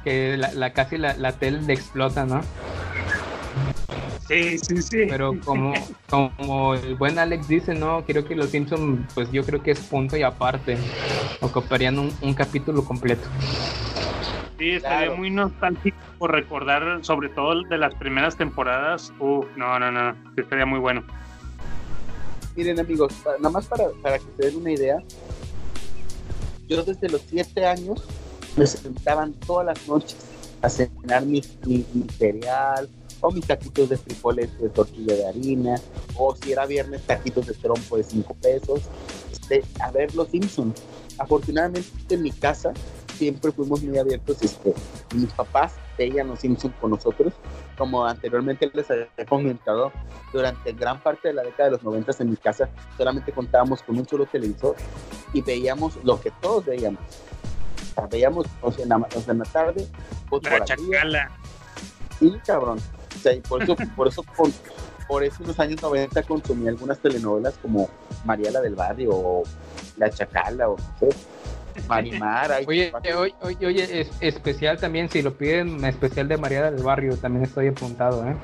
Que 0.03 0.37
la, 0.37 0.53
la- 0.53 0.73
casi 0.73 0.97
la, 0.97 1.15
la 1.17 1.31
tele 1.33 1.61
le 1.61 1.73
explota, 1.73 2.25
¿no? 2.25 2.41
Sí, 4.27 4.57
sí, 4.57 4.81
sí. 4.81 5.05
Pero 5.09 5.39
como, 5.45 5.73
como 6.09 6.73
el 6.73 6.95
buen 6.95 7.17
Alex 7.17 7.47
dice, 7.47 7.73
no, 7.73 8.03
creo 8.05 8.25
que 8.25 8.35
los 8.35 8.49
Simpsons, 8.49 9.09
pues 9.13 9.31
yo 9.31 9.43
creo 9.45 9.63
que 9.63 9.71
es 9.71 9.79
punto 9.79 10.17
y 10.17 10.23
aparte. 10.23 10.77
Ocuparían 11.39 11.97
un, 11.97 12.11
un 12.21 12.33
capítulo 12.33 12.83
completo. 12.83 13.25
Sí, 14.57 14.71
estaría 14.71 15.05
Claro. 15.05 15.17
muy 15.17 15.29
nostálgico 15.29 15.97
por 16.17 16.31
recordar, 16.31 17.03
sobre 17.05 17.29
todo 17.29 17.61
de 17.63 17.77
las 17.77 17.93
primeras 17.95 18.35
temporadas. 18.35 19.13
Uf, 19.19 19.45
no, 19.55 19.77
no, 19.79 19.91
no, 19.91 20.13
sí, 20.35 20.41
estaría 20.41 20.65
muy 20.65 20.79
bueno. 20.79 21.03
Miren 22.55 22.79
amigos, 22.79 23.13
nada 23.39 23.49
más 23.51 23.67
para, 23.67 23.85
para 24.01 24.17
que 24.17 24.25
se 24.35 24.47
den 24.47 24.55
una 24.57 24.71
idea, 24.71 24.97
yo 26.67 26.83
desde 26.83 27.07
los 27.07 27.21
siete 27.21 27.65
años 27.67 28.03
me 28.55 28.65
sentaban 28.65 29.33
todas 29.33 29.67
las 29.67 29.87
noches 29.87 30.17
a 30.63 30.69
cenar 30.69 31.23
mi, 31.23 31.41
mi- 31.67 31.85
mi 31.93 32.09
cereal 32.09 32.89
o 33.21 33.31
mis 33.31 33.45
taquitos 33.45 33.89
de 33.89 33.97
frijoles 33.97 34.59
de 34.59 34.69
tortilla 34.69 35.13
de 35.15 35.27
harina 35.27 35.75
o 36.15 36.35
si 36.35 36.51
era 36.51 36.65
viernes 36.65 37.03
taquitos 37.05 37.45
de 37.45 37.53
trompo 37.53 37.95
de 37.97 38.03
cinco 38.03 38.33
pesos 38.41 38.81
este, 39.31 39.63
a 39.79 39.91
ver 39.91 40.15
los 40.15 40.27
Simpsons. 40.29 40.81
Afortunadamente 41.19 41.87
en 42.09 42.23
mi 42.23 42.31
casa 42.31 42.73
siempre 43.17 43.51
fuimos 43.51 43.81
muy 43.83 43.97
abiertos 43.97 44.41
este, 44.41 44.73
y 45.13 45.15
mis 45.15 45.33
papás 45.33 45.73
veían 45.97 46.27
los 46.27 46.39
Simpsons 46.39 46.75
con 46.79 46.91
nosotros 46.91 47.33
como 47.77 48.05
anteriormente 48.05 48.69
les 48.73 48.89
había 48.91 49.07
comentado 49.27 49.91
durante 50.31 50.71
gran 50.73 51.01
parte 51.01 51.29
de 51.29 51.33
la 51.33 51.43
década 51.43 51.65
de 51.65 51.71
los 51.71 51.83
90 51.83 52.11
en 52.19 52.29
mi 52.29 52.37
casa 52.37 52.69
solamente 52.97 53.31
contábamos 53.31 53.81
con 53.81 53.97
un 53.97 54.07
solo 54.07 54.25
televisor 54.25 54.75
y 55.33 55.41
veíamos 55.41 55.97
lo 56.03 56.19
que 56.19 56.31
todos 56.41 56.65
veíamos. 56.65 57.01
O 57.91 57.93
sea, 57.93 58.07
veíamos 58.07 58.45
o 58.61 58.71
sea, 58.71 58.83
en, 58.83 58.89
la, 58.89 58.97
o 58.97 59.21
sea, 59.21 59.33
en 59.33 59.39
la 59.39 59.45
tarde, 59.45 59.87
fútbol 60.29 60.51
La 60.51 60.65
chacala. 60.65 61.31
Sí, 62.19 62.33
cabrón. 62.45 62.79
O 63.15 63.19
sea, 63.19 63.33
y 63.33 63.41
por 63.41 63.63
eso, 63.63 63.75
por 63.95 64.07
eso, 64.07 64.23
por 65.07 65.23
eso 65.23 65.37
en 65.41 65.47
los 65.47 65.59
años 65.59 65.81
90 65.81 66.23
consumí 66.23 66.67
algunas 66.67 66.99
telenovelas 66.99 67.57
como 67.61 67.89
Mariela 68.25 68.61
del 68.61 68.75
Barrio 68.75 69.11
o 69.13 69.43
La 69.97 70.09
Chacala 70.09 70.69
o 70.69 70.77
no 70.77 70.99
sé, 70.99 71.09
Marimar. 71.87 72.51
Oye, 72.67 72.93
oye, 73.15 73.33
oye, 73.41 73.65
oye, 73.65 74.01
es- 74.01 74.11
especial 74.19 74.79
también, 74.79 75.09
si 75.09 75.21
lo 75.21 75.33
piden, 75.33 75.83
especial 75.85 76.27
de 76.27 76.37
María 76.37 76.69
del 76.71 76.83
Barrio, 76.83 77.15
también 77.17 77.45
estoy 77.45 77.67
apuntado, 77.67 78.27
¿eh? 78.27 78.35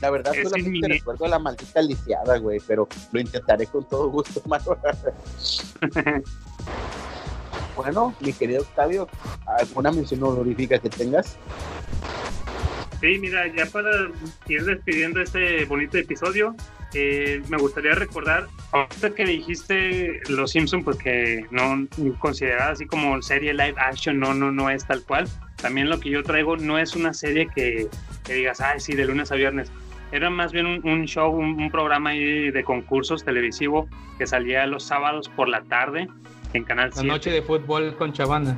la 0.00 0.10
verdad 0.10 0.34
Es 0.34 0.48
solamente 0.48 0.88
recuerdo 0.88 1.24
a 1.26 1.28
la 1.28 1.38
maldita 1.38 1.80
lisiada, 1.80 2.36
güey, 2.38 2.60
pero 2.66 2.88
lo 3.12 3.20
intentaré 3.20 3.66
con 3.66 3.84
todo 3.84 4.08
gusto, 4.10 4.42
mano. 4.46 4.76
Bueno, 7.76 8.14
mi 8.20 8.32
querido 8.32 8.62
Octavio, 8.62 9.08
¿alguna 9.46 9.92
mención 9.92 10.20
honorífica 10.24 10.78
que 10.80 10.90
tengas? 10.90 11.36
Sí, 13.00 13.18
mira, 13.20 13.46
ya 13.54 13.66
para 13.66 13.90
ir 14.48 14.64
despidiendo 14.64 15.20
este 15.22 15.64
bonito 15.66 15.96
episodio, 15.96 16.56
eh, 16.94 17.42
me 17.48 17.58
gustaría 17.58 17.94
recordar, 17.94 18.46
ahorita 18.72 19.10
que 19.10 19.24
dijiste 19.24 20.20
Los 20.28 20.52
Simpson, 20.52 20.82
pues 20.82 20.96
que 20.96 21.46
no 21.50 21.86
considerada 22.18 22.72
así 22.72 22.86
como 22.86 23.20
serie 23.22 23.52
live 23.52 23.74
action, 23.78 24.18
no, 24.18 24.34
no, 24.34 24.50
no 24.50 24.70
es 24.70 24.86
tal 24.86 25.02
cual. 25.02 25.28
También 25.56 25.90
lo 25.90 25.98
que 26.00 26.10
yo 26.10 26.22
traigo 26.22 26.56
no 26.56 26.78
es 26.78 26.94
una 26.94 27.12
serie 27.12 27.48
que, 27.54 27.88
que 28.24 28.34
digas, 28.34 28.60
ay, 28.60 28.80
sí, 28.80 28.94
de 28.94 29.04
lunes 29.06 29.32
a 29.32 29.34
viernes. 29.34 29.70
Era 30.12 30.30
más 30.30 30.52
bien 30.52 30.66
un, 30.66 30.88
un 30.88 31.04
show, 31.04 31.30
un, 31.30 31.60
un 31.60 31.70
programa 31.70 32.10
ahí 32.10 32.50
de 32.50 32.64
concursos 32.64 33.24
televisivo 33.24 33.88
que 34.16 34.26
salía 34.26 34.66
los 34.66 34.84
sábados 34.84 35.28
por 35.28 35.48
la 35.48 35.62
tarde 35.64 36.08
en 36.54 36.64
Canal 36.64 36.88
La 36.90 36.94
7. 36.94 37.08
noche 37.08 37.30
de 37.30 37.42
fútbol 37.42 37.94
con 37.96 38.12
Chavana. 38.12 38.56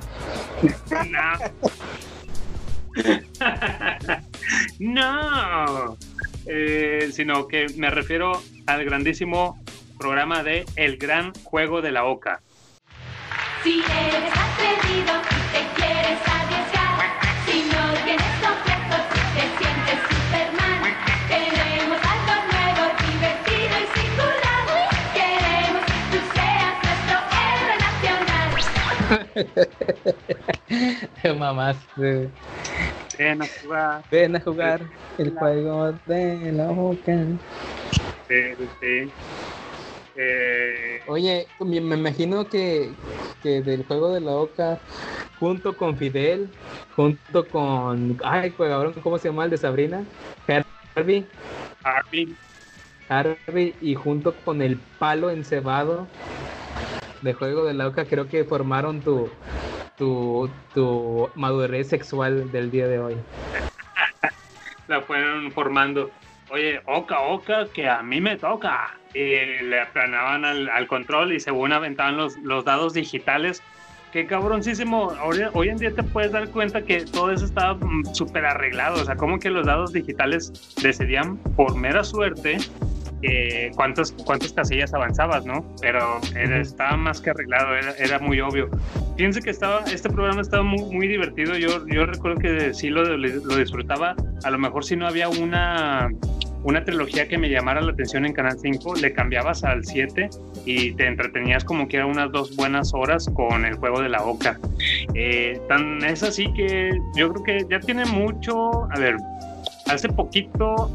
no, 4.78 5.96
eh, 6.52 7.10
sino 7.12 7.46
que 7.46 7.66
me 7.76 7.90
refiero 7.90 8.42
al 8.66 8.84
grandísimo 8.84 9.62
programa 9.96 10.42
de 10.42 10.64
El 10.74 10.96
Gran 10.96 11.32
Juego 11.44 11.80
de 11.80 11.92
la 11.92 12.06
Oca. 12.06 12.40
Si 13.62 13.78
eres 13.78 14.32
atrevido 14.34 15.12
te 15.52 15.62
quieres 15.76 16.18
arriesgar, 16.26 16.98
si 17.46 17.62
no 17.70 17.82
tienes 18.04 18.34
complejos 18.42 19.02
te 19.36 19.42
sientes 19.58 19.98
Superman, 20.10 20.82
tenemos 21.28 22.00
algo 22.02 22.34
nuevo, 22.50 22.82
divertido 23.06 23.74
y 23.78 23.86
singular. 23.94 24.64
Queremos 25.14 25.84
que 25.86 25.98
tú 26.10 26.18
seas 26.34 26.74
nuestro 26.82 27.16
héroe 27.46 27.76
nacional. 31.22 31.38
Mamás. 31.38 31.78
Ven 33.20 33.42
a 33.42 33.46
jugar. 33.60 34.04
Ven 34.10 34.34
a 34.36 34.40
jugar 34.40 34.80
el 35.18 35.38
juego 35.38 35.92
de 36.06 36.52
la 36.52 36.68
boca. 36.68 37.12
Sí, 38.26 38.34
sí, 38.56 38.70
sí. 38.80 39.12
Eh, 40.16 41.00
Oye, 41.06 41.46
me 41.60 41.82
me 41.82 41.96
imagino 41.96 42.48
que, 42.48 42.94
que 43.42 43.60
del 43.60 43.84
juego 43.84 44.14
de 44.14 44.22
la 44.22 44.32
Oca, 44.32 44.80
junto 45.38 45.76
con 45.76 45.98
Fidel, 45.98 46.48
junto 46.96 47.46
con. 47.50 48.16
Ay, 48.24 48.52
cabrón, 48.52 48.94
¿cómo 49.02 49.18
se 49.18 49.28
llama 49.28 49.44
el 49.44 49.50
de 49.50 49.58
Sabrina? 49.58 50.02
Harvey. 50.96 51.26
Harvey. 51.84 52.34
Harvey, 53.10 53.74
y 53.82 53.94
junto 53.96 54.34
con 54.44 54.62
el 54.62 54.78
palo 54.98 55.30
encebado 55.30 56.06
de 57.20 57.34
juego 57.34 57.64
de 57.64 57.74
la 57.74 57.86
Oca, 57.86 58.06
creo 58.06 58.28
que 58.28 58.44
formaron 58.44 59.00
tu, 59.00 59.28
tu, 60.00 60.50
tu 60.74 61.28
madurez 61.34 61.88
sexual 61.88 62.50
del 62.50 62.70
día 62.70 62.88
de 62.88 62.98
hoy. 62.98 63.16
la 64.88 65.02
fueron 65.02 65.52
formando. 65.52 66.10
Oye, 66.50 66.80
Oca, 66.86 67.20
Oca, 67.20 67.66
que 67.72 67.88
a 67.88 68.02
mí 68.02 68.20
me 68.20 68.36
toca. 68.36 68.96
Y 69.14 69.62
le 69.62 69.80
aplanaban 69.80 70.44
al, 70.44 70.68
al 70.70 70.86
control 70.86 71.32
y 71.34 71.40
según 71.40 71.72
aventaban 71.72 72.16
los, 72.16 72.36
los 72.38 72.64
dados 72.64 72.94
digitales. 72.94 73.62
Qué 74.10 74.26
cabroncísimo. 74.26 75.12
Hoy, 75.22 75.42
hoy 75.52 75.68
en 75.68 75.76
día 75.76 75.94
te 75.94 76.02
puedes 76.02 76.32
dar 76.32 76.48
cuenta 76.48 76.82
que 76.82 77.04
todo 77.04 77.30
eso 77.30 77.44
estaba 77.44 77.74
mm, 77.74 78.06
súper 78.14 78.46
arreglado. 78.46 79.02
O 79.02 79.04
sea, 79.04 79.16
como 79.16 79.38
que 79.38 79.50
los 79.50 79.66
dados 79.66 79.92
digitales 79.92 80.74
decidían 80.82 81.36
por 81.36 81.76
mera 81.76 82.02
suerte 82.02 82.56
eh, 83.22 83.70
cuántas, 83.76 84.12
cuántas 84.12 84.52
casillas 84.52 84.94
avanzabas, 84.94 85.44
¿no? 85.44 85.64
Pero 85.80 86.20
era- 86.36 86.60
estaba 86.60 86.96
más 86.96 87.20
que 87.20 87.30
arreglado, 87.30 87.74
era, 87.74 87.92
era 87.98 88.18
muy 88.18 88.40
obvio. 88.40 88.70
Fíjense 89.16 89.40
que 89.42 89.50
estaba, 89.50 89.80
este 89.92 90.08
programa 90.08 90.40
estaba 90.40 90.62
muy, 90.62 90.82
muy 90.94 91.08
divertido. 91.08 91.56
Yo, 91.56 91.86
yo 91.86 92.06
recuerdo 92.06 92.38
que 92.40 92.72
sí 92.74 92.88
lo, 92.90 93.04
lo 93.04 93.56
disfrutaba. 93.56 94.14
A 94.44 94.50
lo 94.50 94.58
mejor 94.58 94.84
si 94.84 94.96
no 94.96 95.06
había 95.06 95.28
una, 95.28 96.08
una 96.62 96.84
trilogía 96.84 97.28
que 97.28 97.36
me 97.36 97.50
llamara 97.50 97.80
la 97.82 97.92
atención 97.92 98.24
en 98.24 98.32
Canal 98.32 98.56
5, 98.58 98.94
le 98.96 99.12
cambiabas 99.12 99.64
al 99.64 99.84
7 99.84 100.30
y 100.64 100.92
te 100.92 101.06
entretenías 101.06 101.64
como 101.64 101.88
que 101.88 101.96
era 101.98 102.06
unas 102.06 102.30
dos 102.32 102.54
buenas 102.56 102.92
horas 102.94 103.30
con 103.34 103.64
el 103.66 103.74
juego 103.74 104.00
de 104.00 104.08
la 104.08 104.22
Oca. 104.24 104.58
Eh, 105.14 105.60
tan 105.68 106.02
es 106.04 106.22
así 106.22 106.50
que 106.54 106.90
yo 107.16 107.32
creo 107.32 107.44
que 107.44 107.66
ya 107.70 107.80
tiene 107.80 108.04
mucho. 108.06 108.84
A 108.90 108.98
ver, 108.98 109.16
hace 109.86 110.08
poquito 110.08 110.90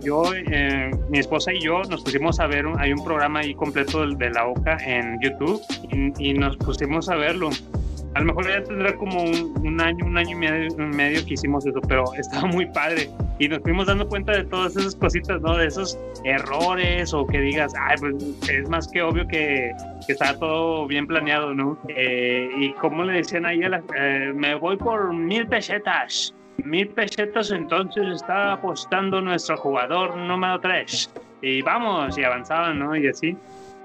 yo, 0.00 0.22
eh, 0.34 0.90
mi 1.10 1.18
esposa 1.18 1.52
y 1.52 1.60
yo 1.60 1.82
nos 1.90 2.02
pusimos 2.02 2.40
a 2.40 2.46
ver, 2.46 2.66
un- 2.66 2.78
hay 2.80 2.92
un 2.92 3.04
programa 3.04 3.40
ahí 3.40 3.54
completo 3.54 4.00
del- 4.00 4.16
de, 4.18 4.30
la 4.30 4.46
OCA 4.46 4.76
en 4.84 5.18
YouTube 5.20 5.60
y, 5.92 6.30
y 6.30 6.34
nos 6.34 6.56
pusimos 6.56 7.08
a 7.08 7.14
verlo. 7.16 7.50
A 8.14 8.20
lo 8.20 8.26
mejor 8.26 8.48
ya 8.48 8.64
tendrá 8.64 8.96
como 8.96 9.22
un, 9.22 9.52
un 9.66 9.78
año, 9.80 10.06
un 10.06 10.16
año 10.16 10.30
y 10.30 10.34
medio, 10.40 10.74
un 10.76 10.88
medio 10.88 11.22
que 11.26 11.34
hicimos 11.34 11.66
eso, 11.66 11.80
pero 11.86 12.04
estaba 12.18 12.46
muy 12.46 12.64
padre. 12.66 13.10
Y 13.38 13.46
nos 13.48 13.60
fuimos 13.60 13.86
dando 13.86 14.08
cuenta 14.08 14.32
de 14.32 14.44
todas 14.44 14.74
esas 14.74 14.96
cositas, 14.96 15.42
¿no? 15.42 15.54
De 15.56 15.66
esos 15.66 15.98
errores 16.24 17.12
o 17.12 17.26
que 17.26 17.38
digas, 17.40 17.74
ay, 17.78 17.96
pues 18.00 18.14
es 18.48 18.68
más 18.70 18.88
que 18.88 19.02
obvio 19.02 19.26
que, 19.28 19.70
que 20.06 20.12
está 20.12 20.36
todo 20.38 20.86
bien 20.86 21.06
planeado, 21.06 21.52
¿no? 21.54 21.78
Eh, 21.88 22.48
y 22.58 22.72
como 22.74 23.04
le 23.04 23.12
decían 23.18 23.44
ahí, 23.44 23.62
a 23.62 23.68
la- 23.68 23.82
eh, 23.96 24.32
me 24.34 24.54
voy 24.54 24.76
por 24.78 25.12
mil 25.12 25.46
pesetas. 25.46 26.34
Mil 26.64 26.88
pesetas 26.88 27.50
entonces 27.50 28.06
está 28.08 28.52
apostando 28.52 29.20
nuestro 29.20 29.56
jugador 29.56 30.16
número 30.16 30.58
3. 30.60 31.10
Y 31.42 31.62
vamos, 31.62 32.16
y 32.18 32.24
avanzaban, 32.24 32.78
¿no? 32.78 32.96
Y 32.96 33.08
así. 33.08 33.36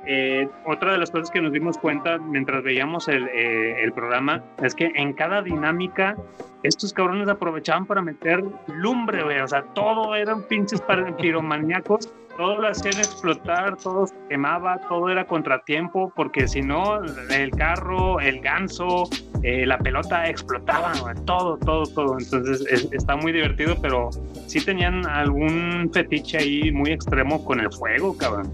Eh, 0.06 0.48
otra 0.65 0.93
de 0.93 0.98
las 0.98 1.11
cosas 1.11 1.30
que 1.30 1.41
nos 1.41 1.52
dimos 1.52 1.77
cuenta 1.77 2.18
mientras 2.18 2.64
veíamos 2.64 3.07
el, 3.07 3.27
eh, 3.27 3.84
el 3.84 3.93
programa 3.93 4.43
es 4.64 4.73
que 4.73 4.91
en 4.95 5.14
cada 5.14 5.43
dinámica 5.43 6.15
estos 6.64 6.91
cabrones 6.91 7.27
aprovechaban 7.27 7.85
para 7.85 8.02
meter 8.02 8.43
lumbre, 8.68 9.23
güey. 9.23 9.39
O 9.41 9.48
sea, 9.48 9.64
todo 9.73 10.15
eran 10.15 10.43
pinches 10.43 10.81
piromaníacos. 11.22 12.11
Todo 12.42 12.60
lo 12.60 12.70
hacían 12.70 12.98
explotar, 12.98 13.78
todo 13.78 14.08
se 14.08 14.16
quemaba, 14.28 14.80
todo 14.90 15.10
era 15.10 15.28
contratiempo, 15.28 16.12
porque 16.16 16.48
si 16.48 16.64
no, 16.64 17.00
el 17.30 17.52
carro, 17.52 18.20
el 18.20 18.40
ganso, 18.40 19.08
eh, 19.44 19.64
la 19.68 19.78
pelota 19.78 20.28
explotaban, 20.28 21.24
todo, 21.26 21.58
todo, 21.58 21.84
todo. 21.84 22.18
Entonces 22.18 22.66
es- 22.68 22.90
está 22.94 23.16
muy 23.16 23.32
divertido, 23.32 23.76
pero 23.80 24.10
sí 24.48 24.60
tenían 24.60 25.06
algún 25.08 25.92
fetiche 25.94 26.40
ahí 26.40 26.72
muy 26.72 26.90
extremo 26.94 27.46
con 27.46 27.60
el 27.60 27.72
fuego, 27.72 28.18
cabrón. 28.18 28.52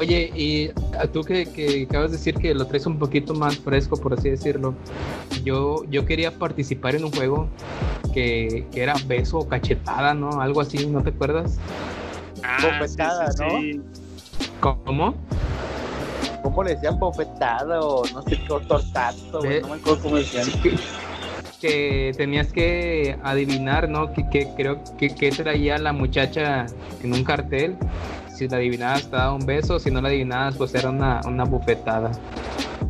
Oye, 0.00 0.32
y 0.34 0.70
a 0.98 1.06
tú 1.06 1.20
que, 1.20 1.44
que 1.52 1.86
acabas 1.86 2.10
de 2.10 2.16
decir 2.16 2.36
que 2.36 2.54
lo 2.54 2.66
traes 2.66 2.86
un 2.86 2.98
poquito 2.98 3.34
más 3.34 3.58
fresco, 3.58 3.98
por 3.98 4.14
así 4.14 4.30
decirlo, 4.30 4.74
yo, 5.44 5.84
yo 5.90 6.06
quería 6.06 6.30
participar 6.38 6.94
en 6.94 7.04
un 7.04 7.10
juego 7.12 7.48
que, 8.14 8.64
que 8.72 8.82
era 8.82 8.94
beso 9.06 9.40
o 9.40 9.46
cachetada, 9.46 10.14
¿no? 10.14 10.40
Algo 10.40 10.62
así, 10.62 10.86
¿no 10.86 11.02
te 11.02 11.10
acuerdas? 11.10 11.58
Ah, 12.44 12.58
Bofetada, 12.78 13.32
sí, 13.32 13.44
sí, 13.50 13.72
sí. 14.38 14.50
¿Cómo? 14.60 15.14
¿Cómo 16.42 16.62
le 16.62 16.74
decían 16.74 16.98
bofetada 16.98 17.80
o 17.80 18.04
no 18.12 18.22
sé 18.22 18.36
tortazo, 18.46 19.38
güey? 19.38 19.48
Ve- 19.48 19.60
No 19.62 19.68
me 19.68 19.74
acuerdo 19.76 20.02
cómo 20.02 20.16
decían. 20.16 20.46
que, 20.62 20.76
que 21.60 22.12
tenías 22.16 22.52
que 22.52 23.18
adivinar, 23.22 23.88
¿no? 23.88 24.12
Que, 24.12 24.28
que 24.28 24.48
creo 24.54 24.82
que, 24.98 25.14
que 25.14 25.30
traía 25.30 25.78
la 25.78 25.92
muchacha 25.92 26.66
en 27.02 27.12
un 27.14 27.24
cartel. 27.24 27.76
Si 28.34 28.46
la 28.48 28.56
adivinabas 28.58 29.04
te 29.08 29.16
daba 29.16 29.32
un 29.32 29.46
beso, 29.46 29.78
si 29.78 29.90
no 29.90 30.02
la 30.02 30.08
adivinabas 30.08 30.56
pues 30.56 30.74
era 30.74 30.90
una, 30.90 31.20
una 31.24 31.44
bufetada. 31.44 32.12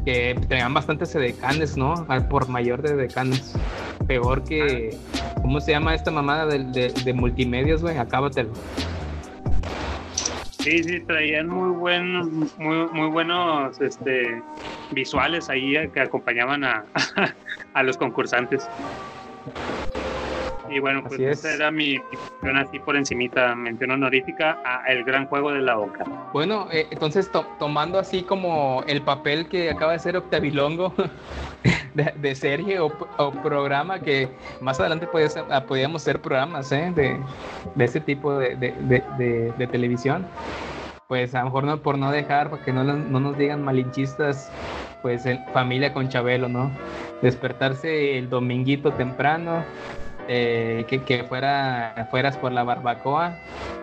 Que 0.05 0.39
tenían 0.49 0.75
bastantes 0.75 1.13
decanes, 1.15 1.77
¿no? 1.77 2.05
Al 2.09 2.27
por 2.29 2.49
mayor 2.49 2.83
de 2.83 2.97
decanes. 2.97 3.55
Peor 4.07 4.43
que... 4.45 4.99
¿Cómo 5.41 5.61
se 5.61 5.73
llama 5.73 5.95
esta 5.95 6.11
mamada 6.11 6.47
de, 6.47 6.65
de, 6.65 6.89
de 6.89 7.13
multimedios, 7.13 7.83
güey? 7.83 7.99
Acábatelo. 7.99 8.51
Sí, 10.65 10.83
sí, 10.83 11.01
traían 11.01 11.49
muy 11.49 11.77
buen, 11.77 12.51
muy, 12.57 12.89
muy 12.91 13.09
buenos 13.11 13.79
este, 13.83 14.43
visuales 14.93 15.51
ahí 15.51 15.75
que 15.93 16.01
acompañaban 16.01 16.65
a, 16.65 16.87
a 17.75 17.83
los 17.83 17.99
concursantes. 17.99 18.67
Y 20.69 20.79
bueno, 20.79 21.03
pues 21.03 21.15
Así 21.15 21.25
es. 21.25 21.39
esa 21.45 21.55
era 21.55 21.71
mi 21.71 21.99
mención 22.43 22.57
así 22.57 22.79
por 22.79 22.97
encimita, 22.97 23.55
mención 23.55 23.91
honorífica 23.91 24.59
a 24.65 24.85
El 24.91 25.05
Gran 25.05 25.27
Juego 25.27 25.53
de 25.53 25.61
la 25.63 25.79
Oca. 25.79 26.05
Bueno, 26.33 26.69
eh, 26.73 26.87
entonces 26.91 27.31
to- 27.31 27.47
tomando 27.59 27.99
así 27.99 28.23
como 28.23 28.83
el 28.87 29.03
papel 29.03 29.49
que 29.49 29.71
acaba 29.71 29.93
de 29.93 29.97
hacer 29.97 30.17
Octavilongo 30.17 30.95
de, 31.95 32.13
de 32.17 32.35
serie 32.35 32.81
o, 32.81 32.87
o 33.19 33.31
programa, 33.31 34.01
que 34.01 34.29
más 34.61 34.81
adelante 34.81 35.07
ser- 35.29 35.45
ah, 35.51 35.65
podíamos 35.67 36.03
hacer 36.03 36.21
programas 36.21 36.71
¿eh? 36.73 36.93
de, 36.95 37.21
de 37.75 37.85
ese 37.85 38.01
tipo 38.01 38.37
de, 38.39 38.57
de- 38.57 38.75
televisión. 39.69 40.27
Pues 41.09 41.35
a 41.35 41.41
lo 41.41 41.45
mejor 41.47 41.65
no, 41.65 41.77
por 41.83 41.99
no 41.99 42.11
dejar, 42.11 42.51
para 42.51 42.65
que 42.65 42.73
no, 42.73 42.83
no 42.85 43.21
nos 43.21 43.37
digan 43.37 43.63
malinchistas, 43.63 44.51
pues 45.03 45.27
en 45.27 45.39
familia 45.53 45.93
con 45.93 46.09
Chabelo, 46.09 46.49
¿no? 46.49 46.71
Despertarse 47.21 48.19
el 48.19 48.29
dominguito 48.31 48.93
temprano, 48.95 49.65
eh, 50.29 50.85
que, 50.89 51.03
que 51.03 51.25
fuera, 51.25 52.09
fueras 52.11 52.37
por 52.37 52.53
la 52.53 52.65
barbacoa, 52.65 53.39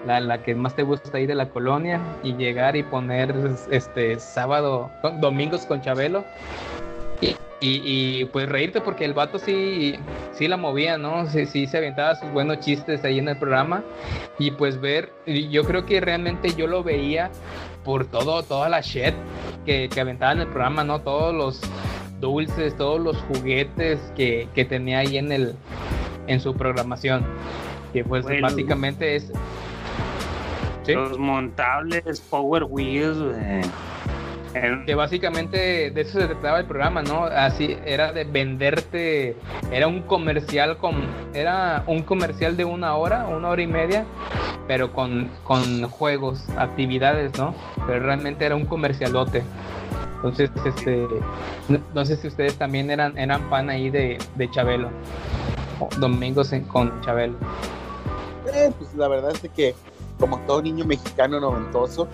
la, 0.06 0.20
la 0.20 0.44
que 0.44 0.56
más 0.56 0.76
te 0.76 0.84
gusta 0.84 1.18
ahí 1.18 1.26
de 1.26 1.36
la 1.36 1.50
colonia, 1.50 2.00
y 2.24 2.34
llegar 2.36 2.76
y 2.76 2.84
poner 2.84 3.34
este 3.72 4.20
sábado, 4.20 4.92
domingos 5.20 5.66
con 5.66 5.82
Chabelo. 5.82 6.24
Y, 7.64 8.22
y- 8.22 8.26
pues 8.26 8.50
reírte 8.50 8.82
porque 8.82 9.06
el 9.06 9.14
vato 9.14 9.38
sí, 9.38 9.96
sí 10.34 10.48
la 10.48 10.58
movía, 10.58 10.98
¿no? 10.98 11.28
Sí, 11.28 11.46
sí 11.46 11.68
se 11.68 11.78
aventaba 11.78 12.16
sus 12.16 12.32
buenos 12.32 12.60
chistes 12.60 13.04
ahí 13.04 13.20
en 13.20 13.28
el 13.28 13.38
programa. 13.38 13.84
Y 14.40 14.50
pues 14.50 14.82
ver, 14.82 15.12
yo 15.28 15.64
creo 15.64 15.86
que 15.86 16.02
realmente 16.02 16.56
yo 16.56 16.66
lo 16.66 16.82
veía 16.82 17.30
por 17.84 18.06
todo, 18.06 18.42
toda 18.42 18.68
la 18.68 18.82
shit 18.82 19.14
que, 19.64 19.90
que 19.90 20.02
aventaba 20.02 20.32
en 20.32 20.40
el 20.40 20.48
programa, 20.48 20.84
¿no? 20.84 21.02
Todos 21.02 21.36
los 21.36 21.62
dulces, 22.20 22.76
todos 22.78 23.00
los 23.00 23.18
juguetes 23.18 24.00
que, 24.16 24.48
que 24.56 24.66
tenía 24.66 25.00
ahí 25.00 25.20
en 25.20 25.32
el 25.32 25.54
en 26.28 26.40
su 26.40 26.54
programación. 26.56 27.26
Que 27.94 28.04
pues 28.04 28.26
básicamente 28.42 29.16
es 29.16 29.32
¿Sí? 30.84 30.94
Los 30.94 31.20
montables, 31.20 32.22
Power 32.22 32.64
Wheels, 32.64 33.18
que 34.86 34.96
básicamente 34.96 35.92
de 35.92 36.02
eso 36.02 36.20
se 36.20 36.28
trataba 36.28 36.60
el 36.60 36.66
programa, 36.66 37.02
¿no? 37.02 37.24
Así 37.24 37.78
era 37.86 38.12
de 38.12 38.24
venderte, 38.24 39.36
era 39.72 39.88
un 39.88 40.02
comercial 40.02 40.78
con, 40.78 40.96
era 41.34 41.84
un 41.88 42.02
comercial 42.04 42.58
de 42.58 42.66
una 42.66 42.96
hora, 42.96 43.28
una 43.28 43.50
hora 43.50 43.62
y 43.62 43.68
media, 43.68 44.06
pero 44.68 44.92
con, 44.92 45.30
con 45.44 45.84
juegos, 45.84 46.50
actividades, 46.58 47.38
¿no? 47.38 47.56
Pero 47.88 48.00
realmente 48.06 48.46
era 48.46 48.56
un 48.56 48.66
comercialote. 48.66 49.44
Entonces, 50.16 50.52
este, 50.66 51.08
no, 51.68 51.80
no 51.96 52.06
sé 52.06 52.16
si 52.18 52.28
ustedes 52.28 52.56
también 52.56 52.92
eran, 52.92 53.18
eran 53.18 53.50
fan 53.50 53.70
ahí 53.70 53.90
de, 53.90 54.18
de 54.36 54.52
Chabelo. 54.52 54.90
Domingos 56.00 56.52
en- 56.54 56.66
con 56.66 57.02
Chabelo. 57.02 57.38
Eh, 58.54 58.72
pues 58.78 58.94
la 58.96 59.08
verdad 59.08 59.32
es 59.42 59.50
que, 59.52 59.76
como 60.20 60.40
todo 60.42 60.62
niño 60.62 60.86
mexicano 60.86 61.40
noventoso, 61.40 62.08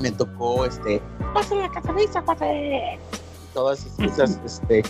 me 0.00 0.10
tocó 0.12 0.64
este. 0.64 1.00
¡Pásale 1.32 1.62
la 1.62 1.70
catamisa, 1.70 2.22
cuate! 2.22 2.98
todas 3.52 3.86
esas, 4.00 4.40
este, 4.44 4.82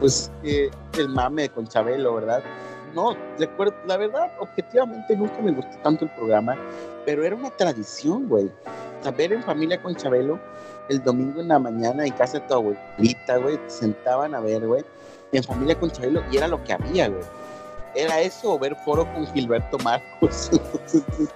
pues, 0.00 0.30
eh, 0.42 0.70
el 0.98 1.08
mame 1.10 1.48
con 1.50 1.68
Chabelo, 1.68 2.14
¿verdad? 2.14 2.42
No, 2.94 3.14
recuerdo, 3.38 3.74
la 3.86 3.96
verdad, 3.96 4.32
objetivamente 4.40 5.16
nunca 5.16 5.38
me 5.40 5.52
gustó 5.52 5.76
tanto 5.82 6.04
el 6.06 6.10
programa, 6.12 6.56
pero 7.06 7.24
era 7.24 7.36
una 7.36 7.50
tradición, 7.50 8.28
güey. 8.28 8.50
Ver 9.16 9.32
en 9.32 9.42
familia 9.42 9.82
con 9.82 9.94
Chabelo 9.96 10.38
el 10.88 11.02
domingo 11.02 11.40
en 11.40 11.48
la 11.48 11.58
mañana 11.58 12.04
en 12.06 12.12
casa 12.12 12.38
de 12.38 12.46
tu 12.46 12.54
abuelita, 12.54 13.36
güey, 13.38 13.56
te 13.58 13.70
sentaban 13.70 14.34
a 14.34 14.40
ver, 14.40 14.66
güey, 14.66 14.84
en 15.32 15.42
familia 15.44 15.78
con 15.78 15.90
Chabelo 15.90 16.22
y 16.30 16.36
era 16.36 16.46
lo 16.48 16.62
que 16.62 16.74
había, 16.74 17.08
güey. 17.08 17.22
Era 17.94 18.20
eso 18.20 18.54
o 18.54 18.58
ver 18.58 18.74
foro 18.84 19.10
con 19.12 19.26
Gilberto 19.34 19.78
Marcos. 19.78 20.50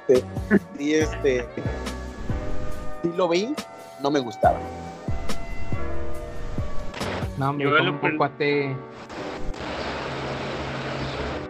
Este, 0.09 0.24
y 0.78 0.94
este, 0.94 1.47
sí 3.02 3.10
lo 3.16 3.28
vi, 3.28 3.55
no 4.02 4.10
me 4.10 4.20
gustaba. 4.20 4.59
No, 7.39 7.51
hombre, 7.51 7.68
Yo 7.68 7.77
en 7.78 7.86
lo 7.86 8.01
per- 8.01 8.16
cuate. 8.16 8.77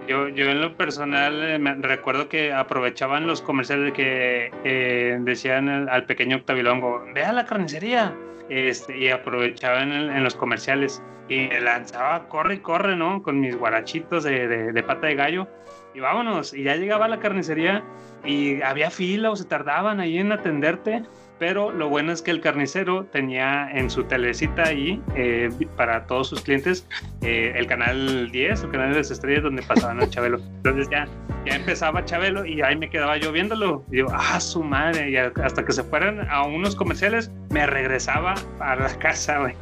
Yo, 0.09 0.29
yo 0.29 0.45
en 0.51 0.61
lo 0.61 0.77
personal 0.77 1.43
eh, 1.43 1.59
me 1.59 1.75
recuerdo 1.75 2.29
que 2.29 2.53
aprovechaban 2.53 3.27
los 3.27 3.43
comerciales 3.43 3.93
que 3.93 4.53
eh, 4.65 5.17
decían 5.21 5.69
al, 5.69 5.89
al 5.89 6.05
pequeño 6.07 6.37
Octavilongo, 6.37 7.03
ve 7.13 7.25
a 7.25 7.33
la 7.33 7.45
carnicería. 7.45 8.15
Este, 8.49 8.97
y 8.97 9.09
aprovechaban 9.09 9.93
en, 9.93 10.11
en 10.11 10.23
los 10.25 10.35
comerciales 10.37 11.03
y 11.29 11.49
me 11.49 11.61
lanzaba, 11.61 12.29
corre 12.29 12.55
y 12.55 12.59
corre, 12.59 12.95
¿no? 12.97 13.23
Con 13.23 13.41
mis 13.41 13.57
guarachitos 13.57 14.23
de, 14.25 14.47
de- 14.47 14.73
de 14.73 14.83
pata 14.83 15.09
de 15.09 15.17
gallo 15.17 15.49
y 15.95 16.01
vámonos. 16.01 16.55
Y 16.55 16.63
ya 16.63 16.77
llegaba 16.77 17.07
a 17.07 17.09
la 17.09 17.19
carnicería 17.19 17.83
y 18.25 18.63
había 18.63 18.91
fila 18.91 19.31
o 19.31 19.37
se 19.37 19.45
tardaban 19.45 19.99
ahí 20.01 20.19
en 20.19 20.31
atenderte. 20.33 21.03
Pero 21.39 21.71
lo 21.71 21.91
bueno 21.91 22.13
es 22.13 22.23
que 22.23 22.31
el 22.31 22.41
carnicero 22.41 23.05
tenía 23.05 23.69
en 23.71 23.91
su 23.91 24.05
telecita 24.05 24.69
ahí 24.69 25.03
eh, 25.17 25.51
para 25.77 26.07
todos 26.07 26.29
sus 26.31 26.41
clientes 26.41 26.89
eh, 27.21 27.53
el 27.57 27.67
canal 27.67 28.31
10, 28.31 28.63
el 28.63 28.71
canal 28.71 28.93
de 28.93 28.97
las 28.99 29.11
estrellas 29.11 29.43
donde 29.43 29.63
pasaban 29.63 30.01
a 30.03 30.07
Chabelo. 30.09 30.39
Entonces 30.39 30.89
ya, 30.89 31.07
ya 31.47 31.55
empezaba 31.57 32.05
Chabelo 32.05 32.45
y 32.45 32.61
ahí 32.63 32.77
me 32.77 32.91
quedaba 32.91 33.17
yo 33.17 33.33
viéndolo. 33.33 33.83
Y 33.91 33.99
yo, 33.99 34.07
ah, 34.13 34.41
su 34.41 34.63
madre. 34.63 35.11
Y 35.11 35.17
hasta 35.17 35.65
que 35.65 35.73
se 35.73 35.83
fueran 35.85 36.29
a 36.31 36.45
unos 36.45 36.75
comerciales, 36.77 37.31
me 37.51 37.67
regresaba 37.67 38.35
a 38.61 38.77
la 38.77 38.89
casa, 38.99 39.39
güey. 39.39 39.55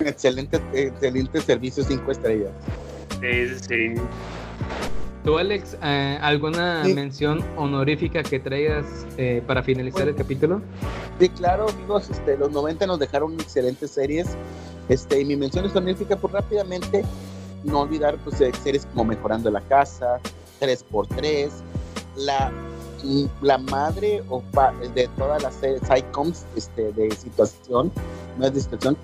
Excelente, 0.00 0.60
excelente 0.74 1.40
servicio, 1.40 1.82
cinco 1.84 2.10
estrellas. 2.12 2.50
Sí, 3.20 3.48
sí. 3.68 3.94
¿Tú, 5.24 5.38
Alex, 5.38 5.76
eh, 5.82 6.18
alguna 6.22 6.84
Sí. 6.84 6.94
mención 6.94 7.42
honorífica 7.56 8.22
que 8.22 8.38
traigas 8.38 8.84
eh, 9.16 9.42
para 9.46 9.62
finalizar 9.62 10.06
el 10.06 10.14
capítulo? 10.14 10.60
Sí, 11.18 11.28
claro, 11.30 11.66
amigos, 11.68 12.10
este, 12.10 12.36
los 12.36 12.52
90 12.52 12.86
nos 12.86 12.98
dejaron 13.00 13.32
excelentes 13.34 13.90
series. 13.90 14.36
Este, 14.88 15.20
y 15.20 15.24
mi 15.24 15.34
mención 15.34 15.64
es 15.64 15.74
honorífica, 15.74 16.14
pues 16.16 16.32
rápidamente, 16.32 17.04
no 17.64 17.80
olvidar 17.80 18.16
pues, 18.18 18.40
eh, 18.40 18.52
series 18.62 18.86
como 18.86 19.04
Mejorando 19.06 19.50
la 19.50 19.60
Casa, 19.62 20.20
3x3, 20.60 21.50
la, 22.16 22.50
la 23.42 23.58
madre 23.58 24.22
o 24.28 24.42
de 24.94 25.08
todas 25.16 25.42
las 25.42 25.54
sitcoms 25.88 26.44
este, 26.56 26.92
de 26.92 27.10
situación, 27.12 27.92
no 28.38 28.46
es 28.46 28.54
de 28.54 28.60
situación, 28.60 28.96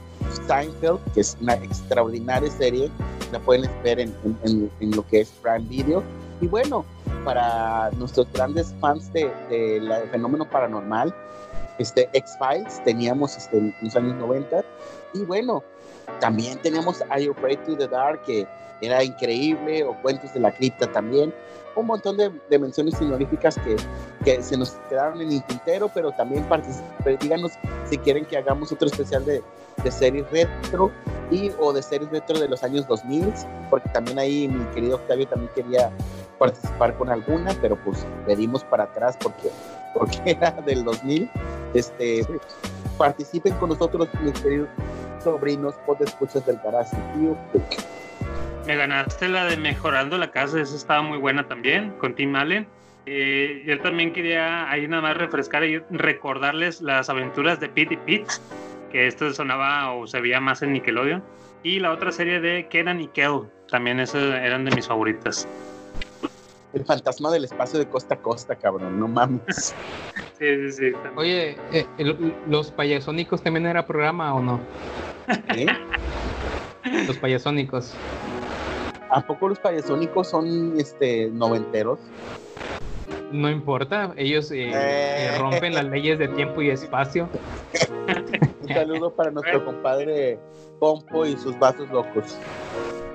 Seinfeld, 0.47 0.99
que 1.15 1.21
es 1.21 1.37
una 1.41 1.55
extraordinaria 1.55 2.51
serie, 2.51 2.91
la 3.33 3.39
pueden 3.41 3.71
ver 3.83 4.01
en, 4.01 4.15
en- 4.45 4.71
lo 4.97 5.07
que 5.07 5.21
es 5.23 5.29
Prime 5.43 5.67
Video. 5.69 6.03
Y 6.41 6.47
bueno, 6.47 6.85
para 7.25 7.91
nuestros 7.93 8.27
grandes 8.33 8.75
fans 8.81 9.13
de, 9.13 9.31
del 9.49 9.91
fenómeno 10.11 10.49
paranormal, 10.49 11.15
este, 11.79 12.09
X-Files 12.13 12.83
teníamos 12.85 13.37
este, 13.37 13.59
en 13.59 13.75
los 13.81 13.95
años 13.97 14.15
90. 14.17 14.63
Y 15.15 15.25
bueno, 15.25 15.63
también 16.21 16.59
Are 17.11 17.25
You 17.25 17.33
Afraid 17.33 17.59
to 17.61 17.77
the 17.77 17.89
Dark, 17.89 18.23
que 18.25 18.47
era 18.83 19.03
increíble, 19.03 19.85
o 19.85 19.95
Cuentos 20.03 20.35
de 20.35 20.41
la 20.41 20.53
Cripta 20.53 20.87
también. 20.91 21.33
Un 21.75 21.87
montón 21.87 22.19
de, 22.19 22.31
de 22.51 22.59
menciones 22.59 23.01
honoríficas 23.01 23.57
que, 23.57 23.77
que 24.25 24.43
se 24.43 24.59
nos 24.59 24.73
quedaron 24.91 25.21
en 25.23 25.33
el 25.33 25.43
tintero, 25.45 25.89
pero 25.95 26.13
también 26.13 26.45
participen, 26.45 27.19
díganos 27.19 27.53
si 27.89 27.97
quieren 27.97 28.27
que 28.27 28.37
hagamos 28.37 28.71
otro 28.73 28.89
especial 28.89 29.25
de, 29.25 29.43
de 29.83 29.91
series 29.91 30.31
retro 30.31 30.91
y 31.31 31.51
o 31.59 31.73
de 31.73 31.83
series 31.83 32.11
retro 32.11 32.39
de 32.39 32.49
los 32.49 32.63
años 32.63 32.87
2000, 32.87 33.33
porque 33.71 33.89
también 33.89 34.19
ahí 34.19 34.49
mi 34.49 34.65
querido 34.75 34.97
Octavio 34.97 35.27
también 35.27 35.51
quería 35.55 35.91
participar 36.39 36.97
con 36.99 37.09
alguna, 37.09 37.57
pero 37.63 37.77
pues 37.77 38.05
le 38.27 38.37
dimos 38.37 38.65
para 38.65 38.85
atrás 38.85 39.17
porque, 39.23 39.51
porque 39.95 40.19
era 40.27 40.51
del 40.51 40.85
2000. 40.85 41.31
Este, 41.73 42.27
participen 42.99 43.55
con 43.55 43.71
nosotros, 43.71 44.09
mis 44.23 44.39
queridos 44.41 44.69
sobrinos, 45.23 45.75
escuchas 46.01 46.45
del 46.45 46.59
garage, 46.63 46.97
tío. 47.15 47.37
Me 48.67 48.77
ganaste 48.77 49.29
la 49.29 49.45
de 49.47 49.57
Mejorando 49.57 50.19
la 50.19 50.31
Casa, 50.31 50.61
esa 50.61 50.77
estaba 50.77 51.03
muy 51.03 51.19
buena 51.19 51.49
también, 51.49 51.91
con 51.99 52.15
Tim 52.15 52.35
Allen. 52.37 52.67
Eh, 53.07 53.65
yo 53.67 53.81
también 53.81 54.13
quería 54.13 54.71
ahí 54.71 54.87
nada 54.87 55.03
más 55.03 55.17
refrescar 55.17 55.65
y 55.65 55.79
recordarles 55.91 56.81
las 56.81 57.09
aventuras 57.11 57.59
de 57.59 57.69
Pete 57.69 57.95
y 57.95 57.97
Pete, 57.97 58.33
que 58.93 59.09
esto 59.09 59.33
sonaba 59.33 59.93
o 59.93 60.07
se 60.07 60.21
veía 60.21 60.41
más 60.41 60.63
en 60.63 60.73
Nickelodeon. 60.75 61.23
Y 61.65 61.81
la 61.81 61.91
otra 61.93 62.13
serie 62.13 62.41
de 62.41 62.69
Kenan 62.69 63.01
y 63.01 63.09
Kel, 63.09 63.43
también 63.69 63.99
esas 63.99 64.23
eran 64.35 64.65
de 64.65 64.75
mis 64.75 64.87
favoritas. 64.87 65.49
El 66.73 66.85
fantasma 66.85 67.31
del 67.31 67.45
espacio 67.45 67.79
de 67.79 67.87
costa 67.89 68.15
a 68.15 68.19
costa, 68.19 68.55
cabrón, 68.57 68.99
no 68.99 69.09
mames. 69.09 69.75
Sí, 70.39 70.71
sí, 70.71 70.73
sí. 70.73 70.93
Oye, 71.15 71.57
eh, 71.73 71.87
el- 71.99 72.35
¿los 72.49 72.71
payasónicos 72.73 73.43
también 73.43 73.65
era 73.67 73.87
programa 73.87 74.35
o 74.35 74.43
no? 74.43 74.61
¿Eh? 75.55 75.67
Los 77.07 77.17
payasónicos. 77.19 77.95
¿A 79.13 79.21
poco 79.21 79.49
los 79.49 79.59
payasónicos 79.59 80.31
son 80.31 80.81
este 80.81 81.29
noventeros? 81.29 81.99
No 83.31 83.51
importa, 83.51 84.15
ellos 84.17 84.51
eh, 84.51 84.71
eh, 84.73 85.39
rompen 85.39 85.75
las 85.75 85.85
leyes 85.85 86.19
de 86.19 86.29
tiempo 86.29 86.63
y 86.63 86.71
espacio. 86.71 87.29
Un 88.63 88.69
saludo 88.69 89.15
para 89.15 89.31
nuestro 89.31 89.67
compadre 89.67 90.39
Pompo 90.81 91.27
y 91.27 91.37
sus 91.37 91.59
vasos 91.59 91.91
locos. 91.91 92.39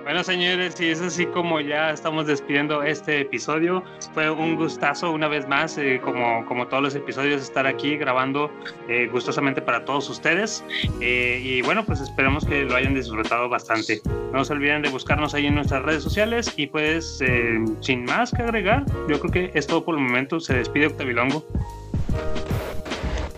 Bueno, 0.08 0.24
señores, 0.24 0.80
y 0.80 0.86
es 0.86 1.02
así 1.02 1.26
como 1.26 1.60
ya 1.60 1.92
estamos 1.92 2.28
despidiendo 2.28 2.82
este 2.82 3.20
episodio. 3.20 3.84
Fue 4.14 4.32
un 4.32 4.56
gustazo 4.56 5.12
una 5.12 5.28
vez 5.28 5.46
más, 5.50 5.78
eh, 5.78 6.00
como, 6.02 6.46
como 6.46 6.66
todos 6.66 6.82
los 6.82 6.96
episodios, 6.96 7.42
estar 7.42 7.68
aquí 7.68 7.98
grabando 7.98 8.50
eh, 8.88 9.10
gustosamente 9.12 9.62
para 9.62 9.84
todos 9.84 10.10
ustedes. 10.10 10.64
Eh, 11.02 11.42
y 11.44 11.62
bueno, 11.62 11.84
pues 11.84 12.00
esperemos 12.00 12.46
que 12.46 12.64
lo 12.64 12.78
hayan 12.78 12.96
disfrutado 12.96 13.50
bastante. 13.50 14.02
No 14.32 14.46
se 14.46 14.54
olviden 14.54 14.82
de 14.82 14.88
buscarnos 14.88 15.34
ahí 15.34 15.48
en 15.48 15.56
nuestras 15.56 15.84
redes 15.84 16.04
sociales. 16.04 16.54
Y 16.56 16.68
pues, 16.68 17.20
eh, 17.20 17.60
sin 17.82 18.06
más 18.06 18.32
que 18.32 18.44
agregar, 18.44 18.86
yo 19.10 19.20
creo 19.20 19.32
que 19.34 19.52
es 19.60 19.68
todo 19.68 19.84
por 19.84 19.96
el 19.96 20.02
momento. 20.02 20.40
Se 20.40 20.54
despide 20.54 20.88
Octavilongo. 20.88 21.44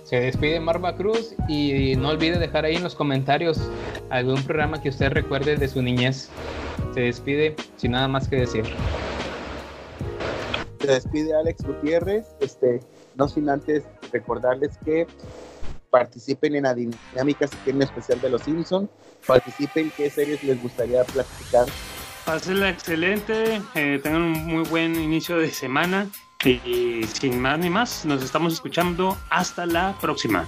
Se 0.09 0.19
despide 0.19 0.59
Marva 0.59 0.95
Cruz 0.95 1.35
y 1.47 1.95
no 1.95 2.09
olvide 2.09 2.39
dejar 2.39 2.65
ahí 2.65 2.77
en 2.77 2.83
los 2.83 2.95
comentarios 2.95 3.69
algún 4.09 4.41
programa 4.41 4.81
que 4.81 4.89
usted 4.89 5.11
recuerde 5.11 5.55
de 5.55 5.67
su 5.67 5.83
niñez. 5.83 6.29
Se 6.95 7.01
despide 7.01 7.55
sin 7.75 7.91
nada 7.91 8.07
más 8.07 8.27
que 8.27 8.37
decir. 8.37 8.63
Se 10.81 10.87
despide 10.87 11.35
Alex 11.35 11.63
Gutiérrez, 11.63 12.25
este, 12.39 12.79
no 13.13 13.27
sin 13.27 13.51
antes 13.51 13.83
recordarles 14.11 14.79
que 14.83 15.05
participen 15.91 16.55
en 16.55 16.63
la 16.63 16.73
dinámica 16.73 17.45
si 17.45 17.55
quieren 17.57 17.83
especial 17.83 18.19
de 18.19 18.31
los 18.31 18.41
Simpsons, 18.41 18.89
participen 19.27 19.91
qué 19.95 20.09
series 20.09 20.43
les 20.43 20.59
gustaría 20.59 21.03
platicar. 21.03 21.67
Pásenla 22.25 22.69
excelente, 22.69 23.61
eh, 23.75 23.99
tengan 24.01 24.23
un 24.23 24.45
muy 24.47 24.63
buen 24.69 24.95
inicio 24.95 25.37
de 25.37 25.51
semana. 25.51 26.09
Y 26.45 27.03
sin 27.03 27.41
más 27.41 27.59
ni 27.59 27.69
más, 27.69 28.05
nos 28.05 28.23
estamos 28.23 28.53
escuchando. 28.53 29.17
Hasta 29.29 29.65
la 29.65 29.93
próxima. 29.99 30.47